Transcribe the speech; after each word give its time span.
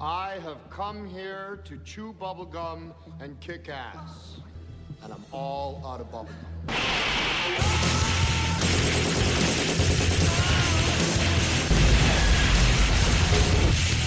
I 0.00 0.38
have 0.44 0.58
come 0.70 1.08
here 1.08 1.58
to 1.64 1.76
chew 1.78 2.14
bubblegum 2.20 2.92
and 3.18 3.38
kick 3.40 3.68
ass. 3.68 4.38
And 5.02 5.12
I'm 5.12 5.24
all 5.32 5.82
out 5.84 6.00
of 6.00 6.06
bubblegum. 6.12 6.28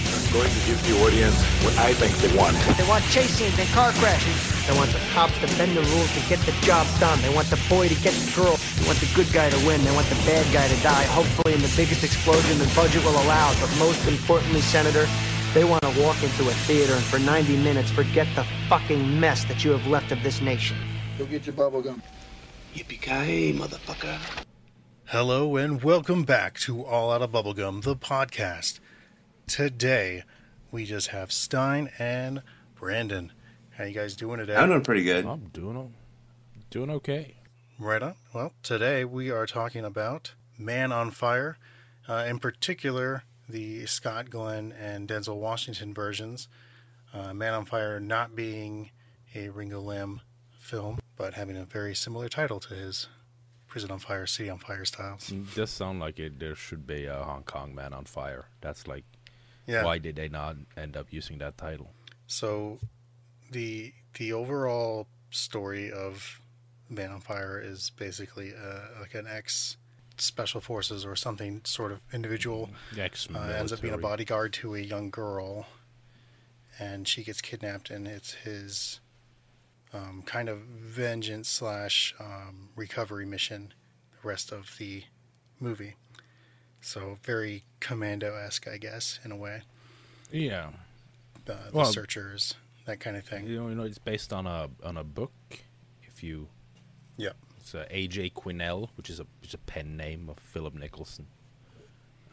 I'm 0.08 0.32
going 0.32 0.48
to 0.48 0.64
give 0.64 0.80
the 0.88 0.96
audience 1.04 1.36
what 1.60 1.76
I 1.76 1.92
think 1.92 2.16
they 2.24 2.34
want. 2.38 2.56
They 2.78 2.88
want 2.88 3.04
chase 3.12 3.28
scenes 3.36 3.58
and 3.58 3.68
car 3.76 3.92
crashes. 4.00 4.66
They 4.66 4.74
want 4.74 4.90
the 4.92 5.00
cops 5.12 5.38
to 5.44 5.46
bend 5.58 5.76
the 5.76 5.82
rules 5.92 6.10
to 6.14 6.20
get 6.30 6.38
the 6.48 6.52
job 6.64 6.86
done. 7.00 7.20
They 7.20 7.34
want 7.34 7.48
the 7.48 7.60
boy 7.68 7.88
to 7.88 7.94
get 8.00 8.14
the 8.14 8.32
girl. 8.32 8.56
They 8.80 8.86
want 8.86 8.96
the 8.96 9.12
good 9.14 9.30
guy 9.30 9.50
to 9.50 9.66
win. 9.66 9.84
They 9.84 9.92
want 9.92 10.06
the 10.08 10.16
bad 10.24 10.50
guy 10.54 10.68
to 10.68 10.82
die, 10.82 11.04
hopefully 11.12 11.52
in 11.52 11.60
the 11.60 11.72
biggest 11.76 12.02
explosion 12.02 12.56
the 12.56 12.72
budget 12.74 13.04
will 13.04 13.20
allow. 13.28 13.52
But 13.60 13.68
most 13.76 14.08
importantly, 14.08 14.62
Senator, 14.62 15.06
they 15.54 15.64
want 15.64 15.82
to 15.82 16.02
walk 16.02 16.22
into 16.22 16.48
a 16.48 16.52
theater 16.64 16.94
and 16.94 17.02
for 17.04 17.18
90 17.18 17.58
minutes 17.62 17.90
forget 17.90 18.26
the 18.34 18.44
fucking 18.68 19.20
mess 19.20 19.44
that 19.44 19.62
you 19.64 19.70
have 19.70 19.86
left 19.86 20.10
of 20.10 20.22
this 20.22 20.40
nation. 20.40 20.76
Go 21.18 21.26
get 21.26 21.44
your 21.44 21.54
bubblegum. 21.54 22.00
Yippee-ki-yay, 22.74 23.52
motherfucker. 23.52 24.18
Hello 25.06 25.56
and 25.56 25.82
welcome 25.82 26.22
back 26.22 26.58
to 26.60 26.82
All 26.86 27.12
Out 27.12 27.20
of 27.20 27.32
Bubblegum, 27.32 27.82
the 27.82 27.94
podcast. 27.94 28.80
Today, 29.46 30.22
we 30.70 30.86
just 30.86 31.08
have 31.08 31.30
Stein 31.30 31.90
and 31.98 32.42
Brandon. 32.74 33.30
How 33.72 33.84
you 33.84 33.92
guys 33.92 34.16
doing 34.16 34.38
today? 34.38 34.56
I'm 34.56 34.70
doing 34.70 34.82
pretty 34.82 35.04
good. 35.04 35.26
I'm 35.26 35.50
doing 35.52 35.92
doing 36.70 36.90
okay. 36.90 37.34
Right 37.78 38.02
on. 38.02 38.14
Well, 38.32 38.54
today 38.62 39.04
we 39.04 39.30
are 39.30 39.44
talking 39.44 39.84
about 39.84 40.32
Man 40.56 40.92
on 40.92 41.10
Fire, 41.10 41.58
uh, 42.08 42.24
in 42.26 42.38
particular 42.38 43.24
the 43.52 43.86
Scott 43.86 44.30
Glenn 44.30 44.72
and 44.72 45.08
Denzel 45.08 45.36
Washington 45.36 45.94
versions. 45.94 46.48
Uh, 47.14 47.32
Man 47.34 47.52
on 47.54 47.64
Fire 47.66 48.00
not 48.00 48.34
being 48.34 48.90
a 49.34 49.50
Ringo 49.50 49.80
Lam 49.80 50.20
film, 50.58 50.98
but 51.16 51.34
having 51.34 51.56
a 51.56 51.64
very 51.64 51.94
similar 51.94 52.28
title 52.28 52.58
to 52.60 52.74
his 52.74 53.06
Prison 53.68 53.90
on 53.90 53.98
Fire, 53.98 54.26
City 54.26 54.48
on 54.50 54.58
Fire 54.58 54.84
styles. 54.84 55.30
It 55.30 55.54
does 55.54 55.70
sound 55.70 56.00
like 56.00 56.18
it. 56.18 56.38
There 56.38 56.54
should 56.54 56.86
be 56.86 57.06
a 57.06 57.22
Hong 57.22 57.42
Kong 57.44 57.74
Man 57.74 57.92
on 57.92 58.04
Fire. 58.04 58.46
That's 58.60 58.86
like, 58.86 59.04
Yeah. 59.66 59.84
why 59.84 59.98
did 59.98 60.16
they 60.16 60.28
not 60.28 60.56
end 60.76 60.96
up 60.96 61.06
using 61.10 61.38
that 61.38 61.56
title? 61.56 61.92
So, 62.26 62.78
the 63.50 63.92
the 64.18 64.32
overall 64.32 65.06
story 65.30 65.90
of 65.92 66.40
Man 66.88 67.10
on 67.10 67.20
Fire 67.20 67.58
is 67.60 67.90
basically 67.90 68.52
uh, 68.54 69.00
like 69.00 69.14
an 69.14 69.26
ex 69.26 69.76
special 70.18 70.60
forces 70.60 71.04
or 71.04 71.16
something 71.16 71.60
sort 71.64 71.92
of 71.92 72.00
individual 72.12 72.70
uh, 72.96 73.38
ends 73.56 73.72
up 73.72 73.80
being 73.80 73.94
a 73.94 73.98
bodyguard 73.98 74.52
to 74.54 74.74
a 74.74 74.78
young 74.80 75.10
girl, 75.10 75.66
and 76.78 77.06
she 77.08 77.22
gets 77.22 77.40
kidnapped, 77.40 77.90
and 77.90 78.06
it's 78.06 78.32
his 78.34 79.00
um, 79.92 80.22
kind 80.24 80.48
of 80.48 80.58
vengeance 80.60 81.48
slash 81.48 82.14
um, 82.18 82.68
recovery 82.76 83.26
mission. 83.26 83.72
The 84.22 84.28
rest 84.28 84.52
of 84.52 84.76
the 84.78 85.04
movie, 85.60 85.94
so 86.80 87.18
very 87.24 87.64
commando 87.80 88.34
esque, 88.36 88.68
I 88.68 88.76
guess, 88.78 89.18
in 89.24 89.32
a 89.32 89.36
way. 89.36 89.62
Yeah, 90.30 90.70
Uh, 91.48 91.54
the 91.70 91.70
Well- 91.72 91.92
searchers, 91.92 92.54
that 92.86 93.00
kind 93.00 93.16
of 93.16 93.24
thing. 93.24 93.46
you 93.48 93.58
know, 93.60 93.68
you 93.68 93.74
know, 93.74 93.82
it's 93.84 93.98
based 93.98 94.32
on 94.32 94.46
a 94.46 94.70
on 94.84 94.96
a 94.96 95.04
book. 95.04 95.32
If 96.02 96.22
you, 96.22 96.48
Yep. 97.16 97.36
It's 97.62 97.76
uh, 97.76 97.86
A.J. 97.90 98.30
Quinnell, 98.30 98.88
which 98.96 99.08
is 99.08 99.20
a 99.20 99.26
which 99.40 99.50
is 99.50 99.54
a 99.54 99.58
pen 99.58 99.96
name 99.96 100.28
of 100.28 100.38
Philip 100.38 100.74
Nicholson. 100.74 101.28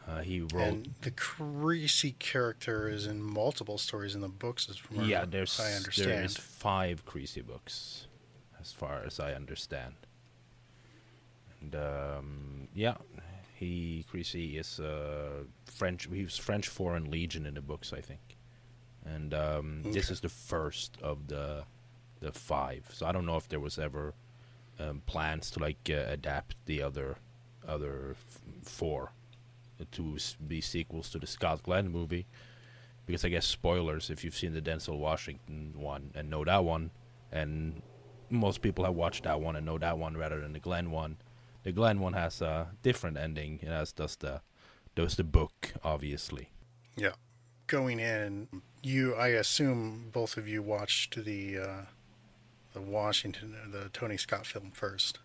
Uh, 0.08 0.22
he 0.22 0.40
wrote. 0.40 0.54
And 0.54 0.94
the 1.02 1.12
Creasy 1.12 2.12
character 2.18 2.88
is 2.88 3.06
in 3.06 3.22
multiple 3.22 3.78
stories 3.78 4.16
in 4.16 4.22
the 4.22 4.28
books, 4.28 4.68
as 4.68 4.76
from 4.76 5.04
yeah, 5.04 5.24
there's 5.24 5.60
I 5.60 5.72
understand. 5.74 6.10
there 6.10 6.24
is 6.24 6.36
five 6.36 7.06
Creasy 7.06 7.42
books, 7.42 8.08
as 8.60 8.72
far 8.72 9.02
as 9.06 9.20
I 9.20 9.34
understand. 9.34 9.94
And 11.60 11.76
um, 11.76 12.68
yeah, 12.74 12.96
he 13.54 14.04
Creasy 14.10 14.58
is 14.58 14.80
uh, 14.80 15.44
French. 15.64 16.08
He 16.12 16.24
was 16.24 16.36
French 16.36 16.66
Foreign 16.66 17.08
Legion 17.08 17.46
in 17.46 17.54
the 17.54 17.62
books, 17.62 17.92
I 17.92 18.00
think. 18.00 18.36
And 19.04 19.32
um, 19.32 19.82
this 19.84 20.10
is 20.10 20.20
the 20.20 20.28
first 20.28 20.98
of 21.00 21.28
the 21.28 21.62
the 22.18 22.32
five. 22.32 22.86
So 22.92 23.06
I 23.06 23.12
don't 23.12 23.26
know 23.26 23.36
if 23.36 23.48
there 23.48 23.60
was 23.60 23.78
ever 23.78 24.14
um, 24.80 25.02
plans 25.06 25.50
to 25.52 25.60
like 25.60 25.90
uh, 25.90 26.04
adapt 26.08 26.56
the 26.66 26.82
other 26.82 27.16
other 27.66 28.12
f- 28.12 28.40
four 28.62 29.12
to 29.92 30.16
be 30.46 30.60
sequels 30.60 31.10
to 31.10 31.18
the 31.18 31.26
Scott 31.26 31.62
Glenn 31.62 31.88
movie 31.90 32.26
because 33.06 33.24
I 33.24 33.28
guess 33.28 33.46
spoilers 33.46 34.10
if 34.10 34.24
you've 34.24 34.36
seen 34.36 34.52
the 34.52 34.60
Denzel 34.60 34.98
Washington 34.98 35.72
one 35.74 36.10
and 36.14 36.30
know 36.30 36.44
that 36.44 36.64
one, 36.64 36.90
and 37.32 37.82
most 38.28 38.62
people 38.62 38.84
have 38.84 38.94
watched 38.94 39.24
that 39.24 39.40
one 39.40 39.56
and 39.56 39.66
know 39.66 39.78
that 39.78 39.98
one 39.98 40.16
rather 40.16 40.40
than 40.40 40.52
the 40.52 40.60
Glenn 40.60 40.90
one. 40.90 41.16
The 41.62 41.72
Glenn 41.72 42.00
one 42.00 42.12
has 42.12 42.40
a 42.40 42.68
different 42.82 43.16
ending, 43.16 43.60
as 43.66 43.92
does 43.92 44.16
the 44.16 44.40
does 44.94 45.16
the 45.16 45.24
book, 45.24 45.72
obviously. 45.82 46.50
Yeah. 46.96 47.12
Going 47.66 48.00
in, 48.00 48.48
you 48.82 49.14
I 49.14 49.28
assume 49.28 50.10
both 50.12 50.36
of 50.36 50.48
you 50.48 50.62
watched 50.62 51.24
the 51.24 51.58
uh, 51.58 51.80
the 52.72 52.80
Washington 52.80 53.54
the 53.70 53.88
Tony 53.92 54.16
Scott 54.16 54.46
film 54.46 54.70
first, 54.72 55.18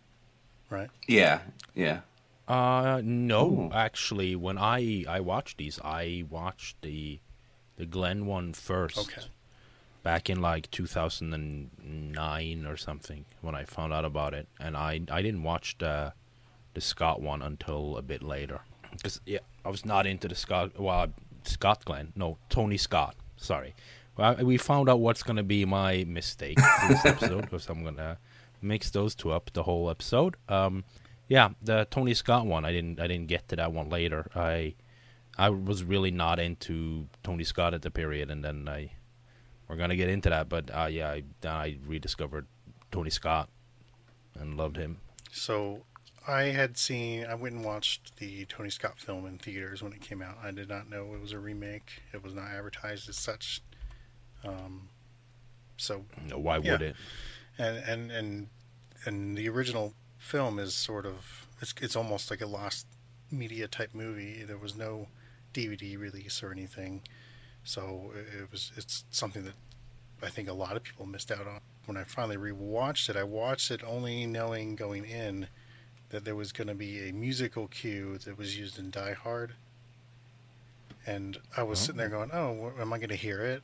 right? 0.70 0.90
Yeah, 1.08 1.40
yeah. 1.74 2.02
Uh 2.48 3.02
no, 3.04 3.50
Ooh. 3.50 3.72
actually, 3.74 4.36
when 4.36 4.58
I 4.58 5.06
I 5.08 5.20
watched 5.20 5.58
these, 5.58 5.80
I 5.84 6.26
watched 6.30 6.82
the 6.82 7.20
the 7.78 7.86
Glenn 7.86 8.26
one 8.26 8.54
first. 8.54 8.98
Okay. 8.98 9.24
back 10.04 10.30
in 10.30 10.40
like 10.42 10.70
2009 10.70 12.66
or 12.68 12.78
something 12.78 13.26
when 13.42 13.56
I 13.56 13.66
found 13.66 13.92
out 13.94 14.06
about 14.06 14.34
it, 14.34 14.48
and 14.60 14.78
I 14.78 15.02
I 15.10 15.22
didn't 15.22 15.44
watch 15.44 15.78
the 15.80 16.14
the 16.76 16.82
Scott 16.82 17.22
one 17.22 17.42
until 17.42 17.98
a 17.98 18.02
bit 18.02 18.22
later 18.22 18.60
because 18.92 19.20
yeah 19.26 19.40
I 19.64 19.70
was 19.70 19.86
not 19.86 20.06
into 20.06 20.28
the 20.28 20.36
Scott 20.36 20.80
well 20.80 21.08
Scott 21.44 21.84
Glenn 21.86 22.12
no 22.16 22.38
Tony 22.50 22.78
Scott 22.78 23.16
sorry 23.38 23.74
well 24.18 24.36
we 24.42 24.58
found 24.58 24.90
out 24.90 25.00
what's 25.00 25.24
gonna 25.24 25.44
be 25.44 25.66
my 25.66 26.04
mistake 26.08 26.58
this 26.88 27.06
episode 27.06 27.42
because 27.42 27.68
I'm 27.70 27.84
gonna 27.84 28.18
mix 28.62 28.90
those 28.90 29.16
two 29.16 29.32
up 29.32 29.52
the 29.54 29.64
whole 29.64 29.90
episode 29.90 30.36
um 30.50 30.84
yeah 31.28 31.50
the 31.62 31.88
Tony 31.92 32.14
Scott 32.14 32.46
one 32.46 32.66
I 32.66 32.72
didn't 32.72 33.00
I 33.00 33.08
didn't 33.08 33.28
get 33.28 33.48
to 33.50 33.56
that 33.56 33.72
one 33.72 33.90
later 33.90 34.30
I 34.36 34.76
I 35.38 35.50
was 35.50 35.84
really 35.84 36.12
not 36.12 36.40
into 36.40 37.08
Tony 37.24 37.44
Scott 37.44 37.74
at 37.74 37.82
the 37.82 37.92
period 37.92 38.32
and 38.32 38.44
then 38.44 38.68
I 38.68 38.92
we're 39.68 39.78
gonna 39.78 39.96
get 39.96 40.10
into 40.10 40.30
that, 40.30 40.50
but 40.50 40.70
uh, 40.74 40.86
yeah, 40.86 41.10
I, 41.10 41.24
I 41.44 41.78
rediscovered 41.86 42.48
Tony 42.92 43.10
Scott 43.10 43.50
and 44.40 44.58
loved 44.58 44.78
him. 44.78 44.98
So 45.32 45.84
I 46.28 46.44
had 46.44 46.78
seen 46.78 47.26
I 47.26 47.36
went 47.36 47.56
and 47.56 47.66
watched 47.66 48.18
the 48.18 48.46
Tony 48.46 48.70
Scott 48.70 49.00
film 49.00 49.26
in 49.26 49.38
theaters 49.38 49.82
when 49.82 49.94
it 49.94 50.02
came 50.02 50.22
out. 50.22 50.38
I 50.44 50.52
did 50.52 50.70
not 50.70 50.90
know 50.90 51.14
it 51.14 51.22
was 51.22 51.32
a 51.32 51.40
remake. 51.40 52.04
It 52.14 52.24
was 52.24 52.34
not 52.34 52.48
advertised 52.48 53.10
as 53.10 53.18
such. 53.18 53.62
Um, 54.46 54.90
so 55.78 56.06
know, 56.28 56.38
why 56.40 56.58
Yeah. 56.58 56.74
would 56.74 56.82
it? 56.82 56.96
and 57.58 57.78
and 57.78 58.12
and 58.12 58.48
and 59.06 59.38
the 59.38 59.48
original 59.50 59.94
film 60.18 60.60
is 60.60 60.74
sort 60.74 61.06
of 61.06 61.48
it's 61.62 61.74
it's 61.82 61.96
almost 61.96 62.30
like 62.30 62.42
a 62.42 62.46
lost 62.48 62.86
media 63.32 63.68
type 63.68 63.94
movie. 63.94 64.44
There 64.44 64.58
was 64.58 64.76
no 64.76 65.08
DVD 65.54 65.98
release 65.98 66.44
or 66.44 66.52
anything, 66.52 67.02
so 67.64 68.12
it 68.16 68.42
it 68.42 68.52
was 68.52 68.72
it's 68.76 69.06
something 69.12 69.44
that 69.46 69.56
I 70.22 70.30
think 70.30 70.48
a 70.50 70.54
lot 70.54 70.76
of 70.76 70.84
people 70.84 71.06
missed 71.06 71.32
out 71.32 71.48
on. 71.48 71.62
When 71.86 71.98
I 71.98 72.04
finally 72.04 72.38
rewatched 72.38 73.10
it, 73.10 73.16
I 73.16 73.24
watched 73.24 73.70
it 73.70 73.84
only 73.84 74.26
knowing 74.26 74.76
going 74.76 75.06
in 75.06 75.48
that 76.10 76.26
there 76.26 76.36
was 76.36 76.52
going 76.52 76.68
to 76.68 76.74
be 76.76 77.08
a 77.10 77.14
musical 77.14 77.68
cue 77.68 78.18
that 78.20 78.38
was 78.38 78.58
used 78.58 78.80
in 78.80 78.90
Die 78.90 79.14
Hard, 79.14 79.54
and 81.06 81.38
I 81.56 81.64
was 81.64 81.80
sitting 81.80 81.98
there 81.98 82.10
going, 82.10 82.32
"Oh, 82.34 82.72
am 82.80 82.92
I 82.94 82.98
going 82.98 83.10
to 83.10 83.16
hear 83.16 83.42
it?" 83.44 83.62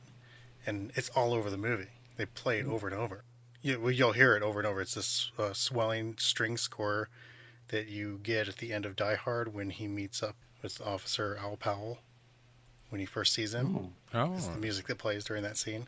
And 0.66 0.92
it's 0.94 1.08
all 1.10 1.34
over 1.34 1.50
the 1.50 1.56
movie. 1.56 1.88
They 2.16 2.26
play 2.26 2.60
it 2.60 2.66
over 2.66 2.86
and 2.88 2.96
over. 2.96 3.24
You, 3.62 3.80
well, 3.80 3.90
you'll 3.90 4.12
hear 4.12 4.36
it 4.36 4.42
over 4.42 4.60
and 4.60 4.66
over. 4.66 4.80
It's 4.80 4.94
this 4.94 5.30
uh, 5.38 5.52
swelling 5.52 6.16
string 6.18 6.56
score 6.56 7.08
that 7.68 7.88
you 7.88 8.20
get 8.22 8.48
at 8.48 8.56
the 8.58 8.72
end 8.72 8.84
of 8.86 8.96
Die 8.96 9.14
Hard 9.14 9.54
when 9.54 9.70
he 9.70 9.86
meets 9.88 10.22
up 10.22 10.36
with 10.62 10.80
Officer 10.80 11.38
Al 11.40 11.56
Powell 11.56 11.98
when 12.90 13.00
he 13.00 13.06
first 13.06 13.32
sees 13.32 13.54
him. 13.54 13.76
Oh, 13.76 14.32
It's 14.34 14.46
the 14.48 14.58
music 14.58 14.86
that 14.88 14.98
plays 14.98 15.24
during 15.24 15.42
that 15.44 15.56
scene. 15.56 15.86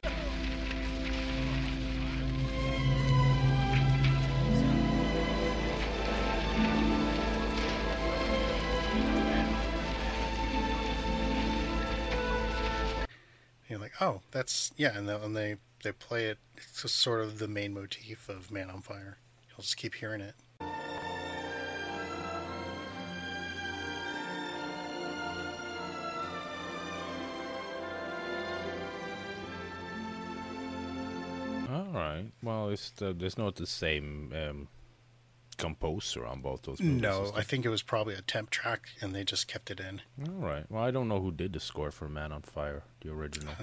oh, 14.00 14.20
that's 14.31 14.73
yeah, 14.76 14.96
and, 14.96 15.08
the, 15.08 15.23
and 15.23 15.37
they 15.37 15.56
they 15.82 15.93
play 15.93 16.26
it. 16.26 16.38
It's 16.56 16.91
sort 16.91 17.20
of 17.20 17.38
the 17.38 17.49
main 17.49 17.75
motif 17.75 18.29
of 18.29 18.50
Man 18.50 18.70
on 18.70 18.82
Fire. 18.82 19.19
You'll 19.50 19.62
just 19.62 19.76
keep 19.76 19.94
hearing 19.94 20.20
it. 20.20 20.35
All 31.70 31.87
right. 31.93 32.26
Well, 32.43 32.69
it's 32.70 32.93
uh, 33.02 33.12
the, 33.17 33.35
not 33.37 33.56
the 33.56 33.67
same 33.67 34.32
um, 34.32 34.69
composer 35.55 36.27
on 36.27 36.41
both 36.41 36.62
those 36.62 36.81
movies. 36.81 37.01
No, 37.03 37.33
I 37.35 37.43
think 37.43 37.65
it 37.65 37.69
was 37.69 37.83
probably 37.83 38.15
a 38.15 38.21
temp 38.23 38.51
track, 38.51 38.89
and 39.01 39.15
they 39.15 39.25
just 39.25 39.49
kept 39.49 39.71
it 39.71 39.81
in. 39.81 40.01
All 40.27 40.35
right. 40.47 40.65
Well, 40.71 40.83
I 40.83 40.91
don't 40.91 41.09
know 41.09 41.21
who 41.21 41.31
did 41.33 41.53
the 41.53 41.61
score 41.61 41.91
for 41.91 42.09
Man 42.09 42.33
on 42.33 42.43
Fire, 42.43 42.83
the 43.01 43.11
original. 43.11 43.55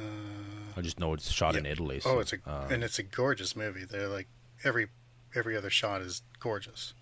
I 0.77 0.81
just 0.81 0.99
know 0.99 1.13
it's 1.13 1.29
shot 1.31 1.55
in 1.55 1.65
Uh, 1.65 1.69
yeah. 1.69 1.71
Italy. 1.73 2.01
oh, 2.05 2.19
it's 2.19 2.33
a 2.33 2.37
uh, 2.47 2.67
and 2.69 2.83
it's 2.83 2.99
a 2.99 3.03
gorgeous 3.03 3.55
movie. 3.55 3.85
They're 3.85 4.07
like 4.07 4.27
every 4.63 4.87
every 5.35 5.55
other 5.57 5.69
shot 5.69 6.01
is 6.01 6.21
gorgeous. 6.39 6.93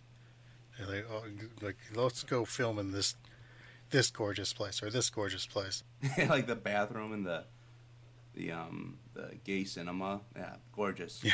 They're 0.77 0.87
like, 0.87 1.05
oh, 1.11 1.23
like 1.61 1.77
let's 1.95 2.23
go 2.23 2.45
film 2.45 2.79
in 2.79 2.91
this 2.91 3.15
this 3.91 4.09
gorgeous 4.11 4.53
place 4.53 4.81
or 4.83 4.89
this 4.89 5.09
gorgeous 5.09 5.45
place. 5.45 5.83
like 6.29 6.47
the 6.47 6.55
bathroom 6.55 7.11
and 7.11 7.25
the 7.25 7.43
the 8.33 8.51
um 8.51 8.97
the 9.13 9.31
gay 9.43 9.63
cinema. 9.63 10.21
Yeah, 10.35 10.55
gorgeous. 10.73 11.23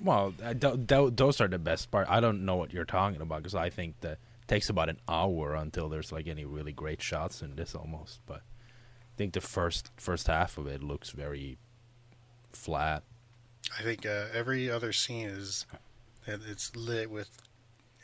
Well, 0.00 0.34
I 0.44 0.52
don't- 0.52 0.86
those 1.16 1.40
are 1.40 1.48
the 1.48 1.58
best 1.58 1.90
part. 1.90 2.08
I 2.08 2.20
don't 2.20 2.44
know 2.44 2.54
what 2.56 2.72
you're 2.72 2.84
talking 2.84 3.20
about 3.20 3.38
because 3.42 3.54
I 3.56 3.70
think 3.70 4.00
that 4.02 4.18
takes 4.46 4.68
about 4.68 4.88
an 4.88 5.00
hour 5.08 5.54
until 5.54 5.88
there's 5.88 6.12
like 6.12 6.28
any 6.28 6.44
really 6.44 6.72
great 6.72 7.02
shots 7.02 7.42
in 7.42 7.56
this 7.56 7.74
almost. 7.74 8.20
But 8.26 8.38
I 8.38 9.14
think 9.16 9.32
the 9.32 9.40
first 9.40 9.90
first 9.96 10.28
half 10.28 10.58
of 10.58 10.66
it 10.68 10.82
looks 10.82 11.10
very 11.10 11.58
flat. 12.52 13.02
I 13.76 13.82
think 13.82 14.06
uh, 14.06 14.26
every 14.32 14.70
other 14.70 14.92
scene 14.92 15.26
is 15.26 15.66
it's 16.26 16.74
lit 16.76 17.10
with 17.10 17.30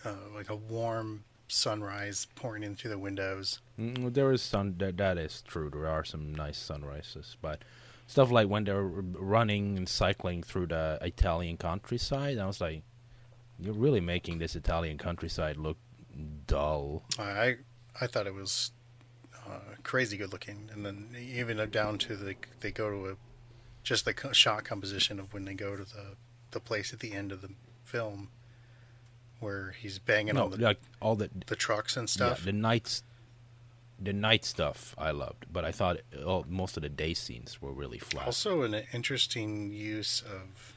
uh, 0.05 0.15
like 0.35 0.51
a 0.51 0.57
warm 0.57 1.23
sunrise 1.47 2.27
pouring 2.35 2.65
in 2.65 2.75
through 2.75 2.91
the 2.91 2.99
windows. 2.99 3.61
Mm, 3.83 4.15
There 4.15 4.33
is 4.33 4.43
sun. 4.43 4.77
That, 4.79 4.97
that 4.99 5.19
is 5.19 5.43
true. 5.43 5.71
There 5.71 5.89
are 5.89 6.05
some 6.05 6.35
nice 6.35 6.59
sunrises, 6.59 7.37
but 7.43 7.63
stuff 8.07 8.31
like 8.31 8.49
when 8.49 8.65
they're 8.65 8.83
running 8.83 9.77
and 9.77 9.89
cycling 9.89 10.43
through 10.43 10.67
the 10.69 10.99
Italian 11.01 11.57
countryside, 11.57 12.39
I 12.39 12.47
was 12.47 12.61
like, 12.61 12.83
"You're 13.59 13.75
really 13.75 14.01
making 14.01 14.39
this 14.39 14.55
Italian 14.57 14.99
countryside 14.99 15.57
look 15.57 15.79
dull." 16.47 17.03
I 17.19 17.57
I 18.01 18.07
thought 18.07 18.27
it 18.27 18.35
was 18.35 18.71
uh, 19.47 19.77
crazy 19.83 20.17
good 20.17 20.33
looking, 20.33 20.71
and 20.73 20.85
then 20.87 21.17
even 21.19 21.57
down 21.71 21.99
to 21.99 22.17
the 22.17 22.37
they 22.61 22.71
go 22.71 22.91
to 22.91 23.11
a 23.11 23.17
just 23.83 24.05
the 24.05 24.15
shot 24.33 24.65
composition 24.65 25.19
of 25.19 25.33
when 25.35 25.45
they 25.45 25.55
go 25.55 25.77
to 25.77 25.85
the 25.85 26.17
the 26.53 26.61
place 26.61 26.93
at 26.93 27.01
the 27.01 27.13
end 27.15 27.33
of 27.33 27.41
the 27.43 27.51
film 27.85 28.29
where 29.41 29.75
he's 29.81 29.99
banging 29.99 30.35
No, 30.37 30.45
on 30.45 30.51
the 30.53 30.57
like 30.59 30.81
all 31.01 31.17
the 31.17 31.31
the 31.47 31.57
trucks 31.57 31.97
and 31.97 32.09
yeah, 32.09 32.13
stuff. 32.13 32.45
the 32.45 32.53
nights, 32.53 33.03
the 34.05 34.13
night 34.13 34.45
stuff 34.45 34.95
I 34.99 35.11
loved, 35.11 35.47
but 35.53 35.65
I 35.65 35.73
thought 35.73 35.99
all, 36.25 36.45
most 36.49 36.77
of 36.77 36.83
the 36.83 36.89
day 36.89 37.15
scenes 37.15 37.61
were 37.63 37.73
really 37.73 37.99
flat. 37.99 38.27
also, 38.27 38.63
an 38.63 38.75
interesting 38.93 39.73
use 39.73 40.23
of 40.23 40.77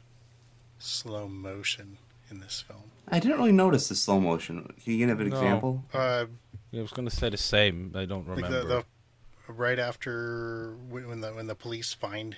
slow 0.80 1.27
motion 1.27 1.98
in 2.30 2.39
this 2.39 2.62
film. 2.62 2.92
I 3.07 3.19
didn't 3.19 3.38
really 3.38 3.51
notice 3.51 3.88
the 3.88 3.95
slow 3.95 4.19
motion. 4.19 4.63
Can 4.83 4.94
you 4.94 5.06
give 5.06 5.19
an 5.19 5.30
No. 5.30 5.36
example? 5.36 5.83
Uh, 5.94 6.25
I 6.74 6.81
was 6.81 6.92
gonna 6.92 7.10
say 7.10 7.30
the 7.30 7.38
same. 7.38 7.92
I 7.95 8.06
don't 8.06 8.27
like 8.27 8.38
remember. 8.38 8.63
the, 8.68 8.86
the 9.48 9.54
right 9.54 9.80
after 9.80 10.75
when 10.89 11.07
when 11.07 11.21
the 11.21 11.30
when 11.33 11.48
the 11.48 11.56
police 11.56 11.94
find 11.94 12.36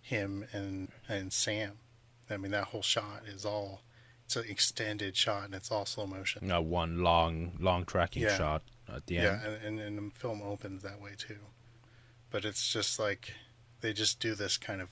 him 0.00 0.46
and 0.52 0.88
and 1.08 1.32
Sam. 1.32 1.78
I 2.30 2.36
mean 2.36 2.52
that 2.52 2.64
whole 2.64 2.82
shot 2.82 3.22
is 3.26 3.44
all 3.44 3.82
it's 4.24 4.36
an 4.36 4.44
extended 4.48 5.16
shot 5.16 5.44
and 5.46 5.54
it's 5.54 5.70
all 5.70 5.84
slow 5.86 6.06
motion. 6.06 6.50
Uh, 6.50 6.60
one 6.60 7.02
long, 7.02 7.52
long 7.60 7.84
tracking 7.84 8.22
Yeah. 8.22 8.36
shot 8.38 8.62
at 8.88 9.06
the 9.06 9.14
Yeah, 9.16 9.40
end. 9.44 9.58
and, 9.64 9.64
and, 9.64 9.98
and 9.98 10.12
the 10.12 10.18
film 10.18 10.42
opens 10.42 10.82
that 10.82 11.00
way 11.00 11.12
too. 11.16 11.38
But 12.30 12.44
it's 12.44 12.72
just 12.72 12.98
like 12.98 13.34
they 13.80 13.92
just 13.92 14.20
do 14.20 14.34
this 14.34 14.56
kind 14.56 14.80
of 14.80 14.88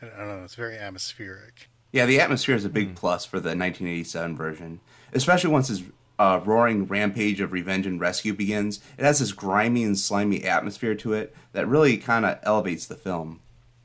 I 0.00 0.06
don't 0.06 0.28
know, 0.28 0.44
it's 0.44 0.54
very 0.54 0.78
atmospheric. 0.78 1.68
Yeah, 1.90 2.06
the 2.06 2.20
atmosphere 2.20 2.54
is 2.54 2.64
a 2.64 2.68
big 2.68 2.94
plus 2.94 3.24
for 3.24 3.38
the 3.40 3.48
1987 3.48 4.36
version, 4.36 4.80
especially 5.12 5.50
once 5.50 5.68
his 5.68 5.82
uh, 6.18 6.40
roaring 6.44 6.86
rampage 6.86 7.40
of 7.40 7.52
revenge 7.52 7.86
and 7.86 8.00
rescue 8.00 8.34
begins. 8.34 8.80
It 8.98 9.04
has 9.04 9.18
this 9.20 9.32
grimy 9.32 9.84
and 9.84 9.98
slimy 9.98 10.44
atmosphere 10.44 10.94
to 10.96 11.14
it 11.14 11.34
that 11.52 11.66
really 11.66 11.96
kind 11.96 12.26
of 12.26 12.38
elevates 12.42 12.86
the 12.86 12.94
film. 12.94 13.40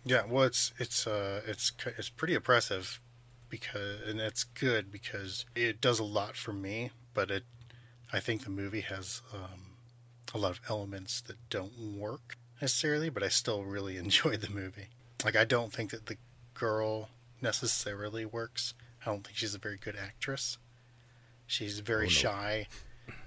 Yeah, 0.05 0.23
well, 0.27 0.43
it's 0.43 0.73
it's 0.77 1.07
uh 1.07 1.41
it's 1.47 1.71
it's 1.97 2.09
pretty 2.09 2.35
oppressive 2.35 2.99
because 3.49 4.01
and 4.07 4.19
it's 4.19 4.43
good 4.43 4.91
because 4.91 5.45
it 5.55 5.79
does 5.79 5.99
a 5.99 6.03
lot 6.03 6.35
for 6.35 6.51
me, 6.53 6.91
but 7.13 7.31
it 7.31 7.43
I 8.13 8.19
think 8.19 8.43
the 8.43 8.49
movie 8.51 8.81
has 8.81 9.21
um, 9.33 9.75
a 10.33 10.37
lot 10.37 10.51
of 10.51 10.61
elements 10.69 11.19
that 11.21 11.37
don't 11.49 11.77
work 11.97 12.37
necessarily, 12.61 13.09
but 13.09 13.23
I 13.23 13.27
still 13.29 13.63
really 13.63 13.97
enjoyed 14.05 14.41
the 14.41 14.49
movie. 14.51 14.87
Like 15.25 15.35
I 15.35 15.43
don't 15.45 15.73
think 15.73 15.91
that 15.91 16.05
the 16.05 16.17
girl 16.53 17.09
necessarily 17.41 18.25
works. 18.25 18.73
I 19.01 19.09
don't 19.09 19.23
think 19.25 19.35
she's 19.37 19.55
a 19.55 19.59
very 19.59 19.77
good 19.77 19.95
actress. 19.95 20.57
She's 21.47 21.79
very 21.79 22.05
Oh, 22.05 22.09
no. 22.09 22.09
shy. 22.09 22.67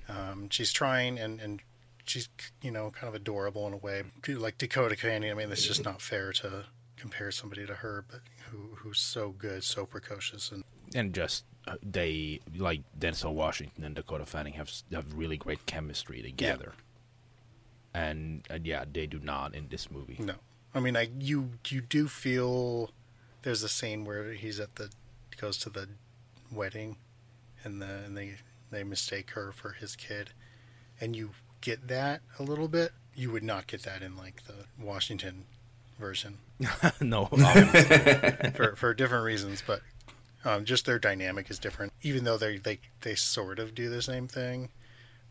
Um, 0.08 0.48
she's 0.50 0.72
trying 0.72 1.18
and 1.18 1.40
and 1.40 1.60
she's 2.04 2.28
you 2.62 2.70
know 2.70 2.90
kind 2.92 3.08
of 3.08 3.14
adorable 3.16 3.66
in 3.66 3.72
a 3.72 3.76
way 3.76 4.04
like 4.28 4.56
dakota 4.58 4.94
fanning 4.94 5.28
i 5.28 5.34
mean 5.34 5.50
it's 5.50 5.66
just 5.66 5.84
not 5.84 6.00
fair 6.00 6.32
to 6.32 6.64
compare 6.96 7.32
somebody 7.32 7.66
to 7.66 7.74
her 7.74 8.04
but 8.08 8.20
who 8.48 8.76
who's 8.76 9.00
so 9.00 9.30
good 9.30 9.64
so 9.64 9.84
precocious 9.84 10.52
and 10.52 10.62
and 10.94 11.12
just 11.12 11.44
they 11.82 12.40
like 12.56 12.82
Denzel 12.98 13.32
Washington 13.32 13.84
and 13.84 13.94
Dakota 13.94 14.24
Fanning 14.24 14.54
have 14.54 14.70
have 14.92 15.14
really 15.14 15.36
great 15.36 15.66
chemistry 15.66 16.22
together. 16.22 16.72
And, 17.94 18.46
and 18.50 18.66
yeah, 18.66 18.84
they 18.90 19.06
do 19.06 19.18
not 19.18 19.54
in 19.54 19.68
this 19.68 19.90
movie. 19.90 20.16
no. 20.18 20.34
I 20.74 20.80
mean 20.80 20.94
i 20.96 21.08
you 21.18 21.52
you 21.68 21.80
do 21.80 22.06
feel 22.06 22.90
there's 23.42 23.62
a 23.62 23.68
scene 23.68 24.04
where 24.04 24.32
he's 24.32 24.60
at 24.60 24.74
the 24.74 24.90
goes 25.40 25.56
to 25.58 25.70
the 25.70 25.88
wedding 26.52 26.96
and 27.64 27.80
the 27.80 27.86
and 28.04 28.16
they 28.16 28.34
they 28.70 28.84
mistake 28.84 29.30
her 29.30 29.52
for 29.52 29.72
his 29.72 29.96
kid. 29.96 30.30
And 31.00 31.14
you 31.16 31.30
get 31.60 31.88
that 31.88 32.20
a 32.38 32.42
little 32.42 32.68
bit. 32.68 32.92
You 33.14 33.30
would 33.32 33.42
not 33.42 33.66
get 33.66 33.82
that 33.84 34.02
in 34.02 34.16
like 34.16 34.42
the 34.44 34.66
washington 34.78 35.44
version. 35.98 36.38
No, 37.00 37.26
for 38.54 38.74
for 38.76 38.94
different 38.94 39.24
reasons, 39.24 39.62
but 39.66 39.80
um, 40.44 40.64
just 40.64 40.86
their 40.86 40.98
dynamic 40.98 41.50
is 41.50 41.58
different. 41.58 41.92
Even 42.02 42.24
though 42.24 42.36
they 42.36 42.58
they 42.58 42.80
they 43.02 43.14
sort 43.14 43.58
of 43.58 43.74
do 43.74 43.88
the 43.88 44.02
same 44.02 44.28
thing 44.28 44.70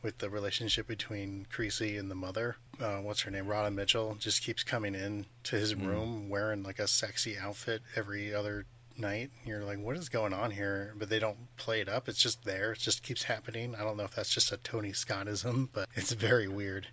with 0.02 0.20
the 0.20 0.30
relationship 0.30 0.86
between 0.88 1.48
Creasy 1.50 1.98
and 1.98 2.12
the 2.12 2.16
mother. 2.16 2.58
Uh, 2.80 2.98
what's 2.98 3.22
her 3.22 3.32
name? 3.32 3.48
Radha 3.48 3.72
Mitchell 3.72 4.16
just 4.20 4.44
keeps 4.44 4.64
coming 4.64 4.94
in 4.94 5.26
to 5.44 5.56
his 5.56 5.74
room 5.74 6.30
wearing 6.30 6.62
like 6.62 6.78
a 6.78 6.88
sexy 6.88 7.38
outfit 7.38 7.82
every 7.96 8.34
other 8.34 8.66
night. 8.98 9.32
You're 9.46 9.64
like, 9.64 9.80
what 9.80 9.98
is 9.98 10.10
going 10.10 10.32
on 10.34 10.52
here? 10.52 10.94
But 10.96 11.10
they 11.10 11.18
don't 11.18 11.56
play 11.58 11.82
it 11.82 11.90
up. 11.90 12.08
It's 12.08 12.22
just 12.22 12.46
there. 12.46 12.74
It 12.74 12.80
just 12.80 13.02
keeps 13.02 13.24
happening. 13.24 13.74
I 13.76 13.84
don't 13.84 13.98
know 13.98 14.04
if 14.04 14.14
that's 14.14 14.30
just 14.30 14.52
a 14.52 14.58
Tony 14.58 14.92
Scottism, 14.92 15.70
but 15.74 15.90
it's 15.96 16.12
very 16.12 16.48
weird. 16.48 16.88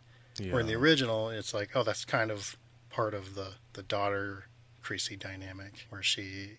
Where 0.50 0.60
in 0.60 0.66
the 0.66 0.76
original, 0.76 1.28
it's 1.28 1.52
like, 1.52 1.70
oh, 1.74 1.82
that's 1.82 2.06
kind 2.06 2.30
of 2.30 2.56
part 2.88 3.12
of 3.14 3.34
the 3.34 3.52
the 3.74 3.82
daughter 3.82 4.44
Creasy 4.80 5.16
dynamic, 5.16 5.86
where 5.90 6.02
she 6.02 6.58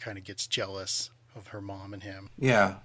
kind 0.00 0.18
of 0.18 0.24
gets 0.24 0.46
jealous 0.46 1.10
of 1.34 1.48
her 1.48 1.60
mom 1.60 1.92
and 1.92 2.02
him. 2.02 2.30
Yeah. 2.38 2.76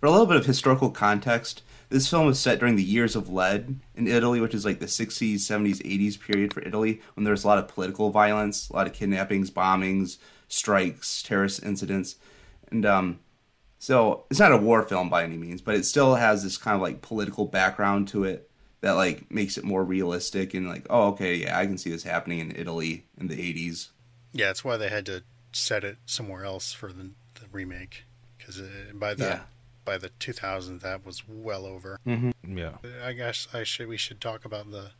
For 0.00 0.06
a 0.06 0.10
little 0.10 0.26
bit 0.26 0.36
of 0.36 0.46
historical 0.46 0.90
context, 0.90 1.62
this 1.90 2.08
film 2.08 2.26
was 2.26 2.40
set 2.40 2.58
during 2.58 2.76
the 2.76 2.82
years 2.82 3.14
of 3.14 3.28
lead 3.28 3.80
in 3.94 4.06
Italy, 4.06 4.40
which 4.40 4.54
is 4.54 4.64
like 4.64 4.80
the 4.80 4.86
60s, 4.86 5.36
70s, 5.36 5.82
80s 5.82 6.20
period 6.20 6.52
for 6.52 6.62
Italy, 6.62 7.00
when 7.14 7.24
there 7.24 7.32
was 7.32 7.44
a 7.44 7.46
lot 7.46 7.58
of 7.58 7.68
political 7.68 8.10
violence, 8.10 8.68
a 8.68 8.72
lot 8.72 8.86
of 8.86 8.92
kidnappings, 8.92 9.50
bombings, 9.50 10.18
strikes, 10.48 11.22
terrorist 11.22 11.62
incidents. 11.62 12.16
And 12.70 12.84
um, 12.86 13.20
so 13.78 14.24
it's 14.30 14.40
not 14.40 14.52
a 14.52 14.56
war 14.56 14.82
film 14.82 15.10
by 15.10 15.24
any 15.24 15.36
means, 15.36 15.60
but 15.60 15.74
it 15.74 15.84
still 15.84 16.14
has 16.14 16.42
this 16.42 16.56
kind 16.56 16.74
of 16.74 16.80
like 16.80 17.02
political 17.02 17.44
background 17.44 18.08
to 18.08 18.24
it 18.24 18.50
that 18.80 18.92
like 18.92 19.30
makes 19.30 19.56
it 19.56 19.64
more 19.64 19.84
realistic 19.84 20.52
and 20.52 20.68
like, 20.68 20.86
oh, 20.90 21.08
okay, 21.08 21.36
yeah, 21.36 21.58
I 21.58 21.66
can 21.66 21.78
see 21.78 21.90
this 21.90 22.02
happening 22.02 22.40
in 22.40 22.54
Italy 22.56 23.06
in 23.18 23.28
the 23.28 23.36
80s. 23.36 23.88
Yeah, 24.32 24.46
that's 24.46 24.64
why 24.64 24.76
they 24.76 24.88
had 24.88 25.06
to 25.06 25.22
set 25.54 25.84
it 25.84 25.98
somewhere 26.06 26.44
else 26.44 26.72
for 26.72 26.92
the, 26.92 27.10
the 27.34 27.46
remake, 27.52 28.04
because 28.38 28.60
by 28.92 29.14
the 29.14 29.24
Yeah. 29.24 29.42
by 29.84 29.98
the 29.98 30.08
2000s 30.10 30.80
that 30.80 31.04
was 31.06 31.22
well 31.28 31.64
over. 31.66 32.00
yeah. 32.06 32.76
I 33.02 33.12
guess 33.12 33.48
I 33.52 33.64
should 33.64 33.86
we 33.88 33.96
should 33.96 34.20
talk 34.20 34.44
about 34.44 34.70
the 34.70 34.90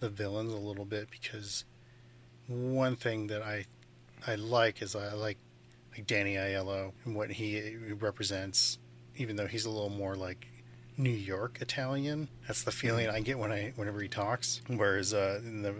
the 0.00 0.08
villains 0.08 0.52
a 0.52 0.56
little 0.58 0.84
bit 0.84 1.10
because 1.10 1.64
one 2.48 2.96
thing 2.96 3.28
that 3.28 3.42
I 3.42 3.66
I 4.26 4.34
like 4.36 4.82
is 4.82 4.94
I 4.96 5.12
like 5.14 5.38
like 5.96 6.06
Danny 6.06 6.34
Aiello 6.34 6.92
and 7.04 7.14
what 7.14 7.30
he 7.30 7.76
represents, 8.00 8.78
even 9.16 9.36
though 9.36 9.46
he's 9.46 9.64
a 9.64 9.70
little 9.70 9.90
more 9.90 10.16
like 10.16 10.46
New 10.96 11.10
York 11.10 11.58
Italian. 11.60 12.28
That's 12.46 12.64
the 12.64 12.72
feeling 12.72 13.08
I 13.08 13.20
get 13.20 13.38
when 13.38 13.52
I 13.52 13.72
whenever 13.76 14.00
he 14.00 14.08
talks. 14.08 14.60
Whereas 14.68 15.12
uh, 15.14 15.40
in 15.44 15.62
the 15.62 15.74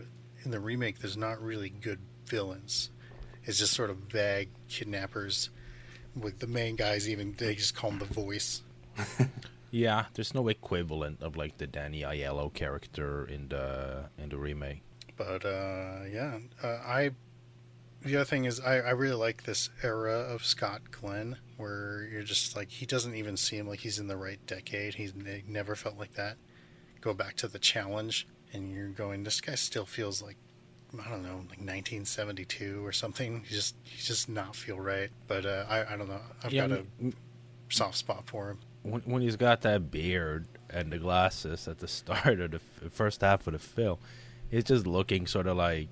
in 0.44 0.50
the 0.50 0.60
remake, 0.60 0.98
there's 1.00 1.16
not 1.16 1.40
really 1.42 1.68
good 1.70 1.98
villains. 2.26 2.90
It's 3.44 3.58
just 3.58 3.75
sort 3.75 3.90
of 3.90 3.96
vague 3.99 4.50
kidnappers. 4.68 5.50
With 6.14 6.40
the 6.40 6.46
main 6.46 6.76
guys, 6.76 7.08
even 7.08 7.34
they 7.38 7.54
just 7.54 7.75
call 7.75 7.90
him 7.90 7.99
the 7.99 8.04
voice. 8.04 8.62
Yeah, 9.72 10.04
there's 10.12 10.34
no 10.34 10.49
equivalent 10.49 11.22
of 11.22 11.34
like 11.34 11.56
the 11.56 11.66
Danny 11.66 12.02
Aiello 12.02 12.52
character 12.52 13.25
in 13.25 13.49
the 13.49 14.11
in 14.18 14.28
the 14.28 14.37
remake. 14.37 14.82
But 15.16 15.46
uh, 15.46 16.00
yeah, 16.12 16.40
uh, 16.62 16.78
I 16.84 17.12
the 18.02 18.16
other 18.16 18.25
thing 18.26 18.44
is, 18.44 18.61
I, 18.61 18.80
I 18.80 18.90
really 18.90 19.14
like 19.14 19.44
this 19.44 19.70
era 19.82 20.12
of 20.12 20.44
Scott 20.44 20.90
Glenn, 20.90 21.38
where 21.56 22.06
you're 22.12 22.22
just 22.22 22.54
like 22.54 22.70
he 22.70 22.84
doesn't 22.84 23.14
even 23.14 23.38
seem 23.38 23.66
like 23.66 23.78
he's 23.80 23.99
in 23.99 24.08
the 24.08 24.16
right 24.16 24.44
decade. 24.46 24.94
He's 24.94 25.12
he 25.12 25.42
never 25.49 25.75
felt 25.75 25.96
like 25.96 26.14
that. 26.14 26.37
Go 27.00 27.14
back 27.14 27.37
to 27.37 27.49
the 27.49 27.58
challenge, 27.58 28.28
and 28.52 28.75
you're 28.75 28.88
going. 28.88 29.25
This 29.25 29.40
guy 29.40 29.54
still 29.54 29.87
feels 29.87 30.20
like 30.20 30.37
I 30.94 31.08
don't 31.11 31.22
know, 31.22 31.37
like 31.49 31.58
1972 31.61 32.84
or 32.84 32.92
something. 32.92 33.44
He 33.49 33.54
just 33.54 33.75
he 33.84 34.00
just 34.02 34.28
not 34.28 34.54
feel 34.56 34.78
right. 34.78 35.11
But 35.26 35.46
uh, 35.46 35.64
I 35.68 35.94
I 35.94 35.96
don't 35.96 36.08
know. 36.08 36.20
I've 36.44 36.52
Yeah, 36.52 36.68
got 36.68 36.78
a 36.78 36.84
m- 37.00 37.14
soft 37.70 37.96
spot 37.96 38.25
for 38.26 38.50
him. 38.50 38.58
when, 38.82 39.00
when 39.02 39.22
he's 39.22 39.37
got 39.37 39.62
that 39.62 39.90
beard 39.90 40.46
and 40.70 40.92
the 40.92 40.99
glasses 40.99 41.66
at 41.68 41.78
the 41.78 41.88
start 42.00 42.40
of 42.40 42.50
the 42.52 42.61
f- 42.84 42.92
first 42.92 43.20
half 43.22 43.46
of 43.46 43.52
the 43.54 43.58
film, 43.58 43.99
he's 44.50 44.64
just 44.64 44.87
looking 44.87 45.26
sort 45.26 45.46
of 45.46 45.56
like 45.56 45.88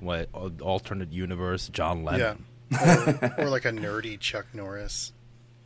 what 0.00 0.28
alternate 0.60 1.12
universe 1.12 1.68
John 1.68 2.04
Lennon. 2.04 2.44
Yeah, 2.70 3.34
or, 3.38 3.44
or 3.44 3.50
like 3.50 3.64
a 3.66 3.70
nerdy 3.72 4.18
Chuck 4.18 4.46
Norris. 4.54 5.12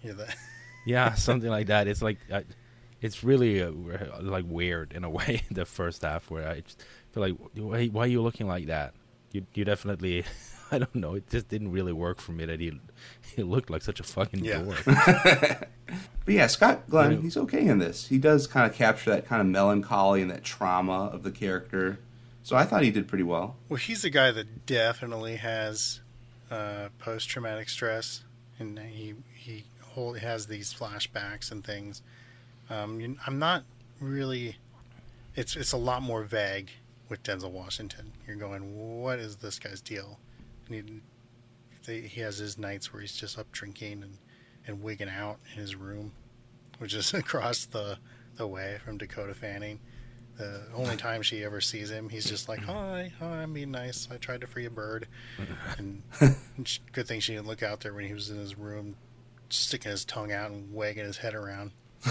Yeah, 0.86 1.14
something 1.14 1.48
like 1.48 1.68
that. 1.68 1.88
It's 1.88 2.02
like 2.02 2.18
it's 3.00 3.24
really 3.24 3.62
uh, 3.62 3.70
like 4.20 4.44
weird 4.46 4.92
in 4.92 5.02
a 5.04 5.08
way. 5.18 5.42
The 5.50 5.64
first 5.64 6.02
half 6.02 6.30
where 6.30 6.46
I 6.46 6.60
just 6.60 6.84
feel 7.14 7.22
like 7.22 7.36
why, 7.54 7.86
why 7.86 8.04
are 8.04 8.06
you 8.08 8.20
looking 8.22 8.46
like 8.48 8.66
that? 8.66 8.92
You 9.32 9.46
you 9.54 9.64
definitely. 9.64 10.24
I 10.72 10.78
don't 10.78 10.94
know. 10.94 11.14
It 11.14 11.28
just 11.30 11.48
didn't 11.48 11.70
really 11.70 11.92
work 11.92 12.20
for 12.20 12.32
me 12.32 12.44
that 12.46 12.58
he 12.58 12.80
he 13.36 13.42
looked 13.42 13.70
like 13.70 13.82
such 13.82 14.00
a 14.00 14.02
fucking 14.02 14.44
Yeah. 14.44 14.62
dork. 14.62 14.84
But 16.24 16.34
yeah, 16.34 16.46
Scott 16.46 16.88
Glenn, 16.88 17.10
Right. 17.10 17.20
he's 17.20 17.36
okay 17.36 17.66
in 17.66 17.78
this. 17.78 18.06
He 18.08 18.16
does 18.16 18.46
kind 18.46 18.68
of 18.68 18.74
capture 18.74 19.10
that 19.10 19.26
kind 19.26 19.42
of 19.42 19.46
melancholy 19.46 20.22
and 20.22 20.30
that 20.30 20.42
trauma 20.42 21.10
of 21.12 21.22
the 21.22 21.30
character. 21.30 21.98
So 22.42 22.56
I 22.56 22.64
thought 22.64 22.82
he 22.82 22.90
did 22.90 23.06
pretty 23.08 23.24
well. 23.24 23.56
Well, 23.68 23.76
he's 23.76 24.04
a 24.04 24.10
guy 24.10 24.30
that 24.30 24.64
definitely 24.64 25.36
has 25.36 26.00
uh, 26.50 26.88
post 26.98 27.28
traumatic 27.28 27.68
stress, 27.68 28.24
and 28.58 28.78
he 28.78 29.14
he 29.34 29.64
hold, 29.82 30.18
has 30.18 30.46
these 30.46 30.72
flashbacks 30.72 31.52
and 31.52 31.62
things. 31.62 32.00
Um, 32.70 33.00
you- 33.00 33.18
I'm 33.26 33.38
not 33.38 33.64
really. 34.00 34.56
It's 35.36 35.56
it's 35.56 35.72
a 35.72 35.76
lot 35.76 36.02
more 36.02 36.22
vague 36.22 36.70
with 37.08 37.22
Denzel 37.22 37.50
Washington. 37.50 38.12
You're 38.26 38.36
going, 38.36 38.76
what 39.00 39.18
is 39.18 39.36
this 39.36 39.58
guy's 39.58 39.80
deal? 39.80 40.18
And 40.66 40.74
he, 40.74 41.00
they, 41.86 42.00
he 42.06 42.20
has 42.22 42.38
his 42.38 42.58
nights 42.58 42.92
where 42.92 43.02
he's 43.02 43.16
just 43.16 43.38
up 43.38 43.50
drinking 43.52 44.02
and, 44.02 44.18
and 44.66 44.82
wigging 44.82 45.08
out 45.08 45.38
in 45.52 45.60
his 45.60 45.74
room, 45.74 46.12
which 46.78 46.94
is 46.94 47.12
across 47.14 47.66
the 47.66 47.98
the 48.36 48.46
way 48.46 48.78
from 48.84 48.98
Dakota 48.98 49.34
Fanning. 49.34 49.80
The 50.36 50.62
only 50.74 50.96
time 50.96 51.22
she 51.22 51.44
ever 51.44 51.60
sees 51.60 51.90
him, 51.90 52.08
he's 52.08 52.24
just 52.24 52.48
like, 52.48 52.58
"Hi, 52.60 53.12
hi, 53.20 53.42
I'm 53.42 53.52
being 53.52 53.70
nice. 53.70 54.08
I 54.10 54.16
tried 54.16 54.40
to 54.40 54.48
free 54.48 54.64
a 54.66 54.70
bird." 54.70 55.06
And 55.78 56.02
good 56.92 57.06
thing 57.06 57.20
she 57.20 57.34
didn't 57.34 57.46
look 57.46 57.62
out 57.62 57.80
there 57.80 57.94
when 57.94 58.04
he 58.04 58.12
was 58.12 58.30
in 58.30 58.38
his 58.38 58.58
room, 58.58 58.96
sticking 59.48 59.92
his 59.92 60.04
tongue 60.04 60.32
out 60.32 60.50
and 60.50 60.74
wagging 60.74 61.04
his 61.04 61.18
head 61.18 61.34
around. 61.34 61.70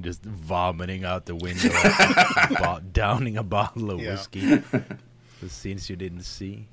just 0.00 0.22
vomiting 0.24 1.04
out 1.04 1.26
the 1.26 1.34
window, 1.36 1.70
bo- 2.60 2.80
downing 2.92 3.36
a 3.36 3.42
bottle 3.42 3.90
of 3.90 4.00
Yeah. 4.00 4.12
whiskey. 4.12 4.40
the 5.40 5.48
scenes 5.48 5.88
you 5.90 5.96
didn't 5.96 6.22
see. 6.24 6.66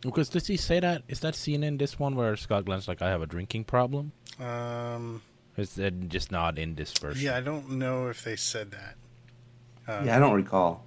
Because 0.00 0.28
does 0.30 0.46
he 0.46 0.56
say 0.56 0.80
that? 0.80 1.02
Is 1.08 1.20
that 1.20 1.34
scene 1.34 1.62
in 1.62 1.76
this 1.76 1.98
one 1.98 2.14
where 2.16 2.34
Scott 2.36 2.64
Glenn's 2.64 2.88
like, 2.88 3.02
"I 3.02 3.10
have 3.10 3.20
a 3.22 3.26
drinking 3.26 3.64
problem"? 3.64 4.12
Um, 4.38 5.20
Or 5.58 5.62
is 5.62 5.74
that 5.74 6.08
just 6.08 6.32
not 6.32 6.58
in 6.58 6.74
this 6.74 6.92
version? 6.94 7.22
yeah, 7.22 7.36
I 7.36 7.40
don't 7.42 7.72
know 7.72 8.08
if 8.08 8.24
they 8.24 8.36
said 8.36 8.70
that 8.70 8.96
yeah, 10.06 10.16
I 10.16 10.18
don't 10.20 10.34
recall. 10.34 10.84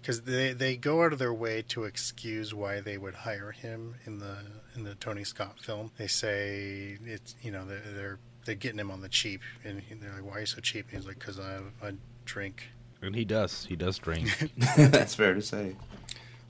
because 0.00 0.22
they 0.22 0.52
they 0.54 0.76
go 0.76 1.02
out 1.04 1.12
of 1.12 1.18
their 1.20 1.34
way 1.34 1.62
to 1.68 1.84
excuse 1.84 2.52
why 2.54 2.80
they 2.80 2.96
would 2.98 3.14
hire 3.14 3.52
him 3.52 3.94
in 4.06 4.18
the 4.18 4.38
in 4.74 4.82
the 4.84 4.94
Tony 4.96 5.22
Scott 5.24 5.60
film. 5.60 5.92
They 5.98 6.06
say 6.08 6.98
it's 7.04 7.36
you 7.42 7.50
know 7.52 7.64
they're 7.66 7.82
they're, 7.94 8.18
they're 8.44 8.54
getting 8.54 8.78
him 8.78 8.90
on 8.90 9.00
the 9.00 9.08
cheap, 9.08 9.40
and 9.64 9.82
they're 10.00 10.12
like, 10.12 10.24
"Why 10.24 10.36
are 10.38 10.40
you 10.40 10.46
so 10.46 10.60
cheap?" 10.60 10.86
And 10.90 10.98
he's 10.98 11.06
like, 11.06 11.18
"Cause 11.18 11.38
I 11.38 11.60
I 11.86 11.92
drink." 12.24 12.68
And 13.02 13.14
he 13.14 13.24
does. 13.24 13.64
He 13.64 13.76
does 13.76 13.98
drink. 13.98 14.28
That's 14.76 15.14
fair 15.14 15.34
to 15.34 15.42
say. 15.42 15.74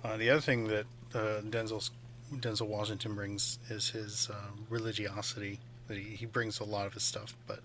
Uh, 0.03 0.17
the 0.17 0.31
other 0.31 0.41
thing 0.41 0.67
that 0.67 0.87
uh, 1.15 1.41
Denzel's, 1.43 1.93
Denzel 2.35 2.67
Washington 2.67 3.15
brings 3.15 3.59
is 3.69 3.91
his 3.91 4.29
um, 4.31 4.67
religiosity. 4.69 5.61
That 5.87 5.97
he, 5.97 6.03
he 6.17 6.27
brings 6.27 6.59
a 6.61 6.65
lot 6.65 6.87
of 6.87 6.95
his 6.95 7.03
stuff, 7.03 7.37
but 7.47 7.61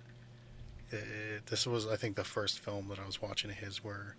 it, 0.91 1.45
this 1.47 1.65
was, 1.65 1.87
I 1.87 1.95
think, 1.95 2.15
the 2.15 2.23
first 2.23 2.59
film 2.59 2.87
that 2.89 2.99
I 2.99 3.05
was 3.05 3.21
watching 3.21 3.49
of 3.49 3.57
his 3.57 3.83
where 3.83 4.15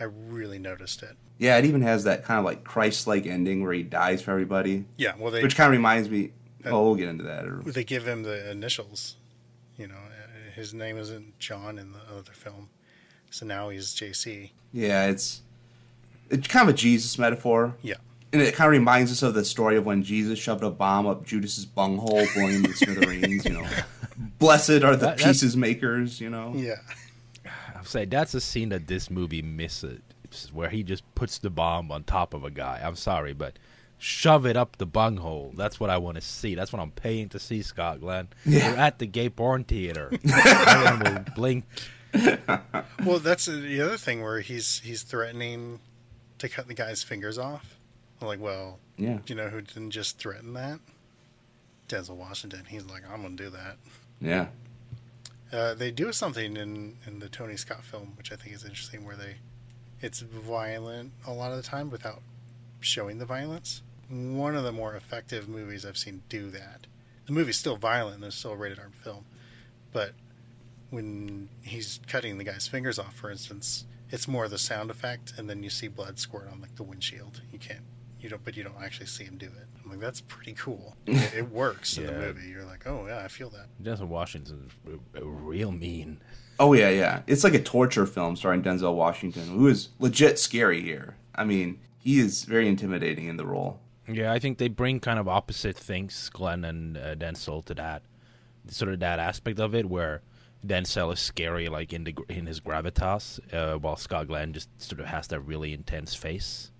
I 0.00 0.04
really 0.04 0.58
noticed 0.58 1.02
it. 1.02 1.16
Yeah, 1.38 1.56
it 1.56 1.64
even 1.64 1.82
has 1.82 2.04
that 2.04 2.24
kind 2.24 2.38
of 2.38 2.44
like 2.44 2.64
Christ-like 2.64 3.26
ending 3.26 3.62
where 3.62 3.72
he 3.72 3.82
dies 3.82 4.22
for 4.22 4.30
everybody, 4.30 4.84
Yeah, 4.96 5.14
well, 5.18 5.30
they 5.30 5.42
which 5.42 5.56
kind 5.56 5.68
of 5.68 5.72
reminds 5.72 6.08
me. 6.08 6.32
Oh, 6.64 6.84
we'll 6.84 6.94
get 6.96 7.08
into 7.08 7.24
that. 7.24 7.46
Or, 7.46 7.62
they 7.64 7.84
give 7.84 8.06
him 8.06 8.22
the 8.24 8.50
initials. 8.50 9.16
You 9.78 9.86
know, 9.88 9.94
uh, 9.94 10.50
his 10.54 10.74
name 10.74 10.98
isn't 10.98 11.38
John 11.38 11.78
in 11.78 11.92
the 11.92 12.00
other 12.16 12.32
film, 12.32 12.68
so 13.30 13.46
now 13.46 13.68
he's 13.68 13.94
JC. 13.94 14.50
yeah, 14.72 15.06
it's 15.06 15.42
it's 16.30 16.48
kind 16.48 16.68
of 16.68 16.74
a 16.74 16.76
Jesus 16.76 17.16
metaphor. 17.18 17.74
Yeah, 17.82 17.94
And 18.32 18.42
it 18.42 18.54
kind 18.54 18.66
of 18.68 18.72
reminds 18.72 19.10
us 19.12 19.22
of 19.22 19.34
the 19.34 19.44
story 19.44 19.76
of 19.76 19.86
when 19.86 20.02
Jesus 20.02 20.38
shoved 20.38 20.62
a 20.64 20.70
bomb 20.70 21.06
up 21.06 21.24
Judas's 21.24 21.64
bunghole, 21.64 22.26
blowing 22.34 22.54
him 22.56 22.64
to 22.64 22.72
smithereens. 22.74 23.44
You 23.44 23.52
know, 23.52 23.66
blessed 24.38 24.70
are 24.82 24.96
the 24.96 24.96
That- 24.96 25.18
that- 25.18 25.18
pieces 25.18 25.56
makers. 25.56 26.20
You 26.20 26.30
know, 26.30 26.52
yeah, 26.56 26.74
I'll 27.76 27.84
say 27.84 28.04
that's 28.04 28.34
a 28.34 28.40
scene 28.40 28.70
that 28.70 28.88
this 28.88 29.10
movie 29.10 29.42
misses, 29.42 30.00
where 30.52 30.70
he 30.70 30.82
just 30.82 31.02
puts 31.14 31.38
the 31.38 31.50
bomb 31.50 31.92
on 31.92 32.02
top 32.04 32.34
of 32.34 32.42
a 32.44 32.50
guy. 32.50 32.80
I'm 32.82 32.96
sorry, 32.96 33.32
but 33.32 33.58
shove 33.98 34.46
it 34.46 34.56
up 34.56 34.76
the 34.78 34.86
bunghole. 34.86 35.52
That's 35.56 35.78
what 35.80 35.90
I 35.90 35.98
want 35.98 36.16
to 36.16 36.20
see. 36.20 36.54
That's 36.54 36.72
what 36.72 36.80
I'm 36.80 36.92
paying 36.92 37.28
to 37.30 37.38
see, 37.38 37.62
Scott 37.62 38.00
Glenn. 38.00 38.28
Yeah. 38.44 38.72
We're 38.72 38.78
at 38.78 38.98
the 38.98 39.06
gay 39.06 39.28
porn 39.28 39.64
theater. 39.64 40.10
Everyone 40.24 41.14
will 41.14 41.24
blink. 41.34 41.64
Well, 43.04 43.18
that's 43.18 43.46
the 43.46 43.80
other 43.80 43.96
thing 43.96 44.22
where 44.22 44.40
he's 44.40 44.80
he's 44.80 45.02
threatening 45.02 45.80
to 46.38 46.48
cut 46.48 46.68
the 46.68 46.74
guy's 46.74 47.02
fingers 47.02 47.38
off. 47.38 47.76
I'm 48.20 48.26
like, 48.26 48.40
well, 48.40 48.78
yeah, 48.96 49.18
you 49.26 49.34
know 49.34 49.48
who 49.48 49.60
didn't 49.60 49.90
just 49.90 50.18
threaten 50.18 50.54
that? 50.54 50.80
Denzel 51.88 52.16
Washington. 52.16 52.64
He's 52.68 52.84
like, 52.86 53.02
I'm 53.10 53.22
gonna 53.22 53.36
do 53.36 53.50
that. 53.50 53.76
yeah. 54.20 54.46
Uh, 55.50 55.72
they 55.74 55.90
do 55.90 56.12
something 56.12 56.56
in 56.56 56.96
in 57.06 57.18
the 57.20 57.28
Tony 57.28 57.56
Scott 57.56 57.82
film, 57.84 58.12
which 58.18 58.32
I 58.32 58.36
think 58.36 58.54
is 58.54 58.64
interesting, 58.64 59.04
where 59.04 59.16
they 59.16 59.36
it's 60.00 60.20
violent 60.20 61.12
a 61.26 61.32
lot 61.32 61.50
of 61.52 61.56
the 61.56 61.62
time 61.62 61.90
without 61.90 62.20
showing 62.80 63.18
the 63.18 63.24
violence. 63.26 63.82
One 64.10 64.56
of 64.56 64.64
the 64.64 64.72
more 64.72 64.94
effective 64.94 65.48
movies 65.48 65.84
I've 65.84 65.98
seen 65.98 66.22
do 66.28 66.50
that. 66.50 66.86
The 67.26 67.32
movie's 67.32 67.58
still 67.58 67.76
violent 67.76 68.16
and 68.16 68.24
it's 68.24 68.36
still 68.36 68.52
a 68.52 68.56
rated 68.56 68.78
R 68.78 68.90
film, 69.02 69.24
but 69.92 70.12
when 70.90 71.48
he's 71.62 72.00
cutting 72.06 72.38
the 72.38 72.44
guy's 72.44 72.66
fingers 72.66 72.98
off, 72.98 73.14
for 73.14 73.30
instance, 73.30 73.84
it's 74.10 74.26
more 74.26 74.48
the 74.48 74.56
sound 74.58 74.90
effect, 74.90 75.34
and 75.36 75.48
then 75.50 75.62
you 75.62 75.68
see 75.68 75.88
blood 75.88 76.18
squirt 76.18 76.48
on 76.50 76.60
like 76.62 76.74
the 76.76 76.82
windshield. 76.82 77.42
You 77.52 77.58
can't, 77.58 77.82
you 78.18 78.30
don't, 78.30 78.42
but 78.42 78.56
you 78.56 78.64
don't 78.64 78.82
actually 78.82 79.06
see 79.06 79.24
him 79.24 79.36
do 79.36 79.46
it. 79.46 79.66
I'm 79.84 79.90
like, 79.90 80.00
that's 80.00 80.22
pretty 80.22 80.54
cool. 80.54 80.96
It, 81.06 81.34
it 81.36 81.50
works 81.50 81.98
in 81.98 82.06
the 82.06 82.12
movie. 82.12 82.48
You're 82.48 82.64
like, 82.64 82.86
oh 82.86 83.06
yeah, 83.06 83.18
I 83.22 83.28
feel 83.28 83.50
that. 83.50 83.66
Denzel 83.82 84.08
Washington's 84.08 84.72
r- 84.86 84.92
r- 85.16 85.22
real 85.24 85.72
mean. 85.72 86.22
Oh 86.58 86.72
yeah, 86.72 86.88
yeah. 86.88 87.22
It's 87.26 87.44
like 87.44 87.54
a 87.54 87.62
torture 87.62 88.06
film 88.06 88.36
starring 88.36 88.62
Denzel 88.62 88.94
Washington, 88.94 89.48
who 89.48 89.66
is 89.68 89.90
legit 89.98 90.38
scary 90.38 90.80
here. 90.80 91.16
I 91.34 91.44
mean, 91.44 91.78
he 91.98 92.18
is 92.18 92.44
very 92.44 92.66
intimidating 92.68 93.26
in 93.26 93.36
the 93.36 93.46
role. 93.46 93.80
Yeah, 94.08 94.32
I 94.32 94.38
think 94.38 94.58
they 94.58 94.68
bring 94.68 95.00
kind 95.00 95.18
of 95.18 95.28
opposite 95.28 95.76
things, 95.76 96.30
Glenn 96.30 96.64
and 96.64 96.96
uh, 96.96 97.14
Denzel, 97.14 97.64
to 97.66 97.74
that 97.74 98.02
sort 98.68 98.92
of 98.92 99.00
that 99.00 99.18
aspect 99.18 99.60
of 99.60 99.74
it, 99.74 99.86
where 99.86 100.22
Denzel 100.66 101.12
is 101.12 101.20
scary, 101.20 101.68
like 101.68 101.92
in 101.92 102.04
the 102.04 102.14
in 102.28 102.46
his 102.46 102.60
gravitas, 102.60 103.38
uh, 103.52 103.78
while 103.78 103.96
Scott 103.96 104.28
Glenn 104.28 104.52
just 104.52 104.68
sort 104.80 105.00
of 105.00 105.06
has 105.06 105.28
that 105.28 105.40
really 105.40 105.72
intense 105.72 106.14
face. 106.14 106.72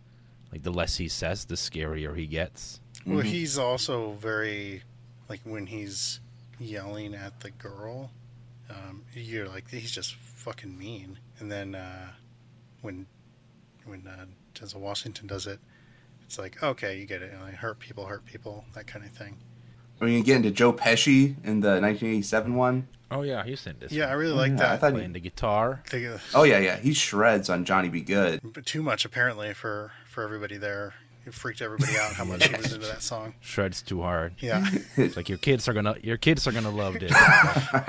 Like 0.50 0.62
the 0.62 0.72
less 0.72 0.96
he 0.96 1.08
says, 1.08 1.44
the 1.44 1.54
scarier 1.56 2.16
he 2.16 2.26
gets. 2.26 2.80
Well, 3.06 3.20
he's 3.20 3.58
also 3.58 4.12
very 4.12 4.82
like 5.28 5.40
when 5.44 5.66
he's 5.66 6.20
yelling 6.58 7.14
at 7.14 7.40
the 7.40 7.50
girl, 7.50 8.10
um, 8.70 9.04
you're 9.12 9.48
like 9.48 9.70
he's 9.70 9.90
just 9.90 10.14
fucking 10.14 10.76
mean. 10.76 11.18
And 11.38 11.52
then 11.52 11.74
uh, 11.74 12.12
when 12.80 13.06
when 13.84 14.06
uh, 14.06 14.26
Denzel 14.54 14.80
Washington 14.80 15.26
does 15.26 15.46
it, 15.46 15.60
it's 16.28 16.38
like 16.38 16.62
okay, 16.62 16.98
you 16.98 17.06
get 17.06 17.22
it. 17.22 17.32
Like, 17.40 17.54
hurt 17.54 17.78
people, 17.78 18.04
hurt 18.04 18.26
people, 18.26 18.66
that 18.74 18.86
kind 18.86 19.02
of 19.02 19.10
thing. 19.12 19.38
I 19.98 20.04
mean, 20.04 20.20
again, 20.20 20.24
get 20.24 20.36
into 20.36 20.50
Joe 20.50 20.74
Pesci 20.74 21.34
in 21.42 21.60
the 21.60 21.80
1987 21.80 22.54
one. 22.54 22.86
Oh 23.10 23.22
yeah, 23.22 23.42
he's 23.44 23.66
in 23.66 23.76
this. 23.80 23.90
Yeah, 23.90 24.08
I 24.08 24.12
really 24.12 24.34
like 24.34 24.50
yeah, 24.50 24.56
I 24.56 24.58
that. 24.58 24.80
thought- 24.80 24.92
playing 24.92 25.14
the 25.14 25.20
guitar. 25.20 25.82
Think 25.86 26.20
Oh 26.34 26.42
yeah, 26.42 26.58
yeah. 26.58 26.76
He 26.76 26.92
shreds 26.92 27.48
on 27.48 27.64
Johnny 27.64 27.88
B. 27.88 28.02
Goode. 28.02 28.40
but 28.44 28.66
too 28.66 28.82
much 28.82 29.06
apparently 29.06 29.54
for 29.54 29.90
for 30.06 30.22
everybody 30.22 30.58
there. 30.58 30.92
It 31.24 31.32
freaked 31.34 31.60
everybody 31.62 31.92
out 31.98 32.12
how 32.12 32.24
much 32.24 32.46
he 32.46 32.54
was 32.56 32.72
into 32.72 32.86
that 32.86 33.02
song. 33.02 33.34
Shreds 33.40 33.82
too 33.82 34.00
hard. 34.02 34.34
Yeah, 34.40 34.66
It's 34.96 35.14
like 35.16 35.28
your 35.28 35.36
kids 35.38 35.66
are 35.68 35.72
gonna 35.74 35.96
your 36.02 36.16
kids 36.18 36.46
are 36.46 36.52
gonna 36.52 36.70
love 36.70 36.98
this. 37.00 37.12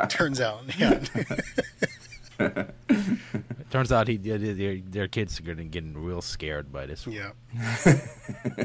turns 0.10 0.40
out, 0.42 0.64
yeah. 0.78 1.00
It 2.40 3.70
turns 3.70 3.92
out 3.92 4.08
he 4.08 4.18
their, 4.18 4.78
their 4.80 5.08
kids 5.08 5.40
are 5.40 5.44
getting 5.44 5.70
getting 5.70 5.94
real 5.98 6.22
scared 6.22 6.72
by 6.72 6.86
this. 6.86 7.06
one. 7.06 7.16
Yeah. 7.16 8.02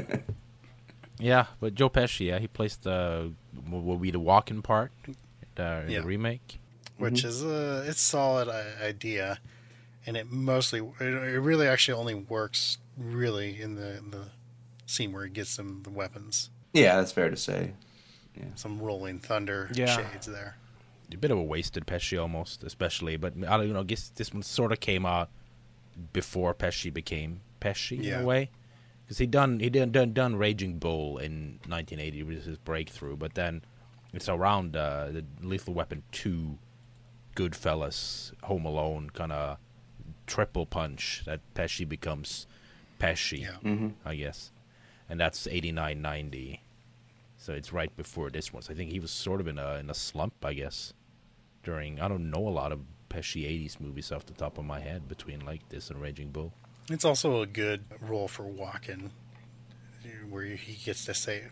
Yeah, 1.17 1.45
but 1.61 1.75
Joe 1.75 1.89
Pesci, 1.89 2.27
yeah, 2.27 2.39
he 2.39 2.47
plays 2.47 2.75
the 2.75 3.31
what 3.69 3.83
will 3.83 3.97
be 3.97 4.11
the 4.11 4.19
Walken 4.19 4.61
part 4.61 4.91
uh, 5.57 5.83
in 5.85 5.91
Yeah. 5.91 6.01
the 6.01 6.05
remake. 6.05 6.59
which 6.97 7.23
is 7.23 7.41
a 7.43 7.85
it's 7.87 8.01
solid 8.01 8.49
idea, 8.83 9.39
and 10.05 10.17
it 10.17 10.29
mostly 10.29 10.79
it, 10.99 11.05
it 11.13 11.39
really 11.39 11.67
actually 11.67 11.97
only 11.97 12.15
works 12.15 12.79
really 12.97 13.61
in 13.61 13.75
the 13.75 14.01
the 14.09 14.25
scene 14.85 15.13
where 15.13 15.23
he 15.23 15.29
gets 15.31 15.55
them 15.55 15.83
the 15.83 15.89
weapons, 15.89 16.49
Yeah, 16.73 16.97
that's 16.97 17.13
fair 17.13 17.29
to 17.29 17.37
say. 17.37 17.71
some 18.55 18.79
rolling 18.79 19.19
thunder 19.19 19.69
Yeah. 19.73 19.85
shades 19.95 20.25
there. 20.27 20.57
A 21.13 21.17
bit 21.17 21.31
of 21.31 21.37
a 21.37 21.43
wasted 21.43 21.85
Pesci 21.85 22.19
almost, 22.21 22.63
especially. 22.63 23.17
But 23.17 23.33
I 23.47 23.57
don't 23.57 23.67
you 23.67 23.73
know. 23.73 23.81
I 23.81 23.83
guess 23.83 24.09
this 24.15 24.33
one 24.33 24.43
sort 24.43 24.71
of 24.71 24.79
came 24.79 25.05
out 25.05 25.29
before 26.13 26.53
Pesci 26.53 26.93
became 26.93 27.41
Pesci 27.61 28.03
in 28.03 28.21
a 28.21 28.25
way, 28.25 28.49
because 29.03 29.17
he 29.17 29.25
done 29.25 29.59
he 29.59 29.69
done, 29.69 29.91
done 29.91 30.13
done 30.13 30.35
Raging 30.35 30.77
Bull 30.79 31.17
in 31.17 31.59
1980 31.67 32.23
was 32.23 32.45
his 32.45 32.57
breakthrough. 32.57 33.15
But 33.15 33.35
then 33.35 33.63
it's 34.13 34.27
around 34.29 34.75
uh, 34.75 35.09
the 35.11 35.25
Lethal 35.41 35.73
Weapon 35.73 36.03
two, 36.11 36.57
Goodfellas, 37.35 38.31
Home 38.43 38.65
Alone 38.65 39.09
kind 39.11 39.31
of 39.31 39.57
triple 40.27 40.65
punch 40.65 41.23
that 41.25 41.39
Pesci 41.53 41.87
becomes 41.87 42.47
Pesci. 42.99 43.41
Yeah. 43.41 43.89
I 44.03 44.15
guess, 44.15 44.51
and 45.09 45.19
that's 45.19 45.47
89, 45.47 46.01
90. 46.01 46.61
So 47.45 47.53
it's 47.53 47.71
right 47.71 47.95
before 47.95 48.31
this 48.31 48.51
one. 48.51 48.63
So 48.63 48.73
I 48.73 48.75
think 48.75 48.89
he 48.91 48.99
was 48.99 49.11
sort 49.11 49.39
of 49.39 49.47
in 49.47 49.59
a 49.59 49.75
in 49.75 49.87
a 49.91 49.93
slump, 49.93 50.33
I 50.43 50.53
guess. 50.53 50.93
During 51.61 52.01
I 52.01 52.07
don't 52.07 52.31
know 52.31 52.47
a 52.47 52.49
lot 52.49 52.71
of 52.71 52.79
Pesci 53.09 53.43
'80s 53.45 53.79
movies 53.79 54.11
off 54.11 54.25
the 54.25 54.33
top 54.33 54.57
of 54.57 54.65
my 54.65 54.79
head 54.79 55.07
between 55.07 55.45
like 55.45 55.69
this 55.69 55.91
and 55.91 56.01
Raging 56.01 56.31
Bull. 56.31 56.53
It's 56.89 57.05
also 57.05 57.41
a 57.43 57.45
good 57.45 57.83
role 58.01 58.27
for 58.27 58.43
Walken, 58.45 59.11
where 60.29 60.45
he 60.45 60.73
gets 60.73 61.05
to 61.05 61.13
say, 61.13 61.43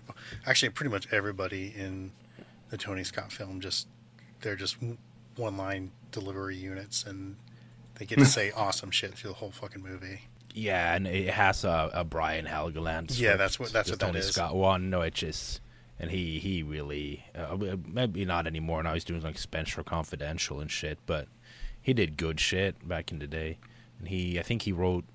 actually, 0.48 0.70
pretty 0.70 0.90
much 0.90 1.08
everybody 1.12 1.74
in 1.76 2.12
the 2.70 2.78
Tony 2.78 3.04
Scott 3.04 3.32
film 3.32 3.60
just 3.62 3.88
they're 4.42 4.56
just 4.56 4.78
one 5.36 5.58
line 5.58 5.92
delivery 6.12 6.56
units, 6.56 7.04
and 7.04 7.36
they 7.96 8.06
get 8.06 8.18
to 8.18 8.26
say 8.40 8.52
awesome 8.52 8.90
shit 8.90 9.14
through 9.14 9.30
the 9.30 9.36
whole 9.36 9.52
fucking 9.52 9.82
movie. 9.84 10.22
Yeah, 10.56 10.96
and 10.96 11.06
it 11.08 11.30
has 11.34 11.64
a, 11.64 11.90
a 11.94 12.04
Brian 12.04 12.46
Helgeland. 12.46 13.18
Yeah, 13.20 13.36
that's 13.38 13.60
what- 13.60 13.72
that's 13.72 13.90
what 13.92 14.00
Tony 14.00 14.20
is. 14.20 14.30
Scott 14.32 14.56
one. 14.56 14.90
No, 14.92 15.02
it 15.02 15.14
just 15.16 15.62
and 16.04 16.12
he 16.12 16.38
he 16.38 16.62
really 16.64 17.24
uh, 17.34 17.56
maybe 17.88 18.26
not 18.26 18.46
anymore. 18.46 18.84
Now 18.84 18.94
he's 18.94 19.06
doing 19.06 19.22
like 19.22 19.38
Spenser 19.38 19.84
Confidential 19.86 20.60
and 20.60 20.70
shit, 20.70 21.00
but 21.06 21.30
he 21.82 21.94
did 21.94 22.18
good 22.18 22.42
shit 22.42 22.86
back 22.86 23.10
in 23.14 23.20
the 23.20 23.28
day. 23.28 23.58
And 24.00 24.10
he, 24.10 24.38
I 24.38 24.44
think 24.44 24.64
he 24.64 24.74
wrote. 24.74 25.06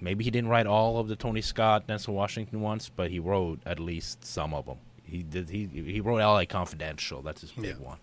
Maybe 0.00 0.24
he 0.24 0.30
didn't 0.30 0.48
write 0.50 0.66
all 0.66 0.98
of 0.98 1.08
the 1.08 1.16
Tony 1.16 1.40
Scott 1.42 1.86
Denzel 1.86 2.14
Washington 2.14 2.60
ones, 2.62 2.90
but 2.94 3.10
he 3.10 3.18
wrote 3.18 3.60
at 3.66 3.78
least 3.78 4.24
some 4.24 4.52
of 4.54 4.64
them. 4.66 4.78
He 5.04 5.22
did. 5.22 5.50
He 5.50 5.66
he 5.66 6.00
wrote 6.00 6.18
L.A. 6.18 6.46
Confidential. 6.46 7.20
That's 7.22 7.42
his 7.42 7.52
big 7.52 7.76
Yeah. 7.80 7.86
one. 7.86 7.98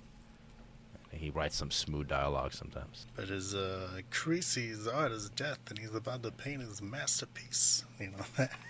He 1.11 1.29
writes 1.29 1.55
some 1.55 1.69
smooth 1.71 2.07
dialogue 2.07 2.53
sometimes. 2.53 3.05
But 3.15 3.29
his 3.29 3.53
uh, 3.55 4.01
Creasy's 4.11 4.87
art 4.87 5.11
is 5.11 5.29
death, 5.29 5.59
and 5.69 5.77
he's 5.79 5.93
about 5.95 6.23
to 6.23 6.31
paint 6.31 6.61
his 6.61 6.81
masterpiece. 6.81 7.83
You 7.99 8.11
know 8.11 8.25
that. 8.37 8.51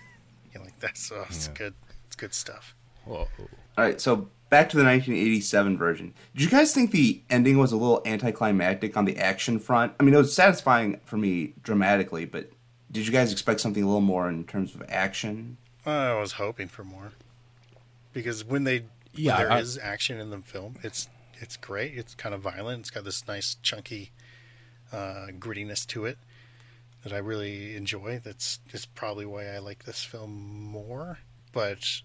You 0.52 0.60
know, 0.60 0.66
like 0.66 0.78
that's 0.78 1.10
uh, 1.10 1.24
it's 1.28 1.48
Yeah. 1.48 1.54
good. 1.54 1.74
It's 2.06 2.14
good 2.14 2.32
stuff. 2.32 2.76
Whoa. 3.06 3.28
All 3.76 3.84
right, 3.84 4.00
so 4.00 4.28
back 4.50 4.68
to 4.70 4.76
the 4.76 4.84
1987 4.84 5.76
version. 5.76 6.14
Did 6.34 6.42
you 6.44 6.50
guys 6.50 6.72
think 6.72 6.90
the 6.92 7.22
ending 7.30 7.58
was 7.58 7.72
a 7.72 7.76
little 7.76 8.02
anticlimactic 8.06 8.96
on 8.96 9.04
the 9.04 9.18
action 9.18 9.58
front? 9.58 9.92
I 9.98 10.04
mean, 10.04 10.14
it 10.14 10.18
was 10.18 10.34
satisfying 10.34 11.00
for 11.04 11.16
me 11.16 11.54
dramatically, 11.62 12.24
but 12.24 12.50
did 12.92 13.06
you 13.06 13.12
guys 13.12 13.32
expect 13.32 13.60
something 13.60 13.82
a 13.82 13.86
little 13.86 14.00
more 14.00 14.28
in 14.28 14.44
terms 14.44 14.74
of 14.74 14.82
action? 14.88 15.56
I 15.84 16.14
was 16.14 16.32
hoping 16.32 16.68
for 16.68 16.84
more 16.84 17.12
because 18.12 18.44
when 18.44 18.64
they 18.64 18.84
Yeah, 19.12 19.36
when 19.38 19.42
there 19.48 19.52
I- 19.52 19.60
is 19.60 19.76
action 19.78 20.18
in 20.20 20.30
the 20.30 20.38
film, 20.38 20.76
it's 20.82 21.08
it's 21.40 21.56
great. 21.56 21.94
It's 21.98 22.14
kind 22.14 22.34
of 22.34 22.40
violent. 22.42 22.80
It's 22.80 22.90
got 22.90 23.04
this 23.04 23.26
nice 23.26 23.56
chunky 23.62 24.12
uh, 24.92 25.26
grittiness 25.38 25.84
to 25.88 26.04
it 26.06 26.16
that 27.02 27.12
I 27.12 27.18
really 27.18 27.74
enjoy. 27.76 28.20
That's 28.22 28.60
is 28.72 28.86
probably 28.86 29.26
why 29.26 29.46
I 29.48 29.58
like 29.58 29.84
this 29.84 30.02
film 30.04 30.32
more. 30.32 31.18
But 31.52 32.02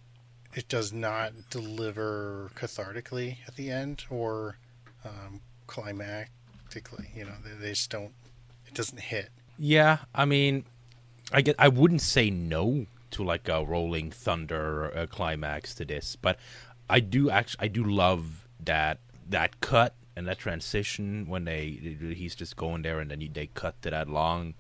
it 0.54 0.68
does 0.68 0.92
not 0.92 1.34
deliver 1.50 2.52
cathartically 2.56 3.38
at 3.48 3.56
the 3.56 3.70
end 3.70 4.06
or 4.10 4.58
um, 5.06 5.42
climactically. 5.68 7.16
You 7.16 7.26
know, 7.26 7.36
they, 7.44 7.52
they 7.62 7.70
just 7.70 7.90
don't. 7.90 8.12
It 8.66 8.74
doesn't 8.74 9.00
hit. 9.00 9.30
Yeah, 9.58 10.00
I 10.14 10.26
mean, 10.26 10.66
I 11.32 11.42
get. 11.42 11.56
I 11.60 11.68
wouldn't 11.68 12.02
say 12.02 12.30
no 12.30 12.86
to 13.12 13.24
like 13.24 13.50
a 13.50 13.64
rolling 13.64 14.12
thunder 14.12 14.96
uh, 14.96 15.08
climax 15.08 15.74
to 15.76 15.86
this, 15.86 16.16
but 16.16 16.38
I 16.90 17.00
do 17.00 17.30
actually. 17.30 17.66
I 17.66 17.68
do 17.68 17.84
love 17.84 18.48
that 18.64 19.00
that 19.28 19.62
cut 19.62 19.96
and 20.16 20.28
that 20.28 20.38
transition 20.40 21.28
when 21.28 21.46
they 21.46 21.96
he's 22.16 22.36
just 22.36 22.56
going 22.56 22.82
there 22.82 23.00
and 23.00 23.12
then 23.12 23.30
they 23.34 23.48
cut 23.48 23.82
to 23.82 23.90
that 23.90 24.10
long 24.10 24.54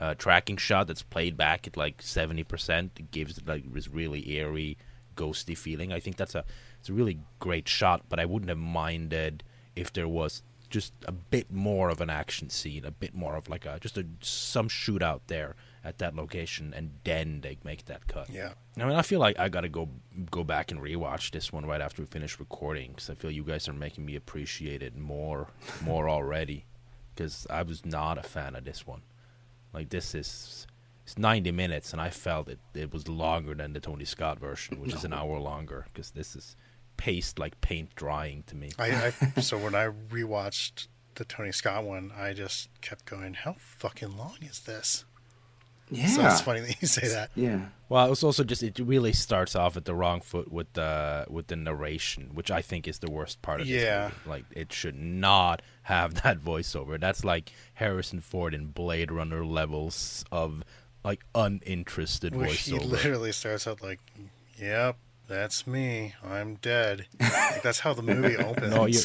uh, 0.00 0.14
tracking 0.14 0.56
shot 0.56 0.86
that's 0.86 1.02
played 1.02 1.36
back 1.36 1.66
at 1.66 1.76
like 1.76 2.02
seventy 2.02 2.42
percent. 2.42 2.92
It 2.98 3.10
gives 3.10 3.38
it 3.38 3.46
like 3.46 3.72
this 3.72 3.88
really 3.88 4.30
eerie, 4.30 4.76
ghosty 5.20 5.56
feeling. 5.56 5.92
I 5.92 6.00
think 6.00 6.16
that's 6.16 6.34
a 6.34 6.44
it's 6.78 6.88
a 6.88 6.92
really 6.92 7.18
great 7.38 7.68
shot, 7.68 8.02
but 8.08 8.18
I 8.18 8.24
wouldn't 8.24 8.48
have 8.48 8.58
minded 8.58 9.42
if 9.76 9.92
there 9.92 10.08
was 10.08 10.42
just 10.70 10.92
a 11.06 11.12
bit 11.12 11.50
more 11.50 11.90
of 11.90 12.00
an 12.00 12.08
action 12.08 12.48
scene, 12.48 12.84
a 12.84 12.90
bit 12.90 13.14
more 13.14 13.36
of 13.36 13.48
like 13.48 13.66
a 13.66 13.78
just 13.80 13.98
a 13.98 14.06
some 14.20 14.68
shootout 14.68 15.20
there 15.26 15.56
at 15.84 15.98
that 15.98 16.14
location, 16.14 16.72
and 16.74 16.92
then 17.04 17.40
they 17.40 17.58
make 17.64 17.84
that 17.86 18.06
cut. 18.06 18.30
Yeah. 18.30 18.52
I 18.76 18.84
mean, 18.84 18.94
I 18.94 19.02
feel 19.02 19.20
like 19.20 19.38
I 19.38 19.48
got 19.48 19.62
to 19.62 19.68
go 19.68 19.88
go 20.30 20.44
back 20.44 20.70
and 20.70 20.80
rewatch 20.80 21.32
this 21.32 21.52
one 21.52 21.66
right 21.66 21.80
after 21.80 22.02
we 22.02 22.06
finish 22.06 22.38
recording 22.38 22.90
because 22.92 23.10
I 23.10 23.14
feel 23.14 23.30
you 23.30 23.44
guys 23.44 23.68
are 23.68 23.72
making 23.72 24.06
me 24.06 24.16
appreciate 24.16 24.82
it 24.82 24.96
more 24.96 25.48
more 25.84 26.08
already 26.16 26.64
because 27.14 27.46
I 27.50 27.62
was 27.62 27.84
not 27.84 28.16
a 28.16 28.22
fan 28.22 28.54
of 28.54 28.64
this 28.64 28.86
one. 28.86 29.02
Like 29.72 29.90
this 29.90 30.14
is 30.14 30.66
it's 31.10 31.18
90 31.18 31.50
minutes 31.52 31.92
and 31.92 32.00
I 32.00 32.10
felt 32.10 32.48
it 32.48 32.58
it 32.74 32.92
was 32.92 33.08
longer 33.08 33.54
than 33.54 33.72
the 33.72 33.80
Tony 33.80 34.04
Scott 34.04 34.38
version, 34.38 34.80
which 34.80 34.94
is 34.94 35.04
an 35.04 35.12
hour 35.12 35.38
longer 35.38 35.86
because 35.92 36.12
this 36.12 36.36
is 36.36 36.56
paced 36.96 37.38
like 37.38 37.60
paint 37.60 37.94
drying 37.96 38.44
to 38.46 38.54
me. 38.56 38.70
I, 38.78 39.12
I 39.36 39.40
so 39.40 39.58
when 39.58 39.74
I 39.74 39.88
rewatched 39.88 40.86
the 41.16 41.24
Tony 41.24 41.50
Scott 41.52 41.84
one, 41.84 42.12
I 42.16 42.32
just 42.32 42.68
kept 42.80 43.06
going, 43.06 43.34
"How 43.34 43.56
fucking 43.58 44.16
long 44.16 44.36
is 44.42 44.60
this?" 44.60 45.04
Yeah. 45.92 46.06
So 46.06 46.24
it's 46.26 46.40
funny 46.40 46.60
that 46.60 46.80
you 46.80 46.86
say 46.86 47.08
that. 47.08 47.30
Yeah. 47.34 47.62
Well, 47.88 48.06
it 48.06 48.10
was 48.10 48.22
also 48.22 48.44
just 48.44 48.62
it 48.62 48.78
really 48.78 49.12
starts 49.12 49.56
off 49.56 49.76
at 49.76 49.84
the 49.86 49.94
wrong 49.94 50.20
foot 50.20 50.52
with 50.52 50.72
the 50.74 51.26
with 51.28 51.48
the 51.48 51.56
narration, 51.56 52.30
which 52.32 52.50
I 52.52 52.62
think 52.62 52.86
is 52.86 53.00
the 53.00 53.10
worst 53.10 53.42
part 53.42 53.60
of 53.60 53.66
this 53.66 53.82
Yeah. 53.82 54.04
movie. 54.24 54.30
Like 54.30 54.44
it 54.52 54.72
should 54.72 54.94
not 54.94 55.62
have 55.82 56.14
that 56.22 56.38
voiceover. 56.38 57.00
That's 57.00 57.24
like 57.24 57.50
Harrison 57.74 58.20
Ford 58.20 58.54
in 58.54 58.66
Blade 58.66 59.10
Runner 59.10 59.44
levels 59.44 60.24
of 60.30 60.62
like 61.04 61.20
uninterested 61.34 62.34
Where 62.34 62.46
he 62.46 62.72
voiceover. 62.72 62.90
literally 62.90 63.32
starts 63.32 63.66
out 63.66 63.82
like, 63.82 64.00
"Yep, 64.58 64.96
that's 65.28 65.66
me. 65.66 66.14
I'm 66.24 66.56
dead." 66.56 67.06
Like, 67.20 67.62
that's 67.62 67.80
how 67.80 67.94
the 67.94 68.02
movie 68.02 68.36
opens. 68.44 68.70
No, 68.74 68.86
you're 68.86 69.02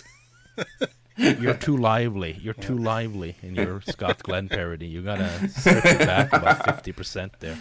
you're 1.39 1.53
too 1.53 1.77
lively. 1.77 2.37
You're 2.41 2.53
too 2.53 2.77
lively 2.77 3.35
in 3.41 3.55
your 3.55 3.81
Scott 3.87 4.21
Glenn 4.23 4.49
parody. 4.49 4.87
You 4.87 5.01
gotta 5.01 5.47
strip 5.49 5.85
it 5.85 5.99
back 5.99 6.33
about 6.33 6.65
fifty 6.65 6.91
percent 6.91 7.33
there. 7.39 7.57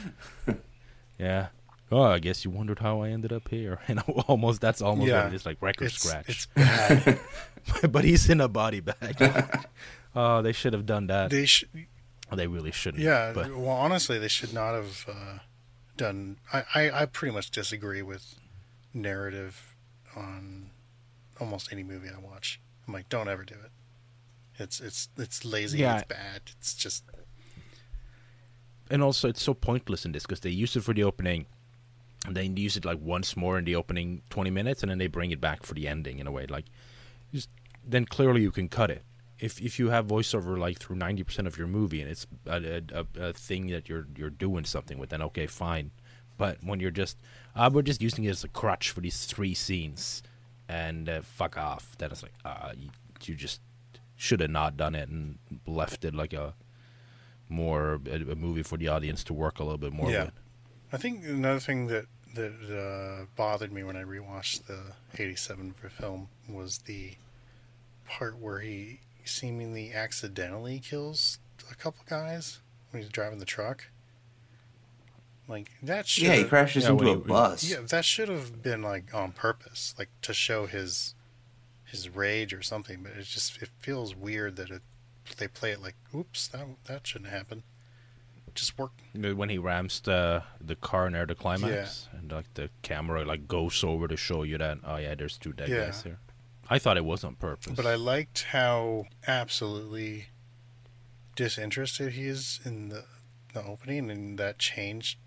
Yeah. 1.18 1.48
Oh, 1.92 2.02
I 2.02 2.18
guess 2.18 2.44
you 2.44 2.50
wondered 2.50 2.80
how 2.80 3.02
I 3.02 3.10
ended 3.10 3.32
up 3.32 3.48
here. 3.48 3.78
And 3.86 4.00
almost 4.26 4.60
that's 4.60 4.82
almost 4.82 5.08
Yeah. 5.08 5.24
what 5.24 5.32
it 5.32 5.36
is 5.36 5.46
like 5.46 5.60
record 5.62 5.86
it's, 5.86 6.02
scratch. 6.02 6.28
It's 6.28 6.46
bad. 6.46 7.20
but 7.92 8.02
he's 8.04 8.28
in 8.28 8.40
a 8.40 8.48
body 8.48 8.80
bag. 8.80 9.64
oh, 10.16 10.42
they 10.42 10.50
should 10.52 10.72
have 10.72 10.86
done 10.86 11.06
that. 11.08 11.30
they 11.30 11.44
sh- 11.46 11.64
They 12.32 12.46
really 12.46 12.72
shouldn't. 12.72 13.02
yeah. 13.02 13.32
But 13.32 13.54
well, 13.54 13.68
honestly, 13.68 14.18
they 14.18 14.28
should 14.28 14.52
not 14.52 14.74
have 14.74 15.06
uh, 15.08 15.38
done. 15.96 16.38
I, 16.52 16.64
I 16.74 17.02
I 17.02 17.06
pretty 17.06 17.34
much 17.34 17.50
disagree 17.50 18.02
with 18.02 18.34
narrative 18.92 19.74
on 20.16 20.70
almost 21.40 21.72
any 21.72 21.82
movie 21.82 22.08
I 22.08 22.18
watch. 22.18 22.60
I'm 22.86 22.94
like, 22.94 23.08
don't 23.08 23.28
ever 23.28 23.44
do 23.44 23.54
it. 23.54 23.70
It's 24.58 24.80
it's 24.80 25.08
it's 25.16 25.44
lazy. 25.44 25.78
Yeah. 25.78 25.98
It's 25.98 26.06
bad. 26.06 26.40
It's 26.58 26.74
just 26.74 27.04
and 28.90 29.02
also 29.02 29.28
it's 29.28 29.42
so 29.42 29.54
pointless 29.54 30.04
in 30.04 30.12
this 30.12 30.24
because 30.24 30.40
they 30.40 30.50
use 30.50 30.76
it 30.76 30.82
for 30.84 30.94
the 30.94 31.04
opening, 31.04 31.46
and 32.26 32.36
then 32.36 32.56
use 32.56 32.76
it 32.76 32.84
like 32.84 32.98
once 33.00 33.36
more 33.36 33.58
in 33.58 33.64
the 33.64 33.74
opening 33.76 34.22
twenty 34.30 34.50
minutes, 34.50 34.82
and 34.82 34.90
then 34.90 34.98
they 34.98 35.06
bring 35.06 35.30
it 35.30 35.40
back 35.40 35.62
for 35.62 35.74
the 35.74 35.88
ending 35.88 36.18
in 36.18 36.26
a 36.26 36.32
way. 36.32 36.46
Like, 36.46 36.66
just 37.32 37.48
then 37.86 38.06
clearly 38.06 38.42
you 38.42 38.50
can 38.50 38.68
cut 38.68 38.90
it. 38.90 39.02
If 39.40 39.60
if 39.60 39.78
you 39.78 39.90
have 39.90 40.06
voiceover 40.06 40.56
like 40.58 40.78
through 40.78 40.96
ninety 40.96 41.22
percent 41.24 41.46
of 41.48 41.58
your 41.58 41.66
movie, 41.66 42.00
and 42.00 42.10
it's 42.10 42.26
a, 42.46 42.82
a, 42.92 43.28
a 43.28 43.32
thing 43.32 43.66
that 43.68 43.88
you're 43.88 44.06
you're 44.16 44.30
doing 44.30 44.64
something 44.64 44.98
with, 44.98 45.10
then 45.10 45.22
okay, 45.22 45.46
fine. 45.46 45.90
But 46.36 46.58
when 46.64 46.80
you're 46.80 46.90
just, 46.90 47.16
uh, 47.54 47.70
we're 47.72 47.82
just 47.82 48.02
using 48.02 48.24
it 48.24 48.30
as 48.30 48.42
a 48.44 48.48
crutch 48.48 48.90
for 48.90 49.00
these 49.00 49.24
three 49.26 49.54
scenes, 49.54 50.22
and 50.68 51.08
uh, 51.08 51.22
fuck 51.22 51.56
off. 51.56 51.96
Then 51.98 52.10
it's 52.10 52.22
like, 52.24 52.34
uh, 52.44 52.72
you, 52.76 52.90
you 53.22 53.34
just 53.36 53.60
should 54.16 54.40
have 54.40 54.50
not 54.50 54.76
done 54.76 54.94
it 54.94 55.08
and 55.08 55.38
left 55.66 56.04
it 56.04 56.14
like 56.14 56.32
a 56.32 56.54
more 57.48 58.00
a, 58.10 58.32
a 58.32 58.34
movie 58.34 58.62
for 58.62 58.76
the 58.78 58.88
audience 58.88 59.22
to 59.24 59.32
work 59.34 59.58
a 59.58 59.64
little 59.64 59.78
bit 59.78 59.92
more 59.92 60.10
Yeah. 60.10 60.24
with. 60.26 60.34
I 60.92 60.96
think 60.96 61.24
another 61.24 61.60
thing 61.60 61.86
that 61.88 62.06
that 62.34 62.52
uh, 63.22 63.26
bothered 63.36 63.72
me 63.72 63.82
when 63.84 63.96
I 63.96 64.02
rewatched 64.02 64.66
the 64.66 64.80
'87 65.16 65.74
film 65.88 66.28
was 66.48 66.78
the 66.78 67.14
part 68.08 68.38
where 68.38 68.58
he 68.60 69.00
seemingly 69.24 69.92
accidentally 69.92 70.78
kills 70.80 71.38
a 71.70 71.74
couple 71.74 72.04
guys 72.08 72.60
when 72.90 73.02
he's 73.02 73.10
driving 73.10 73.38
the 73.38 73.44
truck. 73.44 73.88
Like 75.46 75.72
that 75.82 76.06
should 76.06 76.24
Yeah, 76.24 76.34
he 76.36 76.44
crashes 76.44 76.84
Yeah, 76.84 76.90
into 76.92 77.08
a 77.10 77.14
he- 77.16 77.20
bus. 77.20 77.64
yeah 77.64 77.80
that 77.88 78.04
should 78.04 78.28
have 78.28 78.62
been 78.62 78.82
like 78.82 79.12
on 79.14 79.32
purpose, 79.32 79.94
like 79.98 80.08
to 80.22 80.32
show 80.32 80.66
his 80.66 81.14
his 81.84 82.08
rage 82.08 82.54
or 82.54 82.62
something. 82.62 83.02
But 83.02 83.12
it 83.12 83.24
just 83.24 83.60
it 83.60 83.68
feels 83.78 84.14
weird 84.16 84.56
that 84.56 84.70
it 84.70 84.82
they 85.38 85.48
play 85.48 85.70
it 85.72 85.80
like, 85.82 85.96
oops, 86.14 86.48
that 86.48 86.66
that 86.86 87.06
shouldn't 87.06 87.30
happen. 87.30 87.62
Just 88.54 88.78
work 88.78 88.92
When 89.12 89.48
he 89.48 89.58
ramps 89.58 90.00
the 90.00 90.44
the 90.60 90.76
car 90.76 91.10
near 91.10 91.26
the 91.26 91.34
climax, 91.34 92.08
and 92.12 92.30
like 92.32 92.54
the 92.54 92.70
camera 92.82 93.24
like 93.24 93.46
goes 93.48 93.82
over 93.84 94.06
to 94.08 94.16
show 94.16 94.44
you 94.44 94.56
that 94.58 94.78
oh 94.84 94.96
yeah, 94.96 95.14
there's 95.14 95.36
two 95.36 95.52
dead 95.52 95.68
Yeah. 95.68 95.86
guys 95.86 96.02
here. 96.04 96.20
I 96.70 96.78
thought 96.78 96.96
it 96.96 97.04
was 97.04 97.24
on 97.24 97.34
purpose. 97.36 97.74
But 97.76 97.86
I 97.86 97.94
liked 97.94 98.44
how 98.50 99.06
absolutely 99.26 100.28
disinterested 101.36 102.12
he 102.12 102.24
is 102.26 102.60
in 102.64 102.88
the 102.88 103.04
the 103.52 103.64
opening, 103.64 104.10
and 104.10 104.36
that 104.38 104.58
changed 104.58 105.18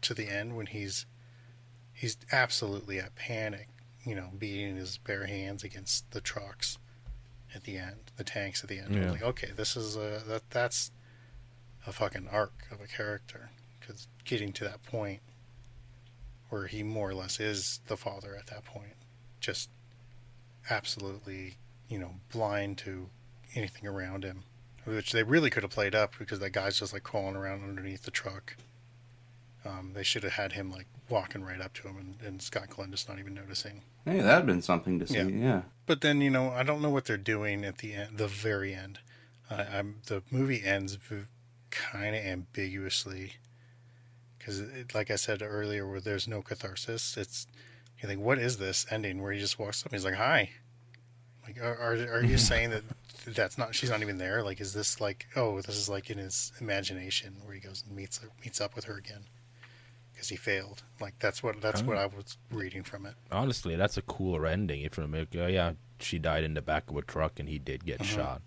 to 0.00 0.14
the 0.14 0.28
end 0.28 0.56
when 0.56 0.66
he's 0.66 1.04
he's 1.92 2.16
absolutely 2.32 2.98
at 2.98 3.14
panic, 3.14 3.68
you 4.04 4.14
know, 4.14 4.30
beating 4.38 4.76
his 4.76 4.98
bare 4.98 5.26
hands 5.26 5.62
against 5.62 6.10
the 6.12 6.20
trucks 6.20 6.78
at 7.54 7.64
the 7.64 7.76
end, 7.76 8.12
the 8.16 8.24
tanks 8.24 8.62
at 8.62 8.68
the 8.68 8.78
end. 8.78 8.96
I 8.96 9.00
Yeah. 9.00 9.10
like, 9.10 9.22
okay, 9.22 9.50
this 9.54 9.76
is 9.76 9.96
a 9.96 10.22
that 10.26 10.48
that's 10.50 10.90
a 11.86 11.92
fucking 11.92 12.28
arc 12.28 12.66
of 12.70 12.80
a 12.80 12.86
character 12.86 13.50
because 13.78 14.08
getting 14.24 14.52
to 14.54 14.64
that 14.64 14.82
point 14.82 15.20
where 16.48 16.66
he 16.66 16.82
more 16.82 17.10
or 17.10 17.14
less 17.14 17.38
is 17.40 17.80
the 17.88 17.96
father 17.96 18.36
at 18.36 18.46
that 18.46 18.64
point, 18.64 18.94
just 19.40 19.68
absolutely, 20.70 21.54
you 21.88 21.98
know, 21.98 22.12
blind 22.32 22.78
to 22.78 23.08
anything 23.54 23.86
around 23.86 24.24
him, 24.24 24.44
which 24.84 25.12
they 25.12 25.22
really 25.22 25.50
could 25.50 25.62
have 25.62 25.72
played 25.72 25.94
up 25.94 26.14
because 26.18 26.38
that 26.40 26.50
guy's 26.50 26.78
just 26.78 26.92
like 26.92 27.02
crawling 27.02 27.36
around 27.36 27.62
underneath 27.62 28.02
the 28.02 28.10
truck. 28.10 28.56
Um, 29.64 29.92
they 29.94 30.02
should 30.02 30.22
have 30.22 30.34
had 30.34 30.52
him 30.52 30.70
like 30.70 30.86
walking 31.08 31.42
right 31.42 31.60
up 31.60 31.72
to 31.74 31.88
him 31.88 31.96
and, 31.96 32.16
and 32.26 32.42
Scott 32.42 32.70
Glenn 32.70 32.90
just 32.90 33.08
not 33.08 33.18
even 33.18 33.34
noticing. 33.34 33.82
Hey, 34.04 34.20
that'd 34.20 34.46
been 34.46 34.62
something 34.62 34.98
to 35.00 35.06
see. 35.06 35.16
Yeah. 35.16 35.24
Yeah. 35.24 35.62
But 35.86 36.00
then 36.00 36.20
you 36.20 36.30
know 36.30 36.50
I 36.50 36.62
don't 36.62 36.82
know 36.82 36.90
what 36.90 37.04
they're 37.04 37.16
doing 37.16 37.64
at 37.64 37.78
the 37.78 37.94
end, 37.94 38.18
the 38.18 38.28
very 38.28 38.74
end. 38.74 39.00
I'm 39.50 39.96
the 40.06 40.22
movie 40.30 40.64
ends 40.64 40.98
kind 41.70 42.16
of 42.16 42.24
ambiguously 42.24 43.34
because, 44.38 44.62
like 44.94 45.10
I 45.10 45.16
said 45.16 45.42
earlier, 45.42 45.86
where 45.88 46.00
there's 46.00 46.28
no 46.28 46.42
catharsis. 46.42 47.16
It's 47.16 47.46
you 48.00 48.08
think, 48.08 48.20
what 48.20 48.38
is 48.38 48.58
this 48.58 48.86
ending 48.90 49.22
where 49.22 49.32
he 49.32 49.40
just 49.40 49.58
walks 49.58 49.82
up? 49.82 49.92
and 49.92 49.98
He's 49.98 50.04
like, 50.04 50.14
"Hi." 50.14 50.50
Like, 51.46 51.58
are 51.62 51.76
are, 51.78 51.92
are 52.18 52.24
you 52.24 52.38
saying 52.38 52.70
that 52.70 52.82
that's 53.26 53.56
not? 53.56 53.74
She's 53.74 53.90
not 53.90 54.00
even 54.02 54.18
there. 54.18 54.42
Like, 54.42 54.60
is 54.60 54.72
this 54.74 55.00
like? 55.00 55.26
Oh, 55.36 55.60
this 55.60 55.76
is 55.76 55.88
like 55.88 56.10
in 56.10 56.18
his 56.18 56.52
imagination 56.60 57.36
where 57.44 57.54
he 57.54 57.60
goes 57.60 57.84
and 57.86 57.96
meets 57.96 58.20
meets 58.44 58.60
up 58.60 58.74
with 58.74 58.84
her 58.86 58.96
again 58.96 59.26
because 60.12 60.28
he 60.28 60.36
failed. 60.36 60.82
Like 61.00 61.14
that's 61.20 61.42
what 61.42 61.60
that's 61.60 61.82
what 61.82 61.96
I 61.98 62.06
was 62.06 62.36
reading 62.50 62.82
from 62.82 63.06
it. 63.06 63.14
Honestly, 63.30 63.76
that's 63.76 63.96
a 63.96 64.02
cooler 64.02 64.46
ending. 64.46 64.82
If 64.82 64.96
you're 64.96 65.06
like, 65.06 65.28
oh 65.36 65.46
yeah, 65.46 65.72
she 66.00 66.18
died 66.18 66.42
in 66.44 66.54
the 66.54 66.62
back 66.62 66.90
of 66.90 66.96
a 66.96 67.02
truck 67.02 67.38
and 67.38 67.48
he 67.48 67.58
did 67.58 67.84
get 67.86 68.00
Mm-hmm. 68.00 68.16
shot. 68.16 68.42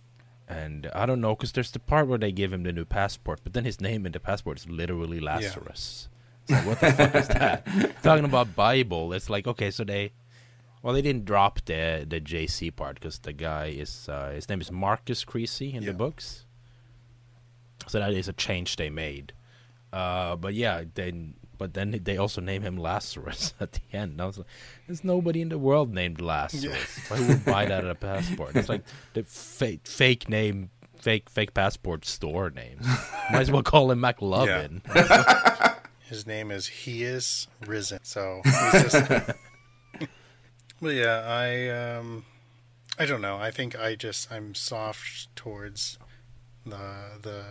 And 0.48 0.90
I 0.96 1.06
don't 1.06 1.22
know, 1.22 1.36
because 1.36 1.52
there's 1.52 1.70
the 1.70 1.78
part 1.80 2.08
where 2.08 2.18
they 2.18 2.32
give 2.32 2.52
him 2.52 2.64
the 2.64 2.72
new 2.74 2.84
passport, 2.86 3.42
but 3.44 3.54
then 3.54 3.66
his 3.66 3.80
name 3.80 4.08
in 4.08 4.12
the 4.14 4.20
passport 4.20 4.58
is 4.58 4.68
literally 4.68 5.20
Lazarus. 5.20 6.10
What 6.50 6.80
the 6.80 6.92
fuck 6.92 7.16
is 7.16 7.28
that? 7.30 7.66
Talking 8.04 8.26
about 8.26 8.56
Bible, 8.56 9.14
it's 9.14 9.30
like 9.30 9.48
okay, 9.48 9.72
so 9.72 9.84
they, 9.84 10.12
well, 10.82 10.94
they 10.94 11.02
didn't 11.02 11.26
drop 11.26 11.60
the 11.66 12.06
the 12.08 12.20
JC 12.20 12.76
part 12.76 12.96
because 12.96 13.20
the 13.20 13.34
guy 13.34 13.68
is 13.68 14.10
uh, 14.10 14.32
his 14.34 14.50
name 14.50 14.62
is 14.62 14.72
Marcus 14.72 15.24
Creasy 15.24 15.74
in 15.74 15.84
Yeah. 15.84 15.92
the 15.92 15.98
books. 15.98 16.46
So 17.88 18.00
that 18.00 18.14
is 18.14 18.28
a 18.28 18.34
change 18.34 18.76
they 18.76 18.90
made. 18.90 19.34
Uh, 19.92 20.36
but 20.36 20.54
yeah, 20.54 20.84
then 20.94 21.36
but 21.58 21.74
then 21.74 22.00
they 22.04 22.18
also 22.18 22.40
name 22.42 22.62
him 22.62 22.78
Lazarus 22.78 23.54
at 23.60 23.74
the 23.74 23.82
end. 23.92 24.22
I 24.22 24.26
was 24.28 24.38
like, 24.38 24.48
there's 24.88 25.04
nobody 25.04 25.42
in 25.42 25.50
the 25.50 25.58
world 25.58 25.94
named 25.94 26.22
Lazarus. 26.22 27.00
Why 27.10 27.20
would 27.20 27.30
you 27.30 27.36
buy 27.38 27.66
that 27.66 27.84
at 27.84 27.90
a 27.90 27.96
passport? 27.96 28.56
It's 28.56 28.70
like 28.70 28.84
the 29.14 29.24
fake 29.24 29.88
fake 29.88 30.30
name, 30.30 30.70
fake 30.98 31.30
fake 31.30 31.54
passport 31.54 32.06
store 32.06 32.50
names. 32.50 32.86
Might 33.32 33.42
as 33.42 33.52
well 33.52 33.64
call 33.64 33.90
him 33.92 34.00
McLovin. 34.02 34.82
His 36.10 36.26
name 36.26 36.50
is 36.50 36.68
He 36.68 37.04
is 37.04 37.48
Risen. 37.66 38.00
So 38.02 38.42
he's 38.44 38.72
just. 38.72 39.10
but 40.82 40.96
yeah, 40.96 41.24
I 41.28 41.70
um, 41.70 42.26
I 42.98 43.06
don't 43.06 43.22
know. 43.22 43.38
I 43.38 43.52
think 43.52 43.80
I 43.80 43.94
just 43.94 44.32
I'm 44.32 44.56
soft 44.56 45.34
towards 45.36 46.00
the 46.66 47.20
the 47.22 47.44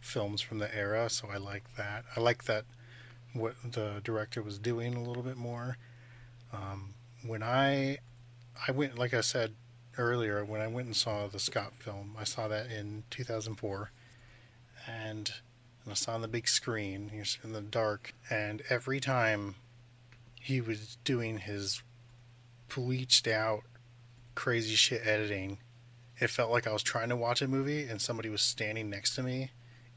films 0.00 0.42
from 0.42 0.58
the 0.58 0.74
era, 0.76 1.08
so 1.08 1.28
I 1.32 1.38
like 1.38 1.64
that. 1.76 2.04
I 2.14 2.20
like 2.20 2.44
that 2.44 2.66
what 3.32 3.54
the 3.64 4.02
director 4.04 4.42
was 4.42 4.58
doing 4.58 4.94
a 4.94 5.02
little 5.02 5.22
bit 5.22 5.38
more. 5.38 5.78
Um, 6.52 6.94
when 7.24 7.42
I 7.42 7.96
I 8.68 8.72
went, 8.72 8.98
like 8.98 9.14
I 9.14 9.22
said 9.22 9.54
earlier, 9.96 10.44
when 10.44 10.60
I 10.60 10.66
went 10.66 10.86
and 10.86 10.96
saw 10.96 11.28
the 11.28 11.38
Scott 11.38 11.72
film, 11.78 12.14
I 12.18 12.24
saw 12.24 12.46
that 12.48 12.70
in 12.70 13.04
2004, 13.08 13.90
and 14.86 15.32
and 15.84 15.90
I 15.92 15.94
saw 15.94 16.14
on 16.14 16.22
the 16.22 16.28
big 16.28 16.48
screen. 16.48 17.10
He 17.12 17.18
was 17.18 17.38
in 17.42 17.52
the 17.52 17.60
dark, 17.60 18.14
and 18.30 18.62
every 18.68 19.00
time 19.00 19.56
he 20.40 20.60
was 20.60 20.96
doing 21.04 21.38
his 21.38 21.82
bleached 22.74 23.26
out, 23.28 23.62
crazy 24.34 24.74
shit 24.74 25.02
editing, 25.06 25.58
it 26.18 26.30
felt 26.30 26.50
like 26.50 26.66
I 26.66 26.72
was 26.72 26.82
trying 26.82 27.08
to 27.10 27.16
watch 27.16 27.42
a 27.42 27.48
movie 27.48 27.84
and 27.84 28.00
somebody 28.00 28.28
was 28.28 28.42
standing 28.42 28.88
next 28.90 29.14
to 29.16 29.22
me, 29.22 29.50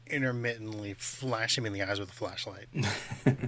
intermittently 0.06 0.94
flashing 0.94 1.64
me 1.64 1.68
in 1.68 1.72
the 1.74 1.82
eyes 1.82 1.98
with 2.00 2.10
a 2.10 2.14
flashlight. 2.14 2.66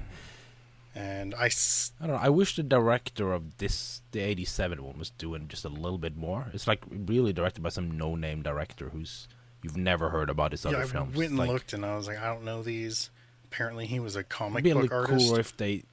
and 0.95 1.35
I, 1.35 1.47
s- 1.47 1.93
I 2.01 2.07
don't 2.07 2.17
know. 2.17 2.23
I 2.23 2.29
wish 2.31 2.57
the 2.57 2.63
director 2.63 3.33
of 3.33 3.59
this, 3.59 4.03
the 4.13 4.21
'87 4.21 4.83
one, 4.83 4.99
was 4.99 5.11
doing 5.11 5.49
just 5.49 5.65
a 5.65 5.69
little 5.69 5.99
bit 5.99 6.17
more. 6.17 6.47
It's 6.53 6.67
like 6.67 6.83
really 6.91 7.33
directed 7.33 7.63
by 7.63 7.69
some 7.69 7.97
no-name 7.97 8.43
director 8.43 8.91
who's 8.91 9.29
you've 9.63 9.77
never 9.77 10.09
heard 10.11 10.31
about 10.31 10.53
his 10.53 10.65
yeah, 10.65 10.71
other 10.73 10.83
I 10.83 10.87
films. 10.87 11.17
went 11.17 11.31
and 11.31 11.39
Like, 11.39 11.49
looked, 11.51 11.73
and 11.73 11.85
I 11.85 11.97
was 11.97 12.07
like, 12.07 12.19
I 12.19 12.27
don't 12.27 12.45
know 12.45 12.63
these. 12.63 13.11
Apparently, 13.45 13.87
he 13.87 13.99
was 14.01 14.15
a 14.17 14.21
It'd 14.21 14.29
comic 14.29 14.65
be 14.65 14.71
a 14.71 14.75
book 14.75 14.83
little 14.85 14.99
artist. 14.99 15.27
cooler 15.29 15.41
if 15.41 15.57
they. 15.57 15.85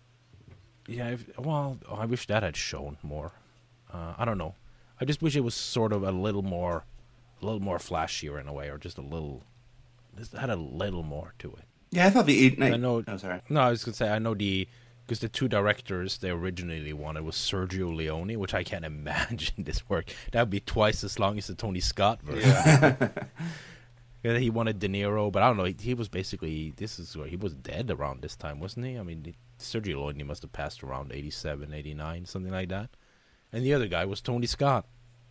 Yeah, 0.88 1.10
if, 1.12 1.38
well, 1.40 1.78
I 1.92 2.06
wish 2.06 2.28
that 2.28 2.44
had 2.44 2.56
shown 2.56 2.98
more. 3.02 3.32
Uh, 3.92 4.14
I 4.18 4.26
don't 4.26 4.38
know. 4.38 4.56
I 5.00 5.06
just 5.06 5.22
wish 5.22 5.36
it 5.36 5.42
was 5.42 5.56
sort 5.56 5.92
of 5.94 6.04
a 6.04 6.12
little 6.12 6.42
more, 6.44 6.84
a 7.42 7.46
little 7.46 7.62
more 7.62 7.78
flashier 7.78 8.40
in 8.40 8.48
a 8.48 8.54
way, 8.54 8.70
or 8.70 8.78
just 8.78 8.98
a 8.98 9.02
little, 9.02 9.44
just 10.18 10.34
had 10.34 10.50
a 10.50 10.56
little 10.56 11.02
more 11.04 11.34
to 11.40 11.50
it. 11.54 11.64
Yeah, 11.92 12.08
I 12.08 12.10
thought 12.10 12.26
the 12.26 12.46
eight 12.46 12.60
night. 12.60 12.74
I 12.74 12.78
know. 12.78 13.04
Oh, 13.08 13.18
sorry. 13.18 13.42
No, 13.50 13.62
I 13.62 13.70
was 13.70 13.84
gonna 13.84 13.96
say 13.96 14.10
I 14.10 14.20
know 14.20 14.34
the 14.36 14.68
because 15.06 15.20
the 15.20 15.30
two 15.30 15.48
directors 15.48 16.18
they 16.18 16.30
originally 16.30 16.94
wanted 16.94 17.24
was 17.24 17.36
Sergio 17.36 17.96
Leone, 17.96 18.40
which 18.40 18.54
I 18.54 18.64
can't 18.64 18.86
imagine 18.94 19.64
this 19.64 19.88
work. 19.88 20.14
That 20.32 20.42
would 20.42 20.50
be 20.50 20.60
twice 20.60 21.04
as 21.04 21.20
long 21.20 21.38
as 21.38 21.48
the 21.48 21.56
Tony 21.56 21.80
Scott 21.80 22.22
version. 22.22 22.98
Yeah, 24.26 24.40
he 24.40 24.50
wanted 24.50 24.80
De 24.80 24.88
Niro, 24.88 25.32
but 25.32 25.44
I 25.44 25.48
don't 25.48 25.58
know. 25.58 25.66
He, 25.66 25.76
he 25.80 25.94
was 25.94 26.10
basically 26.10 26.74
this 26.78 26.98
is 26.98 27.16
where 27.16 27.28
he 27.28 27.36
was 27.36 27.54
dead 27.54 27.92
around 27.92 28.24
this 28.24 28.36
time, 28.36 28.60
wasn't 28.60 28.88
he? 28.88 28.98
I 28.98 29.04
mean, 29.04 29.36
Sergio 29.60 30.04
Leone 30.04 30.26
must 30.26 30.42
have 30.42 30.52
passed 30.52 30.84
around 30.84 31.12
87, 31.14 31.72
89, 31.72 32.26
something 32.26 32.52
like 32.52 32.70
that. 32.70 32.90
And 33.54 33.64
the 33.64 33.76
other 33.76 33.86
guy 33.86 34.04
was 34.06 34.22
Tony 34.22 34.48
Scott, 34.48 34.88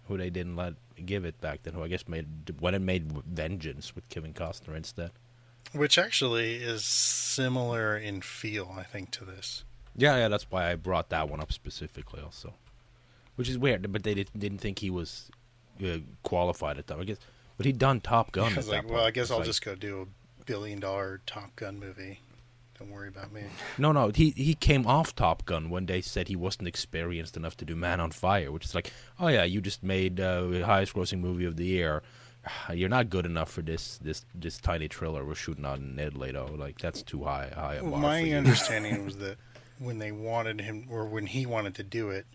who 0.07 0.17
they 0.17 0.31
didn't 0.31 0.55
let 0.55 0.75
give 1.05 1.25
it 1.25 1.41
back 1.41 1.65
then. 1.65 1.75
Who 1.75 1.83
I 1.83 1.89
guess 1.89 2.07
made 2.07 2.61
went 2.61 2.77
and 2.77 2.87
made 2.87 3.11
Vengeance 3.27 3.97
with 3.97 4.09
Kevin 4.09 4.33
Costner 4.33 4.77
instead. 4.77 5.11
Which 5.73 5.99
actually 5.99 6.55
is 6.57 6.85
similar 6.85 7.97
in 7.97 8.21
feel, 8.21 8.75
I 8.79 8.83
think, 8.85 9.11
to 9.13 9.25
this. 9.25 9.65
Yeah, 9.97 10.17
yeah, 10.17 10.29
that's 10.29 10.51
why 10.51 10.71
I 10.71 10.75
brought 10.75 11.11
that 11.11 11.29
one 11.29 11.41
up 11.41 11.53
specifically, 11.53 12.21
also. 12.21 12.55
Which 13.37 13.49
is 13.49 13.59
weird, 13.59 13.91
but 13.93 14.03
they 14.03 14.15
did, 14.15 14.31
didn't 14.37 14.59
think 14.59 14.79
he 14.81 14.91
was 14.91 15.31
uh, 15.85 15.99
qualified 16.23 16.79
at 16.79 16.87
that. 16.89 16.99
I 16.99 17.05
guess, 17.05 17.19
but 17.57 17.67
he'd 17.67 17.79
done 17.79 18.01
Top 18.01 18.33
Gun. 18.33 18.47
I 18.47 18.51
at 18.51 18.57
was 18.57 18.69
like, 18.69 18.83
point. 18.83 18.95
well, 18.95 19.05
I 19.05 19.11
guess 19.11 19.25
It's 19.25 19.31
I'll 19.33 19.39
like- 19.39 19.47
just 19.47 19.65
go 19.65 19.75
do 19.75 20.09
a 20.41 20.45
billion 20.45 20.81
dollar 20.81 21.21
Top 21.27 21.55
Gun 21.57 21.79
movie. 21.81 22.21
Don't 22.79 22.91
worry 22.91 23.07
about 23.09 23.33
me. 23.33 23.43
No, 23.79 23.93
no, 23.93 24.09
he 24.13 24.31
he 24.31 24.55
came 24.55 24.85
off 24.85 25.15
Top 25.15 25.45
Gun 25.45 25.71
when 25.71 25.87
they 25.87 26.01
said 26.01 26.27
he 26.27 26.35
wasn't 26.35 26.67
experienced 26.67 27.37
enough 27.37 27.57
to 27.59 27.65
do 27.65 27.77
Man 27.77 28.01
on 28.01 28.11
Fire, 28.11 28.51
which 28.51 28.65
is 28.65 28.75
like, 28.75 28.93
oh 29.21 29.29
yeah, 29.29 29.45
you 29.45 29.61
just 29.61 29.85
made 29.85 30.19
uh, 30.19 30.65
highest 30.67 30.95
grossing 30.95 31.21
movie 31.21 31.45
of 31.45 31.57
the 31.57 31.67
year. 31.67 32.03
You're 32.73 32.89
not 32.89 33.11
good 33.11 33.27
enough 33.27 33.51
for 33.51 33.63
this 33.63 33.99
this 33.99 34.25
this 34.35 34.59
tiny 34.59 34.89
thriller 34.89 35.25
we're 35.25 35.35
shooting 35.35 35.65
on 35.65 35.95
Ned 35.97 36.09
Italy, 36.09 36.33
though. 36.33 36.47
Like 36.57 36.79
that's 36.79 37.03
too 37.03 37.25
high 37.25 37.51
high 37.55 37.77
a 37.77 37.83
Well, 37.83 37.93
bar 37.93 38.01
my 38.01 38.21
for 38.21 38.27
you. 38.27 38.37
understanding 38.37 39.05
was 39.05 39.17
that 39.25 39.37
when 39.79 39.99
they 39.99 40.13
wanted 40.13 40.61
him, 40.61 40.87
or 40.91 41.07
when 41.07 41.27
he 41.27 41.47
wanted 41.47 41.75
to 41.77 41.83
do 41.83 42.11
it, 42.11 42.27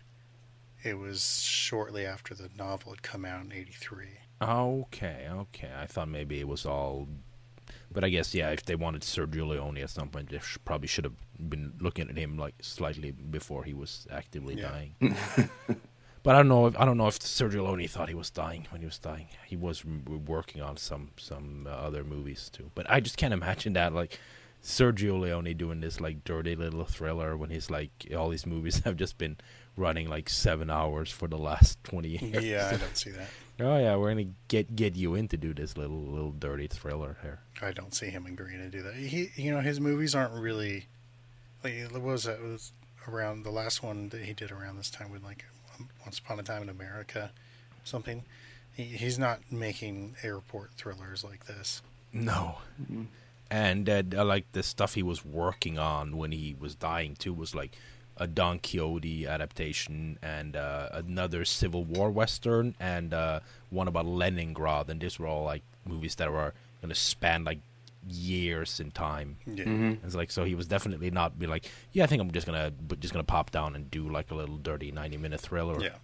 it 0.82 0.98
was 0.98 1.40
shortly 1.42 2.04
after 2.06 2.34
the 2.34 2.50
novel 2.56 2.92
had 2.92 3.02
come 3.02 3.24
out 3.24 3.42
in 3.44 3.52
'83. 3.52 4.06
Okay, 4.42 5.26
okay. 5.30 5.70
I 5.78 5.86
thought 5.86 6.08
maybe 6.08 6.40
it 6.40 6.48
was 6.48 6.64
all, 6.66 7.06
but 7.92 8.02
I 8.04 8.08
guess 8.08 8.34
yeah. 8.34 8.50
If 8.50 8.64
they 8.64 8.74
wanted 8.74 9.02
Sergio 9.02 9.46
Leone 9.48 9.78
at 9.78 9.90
some 9.90 10.08
point, 10.08 10.30
they 10.30 10.38
sh- 10.38 10.58
probably 10.64 10.88
should 10.88 11.04
have 11.04 11.16
been 11.50 11.74
looking 11.80 12.08
at 12.10 12.16
him 12.16 12.36
like 12.38 12.54
slightly 12.62 13.10
before 13.12 13.64
he 13.64 13.74
was 13.74 14.06
actively 14.10 14.54
Yeah. 14.56 14.70
dying. 14.70 14.94
but 16.22 16.34
I 16.34 16.38
don't 16.38 16.48
know. 16.48 16.66
If, 16.66 16.78
I 16.78 16.84
don't 16.84 16.98
know 16.98 17.08
if 17.08 17.18
Sergio 17.18 17.64
Leone 17.64 17.88
thought 17.88 18.08
he 18.08 18.14
was 18.14 18.30
dying 18.30 18.66
when 18.70 18.80
he 18.80 18.86
was 18.86 18.98
dying. 18.98 19.28
He 19.46 19.56
was 19.56 19.84
working 19.84 20.62
on 20.62 20.76
some 20.76 21.10
some 21.16 21.66
uh, 21.68 21.72
other 21.72 22.04
movies 22.04 22.50
too. 22.52 22.70
But 22.74 22.88
I 22.90 23.00
just 23.00 23.16
can't 23.16 23.34
imagine 23.34 23.74
that 23.74 23.94
like. 23.94 24.18
Sergio 24.62 25.18
Leone 25.18 25.56
doing 25.56 25.80
this 25.80 26.02
like 26.02 26.22
dirty 26.22 26.54
little 26.54 26.84
thriller 26.84 27.34
when 27.34 27.48
he's 27.48 27.70
like 27.70 27.90
all 28.14 28.28
these 28.28 28.44
movies 28.44 28.80
have 28.84 28.94
just 28.94 29.16
been 29.16 29.38
running 29.74 30.06
like 30.06 30.28
seven 30.28 30.68
hours 30.68 31.10
for 31.10 31.26
the 31.28 31.38
last 31.38 31.82
twenty 31.82 32.10
years. 32.10 32.44
Yeah, 32.44 32.70
I 32.70 32.76
don't 32.76 32.94
see 32.96 33.10
that. 33.12 33.28
Oh 33.58 33.78
yeah, 33.78 33.96
we're 33.96 34.10
gonna 34.10 34.32
get 34.48 34.76
get 34.76 34.96
you 34.96 35.14
in 35.14 35.28
to 35.28 35.36
do 35.36 35.54
this 35.54 35.76
little 35.76 36.02
little 36.02 36.32
dirty 36.32 36.66
thriller 36.66 37.16
here. 37.22 37.40
I 37.62 37.72
don't 37.72 37.94
see 37.94 38.10
him 38.10 38.26
agreeing 38.26 38.58
to 38.58 38.68
do 38.68 38.82
that. 38.82 38.94
He, 38.94 39.30
you 39.34 39.50
know, 39.50 39.60
his 39.60 39.80
movies 39.80 40.14
aren't 40.14 40.34
really. 40.34 40.86
Like, 41.62 41.90
what 41.90 42.02
was 42.02 42.24
that? 42.24 42.36
It 42.40 42.42
was 42.42 42.72
around 43.08 43.42
the 43.44 43.50
last 43.50 43.82
one 43.82 44.08
that 44.10 44.22
he 44.22 44.32
did 44.32 44.50
around 44.50 44.76
this 44.76 44.90
time 44.90 45.10
with 45.10 45.22
like 45.22 45.44
Once 46.04 46.18
Upon 46.18 46.38
a 46.40 46.42
Time 46.42 46.62
in 46.62 46.68
America, 46.68 47.30
something. 47.84 48.24
He, 48.72 48.84
he's 48.84 49.18
not 49.18 49.40
making 49.50 50.16
airport 50.22 50.72
thrillers 50.74 51.24
like 51.24 51.46
this. 51.46 51.82
No. 52.12 52.58
And 53.50 53.88
uh, 53.88 54.24
like 54.24 54.52
the 54.52 54.62
stuff 54.62 54.94
he 54.94 55.02
was 55.02 55.24
working 55.24 55.78
on 55.78 56.16
when 56.16 56.32
he 56.32 56.54
was 56.58 56.74
dying 56.74 57.16
too 57.16 57.32
was 57.32 57.54
like 57.54 57.76
a 58.16 58.26
Don 58.26 58.58
Quixote 58.58 59.26
adaptation 59.26 60.18
and 60.22 60.54
uh, 60.54 60.88
another 60.92 61.44
Civil 61.44 61.84
War 61.84 62.10
western 62.10 62.74
and 62.78 63.14
uh, 63.14 63.40
one 63.70 63.88
about 63.88 64.06
Leningrad. 64.06 64.90
And 64.90 65.00
these 65.00 65.18
were 65.18 65.26
all 65.26 65.44
like 65.44 65.62
movies 65.84 66.16
that 66.16 66.30
were 66.30 66.52
gonna 66.80 66.94
span 66.94 67.44
like 67.44 67.60
years 68.08 68.80
in 68.80 68.90
time. 68.90 69.36
Yeah. 69.46 69.94
It's 70.04 70.14
like 70.14 70.30
so 70.30 70.44
he 70.44 70.54
was 70.54 70.66
definitely 70.66 71.10
not 71.10 71.38
be 71.38 71.46
like, 71.46 71.70
yeah, 71.92 72.04
I 72.04 72.06
think 72.06 72.20
I'm 72.20 72.30
just 72.30 72.46
gonna 72.46 72.70
but 72.70 73.00
just 73.00 73.12
gonna 73.12 73.24
pop 73.24 73.50
down 73.50 73.74
and 73.74 73.90
do 73.90 74.08
like 74.08 74.30
a 74.30 74.34
little 74.34 74.56
dirty 74.56 74.90
ninety 74.92 75.16
minute 75.16 75.40
thriller. 75.40 75.80
Yeah. 75.82 75.96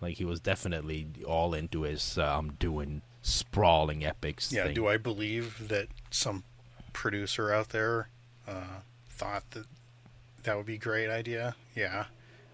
Like 0.00 0.16
he 0.16 0.24
was 0.24 0.40
definitely 0.40 1.08
all 1.26 1.54
into 1.54 1.82
his 1.82 2.18
uh, 2.18 2.36
I'm 2.38 2.52
doing 2.52 3.02
sprawling 3.22 4.04
epics. 4.04 4.52
Yeah. 4.52 4.64
thing. 4.64 4.74
Do 4.74 4.86
I 4.86 4.96
believe 4.96 5.68
that 5.68 5.88
some 6.10 6.44
producer 6.92 7.52
out 7.52 7.70
there 7.70 8.08
uh, 8.46 8.80
thought 9.08 9.50
that 9.50 9.66
that 10.44 10.56
would 10.56 10.66
be 10.66 10.74
a 10.74 10.78
great 10.78 11.10
idea? 11.10 11.56
Yeah. 11.74 12.06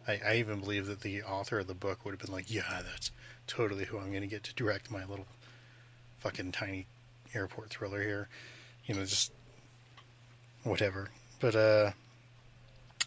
I, 0.07 0.21
I 0.27 0.35
even 0.37 0.61
believe 0.61 0.87
that 0.87 1.03
the 1.03 1.23
author 1.23 1.61
of 1.61 1.69
the 1.69 1.75
book 1.75 2.05
would 2.05 2.13
have 2.13 2.21
been 2.21 2.33
like, 2.33 2.51
yeah, 2.51 2.83
that's 2.83 3.13
totally 3.47 3.85
who 3.85 3.99
I'm 3.99 4.11
going 4.11 4.23
to 4.23 4.27
get 4.27 4.43
to 4.45 4.55
direct 4.55 4.91
my 4.91 5.05
little 5.05 5.27
fucking 6.19 6.53
tiny 6.53 6.87
airport 7.35 7.71
thriller 7.71 8.03
here. 8.03 8.29
You 8.87 8.95
know, 8.95 9.05
just 9.05 9.33
whatever. 10.65 11.11
But 11.41 11.55
uh, 11.57 11.91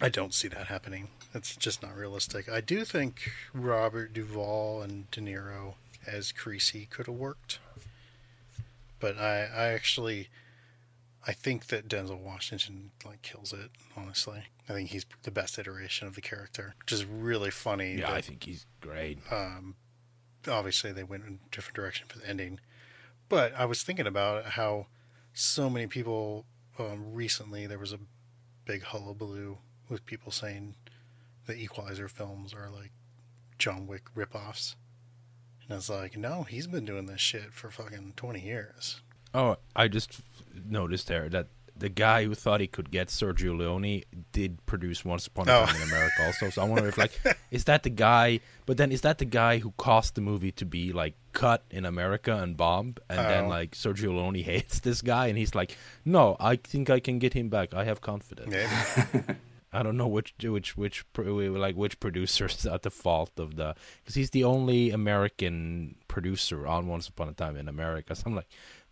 I 0.02 0.10
don't 0.10 0.34
see 0.34 0.48
that 0.50 0.68
happening. 0.68 1.10
It's 1.34 1.56
just 1.56 1.82
not 1.82 1.96
realistic. 1.96 2.50
I 2.50 2.62
do 2.62 2.86
think 2.86 3.30
Robert 3.54 4.14
Duvall 4.14 4.82
and 4.82 5.10
De 5.12 5.20
Niro 5.22 5.74
as 6.08 6.32
Creasy 6.32 6.88
could 6.90 7.08
have 7.08 7.16
worked. 7.16 7.60
But 9.00 9.18
I, 9.18 9.42
I 9.54 9.66
actually, 9.74 10.30
I 11.28 11.34
think 11.34 11.68
that 11.68 11.88
Denzel 11.90 12.20
Washington 12.20 12.92
like 13.06 13.22
kills 13.22 13.52
it. 13.52 13.72
Honestly, 13.98 14.44
I 14.70 14.74
think 14.74 14.90
he's 14.92 15.06
the 15.24 15.32
best 15.32 15.60
iteration 15.60 16.08
of 16.08 16.16
the 16.16 16.22
character, 16.22 16.76
which 16.80 16.92
is 16.94 17.06
really 17.06 17.52
funny. 17.52 17.96
Yeah, 17.96 18.08
that- 18.08 18.14
I 18.16 18.22
think 18.22 18.44
he's 18.44 18.66
great. 18.82 19.20
Um, 19.32 19.76
obviously 20.48 20.92
they 20.92 21.04
went 21.04 21.26
in 21.26 21.40
a 21.46 21.56
different 21.56 21.76
direction 21.76 22.08
for 22.08 22.20
the 22.20 22.28
ending. 22.30 22.60
But 23.28 23.54
I 23.58 23.66
was 23.66 23.84
thinking 23.84 24.08
about 24.08 24.46
how 24.46 24.86
so 25.36 25.70
many 25.70 25.86
people 25.86 26.46
um, 26.80 27.14
recently 27.14 27.68
there 27.68 27.78
was 27.78 27.94
a 27.94 28.00
big 28.66 28.84
hullabaloo 28.84 29.58
with 29.90 30.06
people 30.06 30.32
saying 30.32 30.76
the 31.46 31.56
Equalizer 31.56 32.08
films 32.08 32.54
are 32.54 32.70
like 32.70 32.92
John 33.60 33.86
Wick 33.86 34.04
ripoffs. 34.16 34.76
And 35.64 35.74
I 35.74 35.76
was 35.76 35.90
like, 35.90 36.18
no, 36.18 36.44
he's 36.44 36.68
been 36.68 36.86
doing 36.86 37.06
this 37.06 37.22
shit 37.22 37.54
for 37.54 37.70
fucking 37.70 38.14
20 38.16 38.40
years. 38.40 39.02
Oh, 39.34 39.58
I 39.76 39.88
just 39.88 40.22
noticed 40.66 41.08
there 41.08 41.28
that 41.30 41.48
the 41.78 41.90
guy 41.90 42.24
who 42.24 42.34
thought 42.36 42.62
he 42.62 42.68
could 42.68 42.90
get 42.90 43.08
Sergio 43.10 43.58
Leone 43.58 44.04
did 44.32 44.66
produce 44.66 45.04
Once 45.04 45.28
Upon 45.28 45.50
a 45.50 45.52
Oh. 45.52 45.66
Time 45.66 45.76
in 45.76 45.82
America 45.90 46.26
also. 46.26 46.50
So 46.50 46.62
I 46.62 46.66
wonder 46.66 46.88
if 46.88 46.98
like 46.98 47.12
is 47.52 47.66
that 47.66 47.84
the 47.84 47.90
guy? 47.90 48.40
But 48.66 48.78
then 48.78 48.92
is 48.92 49.02
that 49.02 49.18
the 49.18 49.26
guy 49.26 49.58
who 49.60 49.72
caused 49.78 50.16
the 50.16 50.22
movie 50.22 50.52
to 50.54 50.66
be 50.66 50.94
like 50.94 51.16
cut 51.34 51.64
in 51.70 51.86
America 51.86 52.36
and 52.38 52.56
bombed, 52.56 53.00
and 53.10 53.20
then 53.20 53.46
Oh. 53.46 53.50
like 53.50 53.72
Sergio 53.72 54.10
Leone 54.16 54.36
hates 54.44 54.80
this 54.80 55.02
guy, 55.02 55.28
and 55.28 55.38
he's 55.38 55.54
like, 55.54 55.78
no, 56.06 56.38
I 56.40 56.56
think 56.56 56.90
I 56.90 57.00
can 57.00 57.20
get 57.20 57.34
him 57.34 57.50
back. 57.50 57.74
I 57.74 57.84
have 57.84 58.00
confidence. 58.02 58.50
Maybe. 58.50 59.26
I 59.74 59.84
don't 59.84 59.98
know 59.98 60.08
which 60.08 60.34
which 60.42 60.78
which 60.78 61.04
like 61.18 61.76
which 61.76 62.00
producer's 62.00 62.66
at 62.76 62.84
the 62.84 62.90
fault 62.90 63.32
of 63.38 63.58
the 63.58 63.76
because 64.02 64.16
he's 64.16 64.30
the 64.30 64.46
only 64.46 64.92
American 64.92 65.96
producer 66.08 66.66
on 66.66 66.88
Once 66.88 67.10
Upon 67.10 67.28
a 67.28 67.34
Time 67.34 67.58
in 67.58 67.68
America. 67.68 68.16
So 68.16 68.24
I'm 68.28 68.36
like, 68.36 68.48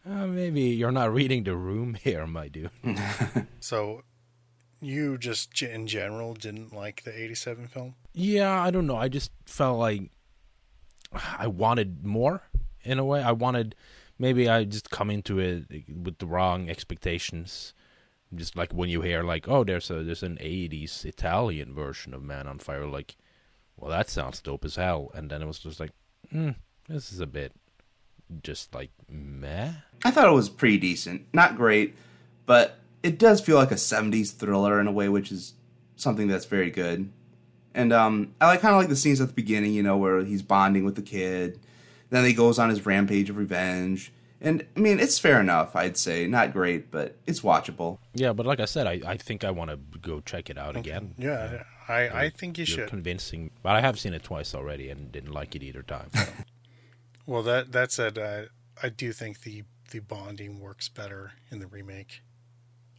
uh, 0.10 0.28
maybe 0.28 0.62
you're 0.62 0.92
not 0.92 1.14
reading 1.14 1.44
the 1.44 1.56
room 1.56 1.94
here, 2.02 2.26
my 2.28 2.48
dude. 2.48 2.70
so 3.60 4.02
you 4.82 5.18
just 5.18 5.62
in 5.62 5.88
general 5.88 6.34
didn't 6.34 6.74
like 6.74 7.04
the 7.04 7.18
87 7.18 7.68
film? 7.68 7.96
yeah, 8.14 8.62
I 8.62 8.70
don't 8.70 8.86
know. 8.88 8.98
I 8.98 9.08
just 9.08 9.32
felt 9.46 9.80
like 9.80 10.12
I 11.38 11.48
wanted 11.48 12.06
more 12.06 12.44
in 12.84 13.00
a 13.00 13.06
way. 13.06 13.24
I 13.24 13.32
wanted 13.32 13.76
maybe 14.20 14.50
I 14.50 14.66
just 14.66 14.90
come 14.90 15.10
into 15.10 15.40
it 15.40 15.66
with 15.90 16.18
the 16.18 16.26
wrong 16.26 16.70
expectations. 16.70 17.74
Just 18.36 18.56
like 18.56 18.74
when 18.74 18.90
you 18.90 19.02
hear 19.02 19.24
like, 19.24 19.48
oh, 19.48 19.64
there's 19.64 19.90
a 19.92 20.04
there's 20.04 20.24
an 20.24 20.38
'80s 20.42 21.06
Italian 21.06 21.74
version 21.74 22.14
of 22.14 22.24
Man 22.24 22.48
on 22.48 22.58
Fire, 22.60 22.88
like, 22.88 23.16
well, 23.78 23.92
that 23.92 24.10
sounds 24.10 24.42
dope 24.42 24.66
as 24.66 24.76
hell. 24.76 25.12
And 25.14 25.30
then 25.30 25.42
it 25.44 25.46
was 25.46 25.60
just 25.60 25.80
like, 25.80 25.92
hmm, 26.32 26.50
this 26.90 27.12
is 27.14 27.20
a 27.20 27.28
bit 27.28 27.54
just 28.42 28.74
like 28.74 28.92
meh. 29.10 29.72
I 30.06 30.12
thought 30.12 30.28
it 30.28 30.34
was 30.34 30.50
pretty 30.50 30.78
decent. 30.78 31.26
Not 31.34 31.56
great, 31.56 31.96
but 32.46 32.80
it 33.04 33.20
does 33.20 33.42
feel 33.42 33.58
like 33.58 33.72
a 33.72 33.76
70s 33.76 34.34
thriller 34.36 34.80
in 34.80 34.88
a 34.88 34.92
way, 34.92 35.10
which 35.10 35.32
is 35.32 35.54
something 35.96 36.28
that's 36.28 36.46
very 36.46 36.72
good. 36.72 37.12
And 37.76 37.92
um, 37.92 38.34
I 38.40 38.48
like 38.48 38.62
kind 38.62 38.74
of 38.74 38.80
like 38.80 38.90
the 38.90 38.96
scenes 38.96 39.20
at 39.20 39.28
the 39.28 39.34
beginning, 39.34 39.74
you 39.74 39.84
know, 39.84 39.98
where 39.98 40.24
he's 40.24 40.42
bonding 40.42 40.86
with 40.86 40.96
the 40.96 41.02
kid. 41.02 41.60
Then 42.10 42.24
he 42.26 42.34
goes 42.34 42.60
on 42.60 42.70
his 42.70 42.86
rampage 42.86 43.30
of 43.30 43.38
revenge. 43.38 44.14
And 44.40 44.66
I 44.76 44.80
mean, 44.80 45.00
it's 45.00 45.18
fair 45.18 45.40
enough, 45.40 45.76
I'd 45.76 45.98
say. 45.98 46.28
Not 46.28 46.54
great, 46.54 46.92
but 46.92 47.16
it's 47.26 47.42
watchable. 47.42 47.98
Yeah, 48.14 48.34
but 48.34 48.46
like 48.46 48.60
I 48.60 48.66
said, 48.66 48.88
I, 48.88 49.02
I 49.06 49.18
think 49.18 49.44
I 49.44 49.52
want 49.52 49.72
to 49.72 49.78
go 50.00 50.20
check 50.20 50.50
it 50.50 50.58
out 50.58 50.76
again. 50.76 51.16
Yeah, 51.18 51.64
I, 51.88 52.10
I 52.10 52.30
think 52.30 52.58
you 52.58 52.66
You're 52.66 52.78
should. 52.80 52.90
convincing, 52.90 53.52
but 53.64 53.76
I 53.76 53.82
have 53.82 53.98
seen 53.98 54.14
it 54.14 54.24
twice 54.24 54.54
already 54.54 54.90
and 54.90 55.12
didn't 55.12 55.32
like 55.32 55.56
it 55.56 55.64
either 55.64 55.82
time. 55.82 56.10
so. 56.14 56.26
Well, 57.26 57.44
that 57.44 57.72
that 57.72 57.92
said, 57.92 58.18
uh, 58.18 58.44
I 58.82 58.90
do 58.90 59.14
think 59.14 59.42
the 59.42 59.64
the 59.92 60.00
bonding 60.00 60.60
works 60.60 60.90
better 60.90 61.34
in 61.52 61.60
the 61.60 61.68
remake. 61.68 62.22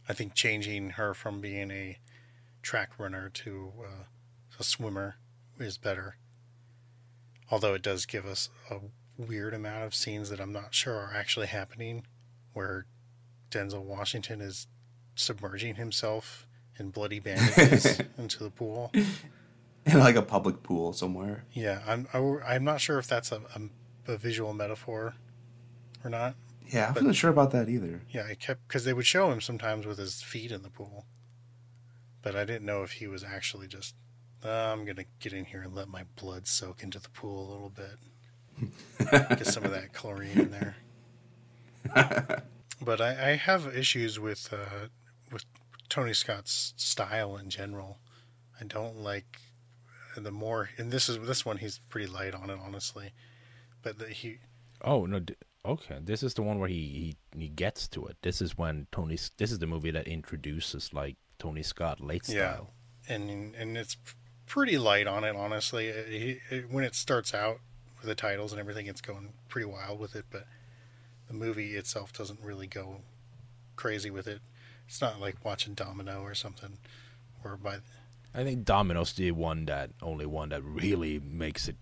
I 0.07 0.13
think 0.13 0.33
changing 0.33 0.91
her 0.91 1.13
from 1.13 1.41
being 1.41 1.71
a 1.71 1.97
track 2.61 2.91
runner 2.97 3.29
to 3.29 3.71
uh, 3.83 4.03
a 4.59 4.63
swimmer 4.63 5.15
is 5.59 5.77
better. 5.77 6.17
Although 7.51 7.73
it 7.73 7.81
does 7.81 8.05
give 8.05 8.25
us 8.25 8.49
a 8.71 8.77
weird 9.17 9.53
amount 9.53 9.83
of 9.83 9.95
scenes 9.95 10.29
that 10.29 10.39
I'm 10.39 10.51
not 10.51 10.73
sure 10.73 10.95
are 10.95 11.13
actually 11.15 11.47
happening, 11.47 12.05
where 12.53 12.85
Denzel 13.51 13.83
Washington 13.83 14.41
is 14.41 14.67
submerging 15.15 15.75
himself 15.75 16.47
in 16.77 16.89
bloody 16.89 17.19
bandages 17.19 18.01
into 18.17 18.43
the 18.43 18.49
pool. 18.49 18.91
In 19.85 19.99
like 19.99 20.15
a 20.15 20.21
public 20.21 20.63
pool 20.63 20.93
somewhere. 20.93 21.45
Yeah, 21.53 21.81
I'm 21.85 22.07
I, 22.13 22.19
I'm 22.55 22.63
not 22.63 22.81
sure 22.81 22.97
if 22.97 23.07
that's 23.07 23.31
a, 23.31 23.41
a, 23.55 23.61
a 24.07 24.17
visual 24.17 24.53
metaphor 24.53 25.15
or 26.03 26.09
not. 26.09 26.35
Yeah, 26.67 26.87
I 26.89 26.91
wasn't 26.91 27.15
sure 27.15 27.29
about 27.29 27.51
that 27.51 27.69
either. 27.69 28.01
Yeah, 28.09 28.25
I 28.29 28.35
kept 28.35 28.67
because 28.67 28.85
they 28.85 28.93
would 28.93 29.05
show 29.05 29.31
him 29.31 29.41
sometimes 29.41 29.85
with 29.85 29.97
his 29.97 30.21
feet 30.21 30.51
in 30.51 30.63
the 30.63 30.69
pool, 30.69 31.05
but 32.21 32.35
I 32.35 32.43
didn't 32.43 32.65
know 32.65 32.83
if 32.83 32.93
he 32.93 33.07
was 33.07 33.23
actually 33.23 33.67
just. 33.67 33.95
"Uh, 34.43 34.49
I'm 34.73 34.85
gonna 34.85 35.05
get 35.19 35.33
in 35.33 35.45
here 35.45 35.61
and 35.61 35.75
let 35.75 35.87
my 35.87 36.05
blood 36.15 36.47
soak 36.47 36.83
into 36.83 36.99
the 36.99 37.09
pool 37.09 37.47
a 37.47 37.51
little 37.51 37.69
bit, 37.69 39.09
get 39.29 39.45
some 39.45 39.63
of 39.63 39.71
that 39.71 39.93
chlorine 39.93 40.39
in 40.39 40.51
there. 40.51 40.75
but 42.81 42.99
I, 43.01 43.31
I 43.31 43.35
have 43.35 43.75
issues 43.75 44.19
with 44.19 44.51
uh, 44.51 44.87
with 45.31 45.45
Tony 45.89 46.13
Scott's 46.13 46.73
style 46.77 47.37
in 47.37 47.49
general. 47.49 47.99
I 48.59 48.63
don't 48.63 48.97
like 48.97 49.39
the 50.17 50.31
more, 50.31 50.69
and 50.77 50.91
this 50.91 51.09
is 51.09 51.19
this 51.27 51.45
one 51.45 51.57
he's 51.57 51.79
pretty 51.89 52.07
light 52.07 52.33
on 52.33 52.49
it, 52.49 52.59
honestly. 52.63 53.11
But 53.85 53.99
the, 53.99 54.07
he 54.09 54.39
oh 54.83 55.05
no, 55.05 55.19
d- 55.19 55.35
okay. 55.63 55.99
This 56.03 56.23
is 56.23 56.33
the 56.33 56.41
one 56.41 56.59
where 56.59 56.67
he, 56.67 57.15
he 57.33 57.39
he 57.39 57.47
gets 57.47 57.87
to 57.89 58.05
it. 58.07 58.17
This 58.21 58.41
is 58.41 58.57
when 58.57 58.87
Tony. 58.91 59.17
This 59.37 59.51
is 59.51 59.59
the 59.59 59.67
movie 59.67 59.91
that 59.91 60.07
introduces 60.07 60.91
like 60.91 61.15
Tony 61.39 61.63
Scott 61.63 62.01
late 62.01 62.27
Yeah, 62.27 62.55
style. 62.55 62.69
and 63.07 63.55
and 63.55 63.77
it's 63.77 63.95
pretty 64.47 64.77
light 64.77 65.07
on 65.07 65.23
it, 65.23 65.35
honestly. 65.35 65.89
Uh, 65.89 66.03
it, 66.07 66.39
it, 66.49 66.71
when 66.71 66.83
it 66.83 66.95
starts 66.95 67.33
out, 67.33 67.59
with 68.05 68.07
the 68.07 68.15
titles 68.15 68.51
and 68.51 68.59
everything. 68.59 68.87
It's 68.87 69.01
going 69.01 69.33
pretty 69.49 69.65
wild 69.67 69.99
with 69.99 70.15
it, 70.15 70.25
but 70.29 70.45
the 71.27 71.33
movie 71.33 71.75
itself 71.75 72.13
doesn't 72.13 72.39
really 72.41 72.67
go 72.67 73.01
crazy 73.75 74.09
with 74.09 74.27
it. 74.27 74.39
It's 74.87 75.01
not 75.01 75.19
like 75.19 75.43
watching 75.43 75.73
Domino 75.73 76.21
or 76.21 76.35
something, 76.35 76.77
or 77.43 77.57
by 77.57 77.77
I 78.33 78.43
think 78.43 78.65
Domino's 78.65 79.13
the 79.13 79.31
one 79.31 79.65
that 79.65 79.91
only 80.01 80.25
one 80.25 80.49
that 80.49 80.63
really 80.63 81.19
makes 81.19 81.67
it 81.67 81.77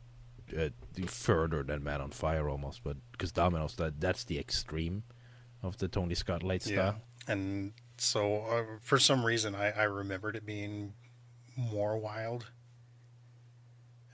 uh, 0.58 0.70
further 1.08 1.64
than 1.64 1.84
Man 1.84 2.02
on 2.02 2.12
Fire 2.12 2.50
almost, 2.50 2.84
but 2.84 2.98
because 3.12 3.32
Domino's 3.32 3.76
that 3.76 4.00
that's 4.00 4.24
the 4.24 4.40
extreme 4.40 5.04
of 5.62 5.78
the 5.78 5.88
Tony 5.88 6.16
Scott 6.16 6.44
late 6.44 6.64
style. 6.64 7.02
and 7.28 7.74
so 7.98 8.42
uh, 8.42 8.64
for 8.82 9.00
some 9.00 9.26
reason 9.26 9.56
I, 9.56 9.72
I 9.72 9.84
remembered 9.84 10.36
it 10.36 10.46
being 10.46 10.94
more 11.56 11.98
wild. 11.98 12.52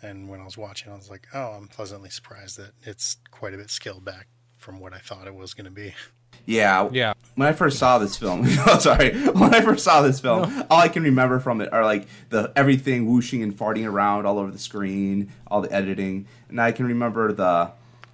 And 0.01 0.29
when 0.29 0.39
I 0.39 0.45
was 0.45 0.57
watching, 0.57 0.91
I 0.91 0.95
was 0.95 1.09
like, 1.09 1.27
"Oh, 1.33 1.51
I'm 1.57 1.67
pleasantly 1.67 2.09
surprised 2.09 2.57
that 2.57 2.71
it's 2.83 3.17
quite 3.31 3.53
a 3.53 3.57
bit 3.57 3.69
scaled 3.69 4.05
back 4.05 4.27
from 4.57 4.79
what 4.79 4.93
I 4.93 4.99
thought 4.99 5.27
it 5.27 5.35
was 5.35 5.53
going 5.53 5.65
to 5.65 5.71
be." 5.71 5.93
Yeah. 6.45 6.89
Yeah. 6.91 7.13
When 7.35 7.47
I 7.47 7.53
first 7.53 7.77
saw 7.77 7.99
this 7.99 8.17
film, 8.17 8.41
oh, 8.67 8.79
sorry. 8.79 9.13
When 9.31 9.53
I 9.53 9.61
first 9.61 9.83
saw 9.83 10.01
this 10.01 10.19
film, 10.19 10.51
all 10.69 10.79
I 10.79 10.89
can 10.89 11.03
remember 11.03 11.39
from 11.39 11.61
it 11.61 11.71
are 11.71 11.83
like 11.83 12.07
the 12.29 12.51
everything 12.55 13.05
whooshing 13.05 13.43
and 13.43 13.55
farting 13.57 13.85
around 13.87 14.25
all 14.25 14.39
over 14.39 14.49
the 14.51 14.57
screen, 14.59 15.31
all 15.47 15.61
the 15.61 15.71
editing, 15.71 16.27
and 16.49 16.59
I 16.59 16.71
can 16.71 16.85
remember 16.87 17.31
the, 17.31 17.71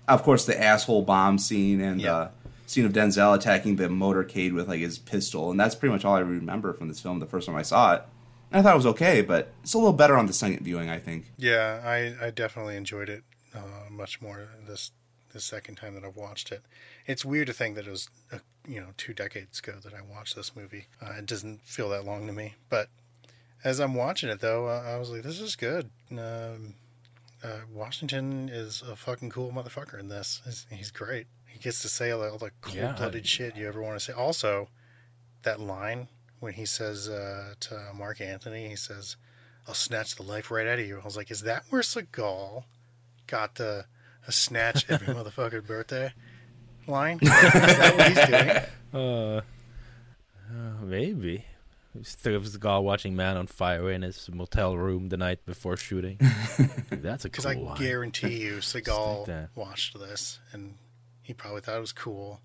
of 0.08 0.24
course, 0.24 0.46
the 0.46 0.62
asshole 0.62 1.04
bomb 1.04 1.38
scene 1.38 1.80
and 1.82 2.02
Yeah. 2.02 2.12
the 2.12 2.32
scene 2.68 2.86
of 2.86 2.92
Denzel 2.94 3.36
attacking 3.36 3.78
the 3.78 3.88
motorcade 3.88 4.54
with 4.54 4.68
like 4.68 4.80
his 4.82 4.98
pistol, 5.00 5.50
and 5.52 5.60
that's 5.60 5.76
pretty 5.76 5.94
much 5.94 6.04
all 6.04 6.16
I 6.16 6.20
remember 6.20 6.74
from 6.74 6.88
this 6.90 7.00
film 7.00 7.20
the 7.20 7.26
first 7.26 7.48
time 7.48 7.56
I 7.56 7.62
saw 7.62 7.94
it. 7.96 8.04
And 8.52 8.60
I 8.60 8.64
thought 8.64 8.74
it 8.74 8.78
was 8.78 8.86
okay, 8.88 9.22
but 9.22 9.54
it's 9.64 9.74
a 9.74 9.78
little 9.78 9.94
better 9.94 10.16
on 10.18 10.28
the 10.28 10.34
second 10.34 10.60
viewing, 10.64 10.90
I 10.90 11.00
think. 11.00 11.32
Yeah, 11.38 11.82
I, 11.84 12.14
I 12.28 12.30
definitely 12.32 12.76
enjoyed 12.76 13.10
it 13.10 13.24
uh, 13.56 13.60
much 13.90 14.22
more 14.22 14.50
this 14.68 14.92
the 15.36 15.42
second 15.42 15.76
time 15.76 15.94
that 15.94 16.04
I've 16.04 16.16
watched 16.16 16.52
it. 16.52 16.64
It's 17.06 17.26
weird 17.26 17.48
to 17.48 17.54
think 17.54 17.76
that 17.76 17.86
it 17.86 17.92
was 17.92 18.10
uh, 18.32 18.40
you 18.68 18.80
know 18.80 18.94
two 18.98 19.14
decades 19.14 19.60
ago 19.60 19.74
that 19.84 19.94
I 19.94 20.02
watched 20.02 20.36
this 20.36 20.56
movie. 20.56 20.88
Uh, 21.02 21.14
it 21.20 21.26
doesn't 21.28 21.62
feel 21.62 21.90
that 21.90 22.06
long 22.06 22.26
to 22.26 22.34
me, 22.34 22.56
but 22.70 22.90
as 23.64 23.80
I'm 23.80 23.94
watching 23.94 24.30
it 24.30 24.40
though, 24.40 24.68
uh, 24.68 24.84
I 24.86 24.98
was 24.98 25.12
like, 25.12 25.24
this 25.24 25.40
is 25.42 25.56
good. 25.56 25.90
Um, 26.12 26.76
uh, 27.44 27.60
Washington 27.72 28.50
is 28.50 28.82
a 28.82 28.96
fucking 28.96 29.30
cool 29.30 29.52
motherfucker 29.52 30.00
in 30.00 30.08
this. 30.08 30.42
He's, 30.46 30.66
he's 30.72 30.92
great. 30.92 31.28
He 31.48 31.60
gets 31.60 31.82
to 31.82 31.90
say 31.90 32.12
all 32.12 32.22
the, 32.22 32.32
all 32.32 32.38
the 32.38 32.52
cold-blooded 32.62 33.28
shit 33.28 33.56
you 33.56 33.68
ever 33.68 33.82
want 33.82 34.00
to 34.00 34.04
say. 34.04 34.14
Also, 34.14 34.70
that 35.44 35.60
line 35.60 36.08
when 36.40 36.54
he 36.54 36.66
says 36.66 37.10
uh, 37.10 37.54
to 37.60 37.92
Marc 37.94 38.22
Anthony, 38.22 38.70
he 38.70 38.76
says, 38.76 39.18
"I'll 39.68 39.74
snatch 39.74 40.16
the 40.16 40.24
life 40.24 40.50
right 40.50 40.68
out 40.68 40.80
of 40.80 40.88
you." 40.88 41.00
I 41.00 41.06
was 41.06 41.18
like, 41.18 41.32
"Is 41.32 41.42
that 41.42 41.66
where 41.70 41.82
Seagal 41.82 42.64
got 43.28 43.56
the 43.56 43.86
a 44.28 44.32
snatch 44.32 44.90
every 44.90 45.08
motherfucker's 45.14 45.66
birthday 45.66 46.14
line? 46.88 47.20
Is 47.22 47.30
that 47.30 47.96
what 47.98 48.08
he's 48.08 48.28
doing?" 48.28 48.62
Uh, 48.94 49.42
uh, 50.50 50.86
maybe. 50.86 51.46
Still 52.02 52.40
was 52.40 52.52
the 52.52 52.60
guy 52.60 52.78
watching 52.78 53.16
Man 53.16 53.38
on 53.38 53.48
Fire 53.48 53.90
in 53.90 54.02
his 54.02 54.30
motel 54.32 54.76
room 54.76 55.08
the 55.10 55.16
night 55.18 55.46
before 55.46 55.78
shooting. 55.78 56.18
That's 56.90 57.24
a 57.24 57.30
cool 57.30 57.46
line. 57.46 57.46
Because 57.46 57.46
cool 57.46 57.52
I 57.68 57.70
line. 57.70 57.78
guarantee 57.78 58.42
you, 58.42 58.58
Seagal 58.58 59.28
that. 59.28 59.50
watched 59.56 59.98
this 59.98 60.40
and 60.52 60.76
he 61.22 61.34
probably 61.34 61.62
thought 61.62 61.78
it 61.78 61.82
was 61.82 61.94
cool. 61.94 62.42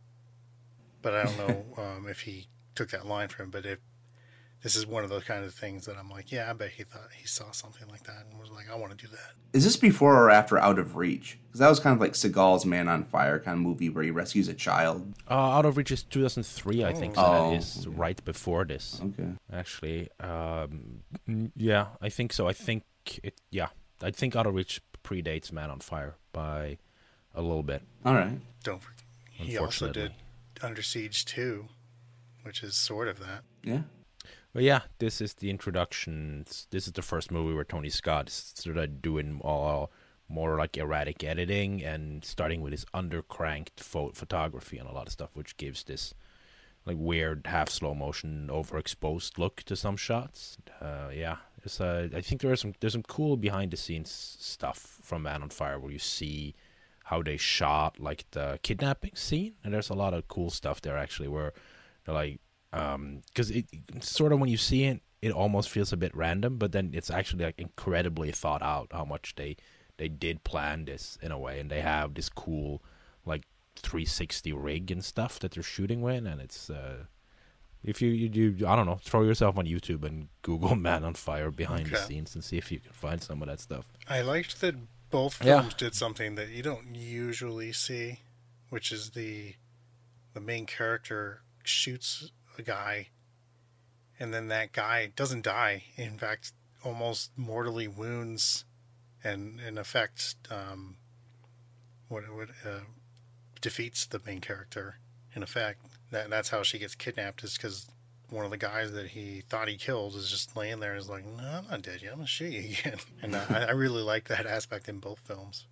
But 1.02 1.14
I 1.14 1.24
don't 1.24 1.38
know 1.38 1.64
um, 1.82 2.06
if 2.08 2.20
he 2.20 2.46
took 2.76 2.90
that 2.90 3.06
line 3.06 3.28
from 3.28 3.46
him. 3.46 3.50
But 3.50 3.66
if 3.66 3.78
this 4.62 4.76
is 4.76 4.86
one 4.86 5.04
of 5.04 5.10
those 5.10 5.24
kind 5.24 5.44
of 5.44 5.54
things 5.54 5.86
that 5.86 5.96
I'm 5.96 6.10
like, 6.10 6.30
yeah, 6.30 6.50
I 6.50 6.52
bet 6.52 6.70
he 6.70 6.84
thought 6.84 7.08
he 7.16 7.26
saw 7.26 7.50
something 7.50 7.88
like 7.88 8.02
that 8.04 8.26
and 8.30 8.38
was 8.38 8.50
like, 8.50 8.70
I 8.70 8.74
want 8.76 8.96
to 8.96 9.06
do 9.06 9.10
that. 9.12 9.32
Is 9.54 9.64
this 9.64 9.76
before 9.76 10.14
or 10.22 10.30
after 10.30 10.58
Out 10.58 10.78
of 10.78 10.96
Reach? 10.96 11.38
Because 11.46 11.60
that 11.60 11.68
was 11.68 11.80
kind 11.80 11.94
of 11.94 12.00
like 12.00 12.12
Seagal's 12.12 12.66
Man 12.66 12.86
on 12.88 13.04
Fire 13.04 13.38
kind 13.40 13.56
of 13.56 13.62
movie 13.62 13.88
where 13.88 14.04
he 14.04 14.10
rescues 14.10 14.48
a 14.48 14.54
child. 14.54 15.14
Uh, 15.30 15.34
Out 15.34 15.64
of 15.64 15.76
Reach 15.76 15.90
is 15.90 16.02
2003, 16.02 16.84
I 16.84 16.92
think. 16.92 17.14
So 17.14 17.22
Oh. 17.24 17.50
that 17.52 17.56
is 17.58 17.86
right 17.88 18.22
before 18.24 18.64
this. 18.64 19.00
Okay. 19.02 19.30
Actually, 19.52 20.08
um, 20.20 21.00
yeah, 21.56 21.86
I 22.02 22.10
think 22.10 22.32
so. 22.32 22.46
I 22.46 22.52
think 22.52 22.84
it. 23.22 23.40
Yeah, 23.50 23.68
I 24.02 24.10
think 24.10 24.36
Out 24.36 24.46
of 24.46 24.54
Reach 24.54 24.80
predates 25.02 25.50
Man 25.52 25.70
on 25.70 25.80
Fire 25.80 26.16
by 26.32 26.76
a 27.34 27.40
little 27.40 27.62
bit. 27.62 27.82
All 28.04 28.14
right. 28.14 28.38
Don't 28.62 28.82
forget. 28.82 29.00
He 29.30 29.56
also 29.56 29.90
did 29.90 30.12
Under 30.62 30.82
Siege 30.82 31.24
2, 31.24 31.66
which 32.42 32.62
is 32.62 32.76
sort 32.76 33.08
of 33.08 33.18
that. 33.20 33.42
Yeah. 33.64 33.82
But 34.52 34.64
yeah, 34.64 34.80
this 34.98 35.20
is 35.20 35.34
the 35.34 35.50
introduction. 35.50 36.44
This 36.70 36.86
is 36.86 36.92
the 36.92 37.02
first 37.02 37.30
movie 37.30 37.54
where 37.54 37.64
Tony 37.64 37.90
Scott 37.90 38.28
is 38.28 38.52
sort 38.56 38.78
of 38.78 39.00
doing 39.00 39.40
all 39.42 39.92
more 40.28 40.56
like 40.56 40.76
erratic 40.76 41.22
editing 41.24 41.84
and 41.84 42.24
starting 42.24 42.60
with 42.60 42.72
his 42.72 42.84
undercranked 42.94 43.78
pho- 43.78 44.12
photography 44.14 44.78
and 44.78 44.88
a 44.88 44.92
lot 44.92 45.06
of 45.06 45.12
stuff, 45.12 45.30
which 45.34 45.56
gives 45.56 45.84
this 45.84 46.14
like 46.86 46.96
weird 46.98 47.46
half 47.46 47.68
slow 47.68 47.94
motion, 47.94 48.48
overexposed 48.50 49.38
look 49.38 49.62
to 49.64 49.76
some 49.76 49.96
shots. 49.96 50.56
Uh, 50.80 51.10
yeah, 51.12 51.36
it's, 51.64 51.80
uh, 51.80 52.08
I 52.14 52.20
think 52.20 52.40
there 52.40 52.50
are 52.50 52.56
some 52.56 52.74
there's 52.80 52.94
some 52.94 53.02
cool 53.02 53.36
behind 53.36 53.70
the 53.70 53.76
scenes 53.76 54.10
stuff 54.40 54.98
from 55.02 55.24
Man 55.24 55.42
on 55.42 55.50
Fire 55.50 55.78
where 55.78 55.92
you 55.92 55.98
see 55.98 56.54
how 57.04 57.22
they 57.22 57.36
shot 57.36 58.00
like 58.00 58.24
the 58.30 58.58
kidnapping 58.62 59.14
scene, 59.14 59.54
and 59.62 59.74
there's 59.74 59.90
a 59.90 59.94
lot 59.94 60.14
of 60.14 60.26
cool 60.28 60.50
stuff 60.50 60.80
there 60.80 60.96
actually 60.96 61.28
where 61.28 61.52
they're 62.04 62.14
like 62.14 62.40
um 62.72 63.22
because 63.26 63.50
it 63.50 63.66
sort 64.00 64.32
of 64.32 64.38
when 64.38 64.48
you 64.48 64.56
see 64.56 64.84
it 64.84 65.00
it 65.22 65.32
almost 65.32 65.68
feels 65.68 65.92
a 65.92 65.96
bit 65.96 66.14
random 66.16 66.56
but 66.56 66.72
then 66.72 66.90
it's 66.94 67.10
actually 67.10 67.44
like 67.44 67.58
incredibly 67.58 68.30
thought 68.30 68.62
out 68.62 68.88
how 68.92 69.04
much 69.04 69.34
they 69.36 69.56
they 69.96 70.08
did 70.08 70.44
plan 70.44 70.84
this 70.84 71.18
in 71.20 71.32
a 71.32 71.38
way 71.38 71.58
and 71.60 71.70
they 71.70 71.80
have 71.80 72.14
this 72.14 72.28
cool 72.28 72.82
like 73.26 73.42
360 73.76 74.52
rig 74.52 74.90
and 74.90 75.04
stuff 75.04 75.38
that 75.40 75.52
they're 75.52 75.62
shooting 75.62 76.00
with 76.00 76.26
and 76.26 76.40
it's 76.40 76.70
uh 76.70 77.04
if 77.82 78.00
you, 78.00 78.10
you 78.10 78.28
do 78.28 78.66
i 78.66 78.76
don't 78.76 78.86
know 78.86 78.98
throw 79.02 79.22
yourself 79.22 79.58
on 79.58 79.66
youtube 79.66 80.04
and 80.04 80.28
google 80.42 80.74
man 80.88 81.02
on 81.04 81.14
fire 81.14 81.50
behind 81.50 81.86
the 81.86 81.96
scenes 81.96 82.34
and 82.34 82.44
see 82.44 82.56
if 82.58 82.70
you 82.70 82.78
can 82.78 82.92
find 82.92 83.22
some 83.22 83.42
of 83.42 83.48
that 83.48 83.60
stuff 83.60 83.86
I 84.08 84.22
liked 84.22 84.60
that 84.60 84.74
both 85.10 85.44
Yeah. 85.44 85.60
films 85.60 85.74
did 85.74 85.94
something 85.94 86.34
that 86.36 86.48
you 86.48 86.62
don't 86.62 86.94
usually 86.94 87.72
see, 87.72 88.20
which 88.70 88.90
is 88.92 89.10
the 89.10 89.54
the 90.34 90.40
main 90.40 90.66
character 90.66 91.42
shoots 91.64 92.30
a 92.60 92.62
guy, 92.62 93.08
and 94.18 94.32
then 94.32 94.48
that 94.48 94.72
guy 94.72 95.10
doesn't 95.16 95.42
die. 95.42 95.84
In 95.96 96.18
fact, 96.18 96.52
almost 96.84 97.30
mortally 97.36 97.88
wounds, 97.88 98.64
and 99.24 99.60
in 99.60 99.78
effect, 99.78 100.36
um, 100.50 100.96
what 102.08 102.24
what 102.34 102.48
uh, 102.66 102.80
defeats 103.60 104.06
the 104.06 104.20
main 104.24 104.40
character. 104.40 104.96
In 105.34 105.42
effect, 105.42 105.80
that 106.10 106.30
that's 106.30 106.48
how 106.48 106.62
she 106.62 106.78
gets 106.78 106.94
kidnapped. 106.94 107.44
Is 107.44 107.56
because 107.56 107.88
one 108.30 108.44
of 108.44 108.50
the 108.50 108.56
guys 108.56 108.92
that 108.92 109.08
he 109.08 109.42
thought 109.48 109.68
he 109.68 109.76
killed 109.76 110.14
is 110.14 110.30
just 110.30 110.56
laying 110.56 110.80
there 110.80 110.96
is 110.96 111.08
like, 111.08 111.24
no, 111.24 111.42
I'm 111.42 111.66
not 111.70 111.82
dead 111.82 112.02
yet. 112.02 112.12
I'm 112.12 112.20
to 112.20 112.26
shoot 112.26 112.52
you 112.52 112.76
again. 112.78 112.98
And 113.22 113.36
I, 113.36 113.66
I 113.68 113.70
really 113.72 114.02
like 114.02 114.28
that 114.28 114.46
aspect 114.46 114.88
in 114.88 114.98
both 114.98 115.18
films. 115.20 115.66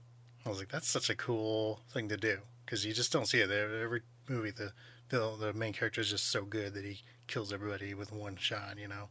I 0.45 0.49
was 0.49 0.59
like, 0.59 0.69
that's 0.69 0.89
such 0.89 1.11
a 1.11 1.15
cool 1.15 1.81
thing 1.93 2.09
to 2.09 2.17
do 2.17 2.39
because 2.65 2.85
you 2.85 2.93
just 2.93 3.13
don't 3.13 3.27
see 3.27 3.41
it. 3.41 3.51
Every 3.51 4.03
movie, 4.29 4.51
the, 4.51 4.73
the 5.11 5.37
the 5.39 5.53
main 5.53 5.73
character 5.73 6.01
is 6.01 6.11
just 6.11 6.29
so 6.31 6.45
good 6.45 6.75
that 6.75 6.85
he 6.85 7.03
kills 7.27 7.53
everybody 7.53 7.95
with 7.95 8.13
one 8.13 8.37
shot, 8.37 8.77
you 8.79 8.89
know? 8.89 9.09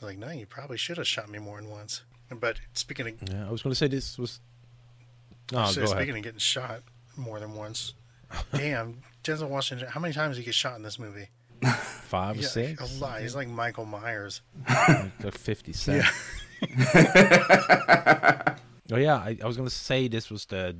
I 0.00 0.04
was 0.04 0.10
like, 0.14 0.18
no, 0.18 0.30
you 0.30 0.46
probably 0.46 0.76
should 0.76 0.96
have 0.98 1.06
shot 1.06 1.28
me 1.28 1.38
more 1.38 1.60
than 1.60 1.70
once. 1.70 2.02
But 2.30 2.58
speaking 2.74 3.06
of, 3.08 3.14
yeah 3.28 3.46
i 3.48 3.50
was 3.50 3.62
going 3.62 3.70
to 3.72 3.74
say 3.76 3.88
this 3.88 4.18
was 4.18 4.40
oh 5.54 5.64
so 5.64 5.86
speaking 5.86 6.02
ahead 6.10 6.16
of 6.16 6.22
getting 6.24 6.38
shot 6.38 6.82
more 7.16 7.40
than 7.40 7.54
once, 7.54 7.94
damn, 8.52 9.00
Denzel 9.24 9.48
Washington, 9.48 9.88
how 9.88 9.98
many 10.00 10.12
times 10.14 10.36
did 10.36 10.42
he 10.42 10.46
get 10.46 10.54
shot 10.54 10.76
in 10.76 10.82
this 10.82 10.98
movie? 10.98 11.28
five 11.62 12.36
or 12.36 12.40
Yeah, 12.42 12.46
six 12.48 12.98
a 13.00 13.04
lot. 13.04 13.20
He's 13.20 13.34
like 13.34 13.48
Michael 13.48 13.84
Myers. 13.86 14.42
like 14.68 15.36
50 15.36 15.72
cent 15.72 16.04
Yeah. 16.62 18.54
Oh 18.90 18.96
yeah, 18.96 19.16
I, 19.16 19.36
I 19.42 19.46
was 19.46 19.56
gonna 19.58 19.68
say 19.68 20.08
this 20.08 20.30
was 20.30 20.46
the 20.46 20.74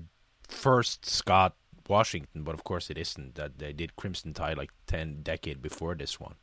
first 0.49 1.05
Scott 1.05 1.55
Washington, 1.89 2.43
but 2.43 2.55
of 2.55 2.64
course 2.64 2.91
it 2.91 2.99
isn't. 2.99 3.34
That 3.34 3.59
they 3.59 3.72
did 3.72 3.97
Crimson 3.97 4.34
Tide 4.34 4.59
like 4.59 4.70
ten 4.86 5.22
decade 5.22 5.62
before 5.62 5.95
this 5.95 6.20
one, 6.20 6.34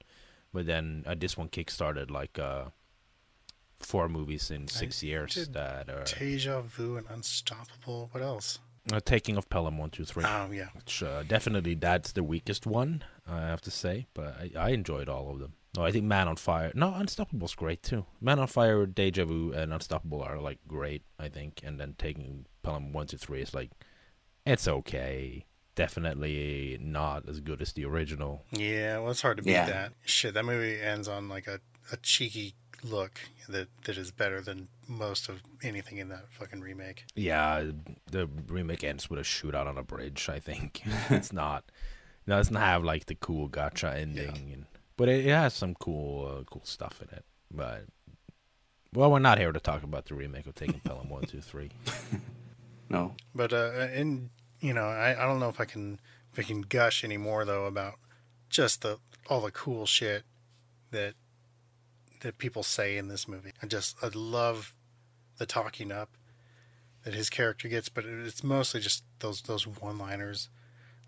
but 0.54 0.66
then 0.66 1.04
uh, 1.06 1.16
this 1.18 1.38
one 1.38 1.50
kickstarted 1.50 2.10
like 2.12 2.40
uh, 2.40 2.66
four 3.80 4.10
movies 4.10 4.52
in 4.52 4.68
six 4.68 5.04
years 5.04 5.48
that 5.52 5.90
are 5.90 6.04
Deja 6.04 6.62
Vu 6.62 6.98
and 6.98 7.08
Unstoppable. 7.10 8.10
What 8.12 8.24
else? 8.24 8.60
uh, 8.94 9.00
taking 9.04 9.38
of 9.38 9.50
Pelham 9.50 9.78
one 9.78 9.90
two 9.90 10.06
three. 10.06 10.24
Oh 10.26 10.50
yeah. 10.52 10.68
Which 10.74 11.02
uh, 11.04 11.24
definitely 11.24 11.76
that's 11.76 12.12
the 12.12 12.24
weakest 12.24 12.66
one, 12.66 13.04
I 13.28 13.42
have 13.42 13.62
to 13.62 13.72
say. 13.72 14.08
But 14.14 14.36
I, 14.40 14.52
I 14.58 14.70
enjoyed 14.72 15.10
all 15.10 15.32
of 15.32 15.40
them. 15.40 15.54
No, 15.76 15.84
I 15.84 15.92
think 15.92 16.06
Man 16.06 16.28
on 16.28 16.38
Fire. 16.38 16.72
No, 16.74 16.92
Unstoppable's 16.92 17.56
great 17.56 17.84
too. 17.84 18.06
Man 18.22 18.40
on 18.40 18.48
Fire, 18.48 18.86
Deja 18.86 19.26
Vu, 19.26 19.52
and 19.52 19.74
Unstoppable 19.74 20.22
are 20.22 20.40
like 20.40 20.60
great. 20.68 21.04
I 21.20 21.28
think, 21.30 21.62
and 21.64 21.80
then 21.80 21.96
taking 21.98 22.46
Pelham 22.64 22.94
one 22.94 23.08
two 23.08 23.18
three 23.18 23.42
is 23.42 23.54
like, 23.54 23.72
it's 24.46 24.68
okay. 24.68 25.46
Definitely 25.76 26.78
not 26.82 27.28
as 27.28 27.40
good 27.42 27.62
as 27.62 27.74
the 27.74 27.86
original. 27.86 28.44
Yeah, 28.52 29.00
well, 29.00 29.12
it's 29.12 29.22
hard 29.22 29.38
to 29.38 29.44
beat 29.44 29.52
Yeah. 29.52 29.66
that. 29.66 29.94
Shit, 30.06 30.34
that 30.36 30.46
movie 30.46 30.80
ends 30.80 31.08
on 31.08 31.28
like 31.28 31.48
a, 31.48 31.60
a 31.92 31.98
cheeky 31.98 32.54
look 32.84 33.20
that 33.50 33.68
that 33.86 33.98
is 33.98 34.12
better 34.12 34.42
than 34.42 34.68
most 34.88 35.28
of 35.28 35.42
anything 35.64 35.98
in 35.98 36.10
that 36.10 36.30
fucking 36.30 36.62
remake. 36.62 37.04
Yeah, 37.16 37.72
the 38.10 38.28
remake 38.48 38.84
ends 38.84 39.10
with 39.10 39.20
a 39.20 39.24
shootout 39.24 39.68
on 39.68 39.78
a 39.78 39.84
bridge. 39.84 40.30
I 40.30 40.40
think 40.40 40.82
it's 41.10 41.34
not. 41.34 41.66
It 42.26 42.30
doesn't 42.30 42.56
have 42.56 42.84
like 42.84 43.06
the 43.08 43.16
cool 43.16 43.48
gotcha 43.48 43.94
ending, 43.98 44.52
and, 44.54 44.66
but 44.98 45.10
it, 45.10 45.26
it 45.26 45.32
has 45.32 45.54
some 45.54 45.76
cool, 45.76 46.28
uh, 46.40 46.44
cool 46.44 46.64
stuff 46.66 47.02
in 47.02 47.10
it. 47.16 47.26
But 47.52 47.86
well, 48.94 49.12
we're 49.12 49.20
not 49.20 49.40
here 49.40 49.52
to 49.52 49.60
talk 49.60 49.84
about 49.84 50.06
the 50.06 50.16
remake 50.16 50.48
of 50.48 50.56
Taken 50.56 50.80
Pelham 50.80 51.10
One, 51.10 51.24
Two, 51.24 51.42
Three. 51.42 51.70
No. 52.90 53.16
But 53.34 53.54
uh, 53.54 53.72
and 53.94 54.30
you 54.60 54.74
know, 54.74 54.86
I, 54.86 55.22
I 55.22 55.26
don't 55.26 55.40
know 55.40 55.50
if 55.50 55.60
I 55.60 55.66
can 55.66 56.00
if 56.34 56.40
I 56.40 56.44
can 56.44 56.62
gush 56.62 57.04
anymore 57.04 57.46
though 57.46 57.66
about 57.66 57.96
just 58.50 58.82
the 58.82 59.00
all 59.28 59.42
the 59.42 59.52
cool 59.52 59.86
shit 59.86 60.24
that 60.92 61.14
that 62.22 62.38
people 62.38 62.64
say 62.64 62.98
in 62.98 63.08
this 63.08 63.28
movie. 63.28 63.52
I 63.62 63.68
just 63.68 63.96
I 64.04 64.10
love 64.14 64.74
the 65.38 65.46
talking 65.46 65.92
up 65.92 66.10
that 67.04 67.14
his 67.14 67.30
character 67.30 67.68
gets, 67.68 67.90
but 67.90 68.06
it's 68.06 68.44
mostly 68.44 68.80
just 68.80 69.04
those 69.20 69.42
those 69.42 69.68
one 69.68 69.98
liners, 69.98 70.50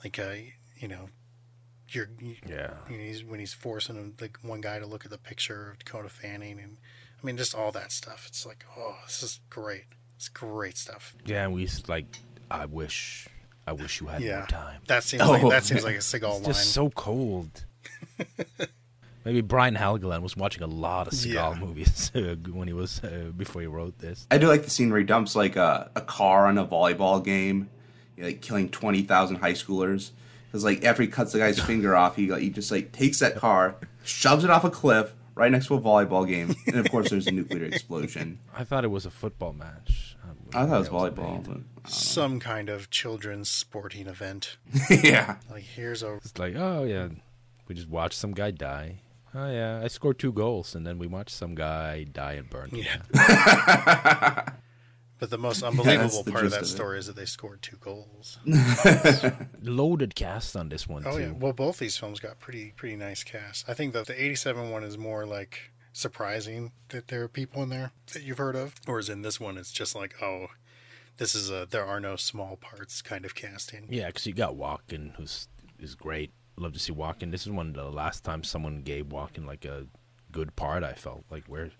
like 0.03 0.19
uh, 0.19 0.33
you 0.77 0.87
know, 0.87 1.09
you're 1.89 2.09
Yeah. 2.21 2.73
you 2.89 2.97
know, 2.97 3.03
he's 3.03 3.23
when 3.23 3.39
he's 3.39 3.53
forcing 3.53 3.95
him, 3.95 4.15
like 4.19 4.37
one 4.41 4.61
guy 4.61 4.79
to 4.79 4.85
look 4.85 5.05
at 5.05 5.11
the 5.11 5.17
picture 5.17 5.71
of 5.71 5.79
Dakota 5.79 6.09
Fanning, 6.09 6.59
and 6.59 6.77
I 7.21 7.25
mean 7.25 7.37
just 7.37 7.55
all 7.55 7.71
that 7.71 7.91
stuff. 7.91 8.25
It's 8.27 8.45
like 8.45 8.65
oh, 8.77 8.97
this 9.05 9.23
is 9.23 9.39
great. 9.49 9.85
It's 10.17 10.27
great 10.29 10.77
stuff. 10.77 11.15
Yeah, 11.25 11.45
and 11.45 11.53
we 11.53 11.63
s- 11.65 11.83
like. 11.87 12.05
I 12.49 12.65
wish, 12.65 13.27
I 13.65 13.71
wish 13.73 13.99
you 14.01 14.07
had 14.07 14.21
Yeah, 14.21 14.37
more 14.39 14.47
time. 14.47 14.81
that 14.87 15.03
seems 15.03 15.21
Oh. 15.23 15.31
like 15.31 15.49
that 15.49 15.63
seems 15.65 15.83
like 15.83 15.95
a 15.95 15.99
Seagal 15.99 16.13
It's 16.37 16.43
line. 16.43 16.43
just 16.45 16.71
so 16.73 16.89
cold. 16.89 17.65
Maybe 19.25 19.41
Brian 19.41 19.75
Helgeland 19.75 20.21
was 20.21 20.37
watching 20.37 20.63
a 20.63 20.67
lot 20.67 21.07
of 21.07 21.13
Seagal 21.13 21.33
Yeah. 21.33 21.59
movies 21.59 22.11
uh, 22.15 22.35
when 22.51 22.67
he 22.69 22.73
was 22.73 23.03
uh, 23.03 23.31
before 23.35 23.61
he 23.61 23.67
wrote 23.67 23.99
this. 23.99 24.25
I 24.31 24.37
do 24.37 24.47
like 24.47 24.63
the 24.63 24.69
scene 24.69 24.89
where 24.89 24.99
he 24.99 25.05
dumps 25.05 25.35
like 25.35 25.57
a, 25.57 25.91
a 25.95 26.01
car 26.01 26.47
on 26.47 26.57
a 26.57 26.65
volleyball 26.65 27.21
game, 27.23 27.69
you 28.15 28.23
know, 28.23 28.29
like 28.29 28.41
killing 28.41 28.69
twenty 28.69 29.01
thousand 29.03 29.37
high 29.37 29.51
schoolers. 29.53 30.11
Because 30.47 30.63
like 30.63 30.85
after 30.85 31.01
he 31.03 31.09
cuts 31.09 31.33
the 31.33 31.39
guy's 31.39 31.59
finger 31.59 31.93
off, 31.97 32.15
he 32.15 32.33
he 32.39 32.49
just 32.49 32.71
like 32.71 32.93
takes 32.93 33.19
that 33.19 33.35
car, 33.35 33.75
shoves 34.05 34.45
it 34.45 34.49
off 34.49 34.63
a 34.63 34.69
cliff 34.69 35.13
right 35.35 35.51
next 35.51 35.67
to 35.67 35.75
a 35.75 35.81
volleyball 35.81 36.25
game, 36.25 36.55
and 36.67 36.77
of 36.77 36.89
course 36.89 37.09
there's 37.09 37.27
a 37.27 37.31
nuclear 37.31 37.65
explosion. 37.65 38.39
I 38.55 38.63
thought 38.63 38.85
it 38.85 38.91
was 38.91 39.05
a 39.05 39.11
football 39.11 39.51
match. 39.51 40.06
I 40.57 40.65
thought 40.65 40.75
it 40.75 40.79
was 40.79 40.89
That 40.89 41.15
volleyball. 41.15 41.45
bait. 41.45 41.63
Some 41.89 42.39
kind 42.39 42.67
of 42.69 42.89
children's 42.89 43.49
sporting 43.49 44.07
event. 44.07 44.57
Yeah, 44.89 45.37
Like 45.49 45.63
here's 45.63 46.03
a 46.03 46.15
It's 46.15 46.37
like, 46.37 46.55
oh 46.55 46.83
yeah, 46.83 47.07
we 47.67 47.75
just 47.75 47.87
watched 47.89 48.17
some 48.17 48.33
guy 48.33 48.51
die. 48.51 48.99
Oh 49.35 49.51
yeah, 49.51 49.81
I 49.83 49.87
scored 49.87 50.17
two 50.19 50.31
goals, 50.33 50.73
and 50.75 50.85
then 50.87 50.97
we 50.99 51.05
watched 51.07 51.35
some 51.35 51.53
guy 51.53 52.05
die 52.05 52.33
and 52.33 52.49
burn. 52.49 52.69
Yeah. 52.73 52.97
but 55.19 55.29
the 55.29 55.37
most 55.37 55.63
unbelievable 55.63 56.23
the 56.23 56.31
part 56.31 56.45
of 56.45 56.51
that 56.51 56.61
of 56.61 56.67
story 56.67 56.97
is 56.99 57.07
that 57.07 57.15
they 57.15 57.25
scored 57.25 57.61
two 57.61 57.77
goals. 57.77 58.39
Loaded 59.61 60.15
cast 60.15 60.55
on 60.55 60.69
this 60.69 60.87
one 60.87 61.03
Oh 61.05 61.11
too. 61.11 61.15
Oh 61.15 61.19
yeah. 61.19 61.31
Well, 61.31 61.53
both 61.53 61.77
these 61.79 61.97
films 61.97 62.19
got 62.19 62.39
pretty 62.39 62.73
pretty 62.75 62.95
nice 62.95 63.23
cast. 63.23 63.67
I 63.69 63.73
think 63.73 63.93
that 63.93 64.07
the 64.07 64.21
'87 64.21 64.69
one 64.71 64.83
is 64.83 64.97
more 64.97 65.25
like 65.25 65.71
surprising 65.97 66.71
that 66.89 67.07
there 67.07 67.23
are 67.23 67.27
people 67.27 67.63
in 67.63 67.69
there 67.69 67.91
that 68.13 68.23
you've 68.23 68.37
heard 68.37 68.55
of, 68.55 68.75
whereas 68.85 69.09
in 69.09 69.21
this 69.23 69.39
one 69.39 69.57
it's 69.57 69.71
just 69.71 69.95
like, 69.95 70.15
oh, 70.21 70.47
this 71.17 71.33
is 71.35 71.49
a 71.49 71.67
there 71.69 71.85
are 71.85 71.99
no 71.99 72.15
small 72.15 72.55
parts 72.57 73.01
kind 73.01 73.25
of 73.25 73.33
casting. 73.35 73.87
Yeah, 73.89 74.07
because 74.07 74.25
you 74.27 74.33
got 74.33 74.55
Walken, 74.55 75.15
who's 75.15 75.47
is 75.79 75.95
great. 75.95 76.31
Love 76.57 76.73
to 76.73 76.79
see 76.79 76.93
Walken. 76.93 77.31
This 77.31 77.41
is 77.45 77.51
one 77.51 77.67
of 77.69 77.73
the 77.73 77.83
last 77.89 78.23
time 78.23 78.43
someone 78.43 78.81
gave 78.81 79.07
Walken 79.07 79.45
like 79.45 79.65
a 79.65 79.85
good 80.31 80.55
part. 80.55 80.83
I 80.83 80.93
felt 80.93 81.23
like 81.29 81.45
where, 81.45 81.71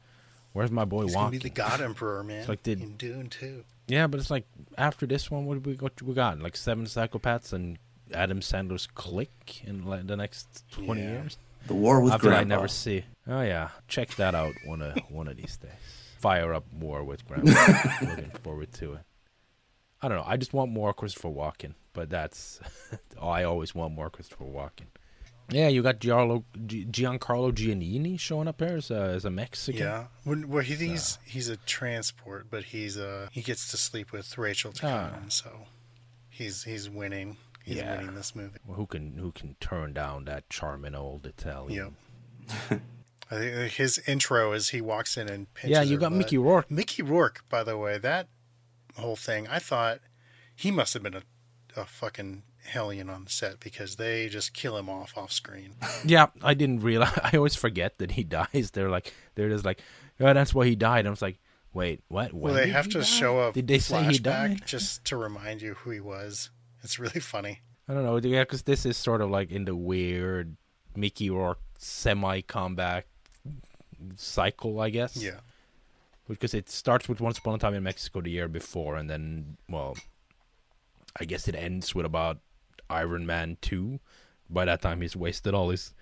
where's 0.54 0.72
my 0.72 0.86
boy 0.86 1.04
He's 1.04 1.14
gonna 1.16 1.32
be 1.32 1.38
the 1.38 1.50
God 1.66 1.82
Emperor, 1.82 2.24
man. 2.24 2.40
it's 2.40 2.50
like 2.50 2.64
did- 2.64 2.82
in 2.82 2.98
Dune 2.98 3.30
too. 3.30 3.64
Yeah, 3.88 4.08
but 4.08 4.20
it's 4.20 4.30
like 4.32 4.46
after 4.78 5.06
this 5.06 5.32
one, 5.32 5.46
what 5.46 5.54
did 5.56 5.66
we 5.66 5.74
what 5.76 6.02
we 6.02 6.14
got? 6.14 6.40
Like 6.40 6.58
seven 6.58 6.86
psychopaths 6.86 7.54
and 7.54 7.78
Adam 8.14 8.40
Sandler's 8.42 8.86
Click 8.88 9.62
in 9.64 9.86
like 9.86 10.08
the 10.08 10.18
next 10.18 10.64
twenty 10.72 11.02
Yeah. 11.02 11.12
years. 11.22 11.38
The 11.66 11.74
war 11.74 12.00
with 12.02 12.14
After 12.14 12.34
I 12.34 12.44
never 12.44 12.68
see. 12.68 13.04
Oh 13.28 13.42
yeah, 13.42 13.70
check 13.88 14.16
that 14.16 14.36
out 14.36 14.54
one 14.66 14.82
of 14.82 14.98
one 15.10 15.28
of 15.28 15.38
these 15.38 15.58
days. 15.58 15.72
Fire 16.20 16.54
up 16.54 16.66
more 16.72 17.04
with 17.04 17.26
Grandpa. 17.28 17.52
Looking 18.02 18.32
forward 18.44 18.72
to 18.74 18.94
it. 18.94 19.02
I 20.02 20.08
don't 20.08 20.18
know. 20.18 20.24
I 20.28 20.38
just 20.38 20.54
want 20.54 20.72
more 20.72 20.94
Christopher 20.94 21.30
Walken, 21.30 21.74
but 21.94 22.10
that's 22.10 22.60
I 23.22 23.44
always 23.44 23.74
want 23.76 23.94
more 23.94 24.10
Christopher 24.10 24.46
Walken. 24.46 24.88
Yeah, 25.50 25.70
you 25.70 25.82
got 25.82 26.00
Giancarlo, 26.00 26.44
Gi- 26.66 26.86
Giancarlo 26.88 27.54
Giannini 27.54 28.20
showing 28.20 28.50
up 28.50 28.60
here 28.60 28.76
as 28.76 28.92
a, 28.92 29.00
as 29.00 29.24
a 29.24 29.30
Mexican. 29.30 29.82
Yeah, 29.82 30.08
when, 30.26 30.50
well, 30.50 30.62
he, 30.62 30.76
he's 30.76 31.20
he's 31.26 31.48
a 31.50 31.56
transport, 31.58 32.48
but 32.50 32.66
he's 32.66 32.98
uh 32.98 33.30
he 33.32 33.42
gets 33.42 33.72
to 33.72 33.78
sleep 33.78 34.12
with 34.12 34.38
Rachel 34.38 34.74
Ah. 34.84 35.12
Ticotin, 35.14 35.32
so 35.32 35.50
he's 36.30 36.64
he's 36.64 36.90
winning. 36.90 37.38
He's 37.68 37.78
Yeah. 37.78 37.98
winning 37.98 38.16
this 38.16 38.34
movie. 38.34 38.60
Well, 38.66 38.78
who 38.78 38.86
can 38.86 39.18
who 39.18 39.34
can 39.34 39.56
turn 39.60 39.92
down 39.94 40.24
that 40.26 40.50
charming 40.50 40.96
old 40.96 41.26
Italian? 41.26 41.96
Yep. 42.50 42.82
I 43.30 43.36
think 43.36 43.56
uh, 43.58 43.60
his 43.76 44.00
intro 44.08 44.54
is 44.54 44.70
he 44.70 44.80
walks 44.80 45.18
in 45.18 45.28
and 45.28 45.54
pinches 45.54 45.76
Yeah, 45.78 45.82
you 45.84 45.98
got 45.98 46.12
butt. 46.12 46.18
Mickey 46.20 46.38
Rourke. 46.38 46.72
Mickey 46.72 47.04
Rourke, 47.04 47.44
by 47.50 47.64
the 47.66 47.78
way, 47.78 47.98
that 47.98 48.30
whole 48.96 49.18
thing, 49.18 49.48
I 49.50 49.60
thought 49.60 50.00
he 50.56 50.72
must 50.72 50.94
have 50.94 51.04
been 51.04 51.14
a, 51.16 51.24
a 51.76 51.84
fucking 51.84 52.44
hellion 52.64 53.10
on 53.10 53.26
the 53.26 53.30
set 53.30 53.60
because 53.60 53.98
they 53.98 54.30
just 54.30 54.54
kill 54.54 54.78
him 54.78 54.90
off 54.90 55.18
off 55.18 55.34
screen. 55.34 55.74
Yeah, 56.06 56.28
I 56.42 56.54
didn't 56.54 56.80
realize. 56.80 57.20
I 57.24 57.36
always 57.36 57.56
forget 57.56 57.98
that 57.98 58.12
he 58.12 58.24
dies. 58.24 58.72
They're 58.72 58.90
like, 58.90 59.14
they're 59.36 59.50
just 59.50 59.66
like, 59.66 59.82
oh, 60.22 60.34
that's 60.34 60.54
why 60.54 60.66
he 60.68 60.76
died. 60.78 61.06
I 61.06 61.10
was 61.10 61.22
like, 61.22 61.40
wait, 61.74 62.02
what? 62.08 62.32
When 62.32 62.42
well, 62.44 62.54
they 62.54 62.70
have 62.70 62.88
to 62.90 63.00
die? 63.00 63.04
show 63.04 63.50
a 63.50 63.52
Did 63.52 63.68
they 63.68 63.80
say 63.80 64.04
he 64.04 64.20
died? 64.20 64.62
just 64.66 65.04
to 65.06 65.18
remind 65.18 65.62
you 65.62 65.74
who 65.74 65.90
he 65.90 66.00
was. 66.00 66.50
It's 66.84 67.00
really 67.00 67.20
funny. 67.20 67.62
I 67.88 67.94
don't 67.94 68.04
know. 68.04 68.18
Yeah, 68.18 68.44
because 68.44 68.64
this 68.64 68.86
is 68.86 68.98
sort 68.98 69.22
of 69.22 69.30
like 69.30 69.52
in 69.52 69.66
the 69.66 69.76
weird 69.76 70.56
Mickey 70.96 71.30
Rourke 71.30 71.60
semi-combat 71.78 73.06
cycle, 74.16 74.80
I 74.80 74.90
guess. 74.90 75.16
Yeah. 75.18 75.40
Because 76.28 76.54
it 76.54 76.70
starts 76.70 77.08
with 77.08 77.22
Once 77.22 77.38
Upon 77.38 77.56
a 77.56 77.58
Time 77.58 77.74
in 77.74 77.84
Mexico 77.84 78.20
the 78.20 78.30
year 78.30 78.50
before, 78.50 78.98
and 78.98 79.10
then, 79.10 79.58
well, 79.70 79.96
I 81.20 81.24
guess 81.24 81.48
it 81.48 81.56
ends 81.56 81.96
with 81.96 82.06
about 82.06 82.40
Iron 82.90 83.26
Man 83.26 83.58
two. 83.62 84.00
By 84.50 84.66
that 84.66 84.82
time, 84.82 85.02
he's 85.02 85.16
wasted 85.16 85.54
all 85.54 85.70
his 85.70 85.94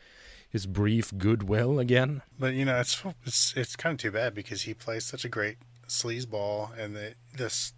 his 0.49 0.65
brief 0.65 1.15
goodwill 1.17 1.79
again. 1.79 2.21
But 2.39 2.53
you 2.53 2.65
know, 2.65 2.79
it's 2.79 3.03
it's 3.25 3.53
it's 3.55 3.75
kind 3.75 3.93
of 3.93 3.99
too 3.99 4.11
bad 4.11 4.33
because 4.33 4.63
he 4.63 4.73
plays 4.73 5.05
such 5.05 5.25
a 5.25 5.29
great 5.29 5.57
sleazeball, 5.87 6.75
and 6.77 6.95
the, 6.95 7.13
this, 7.35 7.73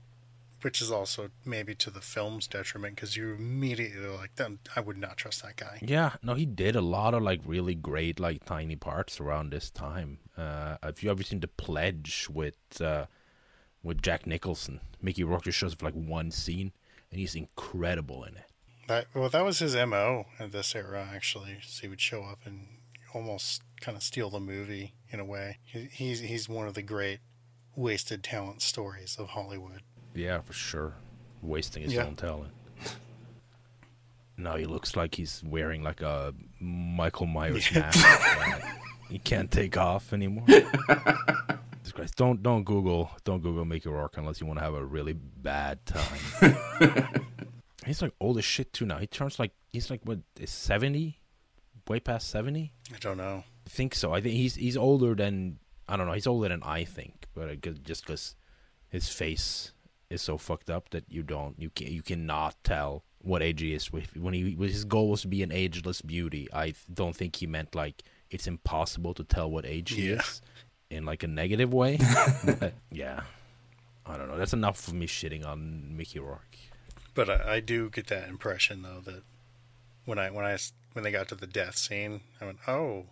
which 0.62 0.82
is 0.82 0.92
also 0.92 1.30
maybe 1.46 1.76
to 1.76 1.90
the 1.90 2.02
film's 2.02 2.48
detriment 2.48 2.96
because 2.96 3.16
you 3.16 3.34
immediately 3.34 4.08
like, 4.08 4.36
"Then 4.36 4.60
I 4.76 4.80
would 4.82 4.98
not 4.98 5.18
trust 5.18 5.44
that 5.44 5.56
guy." 5.56 5.80
Yeah, 5.82 6.14
no, 6.24 6.34
he 6.34 6.46
did 6.46 6.76
a 6.76 6.82
lot 6.82 7.14
of 7.14 7.24
like 7.24 7.42
really 7.46 7.76
great 7.76 8.20
like 8.20 8.46
tiny 8.46 8.76
parts 8.76 9.20
around 9.20 9.52
this 9.52 9.70
time. 9.70 10.20
Uh, 10.36 10.78
have 10.84 11.02
you 11.02 11.12
ever 11.12 11.24
seen 11.24 11.40
The 11.40 11.48
Pledge 11.48 12.28
with 12.30 12.58
uh, 12.82 13.06
with 13.84 14.02
Jack 14.02 14.26
Nicholson? 14.28 14.82
Mickey 15.02 15.24
Rourke 15.24 15.44
just 15.44 15.58
shows 15.58 15.74
up 15.74 15.80
for 15.80 15.86
like 15.86 15.94
one 15.94 16.32
scene, 16.32 16.72
and 17.12 17.20
he's 17.20 17.36
incredible 17.36 18.24
in 18.24 18.38
it. 18.38 18.46
That 18.88 19.08
well, 19.14 19.30
that 19.30 19.46
was 19.46 19.60
his 19.60 19.76
mo 19.76 20.26
at 20.40 20.52
this 20.52 20.76
era. 20.76 21.08
Actually, 21.14 21.58
so 21.62 21.82
he 21.82 21.88
would 21.88 22.02
show 22.02 22.24
up 22.24 22.40
and 22.46 22.68
almost 23.14 23.62
kind 23.82 23.96
of 23.96 24.04
steal 24.04 24.30
the 24.30 24.40
movie 24.40 24.94
in 25.10 25.20
a 25.20 25.26
way. 25.26 25.60
He, 25.64 25.88
he's 25.92 26.22
he's 26.22 26.50
one 26.50 26.68
of 26.68 26.74
the 26.74 26.82
great 26.82 27.20
wasted 27.76 28.24
talent 28.24 28.62
stories 28.62 29.18
of 29.20 29.30
Hollywood. 29.30 29.84
Yeah, 30.18 30.42
for 30.42 30.54
sure, 30.54 30.94
wasting 31.42 31.84
his 31.84 31.94
Yeah. 31.94 32.06
own 32.06 32.16
talent. 32.16 32.52
Now 34.38 34.56
he 34.56 34.66
looks 34.66 34.96
like 34.96 35.16
he's 35.16 35.42
wearing 35.46 35.82
like 35.84 36.02
a 36.02 36.34
Michael 36.60 37.26
Myers 37.26 37.72
mask. 37.74 38.06
he 39.10 39.18
can't 39.20 39.52
take 39.52 39.78
off 39.78 40.14
anymore. 40.14 40.46
Christ. 41.98 42.16
Don't 42.16 42.44
don't 42.44 42.64
Google 42.64 43.10
don't 43.24 43.42
Google 43.42 43.66
make 43.66 43.78
Mickey 43.86 43.90
Rourke 43.90 44.18
unless 44.18 44.40
you 44.40 44.46
want 44.46 44.60
to 44.60 44.64
have 44.64 44.76
a 44.76 44.86
really 44.86 45.14
bad 45.14 45.84
time. 45.84 46.56
he's 47.88 48.04
like 48.04 48.14
old 48.20 48.38
as 48.38 48.46
shit 48.46 48.72
too 48.72 48.86
now. 48.86 49.00
He 49.00 49.08
turns 49.08 49.40
like 49.40 49.52
he's 49.74 49.90
like 49.90 50.02
what 50.04 50.20
is 50.40 50.52
seventy, 50.52 51.18
way 51.88 52.00
past 52.00 52.30
seventy. 52.30 52.72
I 52.94 53.00
don't 53.00 53.18
know. 53.18 53.44
I 53.66 53.70
think 53.70 53.96
so. 53.96 54.14
I 54.14 54.22
think 54.22 54.36
he's 54.36 54.54
he's 54.54 54.78
older 54.78 55.16
than 55.16 55.58
I 55.90 55.98
don't 55.98 56.06
know. 56.06 56.14
He's 56.14 56.28
older 56.28 56.50
than 56.50 56.62
I 56.62 56.84
think, 56.84 57.26
but 57.34 57.48
uh, 57.50 57.54
I 57.54 57.56
just 57.56 58.06
because 58.06 58.36
his 58.90 59.10
face 59.10 59.72
is 60.10 60.22
so 60.22 60.38
fucked 60.38 60.70
up 60.70 60.90
that 60.92 61.04
you 61.10 61.24
don't 61.24 61.60
you 61.60 61.70
can 61.70 61.88
you 61.88 62.02
cannot 62.02 62.56
tell 62.64 63.04
what 63.20 63.42
age 63.44 63.62
he 63.62 63.74
is. 63.74 63.92
With 63.92 64.16
when 64.16 64.34
he 64.34 64.56
his 64.60 64.86
goal 64.86 65.10
was 65.10 65.22
to 65.22 65.28
be 65.28 65.44
an 65.44 65.52
ageless 65.52 66.02
beauty, 66.02 66.48
I 66.54 66.74
don't 66.94 67.16
think 67.16 67.36
he 67.38 67.48
meant 67.48 67.76
like 67.76 68.04
it's 68.30 68.48
impossible 68.48 69.14
to 69.16 69.24
tell 69.24 69.50
what 69.50 69.66
age 69.66 69.92
he 69.92 70.10
Yeah. 70.10 70.20
is 70.20 70.42
in 70.90 71.06
like 71.06 71.24
a 71.24 71.28
negative 71.28 71.74
way. 71.74 72.00
But, 72.60 72.74
yeah, 72.92 73.22
I 74.06 74.18
don't 74.18 74.28
know. 74.30 74.38
That's 74.38 74.54
enough 74.54 74.80
for 74.80 74.96
me 74.96 75.08
shitting 75.08 75.46
on 75.46 75.96
Mickey 75.98 76.20
Rourke. 76.20 76.58
But 77.14 77.30
I, 77.30 77.56
I 77.56 77.60
do 77.60 77.90
get 77.90 78.08
that 78.08 78.30
impression 78.30 78.82
though 78.84 79.02
that 79.06 79.24
when 80.06 80.18
I 80.20 80.30
when 80.30 80.46
I 80.46 80.58
when 80.94 81.04
they 81.04 81.12
got 81.12 81.28
to 81.30 81.36
the 81.36 81.48
death 81.48 81.76
scene, 81.78 82.22
I 82.40 82.46
went, 82.46 82.60
"Oh, 82.68 83.08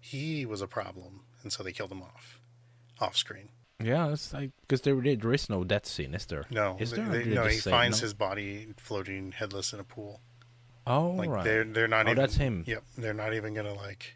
he 0.00 0.44
was 0.44 0.60
a 0.60 0.66
problem, 0.66 1.20
and 1.42 1.52
so 1.52 1.62
they 1.62 1.72
killed 1.72 1.92
him 1.92 2.02
off, 2.02 2.38
off 3.00 3.16
screen. 3.16 3.48
Yeah, 3.82 4.12
it's 4.12 4.32
like 4.32 4.50
because 4.62 4.82
there, 4.82 5.00
there 5.00 5.32
is 5.32 5.50
no 5.50 5.64
death 5.64 5.86
scene, 5.86 6.14
is 6.14 6.26
there? 6.26 6.44
No, 6.50 6.76
is 6.78 6.92
there? 6.92 7.08
they- 7.08 7.24
they 7.24 7.34
no, 7.34 7.46
he 7.46 7.58
finds 7.58 8.00
no? 8.00 8.04
his 8.04 8.14
body 8.14 8.68
floating 8.76 9.32
headless 9.32 9.72
in 9.72 9.80
a 9.80 9.84
pool. 9.84 10.20
Oh, 10.86 11.10
Like 11.10 11.28
right. 11.30 11.44
they're 11.44 11.64
they're 11.64 11.88
not 11.88 12.06
Oh, 12.06 12.10
even. 12.10 12.20
that's 12.20 12.36
him. 12.36 12.64
Yep, 12.66 12.84
they're 12.96 13.14
not 13.14 13.34
even 13.34 13.52
gonna 13.54 13.74
like 13.74 14.14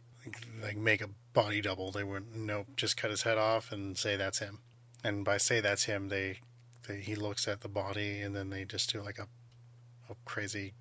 like 0.63 0.77
make 0.77 1.01
a 1.01 1.09
body 1.33 1.61
double. 1.61 1.91
They 1.91 2.05
would 2.05 2.35
nope, 2.37 2.67
just 2.77 2.97
cut 2.97 3.11
his 3.11 3.23
head 3.23 3.39
off 3.39 3.73
and 3.73 3.97
say 3.99 4.17
that's 4.17 4.39
him. 4.39 4.61
And 5.03 5.25
by 5.25 5.39
say 5.39 5.61
that's 5.61 5.85
him, 5.85 6.09
they, 6.09 6.41
they 6.87 7.01
he 7.01 7.15
looks 7.15 7.49
at 7.49 7.61
the 7.63 7.69
body 7.69 8.21
and 8.21 8.35
then 8.37 8.51
they 8.51 8.65
just 8.65 8.93
do 8.93 9.01
like 9.03 9.19
a 9.19 9.27
a 10.11 10.15
crazy 10.25 10.73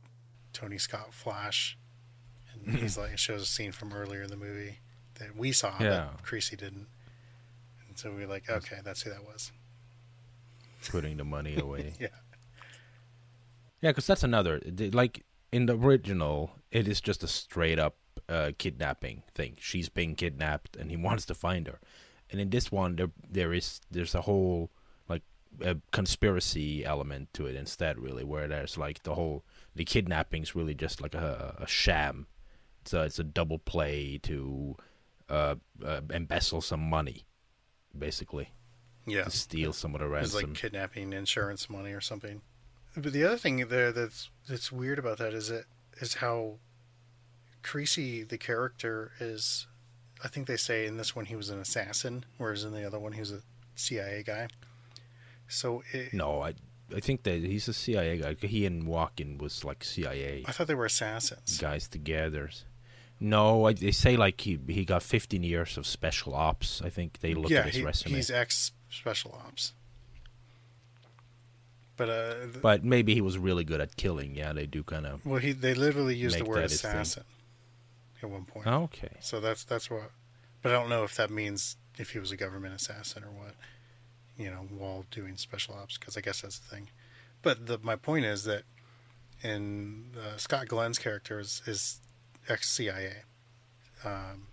Tony 0.54 0.78
Scott 0.78 1.14
flash, 1.14 1.78
and 2.54 2.78
he's 2.78 2.98
like 2.98 3.14
it 3.14 3.20
shows 3.20 3.42
a 3.42 3.46
scene 3.46 3.72
from 3.72 3.92
earlier 3.94 4.22
in 4.24 4.30
the 4.30 4.38
movie 4.38 4.80
that 5.16 5.36
we 5.36 5.52
saw 5.52 5.74
Yeah. 5.80 5.90
that 5.90 6.24
Creasy 6.24 6.56
didn't. 6.56 6.88
So 7.98 8.12
we 8.12 8.22
were 8.22 8.28
like, 8.28 8.50
okay, 8.50 8.78
that's 8.84 9.02
who 9.02 9.10
that 9.10 9.24
was. 9.24 9.52
putting 10.90 11.18
the 11.18 11.24
money 11.26 11.58
away. 11.60 11.94
Yeah. 12.00 12.08
Yeah, 13.82 13.92
because 13.92 14.08
that's 14.08 14.24
another. 14.24 14.62
Like 14.94 15.26
in 15.52 15.66
the 15.66 15.76
original, 15.78 16.52
it 16.72 16.88
is 16.88 17.02
just 17.02 17.24
a 17.24 17.28
straight 17.28 17.80
up 17.80 17.96
uh, 18.30 18.52
kidnapping 18.58 19.24
thing. 19.34 19.58
She's 19.60 19.90
being 19.90 20.16
kidnapped, 20.16 20.76
and 20.76 20.90
he 20.92 20.98
wants 21.08 21.26
to 21.26 21.36
find 21.36 21.68
her. 21.68 21.80
And 22.32 22.40
in 22.42 22.50
this 22.50 22.72
one, 22.72 22.96
there 22.98 23.12
there 23.30 23.54
is 23.54 23.82
there's 23.92 24.16
a 24.16 24.22
whole 24.22 24.72
like 25.10 25.24
a 25.62 25.78
conspiracy 25.92 26.86
element 26.86 27.34
to 27.34 27.46
it 27.48 27.56
instead, 27.56 27.98
really, 28.00 28.24
where 28.24 28.48
there's 28.48 28.78
like 28.78 29.04
the 29.04 29.16
whole 29.16 29.44
the 29.76 29.86
kidnapping's 29.86 30.56
really 30.56 30.76
just 30.76 31.02
like 31.02 31.16
a, 31.16 31.56
a 31.60 31.68
sham. 31.68 32.28
It's 32.82 32.94
a 32.94 33.04
it's 33.04 33.20
a 33.20 33.24
double 33.24 33.60
play 33.60 34.20
to 34.24 34.76
uh, 35.30 35.56
uh, 35.86 36.02
embezzle 36.14 36.62
some 36.62 36.82
money, 36.90 37.26
basically 37.98 38.52
Yeah. 39.06 39.26
to 39.26 39.32
steal 39.32 39.74
some 39.74 39.94
of 39.96 40.02
the 40.02 40.08
ransom. 40.08 40.40
It's 40.40 40.48
like 40.50 40.54
kidnapping 40.56 41.14
insurance 41.14 41.70
money 41.70 41.92
or 41.92 42.02
something. 42.02 42.42
But 42.96 43.14
the 43.14 43.24
other 43.26 43.38
thing 43.38 43.68
there 43.68 43.92
that's 43.92 44.30
that's 44.48 44.72
weird 44.72 44.98
about 45.00 45.18
that 45.20 45.34
is 45.34 45.50
it 45.50 45.66
is 46.00 46.16
how 46.16 46.58
Creasy 47.64 48.24
the 48.24 48.38
character 48.38 49.12
is. 49.20 49.68
I 50.24 50.30
think 50.30 50.48
they 50.48 50.58
say 50.58 50.88
in 50.88 50.98
this 50.98 51.16
one 51.16 51.26
he 51.26 51.36
was 51.36 51.50
an 51.50 51.60
assassin, 51.60 52.26
whereas 52.38 52.64
in 52.64 52.74
the 52.74 52.84
other 52.84 52.98
one 53.00 53.12
he 53.14 53.20
was 53.20 53.32
a 53.32 53.42
CIA 53.76 54.24
guy. 54.24 54.48
So 55.48 55.84
it, 55.94 56.14
No, 56.14 56.42
I 56.42 56.56
I 56.96 57.00
think 57.02 57.24
that 57.24 57.42
he's 57.44 57.68
a 57.68 57.74
CIA 57.74 58.18
guy. 58.20 58.48
He 58.48 58.66
and 58.66 58.86
Walken 58.88 59.38
was 59.40 59.64
like 59.66 59.84
CIA 59.84 60.44
I 60.48 60.52
thought 60.54 60.68
they 60.68 60.76
were 60.76 60.86
assassins. 60.86 61.58
guys 61.60 61.88
together. 61.88 62.50
No, 63.20 63.66
I, 63.66 63.74
they 63.74 63.92
say 63.92 64.16
like 64.16 64.42
he 64.42 64.60
he 64.68 64.86
got 64.86 65.02
15 65.02 65.44
years 65.44 65.78
of 65.78 65.88
special 65.88 66.36
ops. 66.36 66.82
I 66.84 66.90
think 66.90 67.20
they 67.20 67.34
look 67.34 67.50
yeah, 67.50 67.60
at 67.60 67.66
his 67.68 67.76
he, 67.76 67.84
resume. 67.84 68.16
he's 68.16 68.30
ex 68.30 68.72
special 68.90 69.40
ops. 69.46 69.74
But 71.96 72.10
uh, 72.10 72.34
th- 72.42 72.62
but 72.62 72.84
maybe 72.84 73.16
he 73.16 73.22
was 73.22 73.40
really 73.40 73.64
good 73.64 73.82
at 73.82 73.96
killing. 73.96 74.36
Yeah, 74.36 74.54
they 74.54 74.68
do 74.68 74.84
kind 74.84 75.08
of. 75.08 75.26
well, 75.26 75.40
he 75.40 75.52
they 75.52 75.74
literally 75.74 76.16
used 76.16 76.38
the 76.38 76.46
word 76.46 76.58
that 76.58 76.70
his 76.70 76.82
thing. 76.82 76.92
assassin 76.92 77.24
at 78.22 78.30
one 78.30 78.46
point. 78.46 78.68
Okay. 78.68 79.18
So 79.20 79.40
that's 79.40 79.64
that's 79.64 79.90
what. 79.90 80.12
But 80.62 80.72
I 80.72 80.76
don't 80.76 80.90
know 80.90 81.04
if 81.04 81.16
that 81.16 81.32
means 81.32 81.78
if 81.98 82.12
he 82.12 82.20
was 82.20 82.32
a 82.32 82.38
government 82.38 82.76
assassin 82.76 83.24
or 83.24 83.32
what. 83.32 83.56
You 84.38 84.52
know, 84.52 84.68
while 84.70 85.04
doing 85.10 85.36
special 85.38 85.74
ops, 85.74 85.98
because 85.98 86.16
I 86.16 86.22
guess 86.22 86.42
that's 86.42 86.60
the 86.60 86.68
thing. 86.68 86.90
But 87.42 87.66
the, 87.66 87.80
my 87.82 87.96
point 87.96 88.26
is 88.26 88.44
that 88.44 88.64
in 89.42 90.12
uh, 90.16 90.38
Scott 90.38 90.68
Glenn's 90.68 91.00
character 91.00 91.40
is, 91.40 91.64
is 91.66 92.02
ex 92.48 92.70
CIA. 92.70 93.24
Um, 94.04 94.48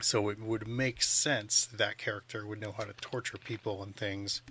so 0.00 0.28
it 0.28 0.40
would 0.40 0.68
make 0.68 1.02
sense 1.02 1.66
that 1.66 1.98
character 1.98 2.46
would 2.46 2.60
know 2.60 2.72
how 2.72 2.84
to 2.84 2.92
torture 2.94 3.38
people 3.38 3.82
and 3.82 3.96
things. 3.96 4.42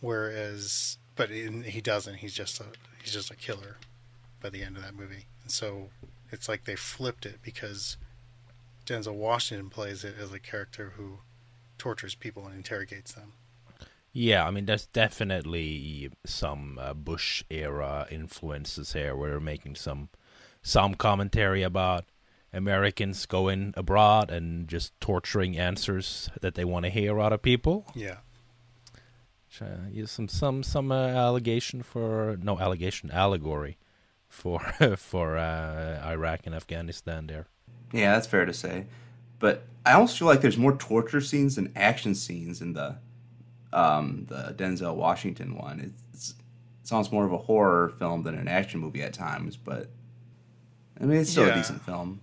Whereas, 0.00 0.98
but 1.16 1.30
in, 1.30 1.62
he 1.62 1.80
doesn't. 1.80 2.16
He's 2.16 2.34
just 2.34 2.60
a 2.60 2.66
he's 3.02 3.12
just 3.12 3.30
a 3.30 3.36
killer 3.36 3.76
by 4.40 4.50
the 4.50 4.62
end 4.62 4.76
of 4.76 4.82
that 4.82 4.94
movie. 4.94 5.26
And 5.42 5.50
so 5.50 5.90
it's 6.30 6.48
like 6.48 6.64
they 6.64 6.76
flipped 6.76 7.24
it 7.24 7.38
because 7.42 7.96
Denzel 8.86 9.14
Washington 9.14 9.70
plays 9.70 10.04
it 10.04 10.16
as 10.20 10.32
a 10.32 10.38
character 10.38 10.92
who 10.96 11.18
tortures 11.78 12.14
people 12.14 12.46
and 12.46 12.54
interrogates 12.54 13.12
them. 13.12 13.32
Yeah, 14.12 14.46
I 14.46 14.50
mean, 14.52 14.66
there's 14.66 14.86
definitely 14.86 16.10
some 16.24 16.78
uh, 16.80 16.94
Bush 16.94 17.42
era 17.50 18.06
influences 18.10 18.92
here, 18.92 19.16
where 19.16 19.30
they're 19.30 19.40
making 19.40 19.74
some 19.74 20.08
some 20.64 20.94
commentary 20.94 21.62
about 21.62 22.06
Americans 22.52 23.26
going 23.26 23.74
abroad 23.76 24.30
and 24.30 24.66
just 24.66 24.98
torturing 24.98 25.56
answers 25.58 26.30
that 26.40 26.54
they 26.54 26.64
want 26.64 26.84
to 26.84 26.90
hear 26.90 27.20
out 27.20 27.32
of 27.32 27.42
people. 27.42 27.86
Yeah. 27.94 28.16
Uh, 29.60 29.88
use 29.88 30.10
some 30.10 30.26
some 30.26 30.64
some 30.64 30.90
uh, 30.90 31.06
allegation 31.06 31.80
for 31.80 32.36
no 32.42 32.58
allegation 32.58 33.08
allegory 33.12 33.78
for 34.28 34.58
for 34.96 35.36
uh, 35.36 36.02
Iraq 36.04 36.40
and 36.44 36.56
Afghanistan 36.56 37.28
there. 37.28 37.46
Yeah, 37.92 38.14
that's 38.14 38.26
fair 38.26 38.46
to 38.46 38.52
say. 38.52 38.86
But 39.38 39.62
I 39.86 39.92
almost 39.92 40.18
feel 40.18 40.26
like 40.26 40.40
there's 40.40 40.56
more 40.56 40.76
torture 40.76 41.20
scenes 41.20 41.54
than 41.54 41.72
action 41.76 42.16
scenes 42.16 42.60
in 42.60 42.72
the 42.72 42.96
um, 43.72 44.26
the 44.28 44.54
Denzel 44.56 44.96
Washington 44.96 45.54
one. 45.54 45.94
It's, 46.12 46.30
it 46.30 46.88
sounds 46.88 47.12
more 47.12 47.24
of 47.24 47.32
a 47.32 47.38
horror 47.38 47.90
film 47.90 48.24
than 48.24 48.34
an 48.34 48.48
action 48.48 48.80
movie 48.80 49.02
at 49.02 49.12
times, 49.12 49.56
but 49.56 49.90
I 51.00 51.04
mean 51.04 51.18
it's 51.18 51.30
still 51.30 51.46
Yeah. 51.46 51.54
a 51.54 51.56
decent 51.56 51.84
film. 51.84 52.20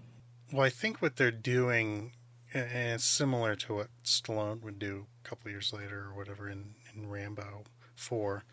Well, 0.51 0.65
I 0.65 0.69
think 0.69 1.01
what 1.01 1.15
they're 1.15 1.31
doing, 1.31 2.11
and 2.53 2.65
it's 2.95 3.05
similar 3.05 3.55
to 3.55 3.75
what 3.75 3.87
Stallone 4.03 4.61
would 4.61 4.79
do 4.79 5.07
a 5.23 5.27
couple 5.27 5.49
years 5.49 5.71
later 5.73 6.05
or 6.09 6.13
whatever 6.13 6.49
in, 6.49 6.75
in 6.93 7.09
Rambo 7.09 7.63
4, 7.95 8.43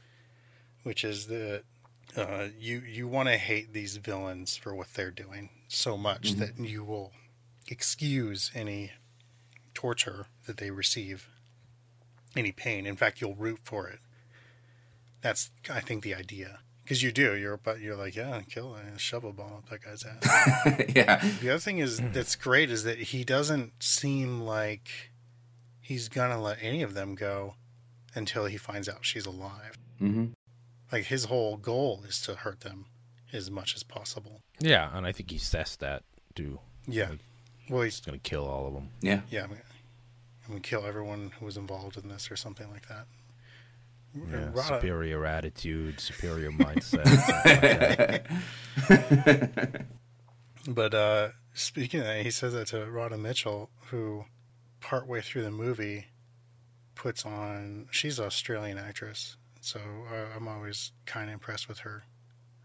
which 0.84 1.02
is 1.04 1.26
that 1.26 1.62
uh, 2.16 2.48
you, 2.58 2.80
you 2.80 3.06
want 3.08 3.28
to 3.28 3.36
hate 3.36 3.72
these 3.72 3.96
villains 3.96 4.56
for 4.56 4.74
what 4.74 4.94
they're 4.94 5.10
doing 5.10 5.50
so 5.68 5.96
much 5.96 6.32
that 6.34 6.58
you 6.58 6.82
will 6.84 7.12
excuse 7.68 8.50
any 8.54 8.92
torture 9.74 10.26
that 10.46 10.56
they 10.56 10.70
receive, 10.70 11.28
any 12.36 12.52
pain. 12.52 12.86
In 12.86 12.96
fact, 12.96 13.20
you'll 13.20 13.34
root 13.34 13.60
for 13.64 13.88
it. 13.88 13.98
That's, 15.20 15.50
I 15.68 15.80
think, 15.80 16.02
the 16.04 16.14
idea. 16.14 16.60
Because 16.88 17.02
you 17.02 17.12
do. 17.12 17.34
You're, 17.36 17.58
but 17.58 17.80
you're 17.80 17.96
like, 17.96 18.16
yeah, 18.16 18.40
kill 18.48 18.74
a 18.74 18.98
shovel 18.98 19.34
ball 19.34 19.62
up 19.62 19.68
that 19.68 19.82
guy's 19.84 20.04
ass. 20.04 20.84
yeah, 20.96 21.22
The 21.42 21.50
other 21.50 21.58
thing 21.58 21.80
is 21.80 22.00
that's 22.14 22.34
great 22.34 22.70
is 22.70 22.84
that 22.84 22.96
he 22.98 23.24
doesn't 23.24 23.82
seem 23.82 24.40
like 24.40 24.88
he's 25.82 26.08
gonna 26.08 26.40
let 26.40 26.56
any 26.62 26.80
of 26.82 26.94
them 26.94 27.14
go 27.14 27.56
until 28.14 28.46
he 28.46 28.56
finds 28.56 28.88
out 28.88 29.04
she's 29.04 29.26
alive. 29.26 29.76
hmm 29.98 30.28
Like 30.90 31.04
his 31.04 31.24
whole 31.24 31.58
goal 31.58 32.04
is 32.08 32.22
to 32.22 32.36
hurt 32.36 32.60
them 32.60 32.86
as 33.34 33.50
much 33.50 33.74
as 33.76 33.82
possible. 33.82 34.40
Yeah, 34.58 34.88
and 34.96 35.06
I 35.06 35.12
think 35.12 35.30
he 35.30 35.36
says 35.36 35.76
that 35.76 36.04
too. 36.34 36.58
Yeah. 36.86 37.10
Like, 37.10 37.18
Well, 37.68 37.82
he's 37.82 37.96
he's 37.98 38.06
gonna 38.06 38.16
kill 38.18 38.46
all 38.46 38.66
of 38.66 38.72
them. 38.72 38.88
yeah. 39.02 39.20
yeah. 39.30 39.42
I'm 39.42 39.48
gonna, 39.50 39.60
I'm 40.46 40.48
gonna 40.52 40.60
kill 40.60 40.86
everyone 40.86 41.32
who 41.38 41.44
was 41.44 41.58
involved 41.58 41.98
in 41.98 42.08
this 42.08 42.30
or 42.30 42.36
something 42.36 42.70
like 42.70 42.88
that. 42.88 43.04
Yeah, 44.30 44.52
superior 44.62 45.24
attitude, 45.24 46.00
superior 46.00 46.50
mindset. 46.52 47.04
like. 48.88 49.82
But 50.66 50.94
uh, 50.94 51.28
speaking 51.54 52.00
of 52.00 52.06
that, 52.06 52.22
he 52.22 52.30
says 52.30 52.52
that 52.52 52.66
to 52.68 52.84
Radha 52.90 53.16
Mitchell, 53.16 53.70
who 53.86 54.24
partway 54.80 55.20
through 55.20 55.42
the 55.44 55.50
movie 55.50 56.06
puts 56.94 57.24
on. 57.24 57.86
She's 57.90 58.18
an 58.18 58.26
Australian 58.26 58.76
actress, 58.76 59.36
so 59.60 59.80
uh, 60.12 60.36
I'm 60.36 60.46
always 60.46 60.92
kind 61.06 61.28
of 61.30 61.34
impressed 61.34 61.68
with 61.68 61.78
her, 61.80 62.04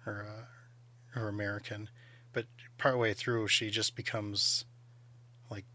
her, 0.03 0.25
uh, 0.27 1.19
her 1.19 1.27
American. 1.29 1.89
But 2.33 2.45
partway 2.77 3.13
through, 3.13 3.47
she 3.47 3.69
just 3.69 3.95
becomes 3.95 4.65
like 5.49 5.65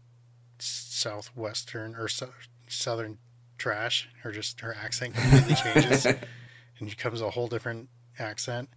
southwestern 0.59 1.95
or 1.95 2.07
sou- 2.09 2.33
southern 2.67 3.17
trash. 3.59 4.09
Her 4.23 4.31
just 4.31 4.61
her 4.61 4.75
accent 4.83 5.13
completely 5.15 5.55
changes, 5.55 6.05
and 6.79 6.89
becomes 6.89 7.21
a 7.21 7.29
whole 7.29 7.47
different 7.47 7.89
accent. 8.17 8.69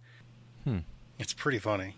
Hmm. 0.63 0.79
It's 1.19 1.33
pretty 1.33 1.59
funny. 1.59 1.95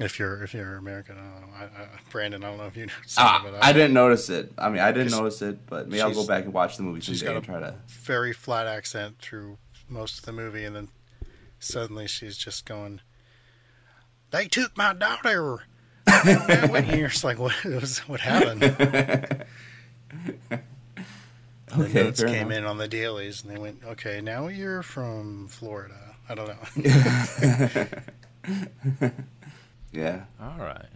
If 0.00 0.18
you're 0.18 0.42
if 0.42 0.54
you're 0.54 0.76
American, 0.76 1.16
I 1.18 1.40
don't 1.40 1.50
know. 1.50 1.56
I, 1.56 1.64
I, 1.82 1.88
Brandon, 2.10 2.42
I 2.42 2.48
don't 2.48 2.58
know 2.58 2.66
if 2.66 2.76
you 2.76 2.86
know. 2.86 2.92
Ah, 3.18 3.40
but 3.44 3.62
I 3.62 3.72
didn't 3.72 3.92
notice 3.94 4.28
it. 4.30 4.52
I 4.58 4.68
mean, 4.70 4.80
I 4.80 4.90
didn't 4.90 5.12
notice 5.12 5.40
it, 5.42 5.66
but 5.66 5.88
maybe 5.88 6.00
I'll 6.02 6.12
go 6.14 6.26
back 6.26 6.44
and 6.44 6.52
watch 6.52 6.76
the 6.76 6.82
movie 6.82 7.00
she's 7.00 7.20
someday 7.20 7.34
got 7.40 7.48
and 7.48 7.56
a- 7.56 7.60
try 7.60 7.70
to. 7.70 7.76
very 7.86 8.32
flat 8.32 8.66
accent 8.66 9.18
through 9.20 9.58
most 9.88 10.18
of 10.18 10.24
the 10.24 10.32
movie, 10.32 10.64
and 10.64 10.74
then 10.74 10.88
suddenly 11.60 12.08
she's 12.08 12.36
just 12.36 12.64
going, 12.66 13.00
"They 14.30 14.46
took 14.48 14.76
my 14.76 14.92
daughter." 14.94 15.60
and 16.06 16.86
you're 16.98 17.08
just 17.08 17.22
like, 17.24 17.38
"What? 17.38 17.54
was- 17.64 17.98
What 18.08 18.20
happened?" 18.20 19.44
the 21.76 21.84
Okay, 21.84 22.02
notes 22.04 22.22
came 22.22 22.48
enough. 22.50 22.58
in 22.58 22.64
on 22.64 22.78
the 22.78 22.88
dailies, 22.88 23.42
and 23.44 23.54
they 23.54 23.58
went, 23.58 23.82
"Okay, 23.84 24.20
now 24.20 24.48
you're 24.48 24.82
from 24.82 25.48
Florida." 25.48 26.16
I 26.28 26.34
don't 26.34 26.48
know. 26.48 27.86
Yeah. 29.92 30.24
all 30.40 30.58
right. 30.58 30.86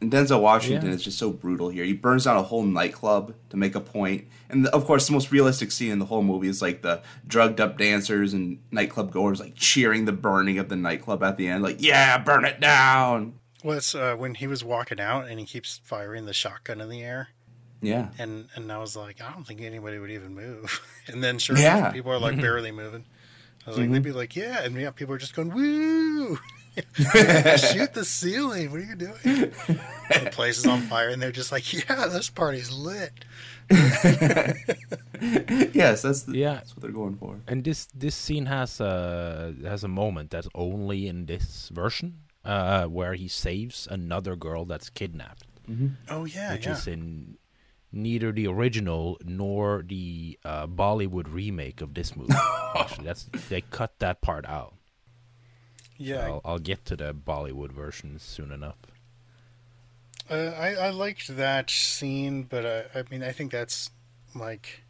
And 0.00 0.10
Denzel 0.12 0.40
Washington 0.40 0.88
Yeah. 0.88 0.94
is 0.94 1.02
just 1.04 1.18
so 1.18 1.30
brutal 1.30 1.68
here. 1.68 1.84
He 1.84 1.92
burns 1.92 2.24
down 2.24 2.36
a 2.36 2.42
whole 2.42 2.62
nightclub 2.64 3.34
to 3.50 3.56
make 3.56 3.74
a 3.74 3.80
point. 3.80 4.24
And 4.48 4.66
of 4.68 4.84
course, 4.84 5.06
the 5.06 5.12
most 5.12 5.30
realistic 5.30 5.70
scene 5.70 5.90
in 5.92 5.98
the 6.00 6.06
whole 6.06 6.22
movie 6.22 6.48
is 6.48 6.60
like 6.62 6.82
the 6.82 7.02
drugged 7.26 7.60
up 7.60 7.78
dancers 7.78 8.32
and 8.34 8.58
nightclub 8.72 9.12
goers 9.12 9.38
like 9.40 9.54
cheering 9.54 10.04
the 10.06 10.12
burning 10.12 10.58
of 10.58 10.68
the 10.68 10.76
nightclub 10.76 11.22
at 11.22 11.36
the 11.36 11.46
end, 11.48 11.62
like, 11.62 11.76
yeah, 11.80 12.18
burn 12.18 12.44
it 12.44 12.58
down. 12.60 13.34
Well, 13.64 13.76
it's 13.78 13.94
uh, 13.94 14.14
when 14.16 14.34
he 14.36 14.46
was 14.46 14.64
walking 14.64 15.00
out 15.00 15.28
and 15.28 15.38
he 15.40 15.46
keeps 15.46 15.80
firing 15.84 16.26
the 16.26 16.32
shotgun 16.32 16.80
in 16.80 16.88
the 16.88 17.02
air, 17.02 17.28
Yeah. 17.80 18.08
and 18.18 18.48
and 18.54 18.72
I 18.72 18.78
was 18.78 18.96
like, 18.96 19.20
I 19.22 19.30
don't 19.32 19.46
think 19.46 19.60
anybody 19.60 19.98
would 19.98 20.10
even 20.10 20.34
move. 20.34 20.80
And 21.10 21.24
then 21.24 21.38
sure, 21.38 21.56
Yeah. 21.56 21.78
enough, 21.78 21.94
people 21.94 22.12
are 22.12 22.18
like 22.18 22.32
mm-hmm. 22.34 22.42
barely 22.42 22.70
moving. 22.70 23.06
I 23.66 23.70
was 23.70 23.78
like, 23.78 23.84
mm-hmm. 23.84 23.94
they'd 23.94 24.02
be 24.02 24.12
like, 24.12 24.36
yeah, 24.36 24.62
and 24.62 24.74
yeah, 24.76 24.90
people 24.90 25.14
are 25.14 25.18
just 25.18 25.34
going, 25.34 25.50
woo, 25.50 26.38
shoot 26.94 27.94
the 27.94 28.04
ceiling. 28.04 28.70
What 28.70 28.80
are 28.80 28.84
you 28.84 28.94
doing? 28.94 29.14
the 29.24 30.28
place 30.32 30.58
is 30.58 30.66
on 30.66 30.82
fire, 30.82 31.08
and 31.08 31.20
they're 31.20 31.32
just 31.32 31.50
like, 31.50 31.72
yeah, 31.72 32.06
this 32.08 32.30
party's 32.30 32.70
lit. 32.70 33.24
yes, 35.72 36.02
that's, 36.02 36.22
the, 36.22 36.32
Yeah. 36.34 36.54
that's 36.54 36.74
what 36.76 36.82
they're 36.82 36.90
going 36.92 37.16
for. 37.16 37.40
And 37.46 37.64
this 37.64 37.86
this 37.94 38.14
scene 38.14 38.46
has 38.46 38.80
a 38.80 39.54
has 39.64 39.84
a 39.84 39.88
moment 39.88 40.30
that's 40.30 40.48
only 40.54 41.08
in 41.08 41.26
this 41.26 41.70
version, 41.72 42.20
uh, 42.44 42.84
where 42.86 43.14
he 43.14 43.28
saves 43.28 43.86
another 43.90 44.36
girl 44.36 44.64
that's 44.64 44.88
kidnapped, 44.90 45.46
mm-hmm. 45.68 45.88
Oh 46.08 46.24
yeah, 46.24 46.52
which 46.54 46.66
yeah. 46.66 46.72
is 46.72 46.86
in 46.86 47.36
neither 47.92 48.32
the 48.32 48.46
original 48.46 49.18
nor 49.24 49.82
the 49.86 50.38
uh, 50.44 50.66
Bollywood 50.66 51.32
remake 51.32 51.80
of 51.80 51.94
this 51.94 52.16
movie. 52.16 52.34
Actually, 52.76 53.04
that's 53.04 53.24
they 53.48 53.60
cut 53.60 53.98
that 53.98 54.20
part 54.20 54.46
out. 54.46 54.74
yeah, 55.96 56.26
I'll, 56.26 56.40
I'll 56.44 56.58
get 56.58 56.84
to 56.86 56.96
the 56.96 57.14
Bollywood 57.14 57.72
version 57.72 58.18
soon 58.18 58.52
enough. 58.52 58.76
Uh, 60.30 60.52
I, 60.58 60.74
I 60.74 60.90
liked 60.90 61.36
that 61.36 61.70
scene, 61.70 62.42
but 62.42 62.66
uh, 62.66 62.82
I 62.94 63.02
mean, 63.10 63.22
I 63.22 63.32
think 63.32 63.50
that's 63.50 63.90
like 64.34 64.82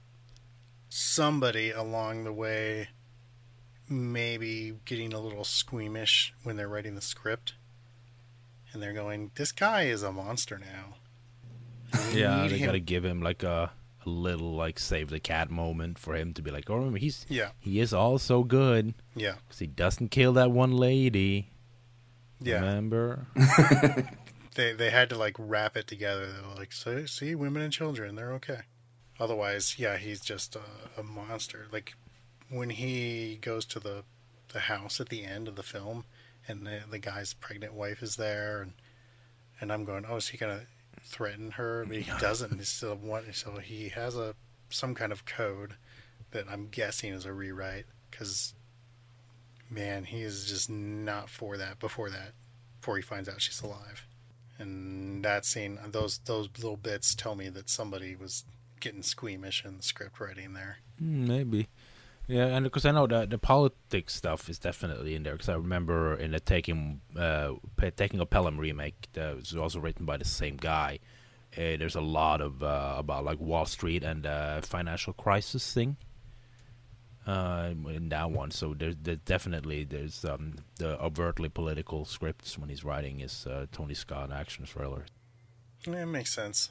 somebody 0.89 1.71
along 1.71 2.25
the 2.25 2.33
way 2.33 2.89
maybe 3.89 4.75
getting 4.85 5.13
a 5.13 5.21
little 5.21 5.45
squeamish 5.45 6.35
when 6.43 6.57
they're 6.57 6.69
writing 6.69 6.95
the 6.95 7.01
script. 7.01 7.55
And 8.73 8.83
they're 8.83 8.93
going, 8.93 9.31
this 9.37 9.53
guy 9.53 9.85
is 9.85 10.03
a 10.03 10.13
monster 10.13 10.59
now. 10.59 10.97
Yeah, 12.13 12.47
they 12.49 12.59
him- 12.59 12.67
gotta 12.67 12.81
give 12.81 13.05
him 13.05 13.21
like 13.23 13.43
a, 13.43 13.71
a 14.05 14.09
little 14.09 14.55
like 14.55 14.79
save 14.79 15.11
the 15.11 15.21
cat 15.21 15.51
moment 15.51 15.99
for 15.99 16.15
him 16.15 16.33
to 16.35 16.43
be 16.43 16.51
like, 16.51 16.69
oh, 16.71 16.77
remember 16.77 16.99
he's 16.99 17.27
Yeah, 17.29 17.51
he 17.59 17.81
is 17.81 17.93
also 17.93 18.43
good 18.45 18.95
yeah, 19.15 19.35
because 19.47 19.59
he 19.61 19.67
doesn't 19.67 20.11
kill 20.11 20.33
that 20.35 20.51
one 20.51 20.73
lady. 20.73 21.51
yeah. 22.41 22.61
Remember? 22.61 23.27
They 24.55 24.73
they 24.73 24.91
had 24.91 25.09
to 25.11 25.17
like 25.17 25.37
wrap 25.39 25.77
it 25.77 25.87
together. 25.87 26.27
They 26.27 26.49
were 26.49 26.55
like, 26.57 26.73
see, 26.73 27.07
see, 27.07 27.35
women 27.37 27.63
and 27.63 27.73
children, 27.73 28.17
they're 28.17 28.33
okay. 28.35 28.63
Otherwise, 29.21 29.77
yeah, 29.79 29.97
he's 29.99 30.21
just 30.21 30.57
a, 30.57 30.63
a 31.01 31.05
monster. 31.05 31.67
Like 31.71 31.95
when 32.51 32.71
he 32.71 33.39
goes 33.41 33.65
to 33.67 33.79
the 33.79 34.03
the 34.53 34.61
house 34.61 35.01
at 35.01 35.11
the 35.11 35.25
end 35.25 35.47
of 35.47 35.55
the 35.55 35.63
film, 35.63 36.07
and 36.49 36.67
the 36.67 36.81
the 36.91 36.99
guy's 36.99 37.35
pregnant 37.35 37.73
wife 37.73 38.03
is 38.03 38.17
there, 38.17 38.61
and 38.63 38.73
and 39.61 39.73
I'm 39.73 39.85
going, 39.85 40.05
oh, 40.09 40.17
is 40.17 40.27
he 40.29 40.39
gonna 40.39 40.63
threaten 41.09 41.53
her? 41.53 41.85
But 41.87 41.97
he 41.99 42.11
doesn't. 42.21 42.57
He's 42.59 42.69
still 42.69 42.95
one. 42.97 43.33
So 43.33 43.59
he 43.59 43.89
has 43.91 44.17
a 44.17 44.35
some 44.71 44.95
kind 44.95 45.13
of 45.13 45.25
code 45.25 45.75
that 46.31 46.47
I'm 46.51 46.69
guessing 46.69 47.13
is 47.13 47.25
a 47.25 47.33
rewrite 47.33 47.87
because 48.11 48.55
man, 49.71 50.05
he 50.05 50.23
is 50.23 50.47
just 50.47 50.71
not 50.71 51.29
for 51.29 51.57
that. 51.57 51.79
Before 51.79 52.11
that, 52.11 52.33
before 52.81 52.97
he 52.97 53.03
finds 53.03 53.29
out 53.29 53.41
she's 53.41 53.61
alive 53.61 54.07
and 54.59 55.25
that 55.25 55.45
scene 55.45 55.79
those 55.91 56.19
those 56.25 56.49
little 56.57 56.77
bits 56.77 57.15
tell 57.15 57.35
me 57.35 57.49
that 57.49 57.71
somebody 57.71 58.17
was 58.17 58.45
getting 58.81 59.03
squeamish 59.03 59.65
in 59.65 59.77
the 59.77 59.83
script 59.83 60.21
writing 60.21 60.53
there 60.53 60.79
Hmm, 60.99 61.29
Maybe. 61.29 61.69
Yeah, 62.29 62.47
and 62.47 62.65
because 62.65 62.85
I 62.85 62.93
know 62.93 63.07
that 63.07 63.31
the 63.31 63.39
politics 63.39 64.15
stuff 64.15 64.49
is 64.51 64.59
definitely 64.59 65.15
in 65.15 65.23
there. 65.23 65.33
Because 65.33 65.49
I 65.49 65.55
remember 65.55 66.15
in 66.15 66.33
the 66.33 66.41
Taking 66.41 67.01
uh, 67.17 67.55
Taking 67.97 68.21
a 68.21 68.27
Pelham 68.27 68.59
remake 68.59 69.09
that 69.15 69.37
was 69.37 69.57
also 69.57 69.81
written 69.81 70.05
by 70.05 70.19
the 70.19 70.25
same 70.25 70.57
guy. 70.57 71.01
Uh, 71.57 71.77
there's 71.79 71.97
a 71.97 72.03
lot 72.03 72.43
of 72.43 72.63
uh, 72.63 72.97
about 72.99 73.25
like 73.25 73.41
Wall 73.41 73.65
Street 73.65 74.05
and 74.05 74.27
uh, 74.27 74.61
financial 74.61 75.15
crisis 75.15 75.73
thing 75.73 75.97
uh, 77.27 77.71
in 77.89 78.11
that 78.11 78.31
one. 78.31 78.51
So 78.51 78.75
there's, 78.75 78.97
there's 79.03 79.19
definitely 79.25 79.85
there's 79.85 80.23
um, 80.27 80.57
the 80.77 81.01
overtly 81.01 81.49
political 81.49 82.05
scripts 82.05 82.59
when 82.59 82.69
he's 82.69 82.85
writing 82.85 83.21
his 83.21 83.47
uh, 83.47 83.65
Tony 83.73 83.95
Scott 83.95 84.31
action 84.31 84.67
thriller. 84.67 85.07
yeah, 85.87 86.03
it 86.03 86.07
makes 86.07 86.35
sense 86.35 86.71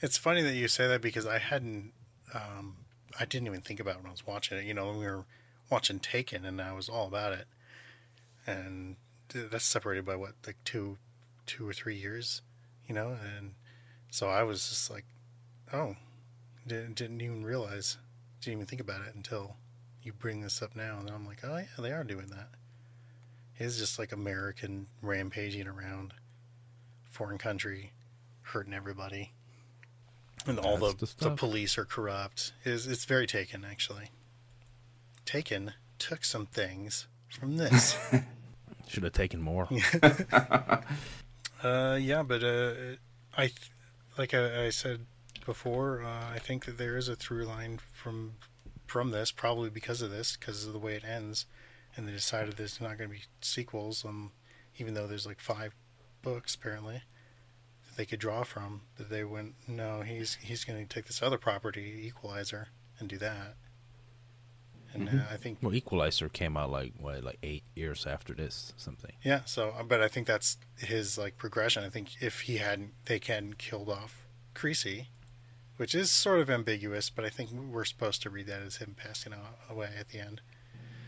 it's 0.00 0.18
funny 0.18 0.42
that 0.42 0.54
you 0.54 0.68
say 0.68 0.86
that 0.86 1.00
because 1.00 1.26
i 1.26 1.38
hadn't 1.38 1.92
um, 2.34 2.76
i 3.18 3.24
didn't 3.24 3.46
even 3.46 3.60
think 3.60 3.80
about 3.80 3.96
when 3.96 4.06
i 4.06 4.10
was 4.10 4.26
watching 4.26 4.58
it 4.58 4.64
you 4.64 4.74
know 4.74 4.86
when 4.86 4.98
we 4.98 5.06
were 5.06 5.24
watching 5.70 5.98
taken 5.98 6.44
and 6.44 6.60
i 6.60 6.72
was 6.72 6.88
all 6.88 7.06
about 7.06 7.32
it. 7.32 7.46
And 8.46 8.96
that's 9.32 9.64
separated 9.64 10.04
by 10.04 10.16
what 10.16 10.34
like 10.46 10.56
two 10.64 10.98
two 11.46 11.68
or 11.68 11.72
three 11.72 11.96
years 11.96 12.42
you 12.86 12.94
know 12.94 13.16
and 13.36 13.54
so 14.10 14.28
i 14.28 14.42
was 14.42 14.68
just 14.68 14.90
like 14.90 15.04
oh 15.72 15.96
didn't, 16.66 16.94
didn't 16.94 17.20
even 17.20 17.44
realize 17.44 17.98
didn't 18.40 18.58
even 18.58 18.66
think 18.66 18.80
about 18.80 19.00
it 19.00 19.14
until 19.14 19.56
you 20.02 20.12
bring 20.12 20.40
this 20.42 20.62
up 20.62 20.76
now 20.76 20.98
and 20.98 21.10
i'm 21.10 21.26
like 21.26 21.40
oh 21.42 21.56
yeah 21.56 21.66
they 21.78 21.90
are 21.90 22.04
doing 22.04 22.26
that. 22.26 22.48
It's 23.56 23.78
just 23.78 23.98
like 23.98 24.12
american 24.12 24.86
rampaging 25.02 25.66
around 25.66 26.12
foreign 27.10 27.38
country 27.38 27.92
hurting 28.42 28.74
everybody 28.74 29.32
and 30.46 30.58
all 30.58 30.76
the, 30.76 30.94
the 30.94 31.28
the, 31.28 31.36
police 31.36 31.78
are 31.78 31.84
corrupt 31.84 32.52
it's, 32.64 32.86
it's 32.86 33.04
very 33.04 33.26
taken 33.26 33.64
actually 33.64 34.10
taken 35.24 35.72
took 35.98 36.24
some 36.24 36.46
things 36.46 37.06
from 37.28 37.56
this 37.56 37.96
Should 38.86 39.04
have 39.04 39.12
taken 39.12 39.40
more. 39.40 39.68
Uh, 41.62 41.98
yeah, 41.98 42.22
but 42.22 42.44
uh, 42.44 42.74
I, 43.38 43.46
th- 43.46 43.70
like 44.18 44.34
I, 44.34 44.66
I 44.66 44.68
said 44.68 45.06
before, 45.46 46.02
uh, 46.02 46.34
I 46.34 46.38
think 46.38 46.66
that 46.66 46.76
there 46.76 46.98
is 46.98 47.08
a 47.08 47.16
through 47.16 47.46
line 47.46 47.80
from 47.90 48.34
from 48.86 49.12
this, 49.12 49.30
probably 49.30 49.70
because 49.70 50.02
of 50.02 50.10
this, 50.10 50.36
because 50.36 50.66
of 50.66 50.74
the 50.74 50.78
way 50.78 50.94
it 50.94 51.04
ends, 51.04 51.46
and 51.96 52.06
they 52.06 52.12
decided 52.12 52.58
there's 52.58 52.82
not 52.82 52.98
going 52.98 53.08
to 53.08 53.16
be 53.16 53.22
sequels. 53.40 54.04
Um, 54.04 54.32
even 54.76 54.92
though 54.92 55.06
there's 55.06 55.26
like 55.26 55.40
five 55.40 55.74
books 56.20 56.54
apparently 56.54 57.00
they 57.96 58.06
could 58.06 58.20
draw 58.20 58.42
from, 58.42 58.82
that 58.96 59.10
they 59.10 59.24
went, 59.24 59.54
no, 59.66 60.02
he's 60.02 60.34
he's 60.40 60.64
going 60.64 60.86
to 60.86 60.92
take 60.92 61.06
this 61.06 61.22
other 61.22 61.38
property, 61.38 62.02
Equalizer, 62.06 62.68
and 62.98 63.08
do 63.08 63.18
that. 63.18 63.54
And 64.92 65.08
uh, 65.08 65.24
I 65.30 65.36
think 65.36 65.58
Well, 65.60 65.74
Equalizer 65.74 66.28
came 66.28 66.56
out 66.56 66.70
like 66.70 66.92
what, 66.98 67.24
like 67.24 67.38
eight 67.42 67.64
years 67.74 68.06
after 68.06 68.32
this, 68.32 68.72
something. 68.76 69.12
Yeah, 69.24 69.40
so 69.44 69.74
but 69.88 70.00
I 70.00 70.08
think 70.08 70.26
that's 70.26 70.56
his 70.78 71.18
like 71.18 71.36
progression. 71.36 71.82
I 71.82 71.88
think 71.88 72.22
if 72.22 72.42
he 72.42 72.58
hadn't, 72.58 72.92
they 73.06 73.20
hadn't 73.26 73.58
killed 73.58 73.88
off 73.88 74.26
Creasy, 74.54 75.08
which 75.78 75.94
is 75.96 76.12
sort 76.12 76.38
of 76.38 76.48
ambiguous, 76.48 77.10
but 77.10 77.24
I 77.24 77.28
think 77.28 77.50
we're 77.50 77.84
supposed 77.84 78.22
to 78.22 78.30
read 78.30 78.46
that 78.46 78.62
as 78.62 78.76
him 78.76 78.94
passing 78.96 79.34
away 79.68 79.90
at 79.98 80.10
the 80.10 80.20
end. 80.20 80.40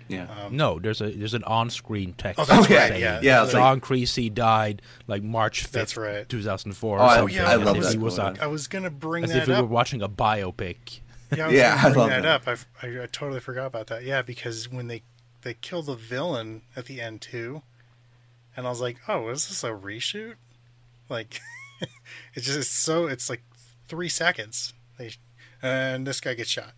Yeah. 0.08 0.26
Um, 0.46 0.56
No, 0.56 0.78
there's 0.78 1.00
a 1.00 1.10
there's 1.10 1.34
an 1.34 1.44
on-screen 1.44 2.14
text. 2.14 2.38
Oh, 2.40 2.44
that's 2.44 2.70
right, 2.70 2.88
saying 2.88 3.00
yeah. 3.00 3.20
Yeah, 3.22 3.42
it's 3.44 3.52
John 3.52 3.80
Creasy 3.80 4.30
died 4.30 4.82
like 5.06 5.22
March 5.22 5.64
5th, 5.64 5.70
That's 5.72 5.96
right. 5.96 6.28
2004. 6.28 6.98
Oh, 6.98 7.02
or 7.02 7.04
I- 7.04 7.16
something, 7.16 7.38
I 7.40 7.54
love 7.56 7.80
that 7.82 7.92
He 7.92 7.98
was 7.98 8.18
on, 8.18 8.38
I 8.40 8.46
was 8.46 8.68
gonna 8.68 8.90
bring 8.90 9.24
as 9.24 9.32
that 9.32 9.42
if 9.42 9.48
we 9.48 9.54
up. 9.54 9.62
were 9.62 9.66
watching 9.68 10.02
a 10.02 10.08
biopic. 10.08 11.00
Yeah, 11.36 11.44
I 11.44 11.46
was 11.48 11.54
Yeah, 11.56 11.74
gonna 11.76 11.78
I 11.78 11.82
bring 11.92 11.96
love 11.98 12.08
that, 12.10 12.44
that. 12.44 12.48
up. 12.48 12.66
I, 12.82 12.86
I, 12.86 13.02
I 13.02 13.06
totally 13.06 13.40
forgot 13.40 13.66
about 13.66 13.86
that. 13.88 14.04
Yeah, 14.04 14.22
because 14.22 14.70
when 14.70 14.86
they 14.86 15.02
they 15.42 15.54
kill 15.54 15.82
the 15.82 15.94
villain 15.96 16.62
at 16.76 16.86
the 16.86 17.00
end 17.00 17.20
too, 17.20 17.62
and 18.56 18.66
I 18.66 18.70
was 18.70 18.80
like, 18.80 18.98
oh, 19.08 19.28
is 19.30 19.48
this 19.48 19.62
a 19.64 19.70
reshoot? 19.70 20.34
Like, 21.08 21.40
it's 22.34 22.46
just 22.46 22.58
it's 22.58 22.68
so 22.68 23.06
it's 23.06 23.28
like 23.28 23.42
three 23.88 24.08
seconds. 24.08 24.72
They 24.98 25.12
and 25.62 26.06
this 26.06 26.20
guy 26.20 26.34
gets 26.34 26.50
shot. 26.50 26.72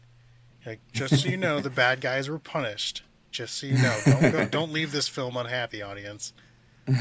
Like, 0.67 0.81
just 0.93 1.23
so 1.23 1.29
you 1.29 1.37
know, 1.39 1.61
the 1.61 1.71
bad 1.71 2.01
guys 2.01 2.29
were 2.29 2.39
punished. 2.39 3.03
Just 3.31 3.57
so 3.57 3.67
you 3.67 3.75
know, 3.75 3.99
don't 4.07 4.33
go, 4.33 4.45
don't 4.47 4.73
leave 4.73 4.93
this 4.93 5.09
film 5.09 5.37
unhappy, 5.37 5.83
audience. 5.83 6.33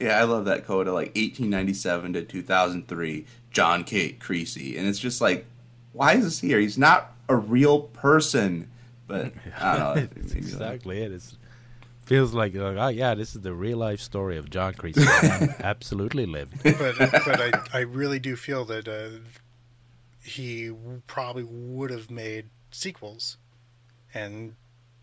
Yeah, 0.00 0.18
I 0.18 0.24
love 0.24 0.46
that 0.46 0.64
code 0.64 0.88
of 0.88 0.94
like 0.94 1.08
1897 1.08 2.14
to 2.14 2.22
2003, 2.22 3.26
John 3.50 3.84
Kate 3.84 4.18
Creasy. 4.18 4.78
And 4.78 4.88
it's 4.88 4.98
just 4.98 5.20
like, 5.20 5.44
why 5.92 6.14
is 6.14 6.24
this 6.24 6.40
here? 6.40 6.58
He's 6.58 6.78
not 6.78 7.12
a 7.28 7.36
real 7.36 7.80
person. 7.82 8.70
But 9.06 9.34
I 9.60 9.76
don't 9.76 9.78
know. 9.96 10.02
it 10.02 10.10
That's 10.14 10.34
made 10.34 10.34
me 10.34 10.38
exactly 10.38 11.02
it. 11.02 11.12
It's, 11.12 11.36
feels 12.10 12.32
like, 12.32 12.54
like, 12.54 12.76
oh 12.78 12.88
yeah, 12.88 13.14
this 13.14 13.36
is 13.36 13.42
the 13.42 13.52
real 13.52 13.76
life 13.78 14.00
story 14.00 14.38
of 14.38 14.48
John 14.48 14.72
Creasy. 14.74 15.02
Absolutely 15.60 16.26
lived. 16.26 16.62
but 16.62 16.96
but 16.98 17.40
I, 17.40 17.52
I 17.72 17.80
really 17.80 18.18
do 18.18 18.36
feel 18.36 18.64
that 18.64 18.88
uh, 18.88 19.18
he 20.24 20.72
probably 21.06 21.44
would 21.44 21.90
have 21.90 22.10
made 22.10 22.48
sequels, 22.70 23.36
and 24.14 24.54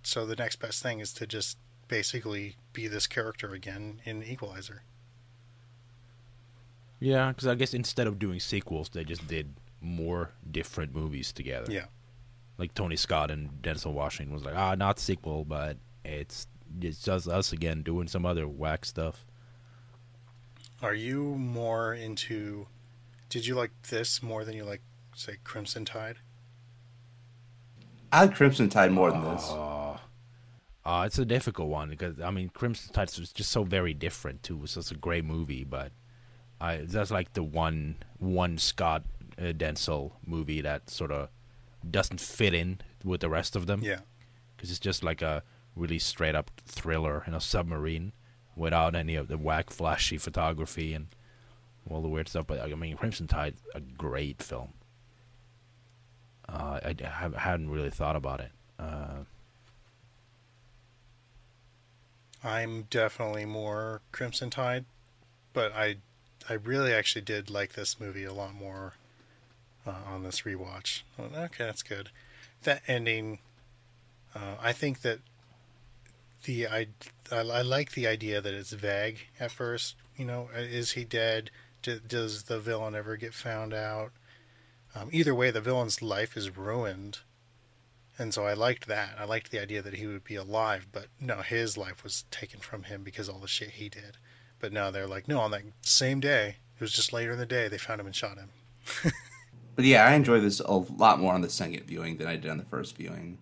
so 0.07 0.25
the 0.25 0.37
next 0.37 0.55
best 0.55 0.81
thing 0.81 1.01
is 1.01 1.11
to 1.13 1.27
just 1.27 1.57
basically 1.89 2.55
be 2.71 2.87
this 2.87 3.07
character 3.07 3.53
again 3.53 4.01
in 4.05 4.23
Equalizer. 4.23 4.83
Yeah, 6.99 7.27
because 7.27 7.45
I 7.45 7.55
guess 7.55 7.73
instead 7.73 8.07
of 8.07 8.17
doing 8.17 8.39
sequels, 8.39 8.87
they 8.89 9.03
just 9.03 9.27
did 9.27 9.53
more 9.81 10.31
different 10.49 10.95
movies 10.95 11.33
together. 11.33 11.69
Yeah. 11.71 11.85
Like 12.57 12.73
Tony 12.73 12.95
Scott 12.95 13.29
and 13.29 13.61
Denzel 13.61 13.91
Washington 13.91 14.33
was 14.33 14.45
like, 14.45 14.55
ah, 14.55 14.75
not 14.75 14.97
sequel, 14.97 15.43
but 15.43 15.75
it's 16.05 16.47
it's 16.81 17.03
just 17.03 17.27
us 17.27 17.51
again 17.51 17.81
doing 17.83 18.07
some 18.07 18.25
other 18.25 18.47
whack 18.47 18.85
stuff. 18.85 19.25
Are 20.81 20.95
you 20.95 21.35
more 21.35 21.93
into? 21.93 22.67
Did 23.27 23.45
you 23.45 23.55
like 23.55 23.71
this 23.89 24.23
more 24.23 24.45
than 24.45 24.55
you 24.55 24.63
like, 24.63 24.81
say, 25.15 25.35
Crimson 25.43 25.83
Tide? 25.83 26.15
I 28.13 28.21
like 28.21 28.35
Crimson 28.35 28.69
Tide 28.69 28.93
more 28.93 29.11
than 29.11 29.23
this. 29.25 29.49
Uh, 29.49 29.76
it's 31.05 31.19
a 31.19 31.25
difficult 31.25 31.69
one 31.69 31.89
because 31.89 32.19
I 32.21 32.31
mean, 32.31 32.49
Crimson 32.49 32.93
Tide 32.93 33.09
is 33.17 33.31
just 33.33 33.51
so 33.51 33.63
very 33.63 33.93
different 33.93 34.43
too. 34.43 34.59
It's 34.63 34.75
just 34.75 34.91
a 34.91 34.95
great 34.95 35.25
movie, 35.25 35.63
but 35.63 35.91
I 36.61 36.77
that's 36.77 37.11
like 37.11 37.33
the 37.33 37.43
one 37.43 37.97
one 38.19 38.57
Scott 38.57 39.03
uh, 39.37 39.53
Denzel 39.53 40.13
movie 40.25 40.61
that 40.61 40.89
sort 40.89 41.11
of 41.11 41.29
doesn't 41.89 42.19
fit 42.21 42.53
in 42.53 42.79
with 43.03 43.21
the 43.21 43.29
rest 43.29 43.55
of 43.55 43.65
them. 43.67 43.81
Yeah. 43.83 43.99
because 44.55 44.69
it's 44.71 44.79
just 44.79 45.03
like 45.03 45.21
a 45.21 45.43
really 45.75 45.99
straight 45.99 46.35
up 46.35 46.49
thriller 46.65 47.23
in 47.27 47.33
a 47.33 47.41
submarine 47.41 48.11
without 48.55 48.95
any 48.95 49.15
of 49.15 49.27
the 49.27 49.37
whack 49.37 49.69
flashy 49.69 50.17
photography 50.17 50.93
and 50.93 51.07
all 51.89 52.01
the 52.01 52.07
weird 52.09 52.27
stuff. 52.27 52.47
But 52.47 52.59
I 52.61 52.67
mean, 52.75 52.97
Crimson 52.97 53.27
Tide, 53.27 53.55
a 53.75 53.79
great 53.81 54.41
film. 54.41 54.73
Uh, 56.49 56.79
I, 56.83 56.95
I 57.03 57.07
have- 57.07 57.35
hadn't 57.35 57.69
really 57.69 57.89
thought 57.91 58.15
about 58.15 58.39
it. 58.39 58.51
Uh, 58.79 59.23
I'm 62.47 62.83
definitely 62.89 63.45
more 63.45 64.01
Crimson 64.11 64.49
Tide, 64.49 64.85
but 65.53 65.73
I 65.73 65.97
I 66.49 66.53
really 66.53 66.93
actually 66.93 67.23
did 67.23 67.49
like 67.49 67.73
this 67.73 67.99
movie 67.99 68.23
a 68.23 68.33
lot 68.33 68.53
more 68.53 68.93
uh, 69.85 69.91
on 70.07 70.23
this 70.23 70.41
rewatch. 70.41 71.01
Oh, 71.19 71.25
Okay, 71.35 71.65
that's 71.65 71.83
good. 71.83 72.09
That 72.63 72.81
ending, 72.87 73.39
uh, 74.33 74.55
I 74.61 74.71
think 74.71 75.01
that 75.01 75.19
the 76.45 76.67
I, 76.67 76.87
I 77.31 77.39
I 77.39 77.61
like 77.61 77.91
the 77.91 78.07
idea 78.07 78.39
that 78.41 78.53
it's 78.53 78.71
vague 78.71 79.27
at 79.39 79.51
first. 79.51 79.95
You 80.15 80.25
know, 80.25 80.49
uh, 80.55 80.59
is 80.61 80.91
he 80.91 81.03
dead? 81.03 81.51
Does 81.81 82.43
the 82.43 82.59
villain 82.59 82.95
ever 82.95 83.15
get 83.17 83.33
found 83.33 83.73
out? 83.73 84.11
Um, 84.95 85.09
either 85.11 85.35
way, 85.35 85.51
the 85.51 85.61
villain's 85.61 86.01
life 86.01 86.35
is 86.35 86.57
ruined. 86.57 87.19
And 88.19 88.33
so 88.33 88.45
I 88.45 88.53
liked 88.53 88.87
that. 88.87 89.15
I 89.19 89.25
liked 89.25 89.51
the 89.51 89.61
idea 89.61 89.81
that 89.81 89.93
he 89.93 90.07
would 90.07 90.23
be 90.23 90.35
alive, 90.35 90.87
but 90.91 91.07
no, 91.19 91.37
his 91.41 91.77
life 91.77 92.03
was 92.03 92.25
taken 92.31 92.59
from 92.59 92.83
him 92.83 93.03
because 93.03 93.29
all 93.29 93.39
the 93.39 93.47
shit 93.47 93.71
he 93.71 93.89
did. 93.89 94.17
But 94.59 94.73
now 94.73 94.89
they're 94.89 95.07
like, 95.07 95.27
no, 95.27 95.39
on 95.39 95.51
that 95.51 95.63
same 95.81 96.19
day, 96.19 96.55
it 96.75 96.81
was 96.81 96.91
just 96.91 97.13
later 97.13 97.33
in 97.33 97.39
the 97.39 97.45
day, 97.45 97.67
they 97.67 97.77
found 97.77 98.01
him 98.01 98.07
and 98.07 98.15
shot 98.15 98.37
him. 98.37 98.51
But 99.77 99.85
yeah, 99.85 100.07
I 100.07 100.15
enjoy 100.15 100.39
this 100.39 100.59
a 100.59 100.73
lot 100.73 101.19
more 101.19 101.35
on 101.35 101.41
the 101.41 101.51
second 101.51 101.83
viewing 101.85 102.17
than 102.17 102.25
I 102.25 102.35
did 102.35 102.49
on 102.49 102.57
the 102.57 102.65
first 102.65 102.97
viewing. 102.97 103.37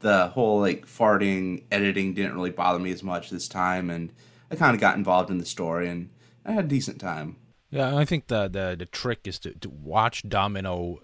The 0.00 0.28
whole 0.28 0.60
like 0.60 0.86
farting 0.86 1.64
editing 1.72 2.12
didn't 2.12 2.34
really 2.34 2.50
bother 2.50 2.78
me 2.78 2.92
as 2.92 3.02
much 3.02 3.30
this 3.30 3.48
time, 3.48 3.88
and 3.88 4.12
I 4.50 4.56
kind 4.56 4.74
of 4.74 4.80
got 4.80 4.96
involved 4.98 5.30
in 5.30 5.38
the 5.38 5.46
story, 5.46 5.88
and 5.88 6.10
I 6.44 6.52
had 6.52 6.66
a 6.66 6.68
decent 6.68 7.00
time. 7.00 7.36
yeah, 7.70 7.96
I 7.96 8.04
think 8.04 8.26
the, 8.26 8.46
the 8.48 8.76
the 8.78 8.84
trick 8.84 9.20
is 9.24 9.38
to, 9.38 9.54
to 9.54 9.70
watch 9.70 10.28
Domino 10.28 10.98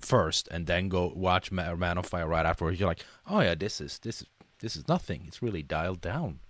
first 0.00 0.48
and 0.50 0.66
then 0.66 0.88
go 0.88 1.12
watch 1.14 1.50
Man 1.52 1.98
of 1.98 2.06
Fire 2.06 2.26
right 2.26 2.46
afterwards. 2.46 2.78
You're 2.80 2.88
like, 2.88 3.04
oh 3.28 3.40
yeah, 3.40 3.54
this 3.54 3.80
is 3.80 3.98
this 4.00 4.22
is 4.22 4.26
this 4.60 4.76
is 4.76 4.88
nothing. 4.88 5.24
It's 5.26 5.42
really 5.42 5.62
dialed 5.62 6.00
down. 6.00 6.40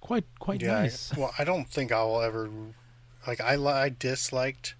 Quite 0.00 0.24
quite 0.38 0.62
Yeah. 0.62 0.76
I- 0.78 0.82
nice. 0.82 1.16
well, 1.16 1.32
I 1.38 1.44
don't 1.44 1.68
think 1.68 1.92
I 1.92 2.02
will 2.04 2.20
ever 2.22 2.48
like 3.26 3.40
I 3.40 3.54
I 3.54 3.88
disliked 3.88 4.74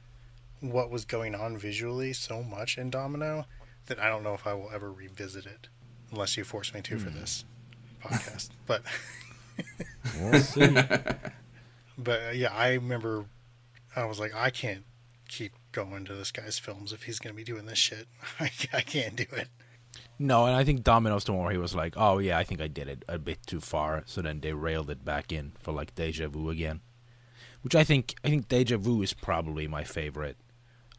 what 0.61 0.91
was 0.91 1.05
going 1.05 1.35
on 1.35 1.57
visually 1.57 2.13
so 2.13 2.43
much 2.43 2.79
in 2.79 2.91
Domino 2.91 3.47
that 3.87 3.99
I 4.01 4.09
don't 4.09 4.23
know 4.25 4.35
if 4.35 4.47
I 4.47 4.55
will 4.55 4.71
ever 4.73 4.91
revisit 4.93 5.47
it 5.47 5.69
unless 6.11 6.37
you 6.37 6.45
force 6.45 6.75
me 6.75 6.81
to 6.83 6.99
for 6.99 7.11
this 7.11 7.45
podcast. 8.03 8.51
But 8.67 8.83
We'll 10.21 10.41
see. 10.41 10.67
but 11.99 12.21
uh, 12.29 12.31
yeah, 12.33 12.53
I 12.55 12.75
remember 12.75 13.27
I 13.97 14.05
was 14.05 14.19
like 14.21 14.35
I 14.35 14.51
can't 14.51 14.85
keep 15.29 15.53
going 15.73 16.05
to 16.07 16.15
this 16.15 16.33
guy's 16.33 16.59
films 16.59 16.93
if 16.93 17.05
he's 17.05 17.19
going 17.19 17.35
to 17.35 17.37
be 17.37 17.45
doing 17.45 17.67
this 17.67 17.79
shit. 17.79 18.07
I, 18.41 18.51
I 18.73 18.81
can't 18.81 19.17
do 19.17 19.27
it. 19.33 19.49
No, 20.19 20.47
and 20.47 20.57
I 20.57 20.65
think 20.65 20.83
Domino's 20.83 21.25
the 21.25 21.33
one 21.33 21.45
where 21.45 21.53
he 21.53 21.59
was 21.59 21.75
like, 21.75 21.95
"Oh 21.97 22.19
yeah, 22.19 22.39
I 22.39 22.45
think 22.45 22.61
I 22.61 22.67
did 22.69 22.89
it 22.89 23.05
a 23.09 23.19
bit 23.19 23.47
too 23.47 23.61
far." 23.61 24.03
So 24.07 24.21
then 24.21 24.41
they 24.41 24.53
railed 24.53 24.91
it 24.91 25.05
back 25.05 25.33
in 25.33 25.53
for 25.61 25.73
like 25.73 25.95
Deja 25.95 26.29
Vu 26.29 26.51
again, 26.51 26.81
which 27.63 27.75
I 27.75 27.85
think 27.85 28.15
I 28.25 28.29
think 28.29 28.49
Deja 28.49 28.77
Vu 28.77 29.03
is 29.03 29.13
probably 29.15 29.69
my 29.69 29.85
favorite 29.85 30.37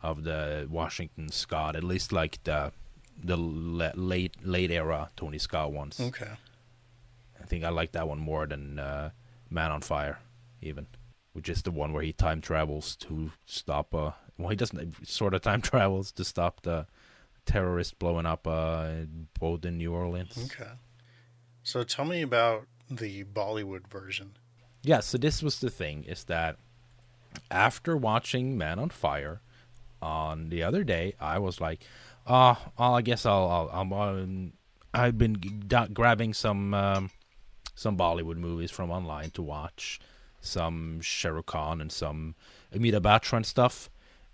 of 0.01 0.23
the 0.23 0.67
Washington 0.69 1.29
Scott, 1.29 1.75
at 1.75 1.83
least 1.83 2.11
like 2.11 2.43
the 2.43 2.71
the 3.21 3.37
la- 3.37 3.91
late 3.95 4.35
late 4.43 4.71
era 4.71 5.09
Tony 5.15 5.37
Scott 5.37 5.71
ones. 5.73 5.99
Okay. 5.99 6.31
I 7.41 7.45
think 7.45 7.63
I 7.63 7.69
like 7.69 7.91
that 7.93 8.07
one 8.07 8.19
more 8.19 8.45
than 8.45 8.79
uh, 8.79 9.09
Man 9.49 9.71
on 9.71 9.81
Fire, 9.81 10.19
even, 10.61 10.87
which 11.33 11.49
is 11.49 11.63
the 11.63 11.71
one 11.71 11.93
where 11.93 12.03
he 12.03 12.13
time 12.13 12.41
travels 12.41 12.95
to 12.97 13.31
stop. 13.45 13.93
Uh, 13.93 14.11
well, 14.39 14.49
he 14.49 14.55
doesn't 14.55 15.05
sort 15.07 15.33
of 15.33 15.41
time 15.41 15.61
travels 15.73 16.11
to 16.13 16.23
stop 16.23 16.61
the 16.61 16.87
terrorist 17.45 17.99
blowing 17.99 18.25
up 18.25 18.47
uh, 18.47 18.91
boat 19.39 19.65
in 19.65 19.77
New 19.77 19.93
Orleans. 19.93 20.37
Okay. 20.45 20.71
So 21.63 21.83
tell 21.83 22.05
me 22.05 22.21
about 22.21 22.65
the 22.89 23.25
Bollywood 23.25 23.87
version. 23.87 24.31
Yeah, 24.81 25.01
so 25.01 25.17
this 25.17 25.43
was 25.43 25.59
the 25.59 25.69
thing 25.69 26.05
is 26.05 26.23
that 26.25 26.57
after 27.51 27.97
watching 27.97 28.57
Man 28.57 28.79
on 28.79 28.89
Fire 28.89 29.41
on 30.01 30.49
the 30.49 30.63
other 30.63 30.83
day, 30.85 31.13
I 31.19 31.37
was 31.37 31.59
like, 31.59 31.81
"Oh, 32.25 32.57
well, 32.77 32.95
I 32.95 33.01
guess 33.01 33.25
I'll, 33.25 33.69
I'll, 33.73 33.93
I'll 33.93 34.09
um, 34.09 34.53
I've 34.93 35.17
been 35.17 35.39
g- 35.39 35.87
grabbing 35.93 36.33
some 36.33 36.73
um, 36.73 37.11
some 37.75 37.97
Bollywood 37.97 38.37
movies 38.37 38.71
from 38.71 38.89
online 38.89 39.31
to 39.31 39.41
watch, 39.41 39.99
some 40.39 41.01
Shah 41.01 41.29
Rukh 41.29 41.47
Khan 41.47 41.81
and 41.81 41.91
some 41.91 42.35
Amitabh 42.73 43.01
Bachchan 43.01 43.45
stuff." 43.45 43.89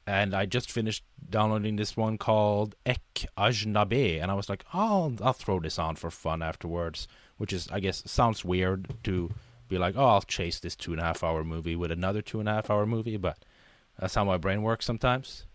And 0.07 0.35
I 0.35 0.45
just 0.45 0.71
finished 0.71 1.03
downloading 1.29 1.77
this 1.77 1.97
one 1.97 2.17
called 2.17 2.75
Ek 2.85 3.25
Ajnabee, 3.37 4.21
and 4.21 4.29
I 4.29 4.35
was 4.35 4.49
like, 4.49 4.63
"Oh, 4.73 5.15
I'll 5.21 5.33
throw 5.33 5.59
this 5.59 5.79
on 5.79 5.95
for 5.95 6.11
fun 6.11 6.41
afterwards." 6.43 7.07
Which 7.37 7.51
is, 7.51 7.67
I 7.69 7.79
guess, 7.81 8.03
sounds 8.05 8.45
weird 8.45 8.87
to 9.03 9.31
be 9.67 9.77
like, 9.77 9.95
oh, 9.97 10.05
I'll 10.05 10.21
chase 10.21 10.59
this 10.59 10.75
two 10.75 10.91
and 10.91 11.01
a 11.01 11.03
half 11.03 11.23
hour 11.23 11.43
movie 11.43 11.75
with 11.75 11.91
another 11.91 12.21
two 12.21 12.39
and 12.39 12.47
a 12.47 12.53
half 12.53 12.69
hour 12.69 12.85
movie, 12.85 13.17
but 13.17 13.43
that's 13.99 14.15
how 14.15 14.23
my 14.23 14.37
brain 14.37 14.61
works 14.61 14.85
sometimes. 14.85 15.45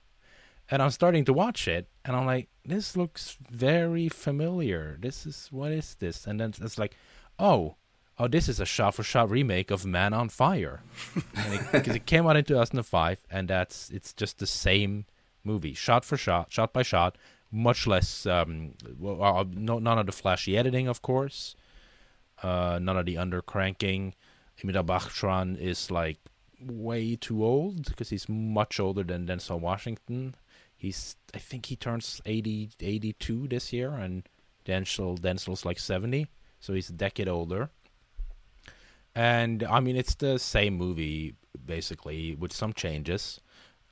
And 0.71 0.83
I'm 0.83 0.91
starting 0.91 1.25
to 1.25 1.33
watch 1.33 1.67
it, 1.67 1.89
and 2.05 2.15
I'm 2.15 2.27
like, 2.27 2.49
this 2.65 2.97
looks 2.97 3.37
very 3.51 4.09
familiar. 4.09 4.97
This 5.01 5.27
is 5.27 5.49
what 5.51 5.73
is 5.73 5.97
this? 5.97 6.27
And 6.27 6.41
then 6.41 6.55
it's 6.61 6.79
like, 6.79 6.97
oh, 7.39 7.77
oh, 8.21 8.29
this 8.29 8.49
is 8.49 8.61
a 8.61 8.67
shot 8.67 8.95
for 8.95 9.03
shot 9.03 9.31
remake 9.31 9.71
of 9.71 9.85
Man 9.85 10.13
on 10.13 10.29
Fire, 10.29 10.83
because 11.73 11.97
it, 11.97 12.07
came 12.07 12.27
out 12.27 12.37
in 12.37 12.45
2005, 12.45 13.25
and 13.31 13.49
that's 13.49 13.91
it's 13.91 14.13
just 14.13 14.39
the 14.39 14.47
same 14.47 15.07
movie, 15.43 15.75
shot 15.75 16.05
for 16.05 16.17
shot, 16.17 16.53
shot 16.53 16.73
by 16.73 16.83
shot. 16.83 17.17
Much 17.53 17.85
less, 17.89 18.27
um, 18.27 18.75
well, 18.97 19.21
uh, 19.21 19.45
no, 19.51 19.81
none 19.81 19.99
of 19.99 20.07
the 20.07 20.13
flashy 20.13 20.57
editing, 20.57 20.87
of 20.87 21.03
course 21.03 21.57
uh, 22.43 22.79
none 22.81 22.97
of 22.97 23.07
the 23.07 23.17
undercranking. 23.17 24.13
Amitabh 24.63 24.87
Bachchan 24.87 25.59
is 25.59 25.91
like 25.91 26.19
way 26.61 27.17
too 27.17 27.45
old 27.45 27.87
because 27.87 28.11
he's 28.11 28.29
much 28.29 28.79
older 28.79 29.03
than 29.03 29.27
Denzel 29.27 29.61
Washington. 29.61 30.35
He's 30.77 31.17
I 31.35 31.39
think 31.39 31.67
he 31.67 31.77
turns 31.77 32.21
80, 32.27 32.71
82 32.81 33.49
this 33.49 33.73
year, 33.73 33.91
and 33.91 34.29
Denzel 34.67 35.19
Denzel's 35.19 35.65
like 35.65 35.79
seventy, 35.79 36.27
so 36.59 36.75
he's 36.75 36.91
a 36.91 36.95
decade 36.95 37.29
older. 37.29 37.71
And 39.15 39.63
I 39.63 39.81
mean, 39.81 39.97
it's 39.97 40.15
the 40.15 40.39
same 40.39 40.75
movie 40.75 41.35
basically 41.65 42.35
with 42.35 42.53
some 42.53 42.73
changes. 42.73 43.41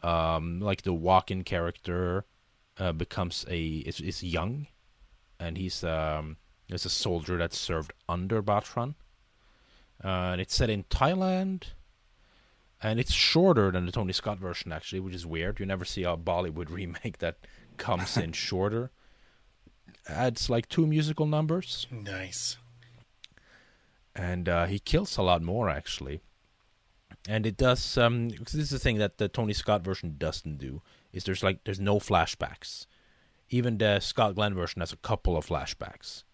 Um, 0.03 0.61
like 0.61 0.83
the 0.83 0.93
walk-in 0.93 1.43
character 1.43 2.25
uh, 2.79 2.93
becomes 2.93 3.45
a 3.49 3.79
is, 3.79 4.01
is 4.01 4.23
young, 4.23 4.69
and 5.41 5.59
he's 5.59 5.83
um, 5.83 6.37
there's 6.69 6.85
a 6.85 6.91
soldier 6.91 7.37
that 7.39 7.53
served 7.53 7.93
under 8.09 8.43
Bachchan. 8.43 8.95
Uh, 10.05 10.31
and 10.33 10.41
it's 10.41 10.55
set 10.55 10.71
in 10.71 10.85
Thailand. 10.85 11.65
And 12.81 13.01
it's 13.01 13.13
shorter 13.13 13.73
than 13.73 13.87
the 13.87 13.93
Tony 13.93 14.13
Scott 14.13 14.39
version, 14.39 14.71
actually, 14.71 15.01
which 15.01 15.15
is 15.15 15.27
weird. 15.27 15.59
You 15.59 15.67
never 15.67 15.85
see 15.85 16.05
a 16.05 16.17
Bollywood 16.17 16.71
remake 16.71 17.19
that 17.19 17.39
comes 17.77 18.17
in 18.17 18.33
shorter. 18.47 18.91
Adds 20.09 20.49
like 20.49 20.69
two 20.69 20.87
musical 20.87 21.27
numbers. 21.27 21.87
Nice. 21.91 22.57
And 24.19 24.49
uh, 24.49 24.67
he 24.67 24.79
kills 24.79 25.17
a 25.17 25.23
lot 25.23 25.43
more, 25.43 25.71
actually. 25.71 26.21
And 27.29 27.47
it 27.47 27.57
does. 27.57 27.97
Um, 27.97 28.31
this 28.31 28.55
is 28.55 28.71
the 28.71 28.79
thing 28.79 28.99
that 28.99 29.19
the 29.19 29.29
Tony 29.29 29.53
Scott 29.53 29.83
version 29.83 30.17
doesn't 30.19 30.59
do. 30.59 30.83
Is 31.13 31.25
there's 31.25 31.43
like 31.43 31.65
there's 31.65 31.81
no 31.81 31.99
flashbacks. 31.99 32.87
Even 33.49 33.79
the 33.79 34.01
Scott 34.01 34.35
Glenn 34.35 34.55
version 34.55 34.81
has 34.81 34.93
a 34.93 34.97
couple 34.97 35.37
of 35.37 35.47
flashbacks 35.47 36.25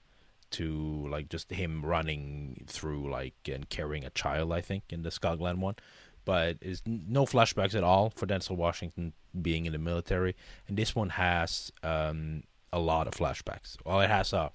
to 0.50 1.06
like 1.10 1.28
just 1.28 1.50
him 1.50 1.84
running 1.84 2.64
through 2.66 3.10
like 3.10 3.34
and 3.52 3.68
carrying 3.70 4.04
a 4.04 4.10
child 4.10 4.52
i 4.52 4.60
think 4.60 4.84
in 4.90 5.02
the 5.02 5.10
scott 5.10 5.38
glenn 5.38 5.60
one 5.60 5.74
but 6.24 6.56
is 6.60 6.82
no 6.86 7.26
flashbacks 7.26 7.74
at 7.74 7.84
all 7.84 8.10
for 8.10 8.26
Denzel 8.26 8.56
Washington 8.56 9.12
being 9.40 9.66
in 9.66 9.72
the 9.72 9.78
military, 9.78 10.34
and 10.66 10.76
this 10.76 10.94
one 10.94 11.10
has 11.10 11.70
um, 11.82 12.44
a 12.72 12.78
lot 12.78 13.06
of 13.06 13.14
flashbacks. 13.14 13.76
Well, 13.84 14.00
it 14.00 14.10
has 14.10 14.32
uh, 14.32 14.50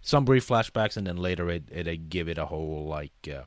some 0.00 0.24
brief 0.24 0.46
flashbacks, 0.46 0.96
and 0.96 1.06
then 1.06 1.16
later 1.16 1.50
it 1.50 1.64
it, 1.70 2.08
give 2.08 2.28
it 2.28 2.38
a 2.38 2.46
whole 2.46 2.86
like 2.86 3.28
uh, 3.32 3.42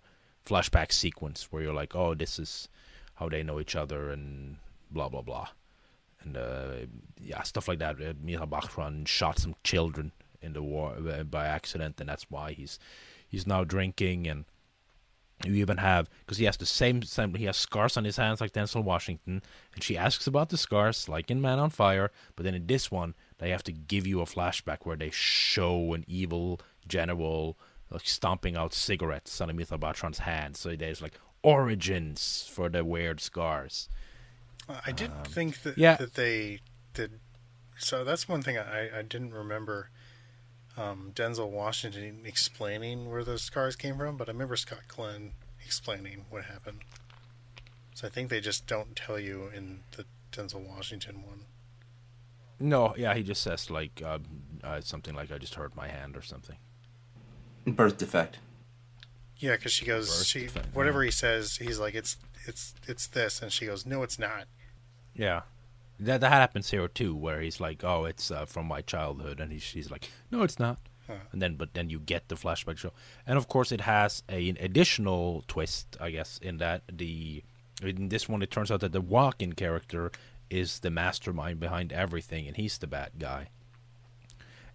flashback 0.45 0.91
sequence 0.91 1.47
where 1.51 1.61
you're 1.61 1.73
like, 1.73 1.95
oh, 1.95 2.13
this 2.13 2.39
is 2.39 2.69
how 3.15 3.29
they 3.29 3.43
know 3.43 3.59
each 3.59 3.75
other, 3.75 4.11
and 4.11 4.57
blah 4.89 5.09
blah 5.09 5.21
blah, 5.21 5.47
and 6.23 6.37
uh, 6.37 6.71
yeah, 7.19 7.41
stuff 7.43 7.67
like 7.67 7.79
that. 7.79 7.95
Uh, 7.95 8.13
Bachchan 8.45 9.07
shot 9.07 9.39
some 9.39 9.55
children 9.63 10.11
in 10.41 10.53
the 10.53 10.61
war 10.61 10.95
uh, 11.09 11.23
by 11.23 11.45
accident, 11.45 11.99
and 11.99 12.09
that's 12.09 12.29
why 12.29 12.51
he's 12.51 12.79
he's 13.27 13.47
now 13.47 13.63
drinking 13.63 14.27
and 14.27 14.45
you 15.45 15.53
even 15.55 15.77
have 15.77 16.09
because 16.19 16.37
he 16.37 16.45
has 16.45 16.57
the 16.57 16.65
same, 16.65 17.01
same 17.01 17.33
he 17.33 17.45
has 17.45 17.57
scars 17.57 17.97
on 17.97 18.03
his 18.03 18.17
hands 18.17 18.41
like 18.41 18.53
Denzel 18.53 18.83
Washington, 18.83 19.41
and 19.73 19.83
she 19.83 19.97
asks 19.97 20.27
about 20.27 20.49
the 20.49 20.57
scars 20.57 21.09
like 21.09 21.31
in 21.31 21.41
Man 21.41 21.59
on 21.59 21.69
Fire, 21.69 22.11
but 22.35 22.43
then 22.43 22.55
in 22.55 22.67
this 22.67 22.91
one 22.91 23.15
they 23.41 23.49
have 23.49 23.63
to 23.63 23.71
give 23.73 24.07
you 24.07 24.21
a 24.21 24.25
flashback 24.25 24.85
where 24.85 24.95
they 24.95 25.09
show 25.09 25.93
an 25.93 26.05
evil 26.07 26.61
general 26.87 27.57
like 27.89 28.07
stomping 28.07 28.55
out 28.55 28.73
cigarettes 28.73 29.41
on 29.41 29.49
Amitabh 29.49 29.81
Bachchan's 29.81 30.19
hand. 30.19 30.55
So 30.55 30.75
there's 30.77 31.01
like 31.01 31.19
origins 31.43 32.49
for 32.49 32.69
the 32.69 32.85
weird 32.85 33.19
scars. 33.19 33.89
I 34.85 34.93
did 34.93 35.11
Um, 35.11 35.23
think 35.25 35.63
that 35.63 35.77
yeah. 35.77 35.97
that 35.97 36.13
they 36.13 36.61
did. 36.93 37.19
So 37.77 38.03
that's 38.05 38.29
one 38.29 38.41
thing 38.43 38.57
I, 38.57 38.99
I 38.99 39.01
didn't 39.01 39.33
remember. 39.33 39.89
Um, 40.77 41.11
Denzel 41.13 41.49
Washington 41.49 42.21
explaining 42.25 43.09
where 43.09 43.25
those 43.25 43.41
scars 43.41 43.75
came 43.75 43.97
from, 43.97 44.15
but 44.15 44.29
I 44.29 44.31
remember 44.31 44.55
Scott 44.55 44.87
Glenn 44.87 45.33
explaining 45.65 46.25
what 46.29 46.45
happened. 46.45 46.83
So 47.93 48.07
I 48.07 48.09
think 48.09 48.29
they 48.29 48.39
just 48.39 48.67
don't 48.67 48.95
tell 48.95 49.19
you 49.19 49.49
in 49.53 49.81
the 49.97 50.05
Denzel 50.31 50.65
Washington 50.65 51.23
one. 51.23 51.41
No, 52.61 52.93
yeah, 52.97 53.13
he 53.13 53.23
just 53.23 53.41
says 53.41 53.69
like 53.69 54.01
uh, 54.05 54.19
uh, 54.63 54.81
something 54.81 55.15
like 55.15 55.31
I 55.31 55.37
just 55.37 55.55
hurt 55.55 55.75
my 55.75 55.87
hand 55.87 56.15
or 56.15 56.21
something. 56.21 56.57
Birth 57.65 57.97
defect. 57.97 58.39
Yeah, 59.37 59.55
because 59.55 59.71
she 59.71 59.85
goes, 59.85 60.07
Birth 60.07 60.25
she 60.27 60.39
defect, 60.41 60.75
whatever 60.75 61.03
yeah. 61.03 61.07
he 61.07 61.11
says, 61.11 61.57
he's 61.57 61.79
like, 61.79 61.95
it's 61.95 62.17
it's 62.47 62.73
it's 62.87 63.07
this, 63.07 63.41
and 63.41 63.51
she 63.51 63.65
goes, 63.65 63.85
no, 63.85 64.03
it's 64.03 64.19
not. 64.19 64.45
Yeah. 65.15 65.41
That 65.99 66.21
that 66.21 66.31
happens 66.31 66.71
here 66.71 66.87
too, 66.87 67.15
where 67.15 67.41
he's 67.41 67.59
like, 67.59 67.83
"Oh, 67.83 68.05
it's 68.05 68.31
uh, 68.31 68.45
from 68.45 68.65
my 68.65 68.81
childhood," 68.81 69.39
and 69.39 69.51
he's 69.51 69.61
she's 69.61 69.91
like, 69.91 70.09
"No, 70.31 70.41
it's 70.41 70.57
not." 70.57 70.79
Huh. 71.05 71.13
And 71.31 71.39
then, 71.39 71.55
but 71.55 71.75
then 71.75 71.91
you 71.91 71.99
get 71.99 72.27
the 72.27 72.33
flashback 72.33 72.79
show, 72.79 72.91
and 73.27 73.37
of 73.37 73.47
course, 73.47 73.71
it 73.71 73.81
has 73.81 74.23
a, 74.27 74.49
an 74.49 74.57
additional 74.59 75.43
twist, 75.47 75.97
I 76.01 76.09
guess, 76.09 76.39
in 76.41 76.57
that 76.57 76.81
the 76.91 77.43
in 77.83 78.09
this 78.09 78.27
one, 78.27 78.41
it 78.41 78.49
turns 78.49 78.71
out 78.71 78.79
that 78.81 78.93
the 78.93 79.01
walk-in 79.01 79.53
character 79.53 80.11
is 80.51 80.79
the 80.79 80.91
mastermind 80.91 81.59
behind 81.59 81.93
everything, 81.93 82.45
and 82.47 82.57
he's 82.57 82.77
the 82.77 82.87
bad 82.87 83.11
guy. 83.17 83.47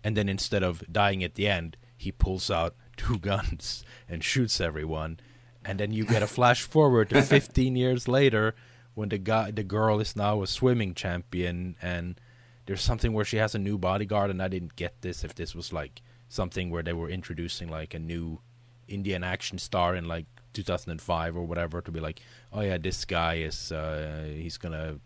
And 0.03 0.17
then 0.17 0.29
instead 0.29 0.63
of 0.63 0.83
dying 0.91 1.23
at 1.23 1.35
the 1.35 1.47
end, 1.47 1.77
he 1.97 2.11
pulls 2.11 2.51
out 2.51 2.75
two 2.97 3.19
guns 3.19 3.85
and 4.09 4.25
shoots 4.25 4.61
everyone. 4.61 5.21
And 5.65 5.79
then 5.79 5.93
you 5.93 6.05
get 6.05 6.23
a 6.23 6.27
flash 6.27 6.63
forward 6.63 7.11
to 7.11 7.23
15 7.37 7.77
years 7.77 8.09
later 8.09 8.55
when 8.95 9.11
the 9.11 9.19
guy, 9.19 9.51
the 9.51 9.63
girl 9.63 10.01
is 10.01 10.17
now 10.17 10.43
a 10.43 10.47
swimming 10.47 10.95
champion, 10.95 11.77
and 11.83 12.19
there's 12.65 12.81
something 12.81 13.13
where 13.13 13.27
she 13.27 13.37
has 13.37 13.55
a 13.55 13.59
new 13.59 13.77
bodyguard, 13.77 14.31
and 14.31 14.43
I 14.43 14.49
didn't 14.49 14.77
get 14.77 15.03
this 15.03 15.23
if 15.23 15.35
this 15.35 15.55
was 15.55 15.73
like 15.73 16.01
something 16.29 16.71
where 16.71 16.83
they 16.83 16.95
were 16.95 17.11
introducing 17.11 17.69
like 17.69 17.93
a 17.93 17.99
new 17.99 18.41
Indian 18.89 19.23
action 19.23 19.59
star 19.59 19.95
in 19.95 20.09
like 20.09 20.27
2005 20.55 21.37
or 21.37 21.43
whatever 21.43 21.83
to 21.83 21.91
be 21.91 22.01
like, 22.01 22.23
oh 22.53 22.63
yeah, 22.63 22.79
this 22.79 23.05
guy 23.05 23.35
is 23.35 23.71
uh, 23.71 24.25
he's 24.33 24.57
gonna 24.57 24.99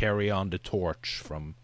carry 0.00 0.30
on 0.30 0.50
the 0.50 0.58
torch 0.58 1.08
from 1.28 1.54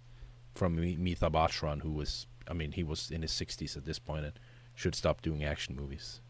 from 0.55 0.77
Mi- 0.77 0.97
Mitha 1.07 1.31
Bachchan, 1.31 1.81
who 1.83 1.93
was, 2.01 2.27
I 2.51 2.55
mean, 2.55 2.73
he 2.73 2.85
was 2.85 3.11
in 3.11 3.23
his 3.23 3.33
60s 3.33 3.77
at 3.77 3.85
this 3.85 3.99
point 3.99 4.25
and 4.27 4.35
should 4.75 4.95
stop 4.95 5.23
doing 5.23 5.43
action 5.45 5.75
movies. 5.83 6.21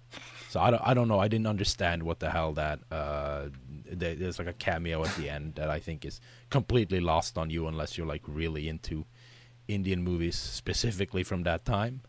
So 0.53 0.61
I 0.61 0.71
don't, 0.71 0.83
I 0.91 0.95
don't 0.95 1.09
know. 1.09 1.19
I 1.19 1.29
didn't 1.29 1.47
understand 1.57 2.03
what 2.03 2.19
the 2.21 2.31
hell 2.31 2.53
that. 2.55 2.79
Uh, 2.91 3.49
there's 3.91 4.39
like 4.39 4.49
a 4.49 4.53
cameo 4.67 5.05
at 5.05 5.15
the 5.17 5.29
end 5.37 5.55
that 5.57 5.71
I 5.71 5.81
think 5.81 6.05
is 6.05 6.21
completely 6.51 7.01
lost 7.01 7.39
on 7.39 7.51
you 7.51 7.67
unless 7.67 7.97
you're 7.97 8.07
like 8.15 8.23
really 8.29 8.69
into 8.69 9.05
Indian 9.69 10.03
movies 10.05 10.37
specifically 10.37 11.23
from 11.25 11.43
that 11.45 11.65
time. 11.65 12.03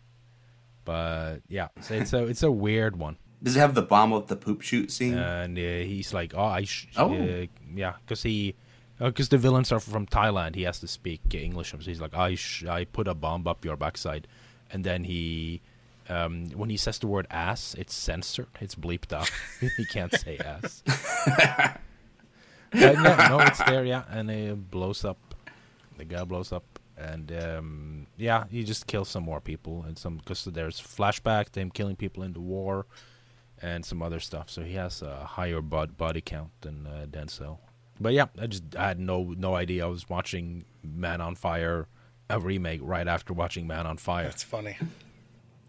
But 0.85 1.37
yeah, 1.47 1.69
so 1.81 1.93
it's 1.95 2.13
a 2.13 2.25
it's 2.27 2.43
a 2.43 2.51
weird 2.51 2.95
one, 2.97 3.15
Does 3.41 3.55
it 3.55 3.59
have 3.59 3.73
the 3.73 3.81
bomb 3.93 4.11
with 4.11 4.27
the 4.27 4.35
poop 4.35 4.61
shoot 4.61 4.91
scene? 4.91 5.13
and 5.17 5.57
uh, 5.57 5.61
he's 5.61 6.13
like, 6.13 6.33
oh, 6.35 6.43
I 6.59 6.65
sh- 6.65 6.87
Oh. 6.97 7.13
uh, 7.15 7.45
yeah, 7.73 7.93
because 8.01 8.23
he. 8.23 8.55
Because 9.03 9.29
the 9.29 9.37
villains 9.37 9.71
are 9.71 9.79
from 9.79 10.05
Thailand, 10.05 10.55
he 10.55 10.63
has 10.63 10.79
to 10.79 10.87
speak 10.87 11.21
English. 11.33 11.71
So 11.71 11.77
he's 11.77 12.01
like, 12.01 12.13
"I 12.15 12.35
sh- 12.35 12.65
I 12.65 12.85
put 12.85 13.07
a 13.07 13.13
bomb 13.13 13.47
up 13.47 13.65
your 13.65 13.75
backside," 13.77 14.27
and 14.71 14.83
then 14.83 15.03
he, 15.03 15.61
um, 16.09 16.49
when 16.51 16.69
he 16.69 16.77
says 16.77 16.99
the 16.99 17.07
word 17.07 17.27
ass, 17.29 17.75
it's 17.77 17.93
censored. 17.93 18.47
It's 18.61 18.75
bleeped 18.75 19.11
out. 19.13 19.29
he 19.77 19.85
can't 19.85 20.13
say 20.13 20.37
ass. 20.37 20.83
Uh, 22.75 22.79
yeah, 22.79 23.27
no, 23.29 23.39
it's 23.39 23.63
there, 23.63 23.85
yeah, 23.85 24.03
and 24.09 24.31
it 24.31 24.71
blows 24.71 25.05
up. 25.05 25.17
The 25.97 26.05
guy 26.05 26.23
blows 26.23 26.51
up, 26.51 26.79
and 26.97 27.31
um, 27.31 28.07
yeah, 28.17 28.45
he 28.49 28.63
just 28.63 28.87
kills 28.87 29.09
some 29.09 29.23
more 29.23 29.39
people, 29.41 29.83
and 29.87 29.97
some 29.97 30.17
because 30.17 30.45
there's 30.45 30.79
flashback 30.81 31.49
to 31.49 31.59
him 31.59 31.69
killing 31.69 31.95
people 31.95 32.23
in 32.23 32.33
the 32.33 32.39
war, 32.39 32.85
and 33.61 33.85
some 33.85 34.01
other 34.01 34.19
stuff. 34.19 34.49
So 34.49 34.63
he 34.63 34.73
has 34.73 35.01
a 35.01 35.25
higher 35.25 35.61
bod- 35.61 35.97
body 35.97 36.21
count 36.21 36.49
than 36.61 36.87
uh, 36.87 37.05
Denzel. 37.09 37.59
But 38.03 38.13
yeah, 38.13 38.27
I 38.39 38.47
just 38.47 38.63
I 38.77 38.89
had 38.89 38.99
no 38.99 39.33
no 39.37 39.55
idea. 39.55 39.85
I 39.85 39.89
was 39.89 40.09
watching 40.09 40.65
Man 40.83 41.21
on 41.21 41.35
Fire, 41.35 41.87
a 42.29 42.39
remake, 42.39 42.81
right 42.83 43.07
after 43.07 43.33
watching 43.33 43.65
Man 43.65 43.87
on 43.87 43.97
Fire. 43.97 44.25
That's 44.25 44.43
funny. 44.43 44.77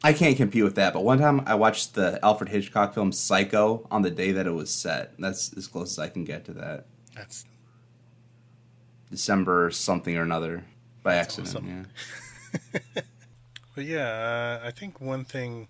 I 0.02 0.12
can't 0.12 0.36
compete 0.36 0.64
with 0.64 0.74
that, 0.74 0.92
but 0.92 1.02
one 1.02 1.18
time 1.18 1.42
I 1.46 1.54
watched 1.54 1.94
the 1.94 2.22
Alfred 2.22 2.50
Hitchcock 2.50 2.92
film 2.92 3.10
Psycho 3.10 3.86
on 3.90 4.02
the 4.02 4.10
day 4.10 4.32
that 4.32 4.46
it 4.46 4.50
was 4.50 4.70
set. 4.70 5.14
That's 5.18 5.56
as 5.56 5.66
close 5.66 5.92
as 5.92 5.98
I 5.98 6.08
can 6.08 6.24
get 6.24 6.44
to 6.44 6.52
that. 6.54 6.84
That's 7.16 7.46
December 9.10 9.70
something 9.70 10.14
or 10.14 10.22
another 10.22 10.66
by 11.02 11.14
accident. 11.14 11.48
awesome. 11.56 11.86
Yeah. 12.94 13.02
But 13.74 13.86
yeah, 13.86 14.60
uh, 14.62 14.66
I 14.66 14.70
think 14.70 15.00
one 15.00 15.24
thing 15.24 15.66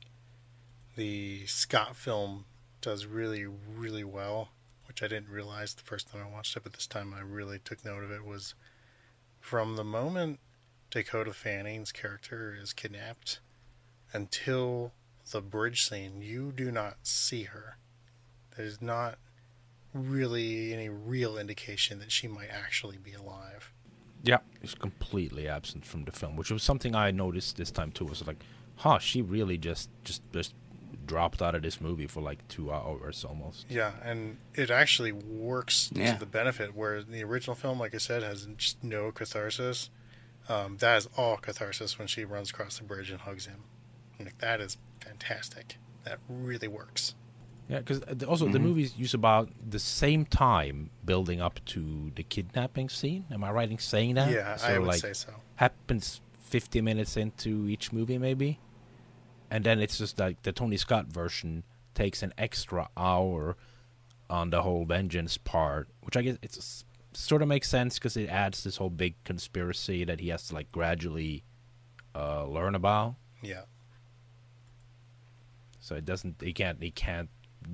the 0.94 1.46
Scott 1.46 1.96
film 1.96 2.44
does 2.82 3.06
really, 3.06 3.46
really 3.46 4.04
well, 4.04 4.50
which 4.94 5.02
I 5.02 5.12
didn't 5.12 5.30
realize 5.30 5.74
the 5.74 5.82
first 5.82 6.08
time 6.08 6.22
I 6.24 6.32
watched 6.32 6.56
it, 6.56 6.62
but 6.62 6.74
this 6.74 6.86
time 6.86 7.12
I 7.12 7.20
really 7.20 7.58
took 7.58 7.84
note 7.84 8.04
of 8.04 8.12
it, 8.12 8.24
was 8.24 8.54
from 9.40 9.74
the 9.74 9.82
moment 9.82 10.38
Dakota 10.88 11.32
Fanning's 11.32 11.90
character 11.90 12.56
is 12.56 12.72
kidnapped 12.72 13.40
until 14.12 14.92
the 15.32 15.40
bridge 15.40 15.88
scene, 15.88 16.22
you 16.22 16.52
do 16.52 16.70
not 16.70 16.98
see 17.02 17.44
her. 17.44 17.76
There's 18.56 18.80
not 18.80 19.18
really 19.92 20.72
any 20.72 20.88
real 20.88 21.38
indication 21.38 21.98
that 21.98 22.12
she 22.12 22.28
might 22.28 22.50
actually 22.50 22.98
be 22.98 23.14
alive. 23.14 23.72
Yeah, 24.22 24.38
she's 24.60 24.76
completely 24.76 25.48
absent 25.48 25.84
from 25.84 26.04
the 26.04 26.12
film, 26.12 26.36
which 26.36 26.52
was 26.52 26.62
something 26.62 26.94
I 26.94 27.10
noticed 27.10 27.56
this 27.56 27.72
time 27.72 27.90
too. 27.90 28.04
Was 28.04 28.24
like, 28.24 28.44
huh, 28.76 29.00
she 29.00 29.22
really 29.22 29.58
just 29.58 29.90
just 30.04 30.22
just 30.32 30.54
dropped 31.06 31.40
out 31.42 31.54
of 31.54 31.62
this 31.62 31.80
movie 31.80 32.06
for 32.06 32.20
like 32.20 32.46
two 32.48 32.72
hours 32.72 33.24
almost. 33.24 33.66
Yeah, 33.68 33.92
and 34.02 34.36
it 34.54 34.70
actually 34.70 35.12
works 35.12 35.90
Yeah. 35.94 36.14
to 36.14 36.20
the 36.20 36.26
benefit 36.26 36.74
where 36.74 37.02
the 37.02 37.22
original 37.24 37.54
film, 37.54 37.78
like 37.78 37.94
I 37.94 37.98
said, 37.98 38.22
has 38.22 38.46
just 38.56 38.82
no 38.82 39.12
catharsis. 39.12 39.90
Um, 40.48 40.76
that 40.78 40.98
is 40.98 41.08
all 41.16 41.36
catharsis 41.36 41.98
when 41.98 42.06
she 42.08 42.24
runs 42.24 42.50
across 42.50 42.78
the 42.78 42.84
bridge 42.84 43.10
and 43.10 43.20
hugs 43.20 43.46
him. 43.46 43.64
Like 44.20 44.38
that 44.38 44.60
is 44.60 44.76
fantastic. 45.00 45.76
That 46.04 46.18
really 46.28 46.68
works. 46.68 47.14
Yeah, 47.68 47.78
because 47.78 48.02
also 48.24 48.46
the 48.48 48.58
movies 48.58 48.94
use 48.98 49.14
about 49.14 49.48
the 49.70 49.78
same 49.78 50.26
time 50.26 50.90
building 51.04 51.40
up 51.40 51.64
to 51.66 52.12
the 52.14 52.22
kidnapping 52.22 52.90
scene. 52.90 53.24
Am 53.32 53.42
I 53.42 53.50
right 53.52 53.70
in 53.70 53.78
saying 53.78 54.16
that? 54.16 54.30
yeah, 54.30 54.58
I 54.62 54.78
would 54.78 54.94
say 54.96 55.14
so. 55.14 55.32
happens 55.56 56.20
50 56.40 56.82
minutes 56.82 57.16
into 57.16 57.66
each 57.68 57.90
movie 57.90 58.18
maybe 58.18 58.58
and 59.54 59.62
then 59.64 59.78
it's 59.80 59.98
just 59.98 60.18
like 60.18 60.42
the 60.42 60.52
tony 60.52 60.76
scott 60.76 61.06
version 61.06 61.62
takes 61.94 62.22
an 62.22 62.32
extra 62.36 62.88
hour 62.96 63.56
on 64.28 64.50
the 64.50 64.62
whole 64.62 64.84
vengeance 64.84 65.36
part 65.38 65.88
which 66.02 66.16
i 66.16 66.22
guess 66.22 66.36
it's 66.42 66.84
sort 67.12 67.40
of 67.42 67.46
makes 67.48 67.68
sense 67.68 67.94
because 67.98 68.16
it 68.16 68.28
adds 68.28 68.64
this 68.64 68.76
whole 68.78 68.90
big 68.90 69.14
conspiracy 69.24 70.02
that 70.04 70.18
he 70.20 70.28
has 70.30 70.48
to 70.48 70.54
like 70.54 70.70
gradually 70.72 71.44
uh, 72.16 72.44
learn 72.46 72.74
about. 72.74 73.14
Yeah, 73.42 73.62
so 75.80 75.94
it 75.94 76.04
doesn't 76.04 76.40
he 76.42 76.52
can't 76.52 76.82
he 76.82 76.90
can't 76.90 77.28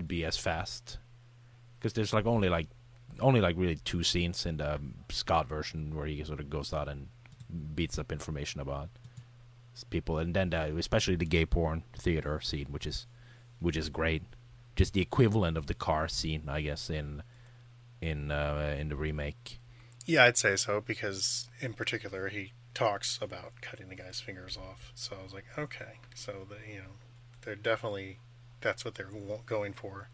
be 0.06 0.24
as 0.24 0.36
fast 0.36 0.98
because 1.78 1.92
there's 1.94 2.12
like 2.12 2.26
only 2.26 2.48
like 2.48 2.68
only 3.20 3.40
like 3.40 3.56
really 3.56 3.76
two 3.76 4.02
scenes 4.02 4.44
in 4.46 4.56
the 4.58 4.74
um, 4.74 4.94
Scott 5.10 5.48
version 5.48 5.94
where 5.96 6.06
he 6.06 6.22
sort 6.24 6.40
of 6.40 6.50
goes 6.50 6.72
out 6.72 6.88
and 6.88 7.08
beats 7.74 7.98
up 7.98 8.12
information 8.12 8.60
about. 8.60 8.88
s- 8.94 9.09
people 9.84 10.18
and 10.18 10.34
then 10.34 10.50
the, 10.50 10.76
especially 10.76 11.16
the 11.16 11.24
gay 11.24 11.46
porn 11.46 11.82
theater 11.96 12.40
scene 12.40 12.66
which 12.70 12.86
is 12.86 13.06
which 13.60 13.76
is 13.76 13.88
great 13.88 14.22
just 14.76 14.92
the 14.94 15.00
equivalent 15.00 15.56
of 15.56 15.66
the 15.66 15.74
car 15.74 16.08
scene 16.08 16.42
I 16.48 16.60
guess 16.62 16.90
in 16.90 17.22
in 18.00 18.30
uh, 18.30 18.76
in 18.78 18.88
the 18.88 18.96
remake. 18.96 19.58
Yeah, 20.06 20.24
I'd 20.24 20.38
say 20.38 20.56
so 20.56 20.80
because 20.80 21.50
in 21.60 21.74
particular 21.74 22.28
he 22.28 22.52
talks 22.72 23.18
about 23.20 23.60
cutting 23.60 23.88
the 23.90 23.94
guy's 23.94 24.20
fingers 24.20 24.56
off. 24.56 24.90
So 24.94 25.16
I 25.20 25.22
was 25.22 25.34
like, 25.34 25.44
okay, 25.58 25.98
so 26.14 26.46
the, 26.48 26.56
you 26.72 26.78
know, 26.78 26.92
they're 27.42 27.54
definitely 27.56 28.18
that's 28.62 28.84
what 28.84 28.94
they're 28.94 29.10
going 29.46 29.72
for. 29.74 30.08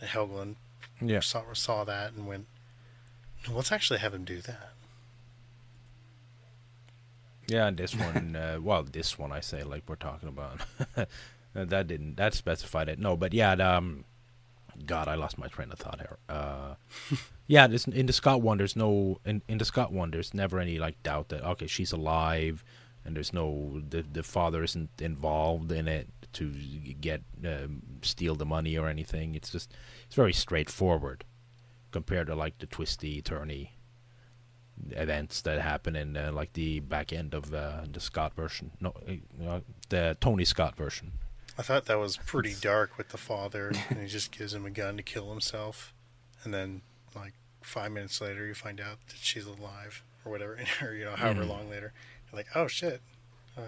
And 0.00 0.10
Helgeland 0.10 0.54
Yeah. 1.00 1.20
saw, 1.20 1.42
saw 1.52 1.84
that 1.84 2.12
and 2.12 2.26
went, 2.28 2.46
let's 3.50 3.72
actually 3.72 3.98
have 3.98 4.14
him 4.14 4.24
do 4.24 4.40
that. 4.42 4.70
Yeah, 7.48 7.66
and 7.66 7.76
this 7.76 7.94
one, 7.96 8.36
uh, 8.36 8.58
well, 8.62 8.82
this 8.84 9.18
one 9.18 9.32
I 9.32 9.40
say 9.40 9.62
like 9.64 9.84
we're 9.88 9.96
talking 9.96 10.28
about. 10.28 10.60
Uh, 11.56 11.64
that 11.64 11.86
didn't 11.86 12.16
that 12.16 12.34
specified 12.34 12.90
it. 12.90 12.98
No, 12.98 13.16
but 13.16 13.32
yeah, 13.32 13.54
the, 13.54 13.66
um, 13.66 14.04
God, 14.84 15.08
I 15.08 15.14
lost 15.14 15.38
my 15.38 15.48
train 15.48 15.72
of 15.72 15.78
thought 15.78 15.98
here. 15.98 16.18
Uh, 16.28 16.74
yeah, 17.46 17.66
this, 17.66 17.86
in 17.86 18.04
the 18.04 18.12
Scott 18.12 18.42
one, 18.42 18.58
there's 18.58 18.76
no 18.76 19.18
in, 19.24 19.42
in 19.48 19.56
the 19.56 19.64
Scott 19.64 19.90
one, 19.90 20.10
there's 20.10 20.34
never 20.34 20.60
any 20.60 20.78
like 20.78 21.02
doubt 21.02 21.30
that 21.30 21.42
okay, 21.42 21.66
she's 21.66 21.90
alive, 21.90 22.62
and 23.02 23.16
there's 23.16 23.32
no 23.32 23.80
the 23.88 24.02
the 24.02 24.22
father 24.22 24.62
isn't 24.62 24.90
involved 25.00 25.72
in 25.72 25.88
it 25.88 26.08
to 26.34 26.50
get 27.00 27.22
um, 27.44 27.82
steal 28.02 28.34
the 28.34 28.46
money 28.46 28.76
or 28.76 28.88
anything. 28.88 29.34
It's 29.34 29.50
just 29.50 29.72
it's 30.06 30.14
very 30.14 30.34
straightforward 30.34 31.24
compared 31.90 32.26
to 32.26 32.34
like 32.34 32.58
the 32.58 32.66
twisty 32.66 33.22
turny 33.22 33.70
events 34.90 35.42
that 35.42 35.60
happen 35.60 35.96
in 35.96 36.16
uh, 36.16 36.30
like 36.32 36.52
the 36.54 36.80
back 36.80 37.12
end 37.12 37.34
of 37.34 37.52
uh, 37.54 37.82
the 37.90 38.00
Scott 38.00 38.34
version. 38.34 38.70
No, 38.80 38.92
uh, 39.46 39.60
the 39.88 40.16
Tony 40.20 40.44
Scott 40.44 40.76
version. 40.76 41.12
I 41.58 41.62
thought 41.62 41.86
that 41.86 41.98
was 41.98 42.16
pretty 42.18 42.54
dark 42.60 42.96
with 42.98 43.08
the 43.08 43.18
father, 43.18 43.72
and 43.90 43.98
he 44.00 44.06
just 44.06 44.30
gives 44.30 44.54
him 44.54 44.64
a 44.64 44.70
gun 44.70 44.96
to 44.96 45.02
kill 45.02 45.30
himself, 45.30 45.92
and 46.44 46.54
then 46.54 46.82
like 47.16 47.32
five 47.62 47.90
minutes 47.92 48.20
later, 48.20 48.46
you 48.46 48.54
find 48.54 48.80
out 48.80 48.98
that 49.08 49.16
she's 49.16 49.46
alive 49.46 50.02
or 50.24 50.30
whatever, 50.32 50.58
or 50.82 50.92
you 50.94 51.04
know, 51.04 51.16
however 51.16 51.42
Mhm. 51.44 51.48
long 51.48 51.68
later, 51.70 51.92
you're 52.30 52.38
like, 52.38 52.48
oh 52.54 52.66
shit, 52.68 53.00
uh, 53.56 53.62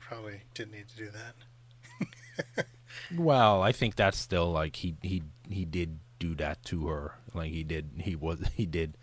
probably 0.00 0.40
didn't 0.54 0.72
need 0.72 0.88
to 0.88 0.96
do 0.96 1.10
that. 1.10 2.66
Well, 3.16 3.62
I 3.62 3.72
think 3.72 3.96
that's 3.96 4.18
still 4.18 4.50
like 4.50 4.76
he 4.76 4.94
he 5.02 5.22
he 5.48 5.64
did 5.64 5.98
do 6.18 6.34
that 6.36 6.64
to 6.66 6.86
her. 6.86 7.14
Like 7.34 7.50
he 7.50 7.62
did 7.64 7.90
he 7.98 8.14
was 8.16 8.38
he 8.54 8.66
did 8.66 8.96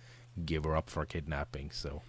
give 0.45 0.63
her 0.63 0.75
up 0.75 0.89
for 0.89 1.05
kidnapping, 1.05 1.71
so 1.71 2.01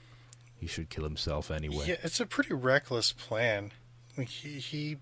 he 0.59 0.67
should 0.67 0.91
kill 0.91 1.05
himself 1.05 1.51
anyway. 1.51 1.85
Yeah, 1.89 1.97
it's 2.03 2.21
a 2.21 2.27
pretty 2.27 2.55
reckless 2.55 3.13
plan. 3.13 3.73
Like 4.17 4.29
he 4.29 4.59
he 4.59 4.99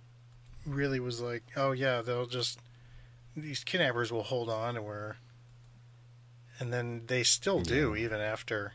really 0.66 1.00
was 1.00 1.20
like, 1.20 1.42
oh 1.56 1.72
yeah, 1.72 2.02
they'll 2.02 2.26
just 2.26 2.58
these 3.36 3.64
kidnappers 3.64 4.12
will 4.12 4.22
hold 4.22 4.48
on 4.48 4.74
to 4.74 4.82
her, 4.82 5.16
and 6.58 6.72
then 6.72 7.02
they 7.06 7.22
still 7.22 7.60
do 7.60 7.94
even 7.96 8.20
after. 8.20 8.72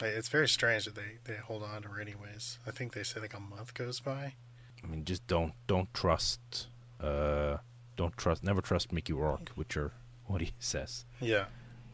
Like, 0.00 0.12
it's 0.12 0.28
very 0.28 0.48
strange 0.48 0.84
that 0.84 0.94
they 0.94 1.18
they 1.24 1.36
hold 1.36 1.62
on 1.62 1.82
to 1.82 1.88
her 1.88 2.00
anyways. 2.00 2.58
I 2.66 2.70
think 2.70 2.92
they 2.92 3.02
say 3.02 3.20
like 3.20 3.34
a 3.34 3.40
month 3.40 3.74
goes 3.74 4.00
by. 4.00 4.34
I 4.82 4.86
mean, 4.86 5.04
just 5.04 5.26
don't 5.26 5.52
don't 5.66 5.92
trust 5.92 6.68
uh 7.00 7.58
don't 7.96 8.16
trust 8.16 8.44
never 8.44 8.60
trust 8.60 8.92
Mickey 8.92 9.12
Rourke, 9.12 9.50
which 9.54 9.76
are 9.76 9.92
what 10.26 10.40
he 10.40 10.52
says. 10.58 11.04
Yeah. 11.20 11.46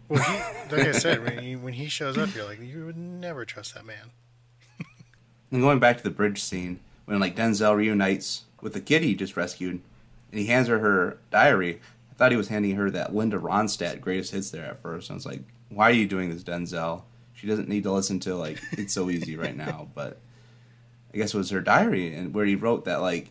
Well, 0.09 0.23
he, 0.23 0.77
like 0.77 0.87
I 0.87 0.93
said, 0.93 1.25
when 1.25 1.39
he, 1.39 1.57
when 1.57 1.73
he 1.75 1.89
shows 1.89 2.19
up, 2.19 2.35
you're 2.35 2.45
like, 2.45 2.61
you 2.61 2.87
would 2.87 2.97
never 2.97 3.45
trust 3.45 3.75
that 3.75 3.85
man. 3.85 4.11
And 5.51 5.63
going 5.63 5.79
back 5.79 5.99
to 5.99 6.03
the 6.03 6.11
bridge 6.11 6.43
scene, 6.43 6.81
when 7.05 7.21
like 7.21 7.37
Denzel 7.37 7.77
reunites 7.77 8.45
with 8.61 8.73
the 8.73 8.81
kid 8.81 9.03
he 9.03 9.15
just 9.15 9.37
rescued, 9.37 9.81
and 10.31 10.41
he 10.41 10.47
hands 10.47 10.69
her 10.69 10.79
her 10.81 11.19
diary. 11.31 11.81
I 12.11 12.15
thought 12.15 12.33
he 12.33 12.37
was 12.37 12.49
handing 12.49 12.77
her 12.77 12.91
that 12.91 13.15
Linda 13.15 13.39
Ronstadt 13.39 14.01
greatest 14.01 14.33
hits 14.33 14.51
there 14.51 14.65
at 14.65 14.83
first. 14.83 15.11
I 15.11 15.15
was 15.15 15.27
like, 15.27 15.43
"Why 15.69 15.91
are 15.91 15.93
you 15.93 16.07
doing 16.07 16.31
this, 16.31 16.43
Denzel? 16.43 17.03
She 17.35 17.47
doesn't 17.47 17.69
need 17.69 17.85
to 17.85 17.93
listen 17.93 18.19
to 18.21 18.35
like 18.35 18.61
it's 18.73 18.95
so 18.95 19.11
easy 19.11 19.37
right 19.37 19.57
now." 19.57 19.89
But 19.95 20.19
I 21.13 21.19
guess 21.19 21.35
it 21.35 21.39
was 21.39 21.51
her 21.51 21.61
diary, 21.61 22.13
and 22.15 22.35
where 22.35 22.47
he 22.47 22.57
wrote 22.57 22.87
that 22.87 23.01
like, 23.01 23.31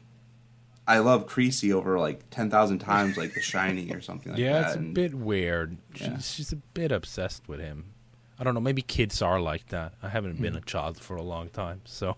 "I 0.87 0.99
love 0.99 1.27
Creasy 1.27 1.71
over 1.73 1.99
like 1.99 2.29
ten 2.29 2.49
thousand 2.49 2.79
times 2.79 3.17
like 3.17 3.33
The 3.33 3.41
Shining 3.41 3.93
or 3.93 4.01
something 4.01 4.31
like 4.33 4.41
yeah, 4.41 4.53
that." 4.53 4.59
Yeah, 4.59 4.67
it's 4.67 4.75
a 4.75 4.79
And- 4.79 4.93
bit 4.93 5.13
weird. 5.13 5.77
Yeah. 5.95 6.15
She's, 6.15 6.31
she's 6.31 6.51
a 6.53 6.57
bit 6.57 6.91
obsessed 6.91 7.47
with 7.47 7.59
him. 7.59 7.85
I 8.39 8.43
don't 8.43 8.53
know. 8.55 8.59
Maybe 8.59 8.81
kids 8.81 9.21
are 9.21 9.39
like 9.39 9.67
that. 9.67 9.93
I 10.01 10.09
haven't 10.09 10.41
been 10.41 10.53
hmm. 10.53 10.59
a 10.59 10.61
child 10.61 10.99
for 10.99 11.15
a 11.15 11.21
long 11.21 11.49
time, 11.49 11.81
so 11.85 12.17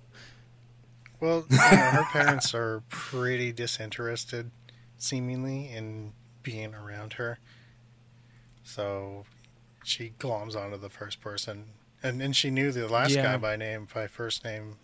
Well, 1.20 1.46
you 1.50 1.58
know, 1.58 1.64
her 1.64 2.04
parents 2.06 2.54
are 2.54 2.84
pretty 2.90 3.52
disinterested, 3.52 4.52
seemingly, 4.98 5.70
in 5.70 6.14
being 6.42 6.74
around 6.74 7.14
her. 7.14 7.40
So 8.64 9.26
she 9.84 10.14
gloms 10.20 10.56
onto 10.56 10.78
the 10.78 10.90
first 10.90 11.22
person, 11.22 11.66
and 12.02 12.22
and 12.22 12.36
she 12.36 12.50
knew 12.50 12.72
the 12.72 12.88
last 12.88 13.12
Yeah. 13.12 13.24
guy 13.24 13.38
by 13.38 13.56
name, 13.56 13.88
by 13.94 14.08
first 14.08 14.44
name. 14.44 14.78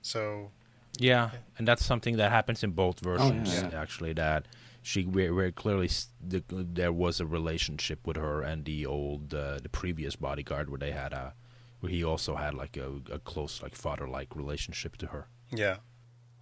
So 0.00 0.50
yeah, 0.98 1.30
and 1.58 1.66
that's 1.66 1.84
something 1.84 2.16
that 2.16 2.30
happens 2.30 2.62
in 2.62 2.72
both 2.72 3.00
versions. 3.00 3.54
yeah. 3.54 3.70
Actually, 3.74 4.12
that 4.14 4.46
she 4.82 5.02
very, 5.04 5.28
very 5.28 5.52
clearly 5.52 5.88
the, 6.26 6.42
there 6.48 6.92
was 6.92 7.20
a 7.20 7.26
relationship 7.26 8.06
with 8.06 8.16
her 8.16 8.42
and 8.42 8.64
the 8.64 8.84
old 8.86 9.32
uh, 9.34 9.58
the 9.62 9.68
previous 9.68 10.16
bodyguard 10.16 10.68
where 10.70 10.78
they 10.78 10.90
had 10.92 11.12
a 11.12 11.34
where 11.80 11.90
he 11.90 12.04
also 12.04 12.36
had 12.36 12.54
like 12.54 12.76
a, 12.76 13.00
a 13.10 13.18
close 13.18 13.62
like 13.62 13.74
father 13.74 14.06
like 14.08 14.34
relationship 14.36 14.96
to 14.98 15.06
her. 15.08 15.26
yeah. 15.50 15.76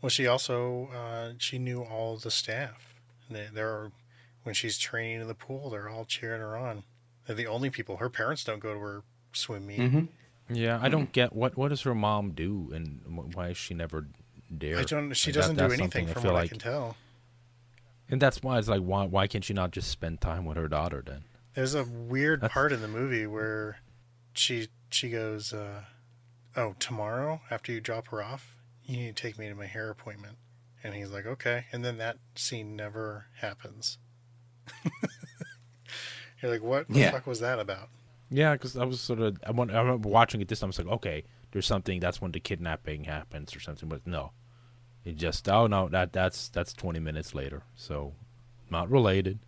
Well, 0.03 0.09
she 0.09 0.27
also 0.27 0.89
uh, 0.95 1.35
she 1.39 1.59
knew 1.59 1.83
all 1.83 2.17
the 2.17 2.31
staff. 2.31 2.95
They, 3.31 3.49
they're 3.53 3.93
when 4.45 4.55
she's 4.55 4.79
training 4.79 5.21
in 5.21 5.29
the 5.29 5.35
pool, 5.35 5.69
they're 5.69 5.91
all 5.91 6.07
cheering 6.07 6.41
her 6.41 6.57
on. 6.57 6.85
They're 7.27 7.37
the 7.37 7.47
only 7.47 7.69
people. 7.69 7.99
Her 7.99 8.09
parents 8.09 8.43
don't 8.43 8.61
go 8.61 8.73
to 8.73 8.81
her 8.81 9.03
swim 9.35 9.67
meet. 9.67 9.79
Mhm. 9.81 10.09
Yeah, 10.49 10.79
I 10.81 10.89
don't 10.89 11.13
get 11.13 11.35
what 11.35 11.57
what 11.59 11.69
does 11.69 11.83
her 11.83 11.95
mom 11.95 12.31
do 12.33 12.71
and 12.75 13.35
why 13.35 13.49
is 13.51 13.59
she 13.59 13.75
never 13.75 14.07
I 14.53 14.83
don't. 14.85 15.13
She 15.15 15.33
doesn't 15.33 15.57
do 15.57 15.65
anything 15.71 16.07
from 16.07 16.25
what 16.25 16.35
I 16.37 16.49
can 16.49 16.59
tell. 16.59 16.97
And 18.09 18.21
that's 18.21 18.43
why 18.43 18.59
it's 18.59 18.69
like 18.69 18.81
why 18.83 19.05
why 19.05 19.27
can't 19.29 19.45
she 19.45 19.53
not 19.55 19.71
just 19.71 19.89
spend 19.91 20.21
time 20.21 20.45
with 20.45 20.57
her 20.57 20.67
daughter 20.69 21.03
then? 21.07 21.25
There's 21.55 21.75
a 21.75 21.85
weird 21.85 22.41
That's- 22.41 22.53
part 22.55 22.73
in 22.73 22.81
the 22.83 22.89
movie 22.89 23.27
where 23.27 23.79
she 24.33 24.69
she 24.91 25.11
goes, 25.11 25.53
uh, 25.53 25.83
"Oh, 26.57 26.75
tomorrow 26.81 27.41
after 27.51 27.71
you 27.73 27.81
drop 27.81 28.09
her 28.09 28.23
off, 28.23 28.57
you 28.85 28.97
need 28.97 29.15
to 29.17 29.23
take 29.23 29.39
me 29.39 29.49
to 29.49 29.55
my 29.55 29.67
hair 29.67 29.91
appointment." 29.91 30.39
And 30.83 30.95
he's 30.95 31.11
like, 31.11 31.27
"Okay." 31.27 31.67
And 31.73 31.85
then 31.85 31.99
that 31.99 32.19
scene 32.35 32.75
never 32.75 33.27
happens. 33.41 33.99
You're 36.43 36.51
like, 36.51 36.63
"What 36.63 36.89
the 36.89 36.99
Yeah. 36.99 37.11
fuck 37.11 37.27
was 37.27 37.41
that 37.41 37.59
about?" 37.59 37.89
Yeah, 38.31 38.53
because 38.53 38.77
I 38.77 38.85
was 38.85 39.01
sort 39.01 39.21
of 39.21 39.39
I, 39.47 39.51
want, 39.51 39.71
I 39.73 39.81
remember 39.81 40.09
watching 40.09 40.41
it 40.41 40.49
this 40.49 40.61
time. 40.61 40.69
I 40.69 40.71
was 40.71 40.79
like, 40.79 40.87
okay, 40.89 41.25
there's 41.53 41.67
something. 41.67 42.01
That's 42.01 42.21
when 42.21 42.33
the 42.33 42.41
kidnapping 42.41 43.05
happens 43.05 43.55
or 43.55 43.61
something. 43.61 43.89
But 43.89 44.07
no, 44.07 44.33
it 45.05 45.17
just 45.17 45.49
oh 45.49 45.67
no 45.67 45.89
that 45.89 46.13
that's 46.13 46.49
that's 46.49 46.73
20 46.73 46.99
minutes 46.99 47.35
later. 47.35 47.63
So 47.75 48.13
not 48.71 48.91
related. 48.91 49.39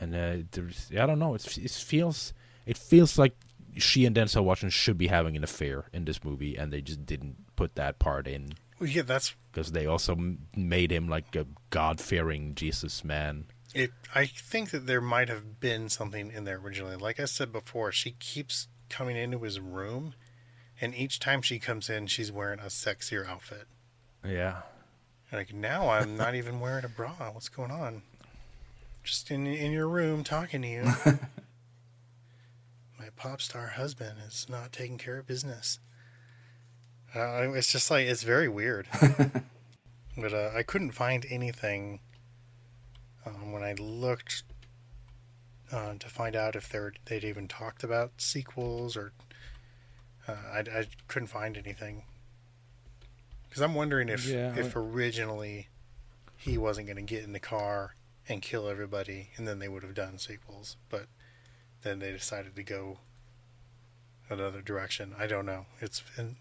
And 0.00 0.14
uh, 0.14 1.00
I 1.00 1.06
don't 1.06 1.18
know. 1.18 1.34
It's, 1.34 1.56
it 1.56 1.70
feels 1.70 2.32
it 2.66 2.76
feels 2.76 3.18
like 3.18 3.36
she 3.76 4.04
and 4.04 4.14
Denzel 4.14 4.44
Washington 4.44 4.70
should 4.70 4.98
be 4.98 5.06
having 5.06 5.36
an 5.36 5.44
affair 5.44 5.84
in 5.92 6.04
this 6.04 6.22
movie, 6.24 6.56
and 6.56 6.72
they 6.72 6.80
just 6.80 7.06
didn't 7.06 7.36
put 7.56 7.74
that 7.76 7.98
part 7.98 8.26
in 8.26 8.54
Well, 8.78 8.88
yeah, 8.88 9.02
that's 9.02 9.34
because 9.50 9.72
they 9.72 9.86
also 9.86 10.16
made 10.56 10.90
him 10.90 11.08
like 11.08 11.34
a 11.36 11.46
God 11.70 12.00
fearing 12.00 12.54
Jesus 12.54 13.04
man. 13.04 13.46
it. 13.74 13.92
I 14.14 14.26
think 14.26 14.70
that 14.70 14.86
there 14.86 15.00
might 15.00 15.28
have 15.28 15.60
been 15.60 15.88
something 15.88 16.30
in 16.30 16.44
there 16.44 16.58
originally. 16.58 16.96
Like 16.96 17.20
I 17.20 17.24
said 17.24 17.52
before, 17.52 17.92
she 17.92 18.12
keeps 18.12 18.68
coming 18.90 19.16
into 19.16 19.38
his 19.38 19.60
room, 19.60 20.14
and 20.80 20.94
each 20.94 21.18
time 21.18 21.42
she 21.42 21.58
comes 21.58 21.88
in, 21.88 22.06
she's 22.08 22.32
wearing 22.32 22.58
a 22.58 22.64
sexier 22.64 23.26
outfit. 23.26 23.66
Yeah. 24.26 24.62
Like 25.32 25.52
now, 25.54 25.88
I'm 25.88 26.16
not 26.16 26.34
even 26.34 26.60
wearing 26.60 26.84
a 26.84 26.88
bra. 26.88 27.14
What's 27.32 27.48
going 27.48 27.70
on? 27.70 28.02
Just 29.02 29.30
in 29.30 29.46
in 29.46 29.72
your 29.72 29.88
room 29.88 30.24
talking 30.24 30.62
to 30.62 30.68
you. 30.68 30.84
My 32.98 33.08
pop 33.16 33.40
star 33.40 33.68
husband 33.68 34.18
is 34.26 34.46
not 34.48 34.72
taking 34.72 34.98
care 34.98 35.18
of 35.18 35.26
business. 35.26 35.78
Uh, 37.14 37.52
it's 37.52 37.72
just 37.72 37.90
like 37.90 38.06
it's 38.06 38.22
very 38.22 38.48
weird. 38.48 38.86
but 40.16 40.32
uh, 40.32 40.50
I 40.54 40.62
couldn't 40.62 40.92
find 40.92 41.26
anything 41.28 42.00
um, 43.26 43.52
when 43.52 43.62
I 43.62 43.74
looked 43.74 44.44
uh, 45.72 45.94
to 45.98 46.08
find 46.08 46.36
out 46.36 46.54
if 46.54 46.70
they'd 47.06 47.24
even 47.24 47.48
talked 47.48 47.82
about 47.82 48.12
sequels 48.18 48.96
or 48.96 49.12
uh, 50.28 50.32
I, 50.52 50.58
I 50.60 50.86
couldn't 51.08 51.28
find 51.28 51.56
anything. 51.56 52.04
Because 53.52 53.60
I'm 53.60 53.74
wondering 53.74 54.08
if 54.08 54.26
Yeah, 54.26 54.56
if 54.56 54.74
originally 54.74 55.68
he 56.38 56.56
wasn't 56.56 56.86
going 56.86 56.96
to 56.96 57.02
get 57.02 57.22
in 57.22 57.34
the 57.34 57.38
car 57.38 57.96
and 58.26 58.40
kill 58.40 58.66
everybody, 58.66 59.28
and 59.36 59.46
then 59.46 59.58
they 59.58 59.68
would 59.68 59.82
have 59.82 59.92
done 59.92 60.16
sequels, 60.16 60.78
but 60.88 61.04
then 61.82 61.98
they 61.98 62.10
decided 62.12 62.56
to 62.56 62.62
go 62.62 63.00
another 64.30 64.62
direction. 64.62 65.14
I 65.18 65.26
don't 65.26 65.44
know. 65.44 65.66
It's 65.82 66.02
and 66.16 66.36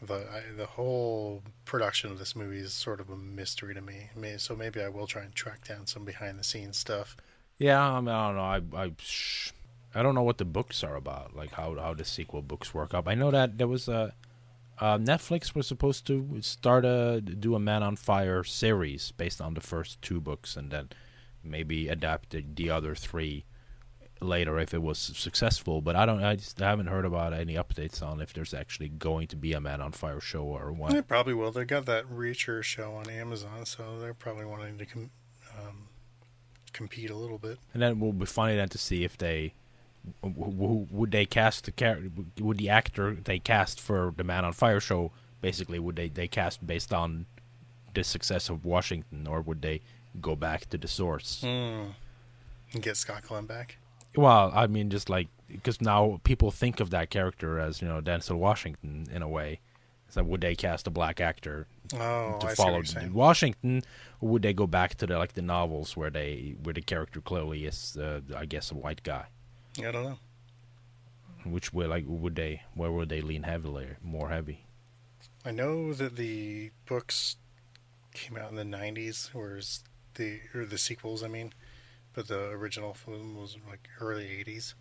the 0.00 0.14
I, 0.14 0.42
the 0.56 0.64
whole 0.64 1.42
production 1.66 2.10
of 2.10 2.18
this 2.18 2.34
movie 2.34 2.60
is 2.60 2.72
sort 2.72 2.98
of 2.98 3.10
a 3.10 3.16
mystery 3.16 3.74
to 3.74 3.82
me. 3.82 4.08
So 4.38 4.56
maybe 4.56 4.80
I 4.80 4.88
will 4.88 5.06
try 5.06 5.24
and 5.24 5.34
track 5.34 5.68
down 5.68 5.86
some 5.86 6.06
behind 6.06 6.38
the 6.38 6.44
scenes 6.44 6.78
stuff. 6.78 7.14
Yeah, 7.58 7.78
I, 7.78 8.00
mean, 8.00 8.08
I 8.08 8.26
don't 8.28 8.36
know. 8.72 8.78
I, 8.78 8.84
I 8.84 8.92
sh- 8.96 9.52
I 9.94 10.02
don't 10.02 10.14
know 10.14 10.22
what 10.22 10.38
the 10.38 10.46
books 10.46 10.82
are 10.82 10.96
about, 10.96 11.36
like 11.36 11.52
how 11.52 11.74
how 11.74 11.92
the 11.92 12.06
sequel 12.06 12.40
books 12.40 12.72
work 12.72 12.94
up. 12.94 13.06
I 13.06 13.14
know 13.14 13.30
that 13.32 13.58
there 13.58 13.68
was 13.68 13.86
a 13.86 14.14
uh, 14.80 14.98
Netflix 14.98 15.54
was 15.54 15.66
supposed 15.66 16.06
to 16.06 16.38
start 16.40 16.84
a 16.84 17.20
do 17.20 17.54
a 17.54 17.58
Man 17.58 17.82
on 17.82 17.96
Fire 17.96 18.44
series 18.44 19.12
based 19.12 19.40
on 19.40 19.54
the 19.54 19.60
first 19.60 20.00
two 20.02 20.20
books, 20.20 20.56
and 20.56 20.70
then 20.70 20.88
maybe 21.42 21.88
adapt 21.88 22.30
the, 22.30 22.44
the 22.54 22.70
other 22.70 22.94
three 22.94 23.44
later 24.20 24.58
if 24.58 24.74
it 24.74 24.82
was 24.82 24.98
successful. 24.98 25.80
But 25.80 25.96
I 25.96 26.06
don't, 26.06 26.22
I 26.22 26.36
just 26.36 26.58
haven't 26.58 26.86
heard 26.86 27.04
about 27.04 27.32
any 27.32 27.54
updates 27.54 28.02
on 28.02 28.20
if 28.20 28.32
there's 28.32 28.54
actually 28.54 28.88
going 28.88 29.28
to 29.28 29.36
be 29.36 29.52
a 29.52 29.60
Man 29.60 29.80
on 29.80 29.92
Fire 29.92 30.20
show 30.20 30.42
or 30.42 30.72
what. 30.72 30.92
They 30.92 31.02
probably 31.02 31.34
will. 31.34 31.52
They 31.52 31.64
got 31.64 31.86
that 31.86 32.04
Reacher 32.10 32.62
show 32.62 32.94
on 32.94 33.08
Amazon, 33.08 33.64
so 33.64 33.98
they're 33.98 34.14
probably 34.14 34.44
wanting 34.44 34.78
to 34.78 34.86
com- 34.86 35.10
um, 35.58 35.88
compete 36.72 37.10
a 37.10 37.16
little 37.16 37.38
bit. 37.38 37.58
And 37.72 37.82
then 37.82 37.92
it 37.92 37.98
will 37.98 38.12
be 38.12 38.26
funny 38.26 38.56
then 38.56 38.68
to 38.70 38.78
see 38.78 39.04
if 39.04 39.16
they 39.16 39.54
w- 40.22 40.52
w- 40.52 40.86
would 40.90 41.10
they 41.10 41.26
cast 41.26 41.64
the 41.64 41.72
character? 41.72 42.10
would 42.40 42.58
the 42.58 42.68
actor 42.68 43.14
they 43.14 43.38
cast 43.38 43.80
for 43.80 44.12
the 44.16 44.24
Man 44.24 44.44
on 44.44 44.52
Fire 44.52 44.80
show 44.80 45.12
basically 45.40 45.78
would 45.78 45.96
they 45.96 46.08
they 46.08 46.28
cast 46.28 46.66
based 46.66 46.92
on 46.92 47.26
the 47.94 48.04
success 48.04 48.48
of 48.48 48.64
Washington 48.64 49.26
or 49.26 49.40
would 49.40 49.62
they 49.62 49.80
go 50.20 50.34
back 50.36 50.68
to 50.70 50.78
the 50.78 50.88
source? 50.88 51.42
Mm. 51.44 51.94
And 52.72 52.82
get 52.82 52.96
Scott 52.96 53.22
Glenn 53.22 53.46
back. 53.46 53.78
Well, 54.16 54.52
I 54.54 54.66
mean, 54.66 54.90
just 54.90 55.08
like 55.08 55.28
because 55.48 55.80
now 55.80 56.20
people 56.24 56.50
think 56.50 56.80
of 56.80 56.90
that 56.90 57.10
character 57.10 57.58
as 57.58 57.80
you 57.80 57.88
know 57.88 58.00
Denzel 58.00 58.36
Washington 58.36 59.06
in 59.12 59.22
a 59.22 59.28
way. 59.28 59.60
So 60.10 60.22
would 60.22 60.40
they 60.40 60.54
cast 60.54 60.86
a 60.86 60.90
black 60.90 61.20
actor 61.20 61.66
Oh, 61.94 62.38
to 62.40 62.46
I 62.46 62.54
follow. 62.54 62.82
Washington, 63.12 63.82
or 64.20 64.28
would 64.30 64.42
they 64.42 64.52
go 64.54 64.66
back 64.66 64.94
to 64.96 65.06
the 65.06 65.18
like 65.18 65.34
the 65.34 65.42
novels 65.42 65.96
where 65.96 66.10
they 66.10 66.56
where 66.62 66.74
the 66.74 66.80
character 66.82 67.20
clearly 67.20 67.64
is, 67.66 67.96
uh, 67.96 68.20
I 68.36 68.44
guess, 68.46 68.70
a 68.70 68.74
white 68.74 69.02
guy? 69.02 69.26
I 69.80 69.90
don't 69.92 70.04
know. 70.04 70.18
Which 71.44 71.72
way, 71.72 71.86
like, 71.86 72.04
would 72.06 72.34
they? 72.34 72.62
Where 72.74 72.90
would 72.90 73.08
they 73.08 73.20
lean 73.20 73.44
heavily, 73.44 73.86
more 74.02 74.28
heavy? 74.28 74.66
I 75.44 75.50
know 75.52 75.92
that 75.94 76.16
the 76.16 76.70
books 76.86 77.36
came 78.12 78.36
out 78.36 78.50
in 78.50 78.56
the 78.56 78.64
'90s, 78.64 79.30
whereas 79.32 79.84
the 80.14 80.40
or 80.54 80.64
the 80.64 80.78
sequels, 80.78 81.22
I 81.22 81.28
mean, 81.28 81.52
but 82.12 82.28
the 82.28 82.48
original 82.48 82.92
film 82.92 83.36
was 83.36 83.56
like 83.68 83.88
early 84.00 84.24
'80s. 84.24 84.74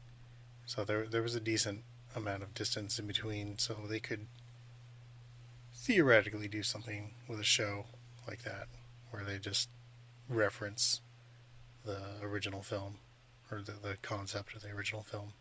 So 0.66 0.84
there 0.84 1.06
there 1.06 1.22
was 1.22 1.36
a 1.36 1.40
decent 1.40 1.84
amount 2.16 2.44
of 2.44 2.54
distance 2.54 2.98
in 2.98 3.06
between, 3.06 3.60
so 3.60 3.76
they 3.88 4.00
could 4.00 4.28
theoretically 5.74 6.48
do 6.48 6.64
something 6.64 7.14
with 7.28 7.40
a 7.40 7.44
show 7.44 7.86
like 8.28 8.44
that, 8.44 8.68
where 9.12 9.24
they 9.24 9.38
just 9.38 9.70
reference 10.28 11.02
the 11.86 12.00
original 12.22 12.62
film 12.62 12.98
or 13.52 13.62
the, 13.62 13.74
the 13.82 13.98
concept 14.02 14.56
of 14.56 14.62
the 14.62 14.70
original 14.70 15.04
film 15.04 15.34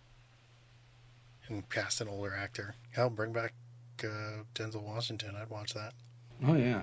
and 1.49 1.69
cast 1.71 2.01
an 2.01 2.09
older 2.09 2.35
actor. 2.35 2.75
Hell, 2.93 3.11
bring 3.11 3.33
back 3.33 3.53
uh, 4.05 4.43
Denzel 4.55 4.83
Washington. 4.83 5.35
I'd 5.41 5.51
watch 5.51 5.75
that. 5.75 5.93
Oh 6.47 6.55
yeah. 6.55 6.83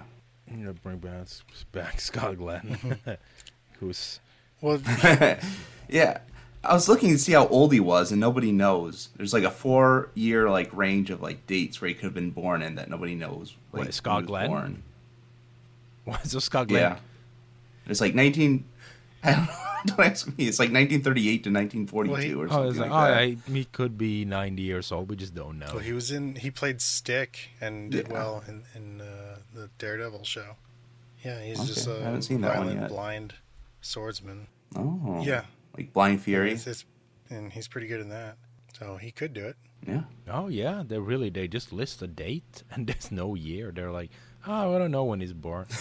You 0.49 0.57
know, 0.65 0.73
bring 0.73 0.97
back, 0.97 1.27
back 1.71 2.01
Scott 2.01 2.37
Glenn, 2.37 2.97
who's 3.79 4.19
Well, 4.61 4.81
yeah. 5.89 6.19
I 6.65 6.73
was 6.73 6.87
looking 6.87 7.09
to 7.09 7.17
see 7.17 7.33
how 7.33 7.47
old 7.47 7.73
he 7.73 7.81
was, 7.81 8.11
and 8.11 8.21
nobody 8.21 8.51
knows. 8.53 9.09
There's 9.17 9.33
like 9.33 9.43
a 9.43 9.51
four 9.51 10.09
year 10.15 10.49
like 10.49 10.73
range 10.73 11.09
of 11.09 11.21
like 11.21 11.45
dates 11.45 11.81
where 11.81 11.89
he 11.89 11.93
could 11.93 12.05
have 12.05 12.13
been 12.13 12.31
born 12.31 12.61
in 12.61 12.75
that 12.75 12.89
nobody 12.89 13.15
knows. 13.15 13.55
Like, 13.71 13.79
What, 13.79 13.81
when 13.81 13.91
Scott 13.91 14.15
he 14.15 14.21
was 14.21 14.27
Glenn? 14.27 14.47
Born. 14.49 14.83
what's 16.05 16.31
so 16.31 16.39
Scott 16.39 16.67
Glenn? 16.69 16.81
Yeah. 16.81 16.97
It's 17.87 17.99
like 18.01 18.15
19. 18.15 18.63
I 19.23 19.31
don't 19.31 19.45
know. 19.45 19.72
Don't 19.87 19.99
ask 19.99 20.27
me. 20.27 20.45
It's 20.47 20.59
like 20.59 20.67
1938 20.71 21.43
to 21.43 21.49
1942 21.49 22.11
Well, 22.11 22.21
he- 22.21 22.33
or 22.33 22.45
Oh, 22.45 22.49
something 22.49 22.69
it's 22.69 22.77
like, 22.79 22.89
like, 22.89 23.09
oh, 23.09 23.11
that. 23.11 23.17
I, 23.49 23.51
he 23.51 23.65
could 23.65 23.97
be 23.97 24.25
ninety 24.25 24.61
years 24.63 24.91
old. 24.91 25.09
We 25.09 25.15
just 25.15 25.33
don't 25.35 25.59
know. 25.59 25.67
well, 25.73 25.79
he 25.79 25.93
was 25.93 26.11
in. 26.11 26.35
He 26.35 26.49
played 26.51 26.81
Stick 26.81 27.49
and 27.61 27.91
did 27.91 28.07
Yeah. 28.07 28.13
well 28.13 28.43
in 28.47 28.63
in 28.75 29.01
uh, 29.01 29.37
the 29.53 29.69
Daredevil 29.77 30.23
show. 30.23 30.55
Yeah, 31.23 31.41
he's 31.41 31.59
Okay, 31.59 31.67
just 31.67 31.87
I 31.87 31.91
a 31.93 32.01
haven't 32.03 32.21
seen 32.23 32.41
that 32.41 32.57
one 32.57 32.65
violent, 32.67 32.81
yet. 32.81 32.89
blind 32.89 33.33
swordsman. 33.81 34.47
Oh. 34.75 35.21
Yeah, 35.23 35.43
Like 35.77 35.93
Blind 35.93 36.21
Fury. 36.21 36.49
It's- 36.51 36.67
it's- 36.67 36.85
and 37.29 37.51
he's 37.53 37.67
pretty 37.67 37.87
good 37.87 38.01
in 38.01 38.09
that. 38.09 38.37
So 38.77 38.97
he 38.97 39.11
could 39.11 39.33
do 39.33 39.45
it. 39.45 39.55
Yeah. 39.87 40.03
Oh 40.29 40.47
yeah, 40.47 40.83
they 40.85 40.97
really 40.99 41.29
they 41.29 41.47
just 41.47 41.71
list 41.73 42.01
a 42.01 42.07
date 42.07 42.63
and 42.71 42.87
there's 42.87 43.11
no 43.11 43.35
year. 43.35 43.71
They're 43.71 43.91
like, 43.91 44.11
oh, 44.47 44.75
I 44.75 44.77
don't 44.77 44.91
know 44.91 45.03
when 45.03 45.19
he's 45.21 45.33
born. 45.33 45.65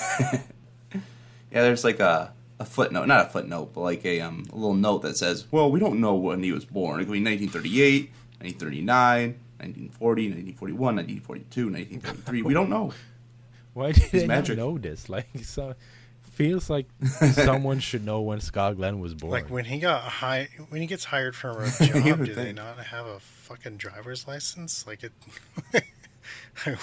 Yeah, 1.50 1.60
there's 1.62 1.84
like 1.84 2.00
a, 2.00 2.32
a 2.62 2.64
footnote, 2.64 3.06
not 3.06 3.26
a 3.26 3.28
footnote, 3.28 3.72
but 3.74 3.82
like 3.82 4.04
a 4.04 4.20
um 4.20 4.46
a 4.52 4.54
little 4.54 4.74
note 4.74 5.02
that 5.02 5.16
says, 5.16 5.46
well, 5.50 5.70
we 5.70 5.78
don't 5.78 6.00
know 6.00 6.14
when 6.14 6.42
he 6.42 6.52
was 6.52 6.64
born. 6.64 7.00
It 7.00 7.04
could 7.04 7.12
be 7.12 7.22
1938, 7.22 8.10
1939, 8.40 9.28
1940, 9.58 10.22
1941, 10.56 10.96
1942, 10.96 11.64
1943. 11.70 12.42
We 12.42 12.54
don't 12.54 12.70
know. 12.70 12.92
Why 13.74 13.92
did 13.92 14.10
they 14.10 14.26
magic. 14.26 14.58
not 14.58 14.64
know 14.64 14.78
this? 14.78 15.08
Like, 15.08 15.28
so 15.42 15.74
feels 16.22 16.70
like 16.70 16.86
someone 17.32 17.78
should 17.88 18.04
know 18.04 18.20
when 18.22 18.40
Scott 18.40 18.76
Glenn 18.76 19.00
was 19.00 19.14
born. 19.14 19.32
Like 19.32 19.50
when 19.50 19.64
he 19.66 19.78
got 19.78 20.02
high, 20.02 20.48
when 20.70 20.80
he 20.80 20.86
gets 20.86 21.04
hired 21.04 21.36
for 21.36 21.50
a 21.62 21.70
job, 21.70 22.18
would 22.18 22.26
do 22.26 22.34
they 22.34 22.52
not 22.52 22.78
have 22.78 23.06
a 23.06 23.20
fucking 23.20 23.76
driver's 23.76 24.26
license? 24.26 24.86
Like 24.86 25.04
it. 25.04 25.12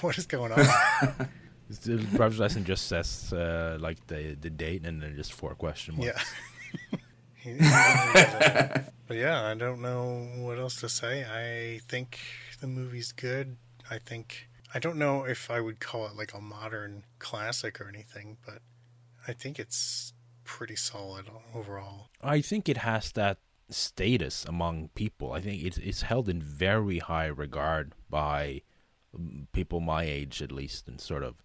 what 0.02 0.18
is 0.18 0.26
going 0.26 0.52
on? 0.52 0.66
The 1.70 1.98
driver's 1.98 2.40
license 2.40 2.66
just 2.68 2.88
says 2.88 3.32
uh, 3.34 3.78
like 3.80 4.06
the 4.08 4.36
the 4.40 4.50
date 4.50 4.86
and 4.86 5.02
then 5.02 5.16
just 5.16 5.34
four 5.34 5.56
question 5.56 5.98
marks. 5.98 6.08
Yeah. 6.92 7.00
He- 7.42 7.52
he 7.52 7.52
really 7.54 7.62
doesn't. 7.70 8.86
but 9.08 9.16
yeah, 9.18 9.46
I 9.46 9.54
don't 9.54 9.82
know 9.82 10.28
what 10.38 10.60
else 10.60 10.76
to 10.82 10.90
say. 10.90 11.24
I 11.24 11.80
think 11.88 12.20
the 12.60 12.68
movie's 12.68 13.14
good. 13.14 13.56
I 13.90 13.98
think 13.98 14.50
I 14.74 14.80
don't 14.80 14.98
know 14.98 15.24
if 15.24 15.50
I 15.50 15.62
would 15.62 15.80
call 15.80 16.06
it 16.08 16.16
like 16.18 16.34
a 16.34 16.42
modern 16.42 17.04
classic 17.18 17.80
or 17.80 17.88
anything, 17.88 18.38
but 18.46 18.60
I 19.26 19.32
think 19.34 19.58
it's 19.58 20.12
pretty 20.44 20.76
solid 20.76 21.28
overall. 21.56 22.10
I 22.22 22.42
think 22.42 22.68
it 22.68 22.78
has 22.78 23.12
that 23.14 23.38
status 23.70 24.44
among 24.46 24.90
people. 24.96 25.32
I 25.32 25.40
think 25.40 25.64
it's 25.64 25.78
it's 25.78 26.02
held 26.02 26.28
in 26.28 26.42
very 26.42 27.00
high 27.00 27.28
regard 27.28 27.94
by 28.10 28.64
um, 29.16 29.48
people 29.54 29.80
my 29.80 30.04
age, 30.04 30.42
at 30.42 30.52
least, 30.52 30.88
and 30.90 31.00
sort 31.00 31.24
of. 31.24 31.36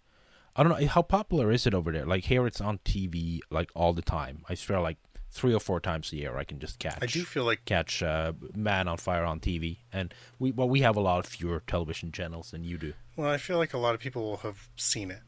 I 0.55 0.63
don't 0.63 0.79
know 0.79 0.87
how 0.87 1.01
popular 1.01 1.51
is 1.51 1.67
it 1.67 1.73
over 1.73 1.91
there. 1.91 2.05
Like 2.05 2.25
here, 2.25 2.47
it's 2.47 2.61
on 2.61 2.79
TV 2.79 3.39
like 3.49 3.69
all 3.75 3.93
the 3.93 4.01
time. 4.01 4.43
I 4.47 4.55
swear, 4.55 4.79
like 4.79 4.97
three 5.35 5.53
or 5.53 5.59
four 5.59 5.81
times 5.81 6.13
a 6.13 6.15
year, 6.15 6.37
I 6.37 6.45
can 6.45 6.59
just 6.59 6.79
catch. 6.79 6.99
I 7.01 7.07
do 7.07 7.23
feel 7.23 7.43
like 7.43 7.65
catch 7.65 8.01
uh, 8.01 8.31
Man 8.55 8.87
on 8.87 8.97
Fire 8.97 9.25
on 9.25 9.41
TV, 9.41 9.79
and 9.91 10.13
we 10.39 10.51
well 10.51 10.69
we 10.69 10.79
have 10.81 10.95
a 10.95 11.01
lot 11.01 11.19
of 11.19 11.25
fewer 11.25 11.61
television 11.67 12.11
channels 12.11 12.51
than 12.51 12.63
you 12.63 12.77
do. 12.77 12.93
well, 13.17 13.29
I 13.29 13.37
feel 13.37 13.57
like 13.57 13.73
a 13.73 13.77
lot 13.77 13.95
of 13.95 13.99
people 14.01 14.23
will 14.23 14.37
have 14.37 14.69
seen 14.77 15.11
it, 15.11 15.21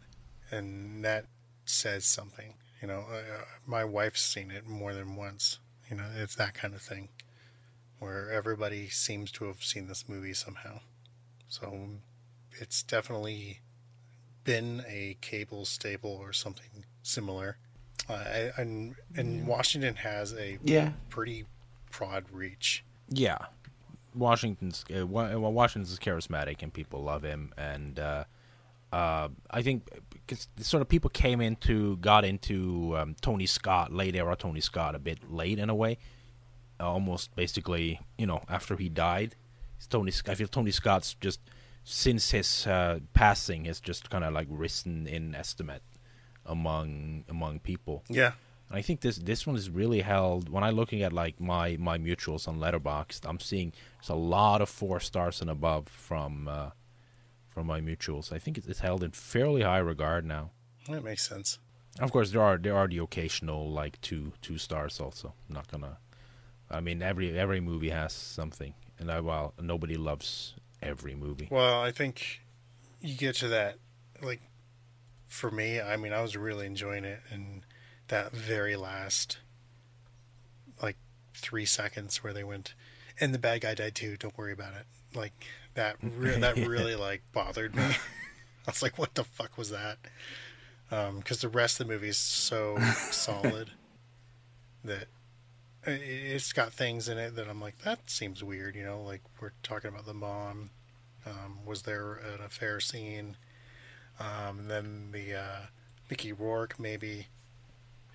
and 0.49 1.03
that 1.03 1.25
says 1.65 2.05
something. 2.05 2.53
You 2.81 2.87
know, 2.87 3.05
uh, 3.11 3.43
my 3.65 3.83
wife's 3.83 4.21
seen 4.21 4.49
it 4.49 4.65
more 4.65 4.93
than 4.93 5.15
once. 5.15 5.59
You 5.89 5.97
know, 5.97 6.05
it's 6.15 6.35
that 6.35 6.53
kind 6.53 6.73
of 6.73 6.81
thing, 6.81 7.09
where 7.99 8.31
everybody 8.31 8.87
seems 8.87 9.31
to 9.33 9.45
have 9.45 9.61
seen 9.61 9.87
this 9.87 10.07
movie 10.07 10.33
somehow. 10.33 10.79
So 11.49 11.89
it's 12.59 12.81
definitely 12.83 13.59
been 14.47 14.83
a 14.87 15.15
cable 15.21 15.65
staple 15.65 16.09
or 16.19 16.31
something 16.33 16.85
similar. 17.03 17.57
Uh, 18.09 18.13
I- 18.13 18.51
and 18.57 18.95
and 19.15 19.45
Washington 19.45 19.95
has 19.97 20.33
a 20.33 20.57
Yeah. 20.63 20.93
pretty 21.09 21.45
broad 21.91 22.23
reach. 22.31 22.83
Yeah, 23.09 23.37
Washington's 24.15 24.85
uh, 24.97 25.05
Washington's 25.05 25.99
charismatic 25.99 26.63
and 26.63 26.73
people 26.73 27.03
love 27.03 27.23
him, 27.23 27.53
and 27.57 27.99
uh, 27.99 28.23
uh, 28.93 29.27
I 29.51 29.61
think 29.61 29.89
because 30.11 30.47
sort 30.61 30.81
of 30.81 30.87
people 30.87 31.09
came 31.09 31.41
into 31.41 31.97
got 31.97 32.23
into 32.23 32.95
um, 32.97 33.15
Tony 33.21 33.45
Scott 33.45 33.91
late 33.91 34.15
era 34.15 34.35
Tony 34.37 34.61
Scott 34.61 34.95
a 34.95 34.99
bit 34.99 35.29
late 35.29 35.59
in 35.59 35.69
a 35.69 35.75
way, 35.75 35.97
almost 36.79 37.35
basically 37.35 37.99
you 38.17 38.25
know 38.25 38.41
after 38.47 38.77
he 38.77 38.87
died. 38.89 39.35
Tony, 39.89 40.11
I 40.27 40.35
feel 40.35 40.47
Tony 40.47 40.71
Scott's 40.71 41.13
just 41.19 41.39
since 41.89 42.31
his 42.31 42.67
uh, 42.67 42.99
passing 43.13 43.63
has 43.63 43.79
just 43.79 44.09
kind 44.09 44.25
of 44.25 44.33
like 44.33 44.47
risen 44.49 45.07
in 45.07 45.33
estimate 45.33 45.81
among 46.45 47.23
among 47.29 47.59
people. 47.59 48.03
Yeah, 48.09 48.33
And 48.69 48.77
I 48.77 48.81
think 48.81 48.99
this 48.99 49.17
this 49.17 49.47
one 49.47 49.55
is 49.55 49.69
really 49.69 50.01
held 50.01 50.49
when 50.49 50.65
I'm 50.65 50.75
looking 50.75 51.01
at 51.01 51.13
like 51.13 51.39
my 51.39 51.77
my 51.77 51.97
mutuals 51.97 52.45
on 52.45 52.59
Letterboxd. 52.59 53.21
I'm 53.25 53.39
seeing 53.39 53.71
there's 53.99 54.09
a 54.09 54.15
lot 54.15 54.61
of 54.61 54.67
four 54.67 54.99
stars 54.99 55.39
and 55.41 55.49
above 55.49 55.87
from 55.87 56.49
uh, 56.49 56.71
from 57.47 57.67
my 57.67 57.79
mutuals. 57.79 58.33
I 58.33 58.39
think 58.39 58.57
it's, 58.57 58.67
it's 58.67 58.81
held 58.81 59.01
in 59.01 59.11
fairly 59.11 59.61
high 59.61 59.77
regard 59.79 60.25
now. 60.25 60.51
that 60.89 61.03
makes 61.05 61.25
sense. 61.27 61.57
Of 62.01 62.11
course, 62.11 62.31
there 62.31 62.41
are 62.41 62.57
there 62.57 62.75
are 62.75 62.89
the 62.89 62.97
occasional 62.97 63.71
like 63.71 64.01
two 64.01 64.33
two 64.41 64.57
stars 64.57 64.99
also. 64.99 65.33
I'm 65.47 65.55
not 65.55 65.71
gonna. 65.71 65.99
I 66.69 66.81
mean, 66.81 67.01
every 67.01 67.39
every 67.39 67.61
movie 67.61 67.91
has 67.91 68.11
something, 68.11 68.73
and 68.99 69.09
I 69.09 69.21
well 69.21 69.53
nobody 69.61 69.95
loves 69.95 70.55
every 70.81 71.15
movie. 71.15 71.47
Well, 71.49 71.81
I 71.81 71.91
think 71.91 72.41
you 73.01 73.15
get 73.15 73.35
to 73.37 73.47
that, 73.49 73.77
like, 74.21 74.41
for 75.27 75.51
me, 75.51 75.79
I 75.79 75.97
mean, 75.97 76.13
I 76.13 76.21
was 76.21 76.35
really 76.37 76.65
enjoying 76.65 77.03
it, 77.03 77.19
and 77.29 77.63
that 78.07 78.31
very 78.31 78.75
last, 78.75 79.39
like, 80.81 80.97
three 81.33 81.65
seconds 81.65 82.23
where 82.23 82.33
they 82.33 82.43
went, 82.43 82.73
and 83.19 83.33
the 83.33 83.39
bad 83.39 83.61
guy 83.61 83.73
died 83.73 83.95
too. 83.95 84.17
Don't 84.17 84.37
worry 84.37 84.53
about 84.53 84.73
it. 84.73 84.85
Like 85.15 85.45
that. 85.73 85.95
Re- 86.01 86.39
that 86.39 86.55
really 86.67 86.95
like 86.95 87.23
bothered 87.33 87.75
me. 87.75 87.83
I 88.67 88.71
was 88.71 88.81
like, 88.81 88.97
what 88.97 89.15
the 89.15 89.23
fuck 89.23 89.57
was 89.57 89.69
that? 89.69 89.97
Um, 90.91 91.19
because 91.19 91.41
the 91.41 91.49
rest 91.49 91.79
of 91.79 91.87
the 91.87 91.93
movie 91.93 92.09
is 92.09 92.17
so 92.17 92.77
solid 93.11 93.71
that 94.83 95.07
it's 95.87 96.53
got 96.53 96.73
things 96.73 97.07
in 97.09 97.17
it 97.17 97.35
that 97.35 97.47
I'm 97.47 97.61
like, 97.61 97.79
that 97.79 98.09
seems 98.09 98.43
weird. 98.43 98.75
You 98.75 98.83
know, 98.83 99.01
like 99.01 99.21
we're 99.41 99.53
talking 99.63 99.89
about 99.89 100.05
the 100.05 100.13
mom. 100.13 100.69
Um, 101.25 101.59
was 101.65 101.81
there 101.83 102.13
an 102.13 102.41
affair 102.43 102.79
scene? 102.79 103.35
Um, 104.19 104.67
then 104.67 105.09
the 105.11 105.33
uh, 105.33 105.59
Mickey 106.09 106.31
Rourke 106.31 106.79
maybe 106.79 107.27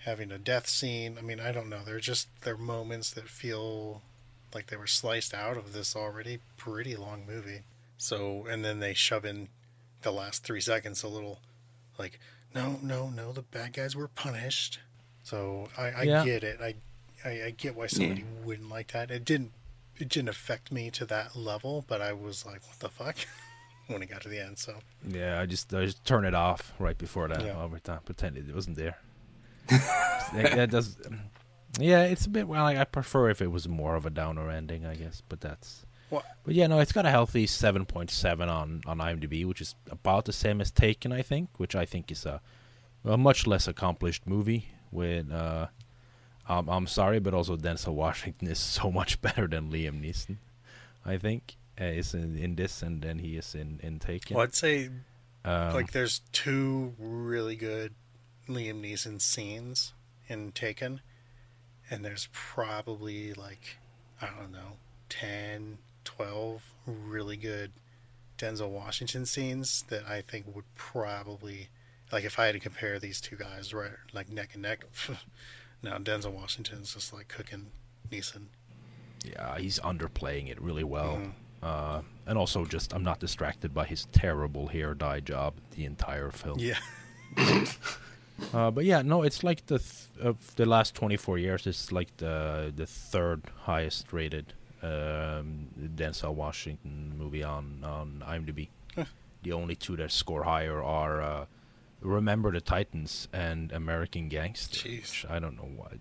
having 0.04 0.32
a 0.32 0.38
death 0.38 0.68
scene. 0.68 1.16
I 1.18 1.22
mean, 1.22 1.40
I 1.40 1.52
don't 1.52 1.68
know. 1.68 1.80
They're 1.84 2.00
just 2.00 2.28
they're 2.42 2.56
moments 2.56 3.10
that 3.12 3.28
feel 3.28 4.02
like 4.54 4.66
they 4.66 4.76
were 4.76 4.86
sliced 4.86 5.32
out 5.34 5.56
of 5.56 5.72
this 5.72 5.94
already 5.96 6.38
pretty 6.56 6.96
long 6.96 7.24
movie. 7.26 7.62
So, 7.96 8.46
and 8.48 8.64
then 8.64 8.80
they 8.80 8.94
shove 8.94 9.24
in 9.24 9.48
the 10.02 10.10
last 10.10 10.42
three 10.44 10.60
seconds 10.60 11.02
a 11.02 11.08
little 11.08 11.38
like, 11.98 12.18
no, 12.54 12.78
no, 12.82 13.08
no, 13.08 13.32
the 13.32 13.42
bad 13.42 13.72
guys 13.74 13.94
were 13.94 14.08
punished. 14.08 14.80
So 15.22 15.68
I, 15.78 15.92
I 15.92 16.02
Yeah. 16.02 16.24
get 16.24 16.42
it. 16.42 16.60
I, 16.60 16.74
I 17.24 17.44
I 17.46 17.50
get 17.56 17.76
why 17.76 17.86
somebody 17.86 18.24
wouldn't 18.44 18.68
like 18.68 18.92
that. 18.92 19.10
It 19.10 19.24
didn't 19.24 19.52
it 19.98 20.08
didn't 20.08 20.28
affect 20.30 20.72
me 20.72 20.90
to 20.92 21.04
that 21.06 21.36
level, 21.36 21.84
but 21.86 22.00
I 22.00 22.12
was 22.12 22.44
like, 22.46 22.66
what 22.66 22.78
the 22.80 22.88
fuck 22.88 23.16
when 23.88 24.02
it 24.02 24.10
got 24.10 24.22
to 24.22 24.28
the 24.28 24.40
end. 24.44 24.58
So 24.58 24.76
Yeah, 25.06 25.40
I 25.40 25.46
just 25.46 25.72
I 25.74 25.84
just 25.84 26.04
turn 26.04 26.24
it 26.24 26.34
off 26.34 26.72
right 26.78 26.96
before 26.98 27.28
that 27.28 27.44
Yeah. 27.44 27.62
every 27.62 27.80
time, 27.80 28.00
pretend 28.04 28.36
it 28.36 28.54
wasn't 28.54 28.76
there. 28.76 28.98
that, 29.68 30.52
that 30.54 30.70
does. 30.70 30.96
Yeah, 31.78 32.02
it's 32.04 32.26
a 32.26 32.28
bit. 32.30 32.48
Well, 32.48 32.64
I, 32.64 32.76
I 32.76 32.84
prefer 32.84 33.30
if 33.30 33.40
it 33.40 33.50
was 33.50 33.68
more 33.68 33.94
of 33.94 34.04
a 34.04 34.10
downer 34.10 34.50
ending, 34.50 34.84
I 34.84 34.94
guess. 34.94 35.22
But 35.28 35.40
that's. 35.40 35.86
What? 36.10 36.24
But 36.44 36.54
yeah, 36.54 36.66
no, 36.66 36.80
it's 36.80 36.92
got 36.92 37.06
a 37.06 37.10
healthy 37.10 37.46
seven 37.46 37.86
point 37.86 38.10
seven 38.10 38.48
on 38.48 38.82
on 38.86 38.98
IMDb, 38.98 39.46
which 39.46 39.60
is 39.60 39.74
about 39.90 40.24
the 40.26 40.32
same 40.32 40.60
as 40.60 40.70
Taken, 40.70 41.12
I 41.12 41.22
think. 41.22 41.48
Which 41.58 41.74
I 41.74 41.86
think 41.86 42.10
is 42.10 42.26
a 42.26 42.40
a 43.04 43.16
much 43.16 43.46
less 43.46 43.66
accomplished 43.68 44.26
movie. 44.26 44.68
With 44.90 45.30
uh, 45.32 45.68
um, 46.58 46.68
I'm 46.68 46.86
sorry, 46.86 47.18
but 47.18 47.34
also 47.34 47.56
Denzel 47.56 47.94
Washington 47.94 48.48
is 48.48 48.58
so 48.58 48.90
much 48.90 49.20
better 49.26 49.46
than 49.46 49.70
Liam 49.70 50.02
Neeson. 50.02 50.36
I 51.04 51.16
think 51.16 51.56
uh, 51.80 51.84
is 51.84 52.14
in, 52.14 52.36
in 52.36 52.54
this, 52.54 52.82
and 52.82 53.02
then 53.02 53.18
he 53.18 53.36
is 53.36 53.54
in 53.54 53.80
in 53.82 53.98
Taken. 53.98 54.36
well, 54.36 54.44
I'd 54.44 54.54
say 54.54 54.90
Um, 55.44 55.72
like 55.74 55.92
there's 55.92 56.20
two 56.32 56.94
really 56.98 57.56
good 57.56 57.94
Liam 58.48 58.82
Neeson 58.82 59.20
scenes 59.20 59.94
in 60.28 60.52
Taken, 60.52 61.00
and 61.90 62.04
there's 62.04 62.28
probably 62.32 63.32
like 63.34 63.78
I 64.20 64.26
don't 64.38 64.52
know 64.52 64.76
10, 65.08 65.78
12 66.04 66.62
really 66.86 67.36
good 67.36 67.72
Denzel 68.38 68.70
Washington 68.70 69.26
scenes 69.26 69.84
that 69.88 70.06
I 70.08 70.20
think 70.20 70.46
would 70.54 70.64
probably 70.74 71.68
like 72.12 72.24
if 72.24 72.38
I 72.38 72.46
had 72.46 72.52
to 72.52 72.60
compare 72.60 72.98
these 72.98 73.20
two 73.20 73.36
guys 73.36 73.72
right 73.72 73.90
like 74.12 74.28
neck 74.28 74.50
and 74.52 74.62
neck. 74.62 74.84
now 75.82 75.98
Denzel 75.98 76.32
Washington's 76.32 76.94
just 76.94 77.12
like 77.12 77.28
cooking 77.28 77.70
Neeson. 78.10 78.46
Yeah, 79.24 79.58
he's 79.58 79.78
underplaying 79.80 80.50
it 80.50 80.60
really 80.60 80.84
well. 80.84 81.16
Mhm. 81.16 81.32
Uh, 81.62 82.02
and 82.26 82.36
also, 82.36 82.64
just 82.64 82.92
I'm 82.92 83.04
not 83.04 83.20
distracted 83.20 83.72
by 83.72 83.86
his 83.86 84.06
terrible 84.06 84.66
hair 84.68 84.94
dye 84.94 85.20
job 85.20 85.54
the 85.76 85.84
entire 85.84 86.30
film. 86.32 86.58
Yeah, 86.58 86.78
Uh, 88.52 88.70
but 88.72 88.84
yeah, 88.84 89.02
no, 89.02 89.22
it's 89.22 89.44
like 89.44 89.66
the 89.66 89.78
th- 89.78 90.08
of 90.20 90.56
the 90.56 90.66
last 90.66 90.94
24 90.96 91.38
years. 91.38 91.66
It's 91.66 91.92
like 91.92 92.16
the 92.16 92.72
the 92.74 92.86
third 92.86 93.42
highest 93.60 94.12
rated 94.12 94.54
um, 94.82 95.68
Denzel 95.96 96.34
Washington 96.34 97.12
movie 97.16 97.44
on 97.44 97.84
on 97.84 98.24
IMDb. 98.26 98.68
Huh. 98.96 99.04
The 99.44 99.52
only 99.52 99.76
two 99.76 99.96
that 99.96 100.10
score 100.10 100.42
higher 100.42 100.82
are 100.82 101.22
uh, 101.22 101.46
Remember 102.02 102.50
the 102.52 102.60
Titans 102.60 103.28
and 103.32 103.72
American 103.72 104.28
Gangster. 104.28 104.88
Jeez. 104.88 105.30
I 105.30 105.38
don't 105.38 105.56
know 105.56 105.70
why. 105.76 105.92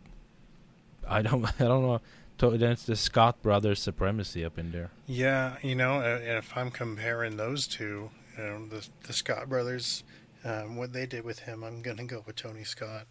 I 1.07 1.22
don't. 1.22 1.45
I 1.61 1.65
don't 1.65 1.84
know. 1.84 2.02
To- 2.40 2.57
That's 2.57 2.84
the 2.84 2.95
Scott 2.95 3.41
brothers 3.41 3.80
supremacy 3.82 4.44
up 4.44 4.57
in 4.57 4.72
there. 4.72 4.91
Yeah, 5.07 5.57
you 5.61 5.76
know, 5.76 6.02
and 6.02 6.23
if 6.23 6.56
I'm 6.57 6.72
comparing 6.72 7.38
those 7.38 7.68
two, 7.68 8.10
you 8.38 8.44
know, 8.44 8.65
the 8.68 8.88
the 9.07 9.14
Scott 9.14 9.48
brothers, 9.49 10.03
um, 10.44 10.76
what 10.76 10.94
they 10.94 11.06
did 11.06 11.23
with 11.23 11.40
him, 11.40 11.64
I'm 11.64 11.82
gonna 11.82 12.06
go 12.06 12.23
with 12.26 12.36
Tony 12.36 12.64
Scott, 12.64 13.06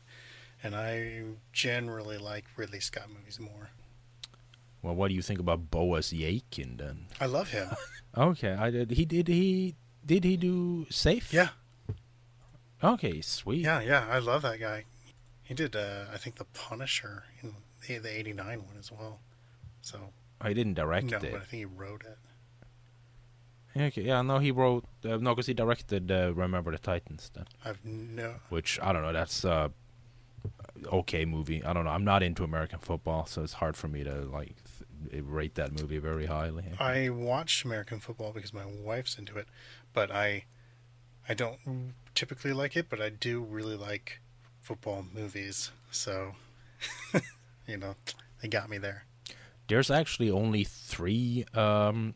and 0.63 0.75
I 0.75 1.23
generally 1.53 2.19
like 2.19 2.45
Ridley 2.57 2.81
Scott 2.81 3.09
movies 3.09 3.39
more. 3.39 3.71
Well, 4.83 4.95
what 4.95 5.09
do 5.09 5.15
you 5.15 5.23
think 5.23 5.39
about 5.41 5.71
Boaz 5.71 6.11
Yakin 6.13 6.79
then? 6.79 7.07
I 7.21 7.27
love 7.27 7.51
him. 7.51 7.69
Okay, 8.19 8.51
I 8.55 8.71
did. 8.71 8.91
He 8.91 9.05
did. 9.05 9.29
He 9.29 9.77
did. 10.05 10.25
He 10.25 10.37
do 10.37 10.85
safe? 10.91 11.33
yeah, 11.33 11.51
Okay, 12.83 13.21
sweet. 13.21 13.63
yeah, 13.63 13.81
yeah. 13.81 14.07
I 14.09 14.19
love 14.19 14.43
that 14.43 14.59
guy. 14.61 14.85
He 15.43 15.55
did, 15.55 15.75
uh, 15.77 16.05
I 16.13 16.17
think, 16.17 16.37
The 16.37 16.45
Punisher 16.45 17.25
in 17.43 17.55
the, 17.87 17.99
the 17.99 18.19
'89 18.19 18.65
one 18.67 18.77
as 18.79 18.91
well. 18.91 19.21
So 19.83 20.13
I 20.41 20.53
didn't 20.53 20.75
direct 20.75 21.11
no, 21.11 21.19
it. 21.19 21.33
but 21.33 21.35
I 21.35 21.45
think 21.45 21.51
he 21.51 21.65
wrote 21.65 22.05
it. 22.05 22.19
Okay, 23.77 24.03
yeah, 24.03 24.23
no, 24.23 24.39
he 24.39 24.51
wrote. 24.51 24.85
Uh, 25.05 25.17
no, 25.19 25.35
because 25.35 25.47
he 25.47 25.55
directed 25.55 26.11
uh, 26.11 26.33
Remember 26.35 26.73
the 26.73 26.79
Titans, 26.79 27.31
then, 27.35 27.45
I've 27.65 27.85
no. 27.85 28.35
which 28.49 28.79
I 28.83 28.93
don't 28.93 29.03
know. 29.03 29.13
That's 29.13 29.45
uh, 29.45 29.69
okay 30.87 31.25
movie. 31.25 31.63
I 31.63 31.73
don't 31.73 31.85
know. 31.85 31.91
I'm 31.91 32.05
not 32.05 32.23
into 32.23 32.43
American 32.43 32.79
football, 32.81 33.27
so 33.27 33.43
it's 33.43 33.55
hard 33.55 33.77
for 33.77 33.87
me 33.89 34.03
to 34.05 34.23
like 34.23 34.57
th- 35.11 35.23
rate 35.25 35.55
that 35.55 35.73
movie 35.79 35.99
very 35.99 36.27
highly. 36.27 36.65
I 36.79 37.11
watch 37.11 37.65
American 37.65 38.01
football 38.01 38.33
because 38.33 38.53
my 38.53 38.65
wife's 38.67 39.19
into 39.19 39.37
it, 39.37 39.47
but 39.93 40.11
I 40.11 40.45
I 41.31 41.35
don't 41.35 41.95
typically 42.17 42.53
like 42.53 42.77
it, 42.77 42.87
but 42.91 43.01
I 43.01 43.09
do 43.09 43.41
really 43.41 43.77
like 43.77 44.19
football 44.63 45.05
movies. 45.15 45.71
So 45.93 46.33
you 47.69 47.77
know, 47.77 47.95
they 48.43 48.49
got 48.49 48.69
me 48.69 48.79
there. 48.79 49.05
There's 49.69 49.93
actually 49.93 50.29
only 50.31 50.65
three 50.65 51.45
um, 51.55 52.15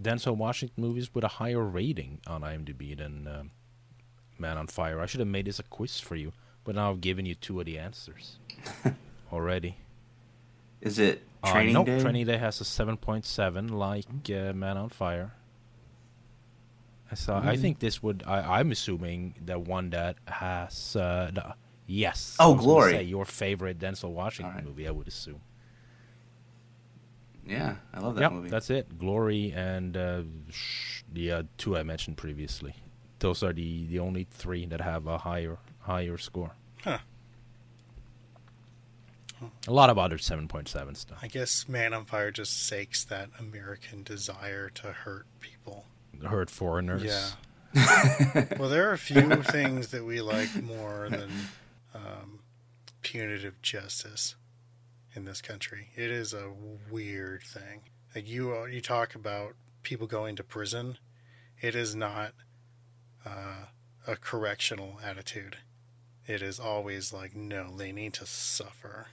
Denzel 0.00 0.36
Washington 0.36 0.82
movies 0.82 1.14
with 1.14 1.24
a 1.24 1.28
higher 1.28 1.64
rating 1.64 2.20
on 2.26 2.42
IMDb 2.42 2.96
than 2.98 3.26
um, 3.26 3.50
Man 4.38 4.58
on 4.58 4.66
Fire. 4.66 5.00
I 5.00 5.06
should 5.06 5.20
have 5.20 5.28
made 5.28 5.46
this 5.46 5.58
a 5.58 5.62
quiz 5.62 5.98
for 5.98 6.16
you, 6.16 6.32
but 6.64 6.74
now 6.74 6.90
I've 6.90 7.00
given 7.00 7.24
you 7.24 7.34
two 7.34 7.58
of 7.60 7.64
the 7.64 7.78
answers 7.78 8.36
already. 9.32 9.78
Is 10.82 10.98
it 10.98 11.22
Uh, 11.42 11.52
Training 11.52 11.72
nope, 11.72 11.86
Day? 11.86 12.00
Training 12.00 12.26
Day 12.26 12.36
has 12.36 12.60
a 12.60 12.64
7.7 12.64 13.70
like 13.70 14.04
uh, 14.30 14.52
Man 14.52 14.76
on 14.76 14.90
Fire. 14.90 15.32
I 17.10 17.14
saw. 17.16 17.40
I 17.40 17.56
Mm. 17.56 17.60
think 17.60 17.78
this 17.80 18.02
would. 18.02 18.22
I, 18.26 18.58
I'm 18.60 18.70
assuming 18.70 19.34
the 19.44 19.58
one 19.58 19.90
that 19.90 20.16
has. 20.28 20.94
Uh, 20.96 21.30
the, 21.32 21.54
yes. 21.86 22.36
Oh, 22.38 22.44
I 22.44 22.46
was 22.48 22.56
gonna 22.60 22.66
Glory. 22.74 22.92
Say 22.92 23.02
your 23.02 23.24
favorite 23.24 23.78
Denzel 23.78 24.10
Washington 24.10 24.50
Alright. 24.52 24.64
movie. 24.64 24.86
I 24.86 24.90
would 24.92 25.08
assume. 25.08 25.40
Yeah, 27.46 27.76
I 27.92 27.98
love 28.00 28.14
that 28.14 28.20
Yep, 28.20 28.32
movie. 28.32 28.48
that's 28.50 28.70
it. 28.70 28.96
Glory 28.98 29.52
and 29.52 29.96
uh, 29.96 30.22
sh- 30.50 31.02
the 31.12 31.32
uh, 31.32 31.42
two 31.58 31.76
I 31.76 31.82
mentioned 31.82 32.16
previously. 32.16 32.74
Those 33.18 33.42
are 33.42 33.52
the, 33.52 33.86
the 33.86 33.98
only 33.98 34.24
three 34.30 34.66
that 34.66 34.80
have 34.80 35.06
a 35.08 35.18
higher 35.18 35.58
higher 35.80 36.16
score. 36.16 36.52
Huh. 36.84 36.98
A 39.66 39.72
lot 39.72 39.88
of 39.90 39.98
other 39.98 40.18
7.7 40.18 40.96
stuff. 40.96 41.18
I 41.22 41.26
guess 41.28 41.66
Man 41.66 41.94
on 41.94 42.04
Fire 42.04 42.30
just 42.30 42.66
sakes 42.66 43.04
that 43.04 43.30
American 43.38 44.02
desire 44.02 44.68
to 44.74 44.92
hurt 44.92 45.24
people. 45.40 45.86
Heard 46.24 46.50
foreigners. 46.50 47.04
Yeah. 47.04 47.30
well, 48.58 48.68
there 48.68 48.88
are 48.88 48.92
a 48.92 48.98
few 48.98 49.42
things 49.42 49.88
that 49.88 50.04
we 50.04 50.20
like 50.20 50.54
more 50.62 51.08
than 51.08 51.30
um, 51.94 52.40
punitive 53.02 53.60
justice 53.62 54.34
in 55.14 55.24
this 55.24 55.40
country. 55.40 55.88
It 55.94 56.10
is 56.10 56.34
a 56.34 56.50
weird 56.90 57.42
thing. 57.42 57.82
Like 58.14 58.28
you, 58.28 58.56
uh, 58.56 58.64
you 58.64 58.80
talk 58.80 59.14
about 59.14 59.54
people 59.82 60.06
going 60.06 60.36
to 60.36 60.44
prison. 60.44 60.98
It 61.60 61.74
is 61.74 61.94
not 61.94 62.32
uh, 63.24 63.66
a 64.06 64.16
correctional 64.16 64.98
attitude. 65.04 65.58
It 66.26 66.42
is 66.42 66.58
always 66.60 67.12
like, 67.12 67.34
no, 67.34 67.76
they 67.76 67.92
need 67.92 68.14
to 68.14 68.26
suffer. 68.26 69.08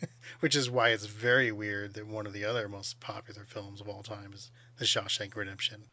Which 0.40 0.56
is 0.56 0.70
why 0.70 0.90
it's 0.90 1.06
very 1.06 1.52
weird 1.52 1.94
that 1.94 2.06
one 2.06 2.26
of 2.26 2.32
the 2.32 2.44
other 2.44 2.68
most 2.68 3.00
popular 3.00 3.44
films 3.44 3.80
of 3.80 3.88
all 3.88 4.02
time 4.02 4.32
is 4.32 4.50
The 4.78 4.84
Shawshank 4.84 5.36
Redemption. 5.36 5.84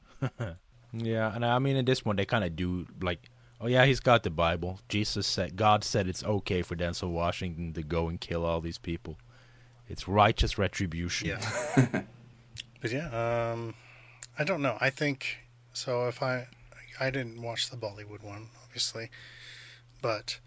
Yeah, 0.91 1.33
and 1.35 1.45
I 1.45 1.59
mean 1.59 1.75
in 1.75 1.85
this 1.85 2.03
one 2.03 2.15
they 2.15 2.25
kind 2.25 2.43
of 2.43 2.55
do 2.55 2.87
like, 3.01 3.29
oh 3.61 3.67
yeah, 3.67 3.85
he's 3.85 3.99
got 3.99 4.23
the 4.23 4.29
Bible. 4.31 4.79
Jesus 4.89 5.27
said, 5.27 5.55
God 5.55 5.83
said 5.83 6.07
it's 6.07 6.23
okay 6.23 6.61
for 6.63 6.75
Denzel 6.75 7.11
Washington 7.11 7.73
to 7.73 7.83
go 7.83 8.07
and 8.09 8.19
kill 8.19 8.43
all 8.45 8.59
these 8.61 8.77
people. 8.79 9.17
It's 9.87 10.07
righteous 10.07 10.57
retribution. 10.57 11.29
Yeah. 11.29 12.01
but 12.81 12.91
yeah, 12.91 13.51
um, 13.51 13.75
I 14.37 14.43
don't 14.43 14.61
know. 14.61 14.77
I 14.79 14.89
think 14.89 15.37
so. 15.73 16.07
If 16.07 16.21
I, 16.23 16.47
I 16.99 17.09
didn't 17.11 17.41
watch 17.41 17.69
the 17.69 17.77
Bollywood 17.77 18.23
one, 18.23 18.49
obviously, 18.65 19.09
but 20.01 20.39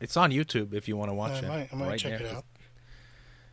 It's 0.00 0.16
on 0.16 0.30
YouTube 0.30 0.72
if 0.72 0.88
you 0.88 0.96
want 0.96 1.10
to 1.10 1.14
watch 1.14 1.32
I 1.32 1.38
it. 1.38 1.48
might, 1.48 1.68
I 1.72 1.76
might 1.76 1.88
right 1.88 1.98
check 1.98 2.18
there. 2.18 2.28
it 2.28 2.34
out. 2.34 2.44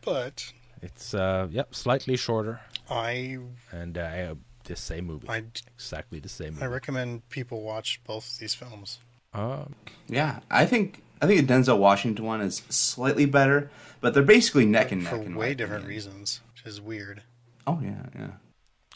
But 0.04 0.52
It's 0.82 1.14
uh, 1.14 1.48
yep, 1.50 1.74
slightly 1.74 2.16
shorter, 2.16 2.60
I 2.90 3.38
and 3.72 3.96
uh, 3.98 4.34
the 4.64 4.76
same 4.76 5.06
movie. 5.06 5.28
I 5.28 5.44
exactly 5.74 6.20
the 6.20 6.28
same. 6.28 6.54
Movie. 6.54 6.64
I 6.64 6.68
recommend 6.68 7.28
people 7.28 7.62
watch 7.62 8.00
both 8.04 8.38
these 8.38 8.54
films. 8.54 8.98
Uh, 9.32 9.64
Yeah, 10.08 10.40
I 10.50 10.64
think 10.66 11.02
I 11.20 11.26
think 11.26 11.46
the 11.46 11.52
Denzel 11.52 11.78
Washington 11.78 12.24
one 12.24 12.40
is 12.40 12.62
slightly 12.68 13.26
better, 13.26 13.70
but 14.00 14.14
they're 14.14 14.22
basically 14.22 14.66
neck 14.66 14.92
and 14.92 15.02
neck 15.04 15.12
for 15.12 15.22
in 15.22 15.34
way 15.34 15.54
different 15.54 15.84
opinion. 15.84 15.96
reasons, 15.96 16.40
which 16.52 16.64
is 16.66 16.80
weird. 16.80 17.22
Oh 17.66 17.80
yeah, 17.82 18.06
yeah. 18.14 18.30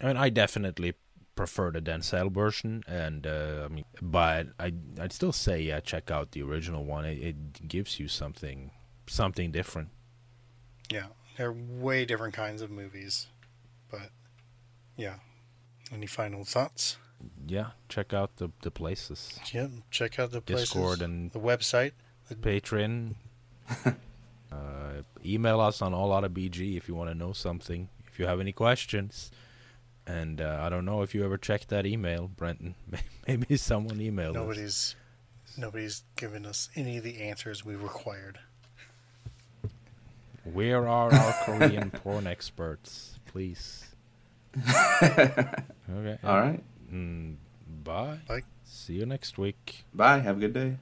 I 0.01 0.07
mean, 0.07 0.17
I 0.17 0.29
definitely 0.29 0.95
prefer 1.35 1.71
the 1.71 1.81
Denzel 1.81 2.31
version, 2.33 2.83
and 2.87 3.27
uh, 3.27 3.63
I 3.65 3.69
mean, 3.69 3.85
but 4.03 4.49
I 4.61 4.73
I'd 5.01 5.13
still 5.13 5.33
say 5.33 5.61
yeah, 5.63 5.81
check 5.81 6.11
out 6.11 6.33
the 6.33 6.43
original 6.43 6.85
one. 6.85 7.05
It, 7.05 7.19
it 7.19 7.69
gives 7.69 7.99
you 7.99 8.09
something 8.09 8.71
something 9.09 9.51
different. 9.51 9.89
Yeah, 10.91 11.07
they're 11.37 11.53
way 11.53 12.05
different 12.05 12.35
kinds 12.35 12.63
of 12.63 12.71
movies, 12.71 13.27
but 13.91 14.11
yeah. 14.97 15.15
Any 15.93 16.07
final 16.07 16.45
thoughts? 16.45 16.99
Yeah, 17.47 17.71
check 17.89 18.13
out 18.13 18.37
the 18.37 18.51
the 18.63 18.71
places, 18.71 19.39
Yeah, 19.53 19.69
check 19.91 20.19
out 20.19 20.31
the 20.31 20.41
places, 20.41 20.71
Discord 20.71 21.03
and- 21.03 21.33
the 21.33 21.41
website. 21.41 21.93
the 22.29 22.35
Patreon. 22.37 23.15
uh, 24.53 25.03
email 25.25 25.61
us 25.61 25.83
on 25.83 25.93
all 25.95 26.13
out 26.13 26.25
of 26.25 26.33
BG 26.33 26.77
if 26.77 26.89
you 26.89 26.95
want 26.95 27.11
to 27.11 27.15
know 27.17 27.33
something. 27.33 27.89
If 28.11 28.19
you 28.19 28.27
have 28.27 28.41
any 28.41 28.53
questions. 28.53 29.31
And 30.07 30.41
uh, 30.41 30.61
I 30.63 30.69
don't 30.71 30.85
know 30.87 31.03
if 31.03 31.15
you 31.15 31.23
ever 31.25 31.37
checked 31.37 31.69
that 31.69 31.85
email, 31.85 32.29
Brenton. 32.29 32.75
Maybe 33.29 33.57
someone 33.59 33.99
emailed 33.99 34.31
us. 34.31 34.35
Nobody's 34.37 34.97
nobody's 35.59 36.03
given 36.17 36.47
us 36.47 36.69
any 36.77 36.97
of 36.99 37.05
the 37.05 37.21
answers 37.23 37.65
we 37.65 37.75
required. 37.75 38.39
Where 40.45 40.89
are 40.89 41.13
our 41.13 41.33
Korean 41.45 41.91
porn 42.03 42.27
experts? 42.27 43.19
Please. 43.27 43.85
okay. 45.03 46.19
All 46.25 46.41
right. 46.41 46.63
Mm, 46.93 47.37
bye. 47.85 48.19
Bye. 48.27 48.43
See 48.65 48.95
you 48.95 49.07
next 49.07 49.39
week. 49.39 49.85
Bye. 49.95 50.19
Have 50.21 50.37
a 50.37 50.41
good 50.41 50.53
day. 50.55 50.77